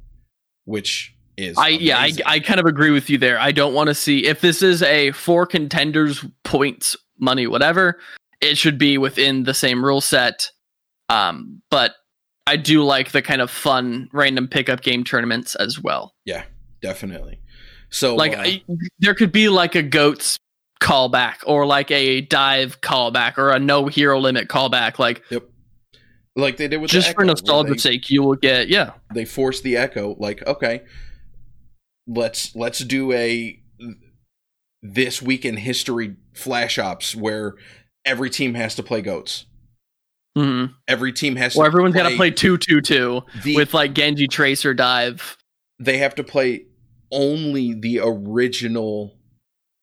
which 0.65 1.15
is 1.37 1.57
I 1.57 1.69
yeah, 1.69 1.97
I. 1.97 2.11
I 2.25 2.39
kind 2.39 2.59
of 2.59 2.65
agree 2.65 2.91
with 2.91 3.09
you 3.09 3.17
there. 3.17 3.39
I 3.39 3.51
don't 3.51 3.73
want 3.73 3.87
to 3.87 3.95
see 3.95 4.25
if 4.25 4.41
this 4.41 4.61
is 4.61 4.83
a 4.83 5.11
four 5.11 5.45
contenders 5.45 6.23
points 6.43 6.95
money 7.21 7.47
whatever, 7.47 7.99
it 8.41 8.57
should 8.57 8.77
be 8.77 8.97
within 8.97 9.43
the 9.43 9.53
same 9.53 9.85
rule 9.85 10.01
set. 10.01 10.51
Um, 11.07 11.61
but 11.69 11.93
I 12.47 12.57
do 12.57 12.83
like 12.83 13.11
the 13.11 13.21
kind 13.21 13.41
of 13.41 13.49
fun 13.49 14.09
random 14.11 14.47
pickup 14.47 14.81
game 14.81 15.03
tournaments 15.03 15.55
as 15.55 15.79
well. 15.79 16.13
yeah, 16.25 16.43
definitely. 16.81 17.39
So 17.89 18.15
Like 18.15 18.37
uh, 18.37 18.41
I, 18.41 18.63
there 18.99 19.13
could 19.13 19.31
be 19.31 19.49
like 19.49 19.75
a 19.75 19.83
goats 19.83 20.37
callback 20.81 21.35
or 21.45 21.65
like 21.65 21.91
a 21.91 22.21
dive 22.21 22.81
callback 22.81 23.37
or 23.37 23.51
a 23.51 23.59
no 23.59 23.87
hero 23.87 24.19
limit 24.19 24.47
callback. 24.47 24.97
Like 24.97 25.23
like 26.35 26.57
they 26.57 26.67
did 26.67 26.77
with 26.81 26.91
the 26.91 26.95
just 26.95 27.07
for 27.07 27.11
Echo, 27.11 27.17
where 27.19 27.27
nostalgia's 27.27 27.83
sake, 27.83 28.09
you 28.09 28.23
will 28.23 28.35
get 28.35 28.67
yeah. 28.69 28.91
they 29.13 29.25
forced 29.25 29.63
the 29.63 29.75
echo 29.77 30.15
like 30.19 30.45
okay 30.47 30.81
let's 32.07 32.55
let's 32.55 32.79
do 32.79 33.11
a 33.11 33.59
this 34.81 35.21
week 35.21 35.45
in 35.45 35.57
history 35.57 36.15
flash 36.33 36.77
ops 36.79 37.15
where 37.15 37.55
every 38.05 38.29
team 38.29 38.53
has 38.55 38.75
to 38.75 38.83
play 38.83 39.01
goats 39.01 39.45
Mm-hmm. 40.37 40.71
every 40.87 41.11
team 41.11 41.35
has 41.35 41.57
Or 41.57 41.63
to 41.63 41.67
everyone's 41.67 41.93
got 41.93 42.07
to 42.07 42.15
play 42.15 42.31
two 42.31 42.57
two 42.57 42.79
two 42.79 43.23
the, 43.43 43.57
with 43.57 43.73
like 43.73 43.91
Genji 43.93 44.29
Tracer 44.29 44.73
dive. 44.73 45.37
they 45.77 45.97
have 45.97 46.15
to 46.15 46.23
play 46.23 46.67
only 47.11 47.73
the 47.73 47.99
original 48.01 49.17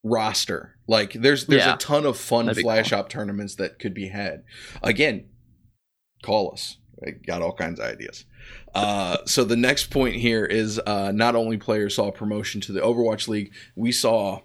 roster 0.02 0.74
like 0.86 1.12
there's 1.12 1.44
there's 1.48 1.66
Yeah. 1.66 1.74
a 1.74 1.76
ton 1.76 2.06
of 2.06 2.16
fun 2.16 2.46
That'd 2.46 2.62
flash 2.62 2.90
cool. 2.90 2.98
op 3.00 3.10
tournaments 3.10 3.56
that 3.56 3.78
could 3.78 3.92
be 3.92 4.08
had 4.08 4.44
again 4.82 5.26
call 6.22 6.52
us 6.52 6.76
i 7.06 7.10
got 7.10 7.42
all 7.42 7.52
kinds 7.52 7.78
of 7.78 7.86
ideas. 7.86 8.24
Uh, 8.74 9.18
so 9.24 9.44
the 9.44 9.56
next 9.56 9.90
point 9.90 10.16
here 10.16 10.44
is 10.44 10.80
uh, 10.84 11.12
not 11.12 11.34
only 11.36 11.56
players 11.56 11.94
saw 11.94 12.10
promotion 12.10 12.60
to 12.62 12.72
the 12.72 12.80
overwatch 12.80 13.28
league 13.28 13.52
we 13.76 13.92
saw 13.92 14.40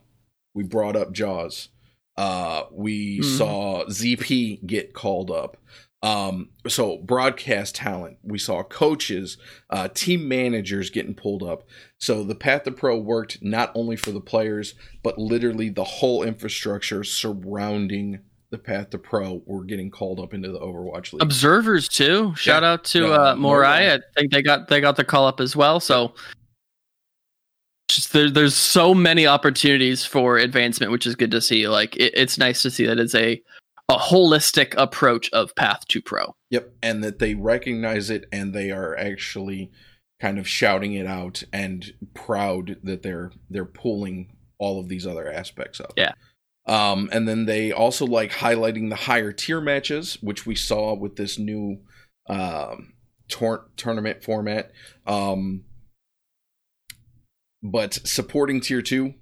we 0.53 0.63
brought 0.63 0.95
up 0.95 1.11
jaws. 1.13 1.69
Uh, 2.15 2.63
we 2.71 3.19
Mhm. 3.19 3.37
saw 3.37 3.85
zp 3.89 4.65
get 4.67 4.93
called 4.93 5.31
up. 5.31 5.57
Um, 6.03 6.49
so 6.67 6.97
broadcast 6.97 7.75
talent 7.75 8.17
we 8.23 8.37
saw 8.37 8.61
coaches 8.61 9.37
uh, 9.71 9.87
team 9.87 10.27
managers 10.27 10.89
getting 10.91 11.15
pulled 11.15 11.41
up. 11.41 11.63
So 11.97 12.23
the 12.23 12.35
path 12.35 12.63
to 12.65 12.71
pro 12.71 12.97
worked 12.99 13.41
not 13.41 13.71
only 13.73 13.95
for 13.95 14.11
the 14.11 14.21
players 14.21 14.75
but 15.01 15.17
literally 15.17 15.69
the 15.69 15.83
whole 15.85 16.21
infrastructure 16.21 17.03
surrounding 17.03 18.19
the 18.53 18.57
path 18.59 18.91
to 18.91 18.99
pro 18.99 19.41
were 19.47 19.63
getting 19.65 19.89
called 19.89 20.19
up 20.19 20.33
into 20.33 20.51
the 20.51 20.59
overwatch 20.59 21.11
league 21.11 21.21
Observers 21.23 21.89
too. 21.89 22.33
Shout 22.35 22.61
Yeah. 22.61 22.69
out 22.73 22.83
to 22.85 23.07
uh, 23.11 23.35
Morai. 23.35 23.79
Morai. 23.87 23.93
I 23.95 23.99
think 24.15 24.31
they 24.31 24.43
got 24.43 24.67
they 24.67 24.79
got 24.79 24.95
the 24.95 25.03
call 25.03 25.25
up 25.27 25.41
as 25.41 25.55
well. 25.55 25.79
So 25.79 26.13
just 27.89 28.13
there, 28.13 28.29
there's 28.29 28.55
so 28.55 28.93
many 28.93 29.27
opportunities 29.27 30.05
for 30.05 30.37
advancement, 30.37 30.91
which 30.91 31.05
is 31.07 31.15
good 31.15 31.31
to 31.31 31.41
see. 31.41 31.67
Like 31.67 31.95
it, 31.97 32.13
it's 32.15 32.37
nice 32.37 32.61
to 32.61 32.71
see 32.71 32.85
that 32.85 32.99
it's 32.99 33.15
a 33.15 33.41
a 33.89 33.97
holistic 33.97 34.73
approach 34.77 35.29
of 35.33 35.53
path 35.55 35.85
to 35.89 36.01
pro. 36.01 36.35
Yep, 36.51 36.71
and 36.81 37.03
that 37.03 37.19
they 37.19 37.33
recognize 37.35 38.09
it 38.09 38.25
and 38.31 38.53
they 38.53 38.71
are 38.71 38.95
actually 38.97 39.71
kind 40.21 40.37
of 40.39 40.47
shouting 40.47 40.93
it 40.93 41.05
out 41.07 41.43
and 41.51 41.91
proud 42.13 42.77
that 42.83 43.01
they're 43.01 43.31
they're 43.49 43.65
pulling 43.65 44.37
all 44.59 44.79
of 44.79 44.87
these 44.87 45.05
other 45.07 45.29
aspects 45.31 45.81
up. 45.81 45.91
Yeah. 45.97 46.13
Um, 46.65 47.09
and 47.11 47.27
then 47.27 47.45
they 47.45 47.71
also 47.71 48.05
like 48.05 48.31
highlighting 48.31 48.89
the 48.89 48.95
higher 48.95 49.31
tier 49.33 49.59
matches, 49.59 50.17
which 50.21 50.45
we 50.45 50.55
saw 50.55 50.93
with 50.93 51.17
this 51.17 51.37
new 51.37 51.81
um, 52.27 52.93
tour- 53.27 53.69
tournament 53.75 54.23
format. 54.23 54.71
Um, 55.05 55.65
but 57.61 57.93
supporting 58.05 58.61
tier 58.61 58.81
two 58.81 59.13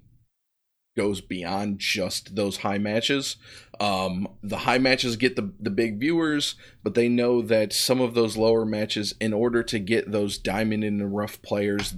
goes 0.96 1.20
beyond 1.20 1.78
just 1.78 2.36
those 2.36 2.58
high 2.58 2.78
matches. 2.78 3.36
Um, 3.80 4.28
the 4.42 4.58
high 4.58 4.78
matches 4.78 5.16
get 5.16 5.36
the 5.36 5.52
the 5.58 5.70
big 5.70 5.98
viewers, 5.98 6.54
but 6.82 6.94
they 6.94 7.08
know 7.08 7.40
that 7.42 7.72
some 7.72 8.00
of 8.00 8.14
those 8.14 8.36
lower 8.36 8.64
matches, 8.64 9.14
in 9.20 9.32
order 9.32 9.62
to 9.62 9.78
get 9.78 10.12
those 10.12 10.38
diamond 10.38 10.84
in 10.84 10.98
the 10.98 11.06
rough 11.06 11.40
players 11.42 11.94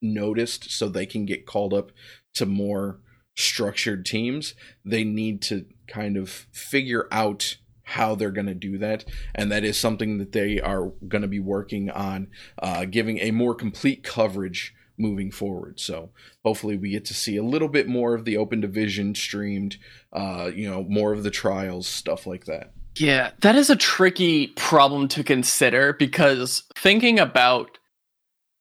noticed, 0.00 0.70
so 0.70 0.88
they 0.88 1.06
can 1.06 1.26
get 1.26 1.46
called 1.46 1.74
up 1.74 1.90
to 2.34 2.46
more 2.46 3.00
structured 3.36 4.04
teams, 4.04 4.54
they 4.84 5.04
need 5.04 5.42
to 5.42 5.66
kind 5.86 6.16
of 6.16 6.30
figure 6.30 7.08
out 7.10 7.56
how 7.82 8.14
they're 8.14 8.30
going 8.30 8.46
to 8.46 8.54
do 8.54 8.78
that. 8.78 9.04
And 9.34 9.50
that 9.50 9.64
is 9.64 9.76
something 9.76 10.18
that 10.18 10.32
they 10.32 10.60
are 10.60 10.92
going 11.08 11.22
to 11.22 11.28
be 11.28 11.40
working 11.40 11.90
on 11.90 12.28
uh, 12.62 12.84
giving 12.84 13.18
a 13.18 13.32
more 13.32 13.54
complete 13.54 14.04
coverage 14.04 14.74
moving 15.00 15.30
forward. 15.30 15.80
So 15.80 16.10
hopefully 16.44 16.76
we 16.76 16.90
get 16.90 17.06
to 17.06 17.14
see 17.14 17.36
a 17.36 17.42
little 17.42 17.68
bit 17.68 17.88
more 17.88 18.14
of 18.14 18.24
the 18.24 18.36
open 18.36 18.60
division 18.60 19.14
streamed 19.14 19.78
uh 20.12 20.50
you 20.54 20.68
know 20.68 20.84
more 20.84 21.12
of 21.12 21.22
the 21.22 21.30
trials 21.30 21.88
stuff 21.88 22.26
like 22.26 22.44
that. 22.44 22.72
Yeah, 22.96 23.30
that 23.40 23.56
is 23.56 23.70
a 23.70 23.76
tricky 23.76 24.48
problem 24.48 25.08
to 25.08 25.24
consider 25.24 25.94
because 25.94 26.64
thinking 26.76 27.18
about 27.18 27.78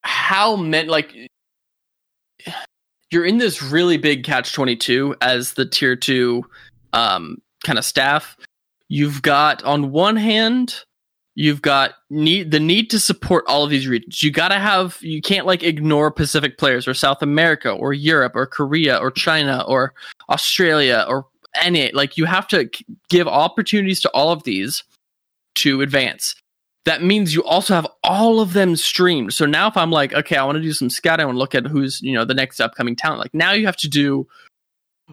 how 0.02 0.56
many 0.56 0.88
like 0.88 1.14
you're 3.12 3.26
in 3.26 3.38
this 3.38 3.62
really 3.62 3.98
big 3.98 4.24
catch 4.24 4.54
22 4.54 5.16
as 5.22 5.54
the 5.54 5.66
tier 5.66 5.96
2 5.96 6.44
um 6.94 7.42
kind 7.64 7.78
of 7.78 7.86
staff. 7.86 8.38
You've 8.88 9.22
got 9.22 9.64
on 9.64 9.92
one 9.92 10.16
hand 10.16 10.84
you've 11.36 11.62
got 11.62 11.94
need 12.10 12.52
the 12.52 12.60
need 12.60 12.90
to 12.90 13.00
support 13.00 13.46
all 13.48 13.64
of 13.64 13.70
these 13.70 13.88
regions. 13.88 14.22
You 14.22 14.30
got 14.30 14.50
to 14.50 14.60
have 14.60 14.98
you 15.02 15.22
can't 15.22 15.46
like 15.46 15.64
ignore 15.64 16.12
pacific 16.12 16.58
players 16.58 16.88
or 16.88 16.94
south 16.94 17.22
america 17.22 17.72
or 17.72 17.94
europe 17.94 18.34
or 18.36 18.46
korea 18.46 18.98
or 18.98 19.10
china 19.10 19.64
or 19.68 19.94
australia 20.30 21.06
or 21.08 21.26
any 21.62 21.92
like 21.94 22.18
you 22.18 22.26
have 22.26 22.48
to 22.50 22.70
give 23.10 23.28
opportunities 23.28 24.02
to 24.02 24.10
all 24.10 24.32
of 24.32 24.44
these 24.44 24.84
to 25.56 25.82
advance 25.82 26.36
that 26.86 27.04
means 27.04 27.34
you 27.34 27.44
also 27.44 27.74
have 27.74 27.88
all 28.04 28.40
of 28.40 28.54
them 28.54 28.76
streamed. 28.76 29.34
So 29.34 29.46
now 29.46 29.68
if 29.68 29.78
I'm 29.78 29.92
like, 29.92 30.14
okay, 30.14 30.38
I 30.38 30.44
want 30.44 30.56
to 30.56 30.62
do 30.62 30.74
some 30.74 30.90
scouting, 30.90 31.24
I 31.24 31.26
want 31.26 31.36
to 31.36 31.40
look 31.40 31.56
at 31.56 31.68
who's, 31.68 32.02
you 32.02 32.14
know, 32.14 32.26
the 32.26 32.34
next 32.34 32.60
upcoming 32.60 32.96
talent. 32.96 33.20
Like 33.20 33.34
now 33.34 33.52
you 33.52 33.66
have 33.66 33.78
to 33.78 33.90
do 33.90 34.28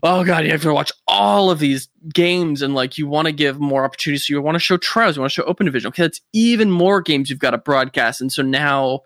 oh 0.03 0.25
god, 0.25 0.45
you 0.45 0.51
have 0.51 0.63
to 0.63 0.73
watch 0.73 0.93
all 1.09 1.51
of 1.51 1.59
these 1.59 1.89
games 2.13 2.63
and 2.63 2.75
like 2.75 2.99
you 2.99 3.07
want 3.07 3.27
to 3.27 3.33
give 3.33 3.59
more 3.59 3.85
opportunities. 3.85 4.27
So 4.27 4.35
you 4.35 4.43
want 4.43 4.57
to 4.57 4.61
show 4.61 4.77
trials, 4.77 5.17
you 5.17 5.23
want 5.23 5.33
to 5.33 5.35
show 5.35 5.45
open 5.45 5.67
division. 5.67 5.89
Okay, 5.89 6.03
that's 6.03 6.21
even 6.33 6.71
more 6.71 7.01
games 7.01 7.31
you've 7.31 7.39
got 7.39 7.53
to 7.53 7.59
broadcast. 7.59 8.21
And 8.21 8.33
so 8.33 8.43
now 8.43 9.01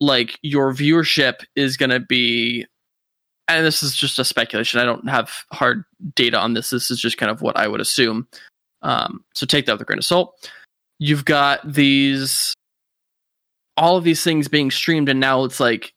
like 0.00 0.38
your 0.42 0.72
viewership 0.72 1.44
is 1.56 1.76
gonna 1.76 2.00
be 2.00 2.66
and 3.48 3.64
this 3.64 3.82
is 3.82 3.96
just 3.96 4.18
a 4.18 4.24
speculation. 4.24 4.78
I 4.78 4.84
don't 4.84 5.08
have 5.08 5.32
hard 5.52 5.84
data 6.14 6.38
on 6.38 6.52
this. 6.52 6.70
This 6.70 6.90
is 6.90 7.00
just 7.00 7.16
kind 7.16 7.30
of 7.30 7.40
what 7.40 7.56
I 7.56 7.66
would 7.66 7.80
assume. 7.80 8.28
Um, 8.82 9.24
so 9.34 9.46
take 9.46 9.66
that 9.66 9.72
with 9.72 9.80
a 9.80 9.84
grain 9.84 9.98
of 9.98 10.04
salt 10.04 10.50
you've 10.98 11.24
got 11.24 11.60
these 11.64 12.54
all 13.76 13.96
of 13.96 14.04
these 14.04 14.22
things 14.22 14.48
being 14.48 14.70
streamed 14.70 15.08
and 15.08 15.20
now 15.20 15.44
it's 15.44 15.60
like 15.60 15.92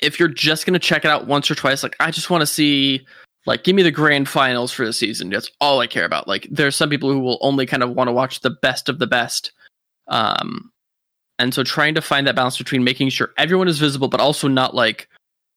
if 0.00 0.18
you're 0.18 0.28
just 0.28 0.64
going 0.64 0.72
to 0.72 0.78
check 0.78 1.04
it 1.04 1.10
out 1.10 1.26
once 1.26 1.50
or 1.50 1.54
twice 1.54 1.82
like 1.82 1.96
i 2.00 2.10
just 2.10 2.30
want 2.30 2.40
to 2.40 2.46
see 2.46 3.04
like 3.48 3.64
give 3.64 3.74
me 3.74 3.82
the 3.82 3.90
grand 3.90 4.28
finals 4.28 4.72
for 4.72 4.84
the 4.84 4.92
season. 4.92 5.30
That's 5.30 5.50
all 5.58 5.80
i 5.80 5.86
care 5.86 6.04
about. 6.04 6.28
Like 6.28 6.46
there's 6.50 6.76
some 6.76 6.90
people 6.90 7.10
who 7.10 7.18
will 7.18 7.38
only 7.40 7.64
kind 7.64 7.82
of 7.82 7.90
want 7.90 8.08
to 8.08 8.12
watch 8.12 8.40
the 8.40 8.50
best 8.50 8.90
of 8.90 8.98
the 8.98 9.06
best. 9.06 9.52
Um 10.06 10.70
and 11.38 11.54
so 11.54 11.64
trying 11.64 11.94
to 11.94 12.02
find 12.02 12.26
that 12.26 12.36
balance 12.36 12.58
between 12.58 12.84
making 12.84 13.08
sure 13.08 13.32
everyone 13.38 13.68
is 13.68 13.78
visible 13.78 14.08
but 14.08 14.20
also 14.20 14.48
not 14.48 14.74
like 14.74 15.08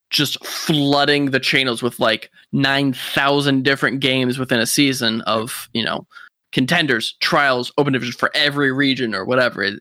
just 0.09 0.43
flooding 0.45 1.31
the 1.31 1.39
channels 1.39 1.83
with 1.83 1.99
like 1.99 2.29
9000 2.53 3.63
different 3.63 3.99
games 3.99 4.37
within 4.39 4.59
a 4.59 4.65
season 4.65 5.21
of 5.21 5.69
you 5.73 5.83
know 5.83 6.07
contenders, 6.51 7.15
trials, 7.19 7.71
open 7.77 7.93
division 7.93 8.13
for 8.13 8.31
every 8.35 8.71
region 8.71 9.15
or 9.15 9.25
whatever. 9.25 9.63
It, 9.63 9.79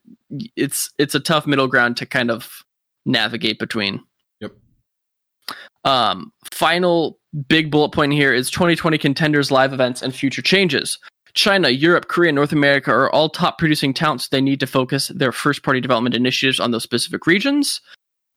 it's 0.56 0.90
it's 0.98 1.14
a 1.14 1.20
tough 1.20 1.46
middle 1.46 1.66
ground 1.66 1.96
to 1.98 2.06
kind 2.06 2.30
of 2.30 2.64
navigate 3.04 3.58
between. 3.58 4.00
Yep. 4.40 4.52
Um, 5.84 6.32
final 6.52 7.18
big 7.48 7.70
bullet 7.70 7.90
point 7.90 8.12
here 8.12 8.32
is 8.32 8.50
2020 8.50 8.98
contenders 8.98 9.50
live 9.50 9.72
events 9.72 10.02
and 10.02 10.14
future 10.14 10.42
changes. 10.42 10.98
China, 11.32 11.68
Europe, 11.68 12.08
Korea, 12.08 12.32
North 12.32 12.52
America 12.52 12.90
are 12.90 13.10
all 13.10 13.28
top 13.28 13.56
producing 13.58 13.94
talents. 13.94 14.28
They 14.28 14.40
need 14.40 14.58
to 14.60 14.66
focus 14.66 15.08
their 15.14 15.30
first 15.30 15.62
party 15.62 15.80
development 15.80 16.16
initiatives 16.16 16.58
on 16.58 16.72
those 16.72 16.82
specific 16.82 17.26
regions. 17.26 17.80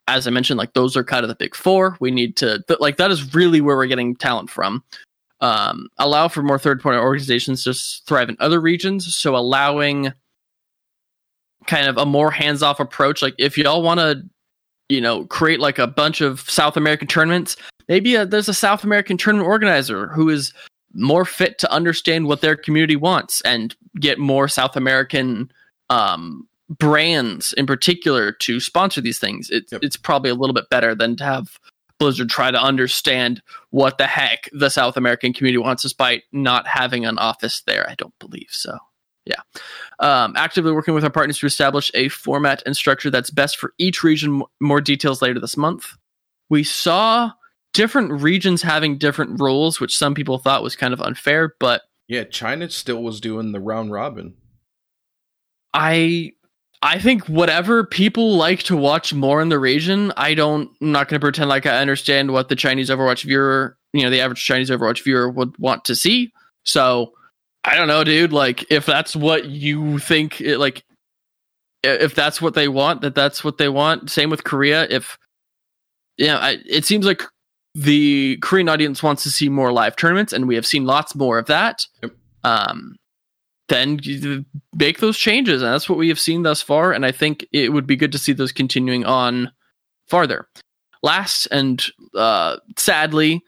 As 0.07 0.27
I 0.27 0.31
mentioned, 0.31 0.59
like 0.59 0.73
those 0.73 0.95
are 0.95 1.03
kind 1.03 1.23
of 1.23 1.29
the 1.29 1.35
big 1.35 1.55
four. 1.55 1.97
We 1.99 2.11
need 2.11 2.35
to, 2.37 2.63
like, 2.79 2.97
that 2.97 3.09
is 3.09 3.33
really 3.33 3.61
where 3.61 3.77
we're 3.77 3.87
getting 3.87 4.15
talent 4.15 4.49
from 4.49 4.83
um, 5.43 5.89
allow 5.97 6.29
for 6.29 6.41
more 6.41 6.57
third 6.57 6.81
party 6.81 6.97
organizations 6.97 7.65
to 7.65 7.73
thrive 8.07 8.29
in 8.29 8.37
other 8.39 8.61
regions. 8.61 9.13
So 9.13 9.35
allowing 9.35 10.13
kind 11.67 11.87
of 11.87 11.97
a 11.97 12.05
more 12.05 12.31
hands 12.31 12.63
off 12.63 12.79
approach. 12.79 13.21
Like 13.21 13.35
if 13.37 13.57
y'all 13.57 13.83
want 13.83 13.99
to, 13.99 14.23
you 14.87 15.01
know, 15.01 15.25
create 15.25 15.59
like 15.59 15.79
a 15.79 15.87
bunch 15.87 16.21
of 16.21 16.49
South 16.49 16.77
American 16.77 17.09
tournaments, 17.09 17.57
maybe 17.89 18.15
a, 18.15 18.21
uh, 18.21 18.25
there's 18.25 18.47
a 18.47 18.53
South 18.53 18.85
American 18.85 19.17
tournament 19.17 19.49
organizer 19.49 20.07
who 20.07 20.29
is 20.29 20.53
more 20.93 21.25
fit 21.25 21.59
to 21.59 21.71
understand 21.71 22.27
what 22.27 22.39
their 22.39 22.55
community 22.55 22.95
wants 22.95 23.41
and 23.41 23.75
get 23.99 24.19
more 24.19 24.47
South 24.47 24.77
American 24.77 25.51
um, 25.89 26.47
brands 26.69 27.51
in 27.53 27.65
particular 27.65 28.31
to 28.31 28.61
sponsor 28.61 29.01
these 29.01 29.19
things. 29.19 29.49
It, 29.49 29.65
yep. 29.73 29.81
It's 29.83 29.97
probably 29.97 30.29
a 30.29 30.35
little 30.35 30.53
bit 30.53 30.69
better 30.69 30.95
than 30.95 31.17
to 31.17 31.25
have 31.25 31.59
Blizzard 32.03 32.29
try 32.29 32.51
to 32.51 32.61
understand 32.61 33.41
what 33.69 33.97
the 33.97 34.05
heck 34.05 34.49
the 34.51 34.67
South 34.67 34.97
American 34.97 35.31
community 35.31 35.57
wants, 35.57 35.83
despite 35.83 36.23
not 36.33 36.67
having 36.67 37.05
an 37.05 37.17
office 37.17 37.61
there. 37.65 37.89
I 37.89 37.95
don't 37.95 38.13
believe 38.19 38.49
so. 38.49 38.77
Yeah. 39.25 39.39
Um, 39.99 40.33
actively 40.35 40.73
working 40.73 40.93
with 40.93 41.05
our 41.05 41.09
partners 41.09 41.39
to 41.39 41.45
establish 41.45 41.89
a 41.93 42.09
format 42.09 42.61
and 42.65 42.75
structure 42.75 43.09
that's 43.09 43.29
best 43.29 43.55
for 43.55 43.73
each 43.77 44.03
region. 44.03 44.43
More 44.59 44.81
details 44.81 45.21
later 45.21 45.39
this 45.39 45.55
month. 45.55 45.95
We 46.49 46.65
saw 46.65 47.31
different 47.73 48.11
regions 48.21 48.61
having 48.61 48.97
different 48.97 49.39
rules, 49.39 49.79
which 49.79 49.97
some 49.97 50.13
people 50.13 50.39
thought 50.39 50.61
was 50.61 50.75
kind 50.75 50.93
of 50.93 50.99
unfair, 50.99 51.55
but. 51.57 51.83
Yeah, 52.09 52.25
China 52.25 52.69
still 52.69 53.01
was 53.01 53.21
doing 53.21 53.53
the 53.53 53.61
round 53.61 53.93
robin. 53.93 54.33
I 55.73 56.33
I 56.83 56.99
think 56.99 57.29
whatever 57.29 57.85
people 57.85 58.35
like 58.35 58.63
to 58.63 58.75
watch 58.75 59.13
more 59.13 59.41
in 59.41 59.47
the 59.47 59.57
region, 59.57 60.11
I 60.17 60.33
don't. 60.33 60.69
I'm 60.81 60.91
not 60.91 61.07
going 61.07 61.17
to 61.17 61.23
pretend 61.23 61.49
like 61.49 61.65
I 61.65 61.77
understand 61.77 62.31
what 62.31 62.49
the 62.49 62.57
Chinese 62.57 62.89
Overwatch 62.89 63.23
viewer, 63.23 63.77
you 63.93 64.03
know, 64.03 64.09
the 64.09 64.19
average 64.19 64.43
Chinese 64.43 64.69
Overwatch 64.69 65.01
viewer 65.01 65.29
would 65.29 65.57
want 65.57 65.85
to 65.85 65.95
see. 65.95 66.33
So 66.65 67.13
I 67.63 67.77
don't 67.77 67.87
know, 67.87 68.03
dude. 68.03 68.33
Like, 68.33 68.69
if 68.69 68.85
that's 68.85 69.15
what 69.15 69.45
you 69.45 69.97
think, 69.97 70.41
it, 70.41 70.57
like, 70.57 70.83
if 71.83 72.15
that's 72.15 72.41
what 72.41 72.53
they 72.53 72.67
want, 72.67 72.99
that 72.99 73.15
that's 73.15 73.45
what 73.45 73.57
they 73.57 73.69
want. 73.69 74.11
Same 74.11 74.29
with 74.29 74.43
Korea. 74.43 74.85
If 74.89 75.17
yeah, 76.17 76.49
you 76.49 76.57
know, 76.57 76.63
it 76.65 76.83
seems 76.83 77.05
like 77.05 77.23
the 77.75 78.37
Korean 78.41 78.67
audience 78.67 79.01
wants 79.01 79.23
to 79.23 79.29
see 79.29 79.47
more 79.47 79.71
live 79.71 79.95
tournaments, 79.95 80.33
and 80.33 80.49
we 80.49 80.55
have 80.55 80.65
seen 80.65 80.85
lots 80.85 81.15
more 81.15 81.39
of 81.39 81.45
that. 81.45 81.87
Yep. 82.01 82.11
Um, 82.43 82.97
then 83.69 84.45
make 84.75 84.99
those 84.99 85.17
changes. 85.17 85.61
And 85.61 85.73
that's 85.73 85.87
what 85.87 85.97
we 85.97 86.09
have 86.09 86.19
seen 86.19 86.43
thus 86.43 86.61
far. 86.61 86.91
And 86.91 87.05
I 87.05 87.11
think 87.11 87.45
it 87.51 87.71
would 87.71 87.87
be 87.87 87.95
good 87.95 88.11
to 88.11 88.17
see 88.17 88.33
those 88.33 88.51
continuing 88.51 89.05
on 89.05 89.51
farther. 90.07 90.47
Last 91.01 91.47
and 91.47 91.83
uh, 92.15 92.57
sadly, 92.77 93.41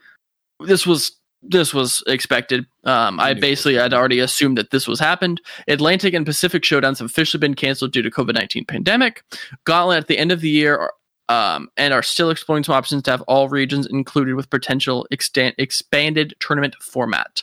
this 0.60 0.86
was 0.86 1.12
this 1.42 1.72
was 1.72 2.02
expected. 2.06 2.66
Um, 2.84 3.20
I 3.20 3.34
basically 3.34 3.74
had 3.74 3.94
already 3.94 4.18
assumed 4.18 4.58
that 4.58 4.70
this 4.70 4.88
was 4.88 4.98
happened. 4.98 5.40
Atlantic 5.68 6.12
and 6.12 6.26
Pacific 6.26 6.62
showdowns 6.62 6.98
have 6.98 7.06
officially 7.06 7.38
been 7.38 7.54
canceled 7.54 7.92
due 7.92 8.02
to 8.02 8.10
COVID 8.10 8.34
nineteen 8.34 8.64
pandemic. 8.64 9.22
Gauntlet 9.64 9.98
at 9.98 10.06
the 10.08 10.18
end 10.18 10.32
of 10.32 10.40
the 10.40 10.50
year 10.50 10.76
are, 10.76 10.94
um, 11.28 11.68
and 11.76 11.94
are 11.94 12.02
still 12.02 12.30
exploring 12.30 12.64
some 12.64 12.74
options 12.74 13.02
to 13.02 13.10
have 13.10 13.22
all 13.22 13.48
regions 13.48 13.86
included 13.86 14.34
with 14.34 14.50
potential 14.50 15.06
extant- 15.12 15.54
expanded 15.58 16.34
tournament 16.40 16.74
format 16.80 17.42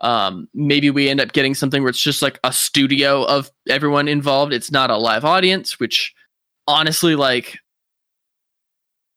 um, 0.00 0.48
maybe 0.54 0.90
we 0.90 1.08
end 1.08 1.20
up 1.20 1.32
getting 1.32 1.54
something 1.54 1.82
where 1.82 1.90
it's 1.90 2.02
just 2.02 2.22
like 2.22 2.38
a 2.42 2.52
studio 2.52 3.24
of 3.24 3.50
everyone 3.68 4.08
involved. 4.08 4.52
It's 4.52 4.70
not 4.70 4.90
a 4.90 4.96
live 4.96 5.24
audience, 5.24 5.78
which 5.78 6.14
honestly, 6.66 7.14
like 7.16 7.58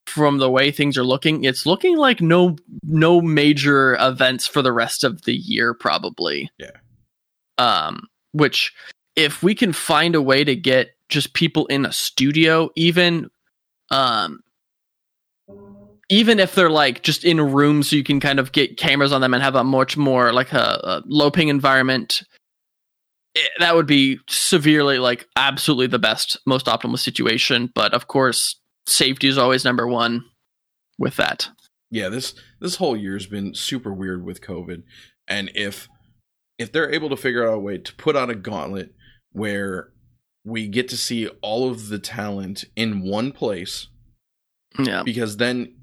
from 0.06 0.38
the 0.38 0.50
way 0.50 0.72
things 0.72 0.98
are 0.98 1.04
looking, 1.04 1.46
it's 1.46 1.66
looking 1.66 1.98
like 1.98 2.22
no 2.22 2.58
no 2.84 3.22
major 3.22 3.96
events 4.00 4.46
for 4.46 4.62
the 4.62 4.74
rest 4.74 5.04
of 5.04 5.24
the 5.24 5.36
year, 5.36 5.74
probably. 5.74 6.52
Yeah. 6.58 6.72
Um, 7.58 8.08
which 8.34 8.74
if 9.16 9.42
we 9.42 9.56
can 9.56 9.72
find 9.72 10.16
a 10.16 10.22
way 10.22 10.44
to 10.44 10.56
get 10.56 10.96
just 11.08 11.34
people 11.34 11.66
in 11.68 11.86
a 11.86 11.92
studio, 11.92 12.70
even 12.76 13.30
um 13.90 14.42
even 16.10 16.40
if 16.40 16.56
they're 16.56 16.70
like 16.70 17.02
just 17.04 17.24
in 17.24 17.40
a 17.40 17.46
room 17.46 17.84
so 17.84 17.96
you 17.96 18.04
can 18.04 18.20
kind 18.20 18.40
of 18.40 18.52
get 18.52 18.78
cameras 18.78 19.12
on 19.12 19.22
them 19.22 19.34
and 19.34 19.42
have 19.42 19.56
a 19.56 19.64
much 19.64 19.98
more 19.98 20.34
like 20.34 20.52
a, 20.54 20.80
a 20.84 21.04
low 21.06 21.32
ping 21.32 21.48
environment 21.48 22.24
it, 23.36 23.52
that 23.60 23.76
would 23.76 23.88
be 23.88 24.20
severely 24.30 25.00
like 25.00 25.28
absolutely 25.36 25.88
the 25.88 26.00
best 26.00 26.38
most 26.46 26.68
optimal 26.68 27.00
situation. 27.00 27.72
But 27.74 27.94
of 27.94 28.08
course 28.08 28.60
safety 28.86 29.28
is 29.28 29.38
always 29.38 29.66
number 29.66 29.88
one 29.88 30.26
with 30.98 31.16
that. 31.18 31.50
Yeah 31.90 32.10
this 32.10 32.36
this 32.60 32.76
whole 32.76 32.98
year's 32.98 33.26
been 33.26 33.54
super 33.54 33.94
weird 33.94 34.24
with 34.24 34.42
covid. 34.42 34.84
And 35.28 35.52
if 35.56 35.88
if 36.60 36.72
they're 36.72 36.92
able 36.92 37.10
to 37.10 37.18
figure 37.18 37.48
out 37.48 37.56
a 37.56 37.60
way 37.60 37.78
to 37.78 37.96
put 37.96 38.16
on 38.16 38.30
a 38.30 38.36
gauntlet 38.36 38.94
where 39.32 39.90
we 40.46 40.68
get 40.68 40.90
to 40.90 40.98
see 40.98 41.28
all 41.42 41.72
of 41.72 41.88
the 41.88 41.98
talent 41.98 42.66
in 42.76 43.02
one 43.02 43.32
place 43.32 43.88
yeah. 44.78 45.02
because 45.04 45.38
then 45.38 45.74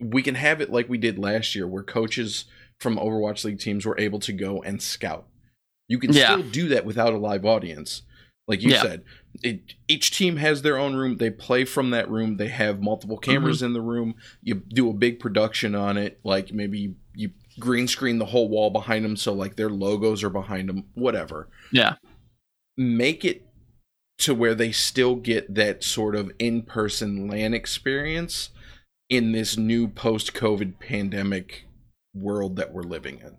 we 0.00 0.22
can 0.22 0.34
have 0.34 0.60
it 0.60 0.70
like 0.70 0.88
we 0.88 0.98
did 0.98 1.18
last 1.18 1.54
year, 1.54 1.66
where 1.66 1.82
coaches 1.82 2.44
from 2.78 2.96
Overwatch 2.96 3.44
League 3.44 3.58
teams 3.58 3.86
were 3.86 3.98
able 3.98 4.18
to 4.20 4.32
go 4.32 4.62
and 4.62 4.82
scout. 4.82 5.26
You 5.88 5.98
can 5.98 6.12
yeah. 6.12 6.32
still 6.32 6.42
do 6.42 6.68
that 6.68 6.84
without 6.84 7.12
a 7.12 7.18
live 7.18 7.44
audience. 7.44 8.02
Like 8.48 8.62
you 8.62 8.70
yeah. 8.70 8.82
said, 8.82 9.04
it, 9.42 9.74
each 9.88 10.16
team 10.16 10.36
has 10.36 10.62
their 10.62 10.78
own 10.78 10.94
room. 10.94 11.16
They 11.16 11.30
play 11.30 11.64
from 11.64 11.90
that 11.90 12.08
room. 12.08 12.36
They 12.36 12.48
have 12.48 12.80
multiple 12.80 13.18
cameras 13.18 13.58
mm-hmm. 13.58 13.66
in 13.66 13.72
the 13.72 13.80
room. 13.80 14.14
You 14.40 14.54
do 14.54 14.88
a 14.88 14.94
big 14.94 15.18
production 15.18 15.74
on 15.74 15.96
it. 15.96 16.20
Like 16.22 16.52
maybe 16.52 16.78
you, 16.78 16.94
you 17.14 17.30
green 17.58 17.88
screen 17.88 18.18
the 18.18 18.26
whole 18.26 18.48
wall 18.48 18.70
behind 18.70 19.04
them, 19.04 19.16
so 19.16 19.32
like 19.32 19.56
their 19.56 19.70
logos 19.70 20.22
are 20.22 20.30
behind 20.30 20.68
them. 20.68 20.84
Whatever. 20.94 21.48
Yeah. 21.72 21.94
Make 22.76 23.24
it 23.24 23.46
to 24.18 24.34
where 24.34 24.54
they 24.54 24.70
still 24.70 25.16
get 25.16 25.54
that 25.54 25.82
sort 25.82 26.14
of 26.14 26.30
in-person 26.38 27.28
LAN 27.28 27.52
experience 27.52 28.50
in 29.08 29.32
this 29.32 29.56
new 29.56 29.88
post-COVID 29.88 30.80
pandemic 30.80 31.66
world 32.14 32.56
that 32.56 32.72
we're 32.72 32.82
living 32.82 33.18
in. 33.20 33.36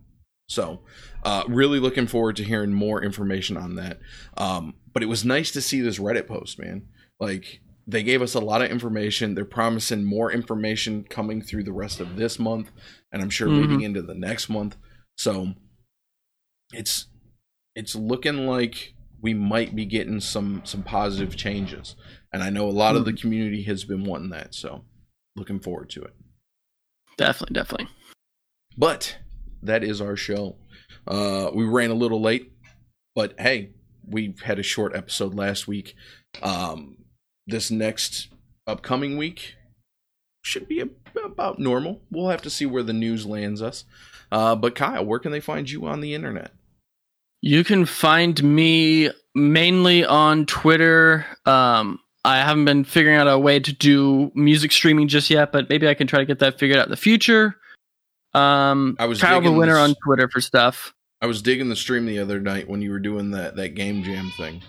So, 0.50 0.80
uh, 1.24 1.44
really 1.48 1.80
looking 1.80 2.08
forward 2.08 2.38
to 2.38 2.44
hearing 2.44 2.72
more 2.72 3.04
information 3.04 3.58
on 3.58 3.76
that. 3.76 4.00
Um, 4.38 4.76
but 4.94 5.04
it 5.04 5.08
was 5.08 5.26
nice 5.26 5.52
to 5.52 5.62
see 5.62 5.82
this 5.82 6.00
Reddit 6.00 6.28
post, 6.28 6.58
man. 6.58 6.88
Like 7.20 7.60
they 7.86 8.04
gave 8.04 8.22
us 8.22 8.34
a 8.34 8.40
lot 8.40 8.62
of 8.62 8.72
information. 8.72 9.36
They're 9.36 9.46
promising 9.46 10.04
more 10.04 10.32
information 10.32 11.04
coming 11.04 11.42
through 11.42 11.64
the 11.64 11.74
rest 11.74 12.00
of 12.00 12.16
this 12.16 12.40
month, 12.40 12.72
and 13.12 13.22
I'm 13.22 13.30
sure 13.30 13.48
mm-hmm. 13.48 13.62
leading 13.62 13.82
into 13.82 14.02
the 14.02 14.16
next 14.16 14.48
month. 14.48 14.78
So, 15.18 15.54
it's 16.72 17.08
it's 17.76 17.96
looking 17.96 18.48
like 18.48 18.94
we 19.22 19.34
might 19.34 19.76
be 19.76 19.86
getting 19.86 20.22
some 20.22 20.62
some 20.64 20.84
positive 20.84 21.36
changes, 21.36 21.96
and 22.32 22.42
I 22.42 22.50
know 22.50 22.68
a 22.68 22.72
lot 22.72 22.90
mm-hmm. 22.90 22.98
of 23.00 23.06
the 23.06 23.12
mm-hmm. 23.12 23.22
community 23.22 23.64
has 23.64 23.84
been 23.84 24.06
wanting 24.06 24.30
that. 24.30 24.56
So, 24.56 24.86
looking 25.38 25.60
forward 25.60 25.90
to 25.92 26.04
it. 26.04 26.14
Definitely, 27.18 27.54
definitely. 27.54 27.88
But 28.78 29.18
that 29.64 29.84
is 29.84 30.02
our 30.02 30.16
show. 30.16 30.58
Uh, 31.08 31.52
we 31.54 31.64
ran 31.66 31.90
a 31.90 31.96
little 31.96 32.22
late, 32.22 32.52
but 33.16 33.40
hey, 33.40 33.72
we 34.06 34.36
had 34.44 34.60
a 34.60 34.64
short 34.64 34.96
episode 34.96 35.34
last 35.34 35.68
week. 35.68 35.96
Um, 36.42 36.98
this 37.46 37.72
next 37.72 38.30
upcoming 38.66 39.18
week 39.18 39.56
should 40.44 40.68
be 40.68 40.84
about 41.24 41.60
normal. 41.60 42.02
We'll 42.12 42.30
have 42.30 42.42
to 42.44 42.50
see 42.50 42.66
where 42.66 42.84
the 42.84 42.94
news 42.94 43.26
lands 43.26 43.62
us. 43.62 43.86
Uh, 44.32 44.56
but 44.56 44.76
Kyle, 44.76 45.06
where 45.06 45.20
can 45.20 45.32
they 45.32 45.40
find 45.40 45.70
you 45.70 45.86
on 45.86 46.02
the 46.02 46.14
internet? 46.14 46.52
You 47.42 47.64
can 47.64 47.86
find 47.86 48.42
me 48.44 49.10
mainly 49.36 50.04
on 50.04 50.46
Twitter. 50.46 51.26
Um, 51.46 52.00
I 52.26 52.38
haven't 52.38 52.66
been 52.66 52.84
figuring 52.84 53.18
out 53.18 53.28
a 53.28 53.38
way 53.40 53.60
to 53.60 53.74
do 53.74 54.32
music 54.36 54.72
streaming 54.72 55.08
just 55.08 55.30
yet, 55.30 55.52
but 55.52 55.70
maybe 55.70 55.88
I 55.88 55.94
can 55.94 56.08
try 56.08 56.20
to 56.20 56.26
get 56.26 56.40
that 56.40 56.60
figured 56.60 56.80
out 56.80 56.88
in 56.88 56.92
the 56.92 56.98
future. 56.98 57.56
Um, 58.34 58.96
I 59.00 59.06
was 59.06 59.22
Kyle 59.22 59.42
the 59.42 59.52
winner 59.52 59.76
this, 59.76 59.90
on 59.90 59.96
Twitter 60.04 60.30
for 60.30 60.42
stuff. 60.42 60.94
I 61.22 61.26
was 61.26 61.42
digging 61.42 61.70
the 61.70 61.76
stream 61.76 62.06
the 62.06 62.20
other 62.20 62.40
night 62.40 62.70
when 62.70 62.82
you 62.82 62.92
were 62.92 63.00
doing 63.00 63.32
that 63.32 63.56
that 63.56 63.76
game 63.76 64.04
jam 64.04 64.32
thing. 64.38 64.62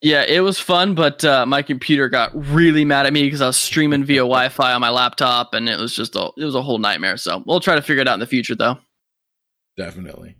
Yeah, 0.00 0.24
it 0.26 0.40
was 0.40 0.58
fun, 0.58 0.96
but 0.96 1.24
uh, 1.24 1.46
my 1.46 1.62
computer 1.62 2.08
got 2.08 2.32
really 2.34 2.84
mad 2.84 3.06
at 3.06 3.12
me 3.12 3.22
because 3.22 3.40
I 3.40 3.46
was 3.46 3.56
streaming 3.56 4.02
via 4.02 4.22
Wi-Fi 4.22 4.72
on 4.72 4.80
my 4.80 4.90
laptop, 4.90 5.54
and 5.54 5.68
it 5.68 5.78
was 5.78 5.94
just 5.94 6.16
a 6.16 6.30
it 6.36 6.44
was 6.44 6.56
a 6.56 6.62
whole 6.62 6.78
nightmare. 6.78 7.16
So 7.16 7.44
we'll 7.46 7.60
try 7.60 7.76
to 7.76 7.82
figure 7.82 8.02
it 8.02 8.08
out 8.08 8.14
in 8.14 8.20
the 8.20 8.26
future, 8.26 8.56
though. 8.56 8.78
Definitely. 9.76 10.34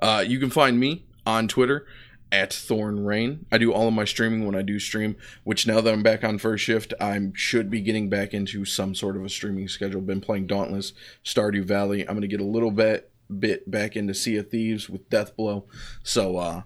Uh, 0.00 0.24
you 0.26 0.38
can 0.38 0.50
find 0.50 0.80
me 0.80 1.04
on 1.26 1.46
Twitter 1.46 1.86
at 2.32 2.52
Thorn 2.52 3.04
Rain. 3.04 3.44
I 3.52 3.58
do 3.58 3.72
all 3.72 3.86
of 3.86 3.94
my 3.94 4.06
streaming 4.06 4.46
when 4.46 4.56
I 4.56 4.62
do 4.62 4.78
stream, 4.78 5.16
which 5.44 5.66
now 5.66 5.82
that 5.82 5.92
I'm 5.92 6.02
back 6.02 6.24
on 6.24 6.38
first 6.38 6.64
shift, 6.64 6.94
I 6.98 7.20
should 7.34 7.68
be 7.70 7.82
getting 7.82 8.08
back 8.08 8.32
into 8.32 8.64
some 8.64 8.94
sort 8.94 9.16
of 9.16 9.24
a 9.24 9.28
streaming 9.28 9.68
schedule. 9.68 10.00
Been 10.00 10.22
playing 10.22 10.46
Dauntless, 10.46 10.94
Stardew 11.24 11.64
Valley. 11.64 12.08
I'm 12.08 12.16
gonna 12.16 12.26
get 12.26 12.40
a 12.40 12.44
little 12.44 12.70
bit 12.70 13.10
bit 13.38 13.70
back 13.70 13.96
into 13.96 14.14
Sea 14.14 14.36
of 14.38 14.50
Thieves 14.50 14.88
with 14.88 15.08
Deathblow. 15.10 15.64
So 16.02 16.38
uh 16.38 16.62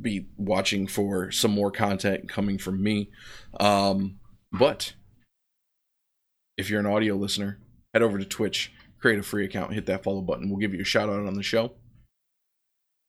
be 0.00 0.26
watching 0.38 0.86
for 0.86 1.30
some 1.30 1.50
more 1.50 1.70
content 1.70 2.28
coming 2.28 2.56
from 2.56 2.82
me. 2.82 3.10
Um 3.58 4.18
but 4.50 4.94
if 6.56 6.70
you're 6.70 6.80
an 6.80 6.86
audio 6.86 7.14
listener, 7.14 7.58
head 7.92 8.02
over 8.02 8.18
to 8.18 8.24
Twitch, 8.24 8.72
create 8.98 9.18
a 9.18 9.22
free 9.22 9.44
account, 9.44 9.74
hit 9.74 9.86
that 9.86 10.02
follow 10.02 10.22
button. 10.22 10.48
We'll 10.48 10.58
give 10.58 10.74
you 10.74 10.80
a 10.80 10.84
shout 10.84 11.08
out 11.08 11.26
on 11.26 11.34
the 11.34 11.42
show. 11.42 11.72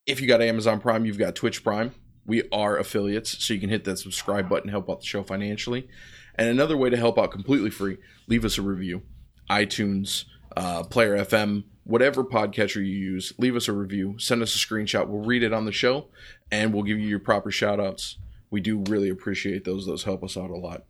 If 0.05 0.19
you 0.19 0.27
got 0.27 0.41
Amazon 0.41 0.79
Prime, 0.79 1.05
you've 1.05 1.17
got 1.17 1.35
Twitch 1.35 1.63
Prime. 1.63 1.93
We 2.25 2.43
are 2.51 2.77
affiliates, 2.77 3.43
so 3.43 3.53
you 3.53 3.59
can 3.59 3.69
hit 3.69 3.83
that 3.85 3.99
subscribe 3.99 4.47
button, 4.47 4.69
help 4.69 4.89
out 4.89 5.01
the 5.01 5.05
show 5.05 5.23
financially. 5.23 5.87
And 6.35 6.49
another 6.49 6.77
way 6.77 6.89
to 6.89 6.97
help 6.97 7.17
out 7.17 7.31
completely 7.31 7.69
free, 7.69 7.97
leave 8.27 8.45
us 8.45 8.57
a 8.57 8.61
review. 8.61 9.03
iTunes, 9.49 10.25
uh, 10.55 10.83
Player 10.83 11.17
FM, 11.17 11.63
whatever 11.83 12.23
podcatcher 12.23 12.77
you 12.77 12.93
use, 12.93 13.33
leave 13.37 13.55
us 13.55 13.67
a 13.67 13.73
review, 13.73 14.15
send 14.17 14.41
us 14.41 14.55
a 14.55 14.57
screenshot. 14.57 15.07
We'll 15.07 15.25
read 15.25 15.43
it 15.43 15.53
on 15.53 15.65
the 15.65 15.71
show 15.71 16.07
and 16.51 16.73
we'll 16.73 16.83
give 16.83 16.99
you 16.99 17.07
your 17.07 17.19
proper 17.19 17.51
shout 17.51 17.79
outs. 17.79 18.17
We 18.49 18.61
do 18.61 18.83
really 18.87 19.09
appreciate 19.09 19.63
those. 19.63 19.85
Those 19.85 20.03
help 20.03 20.23
us 20.23 20.37
out 20.37 20.49
a 20.49 20.57
lot. 20.57 20.85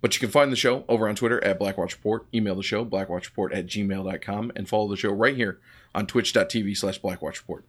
But 0.00 0.14
you 0.14 0.20
can 0.20 0.30
find 0.30 0.52
the 0.52 0.56
show 0.56 0.84
over 0.88 1.08
on 1.08 1.16
Twitter 1.16 1.42
at 1.42 1.58
Blackwatch 1.58 1.92
Report, 1.92 2.26
email 2.32 2.54
the 2.54 2.62
show, 2.62 2.84
blackwatchreport 2.84 3.56
at 3.56 3.66
gmail.com, 3.66 4.52
and 4.54 4.68
follow 4.68 4.88
the 4.88 4.96
show 4.96 5.10
right 5.10 5.34
here 5.34 5.58
on 5.94 6.06
twitch.tv 6.06 6.76
slash 6.76 7.00
Blackwatch 7.00 7.40
Report. 7.40 7.64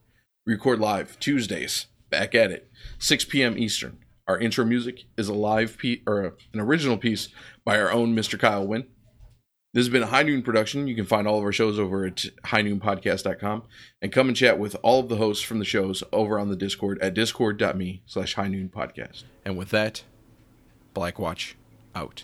We 0.46 0.54
record 0.54 0.80
live 0.80 1.20
Tuesdays, 1.20 1.88
back 2.10 2.36
at 2.36 2.52
it, 2.52 2.72
6 3.00 3.26
p.m. 3.26 3.58
Eastern. 3.58 4.00
Our 4.28 4.38
intro 4.38 4.64
music 4.64 5.06
is 5.18 5.28
a 5.28 5.34
live 5.34 5.78
piece 5.78 6.02
or 6.06 6.36
an 6.54 6.60
original 6.60 6.98
piece 6.98 7.30
by 7.66 7.80
our 7.80 7.92
own 7.92 8.16
Mr. 8.16 8.40
Kyle 8.40 8.66
Wynn. 8.66 8.86
This 9.74 9.86
has 9.86 9.92
been 9.92 10.04
a 10.04 10.08
High 10.08 10.24
Noon 10.24 10.42
production. 10.42 10.88
You 10.88 10.96
can 10.96 11.06
find 11.06 11.28
all 11.28 11.38
of 11.38 11.44
our 11.44 11.52
shows 11.52 11.78
over 11.78 12.06
at 12.06 12.26
highnoonpodcast.com 12.46 13.64
and 14.02 14.12
come 14.12 14.28
and 14.28 14.38
chat 14.38 14.58
with 14.58 14.76
all 14.82 15.00
of 15.00 15.10
the 15.10 15.18
hosts 15.18 15.44
from 15.44 15.60
the 15.60 15.66
shows 15.66 16.04
over 16.12 16.40
on 16.40 16.50
the 16.50 16.56
Discord 16.56 17.00
at 17.02 17.14
discord.me 17.14 18.02
slash 18.08 18.34
high 18.34 18.48
noon 18.48 18.70
podcast. 18.70 19.24
And 19.46 19.58
with 19.58 19.70
that, 19.70 20.04
Blackwatch 20.96 21.54
out. 21.94 22.24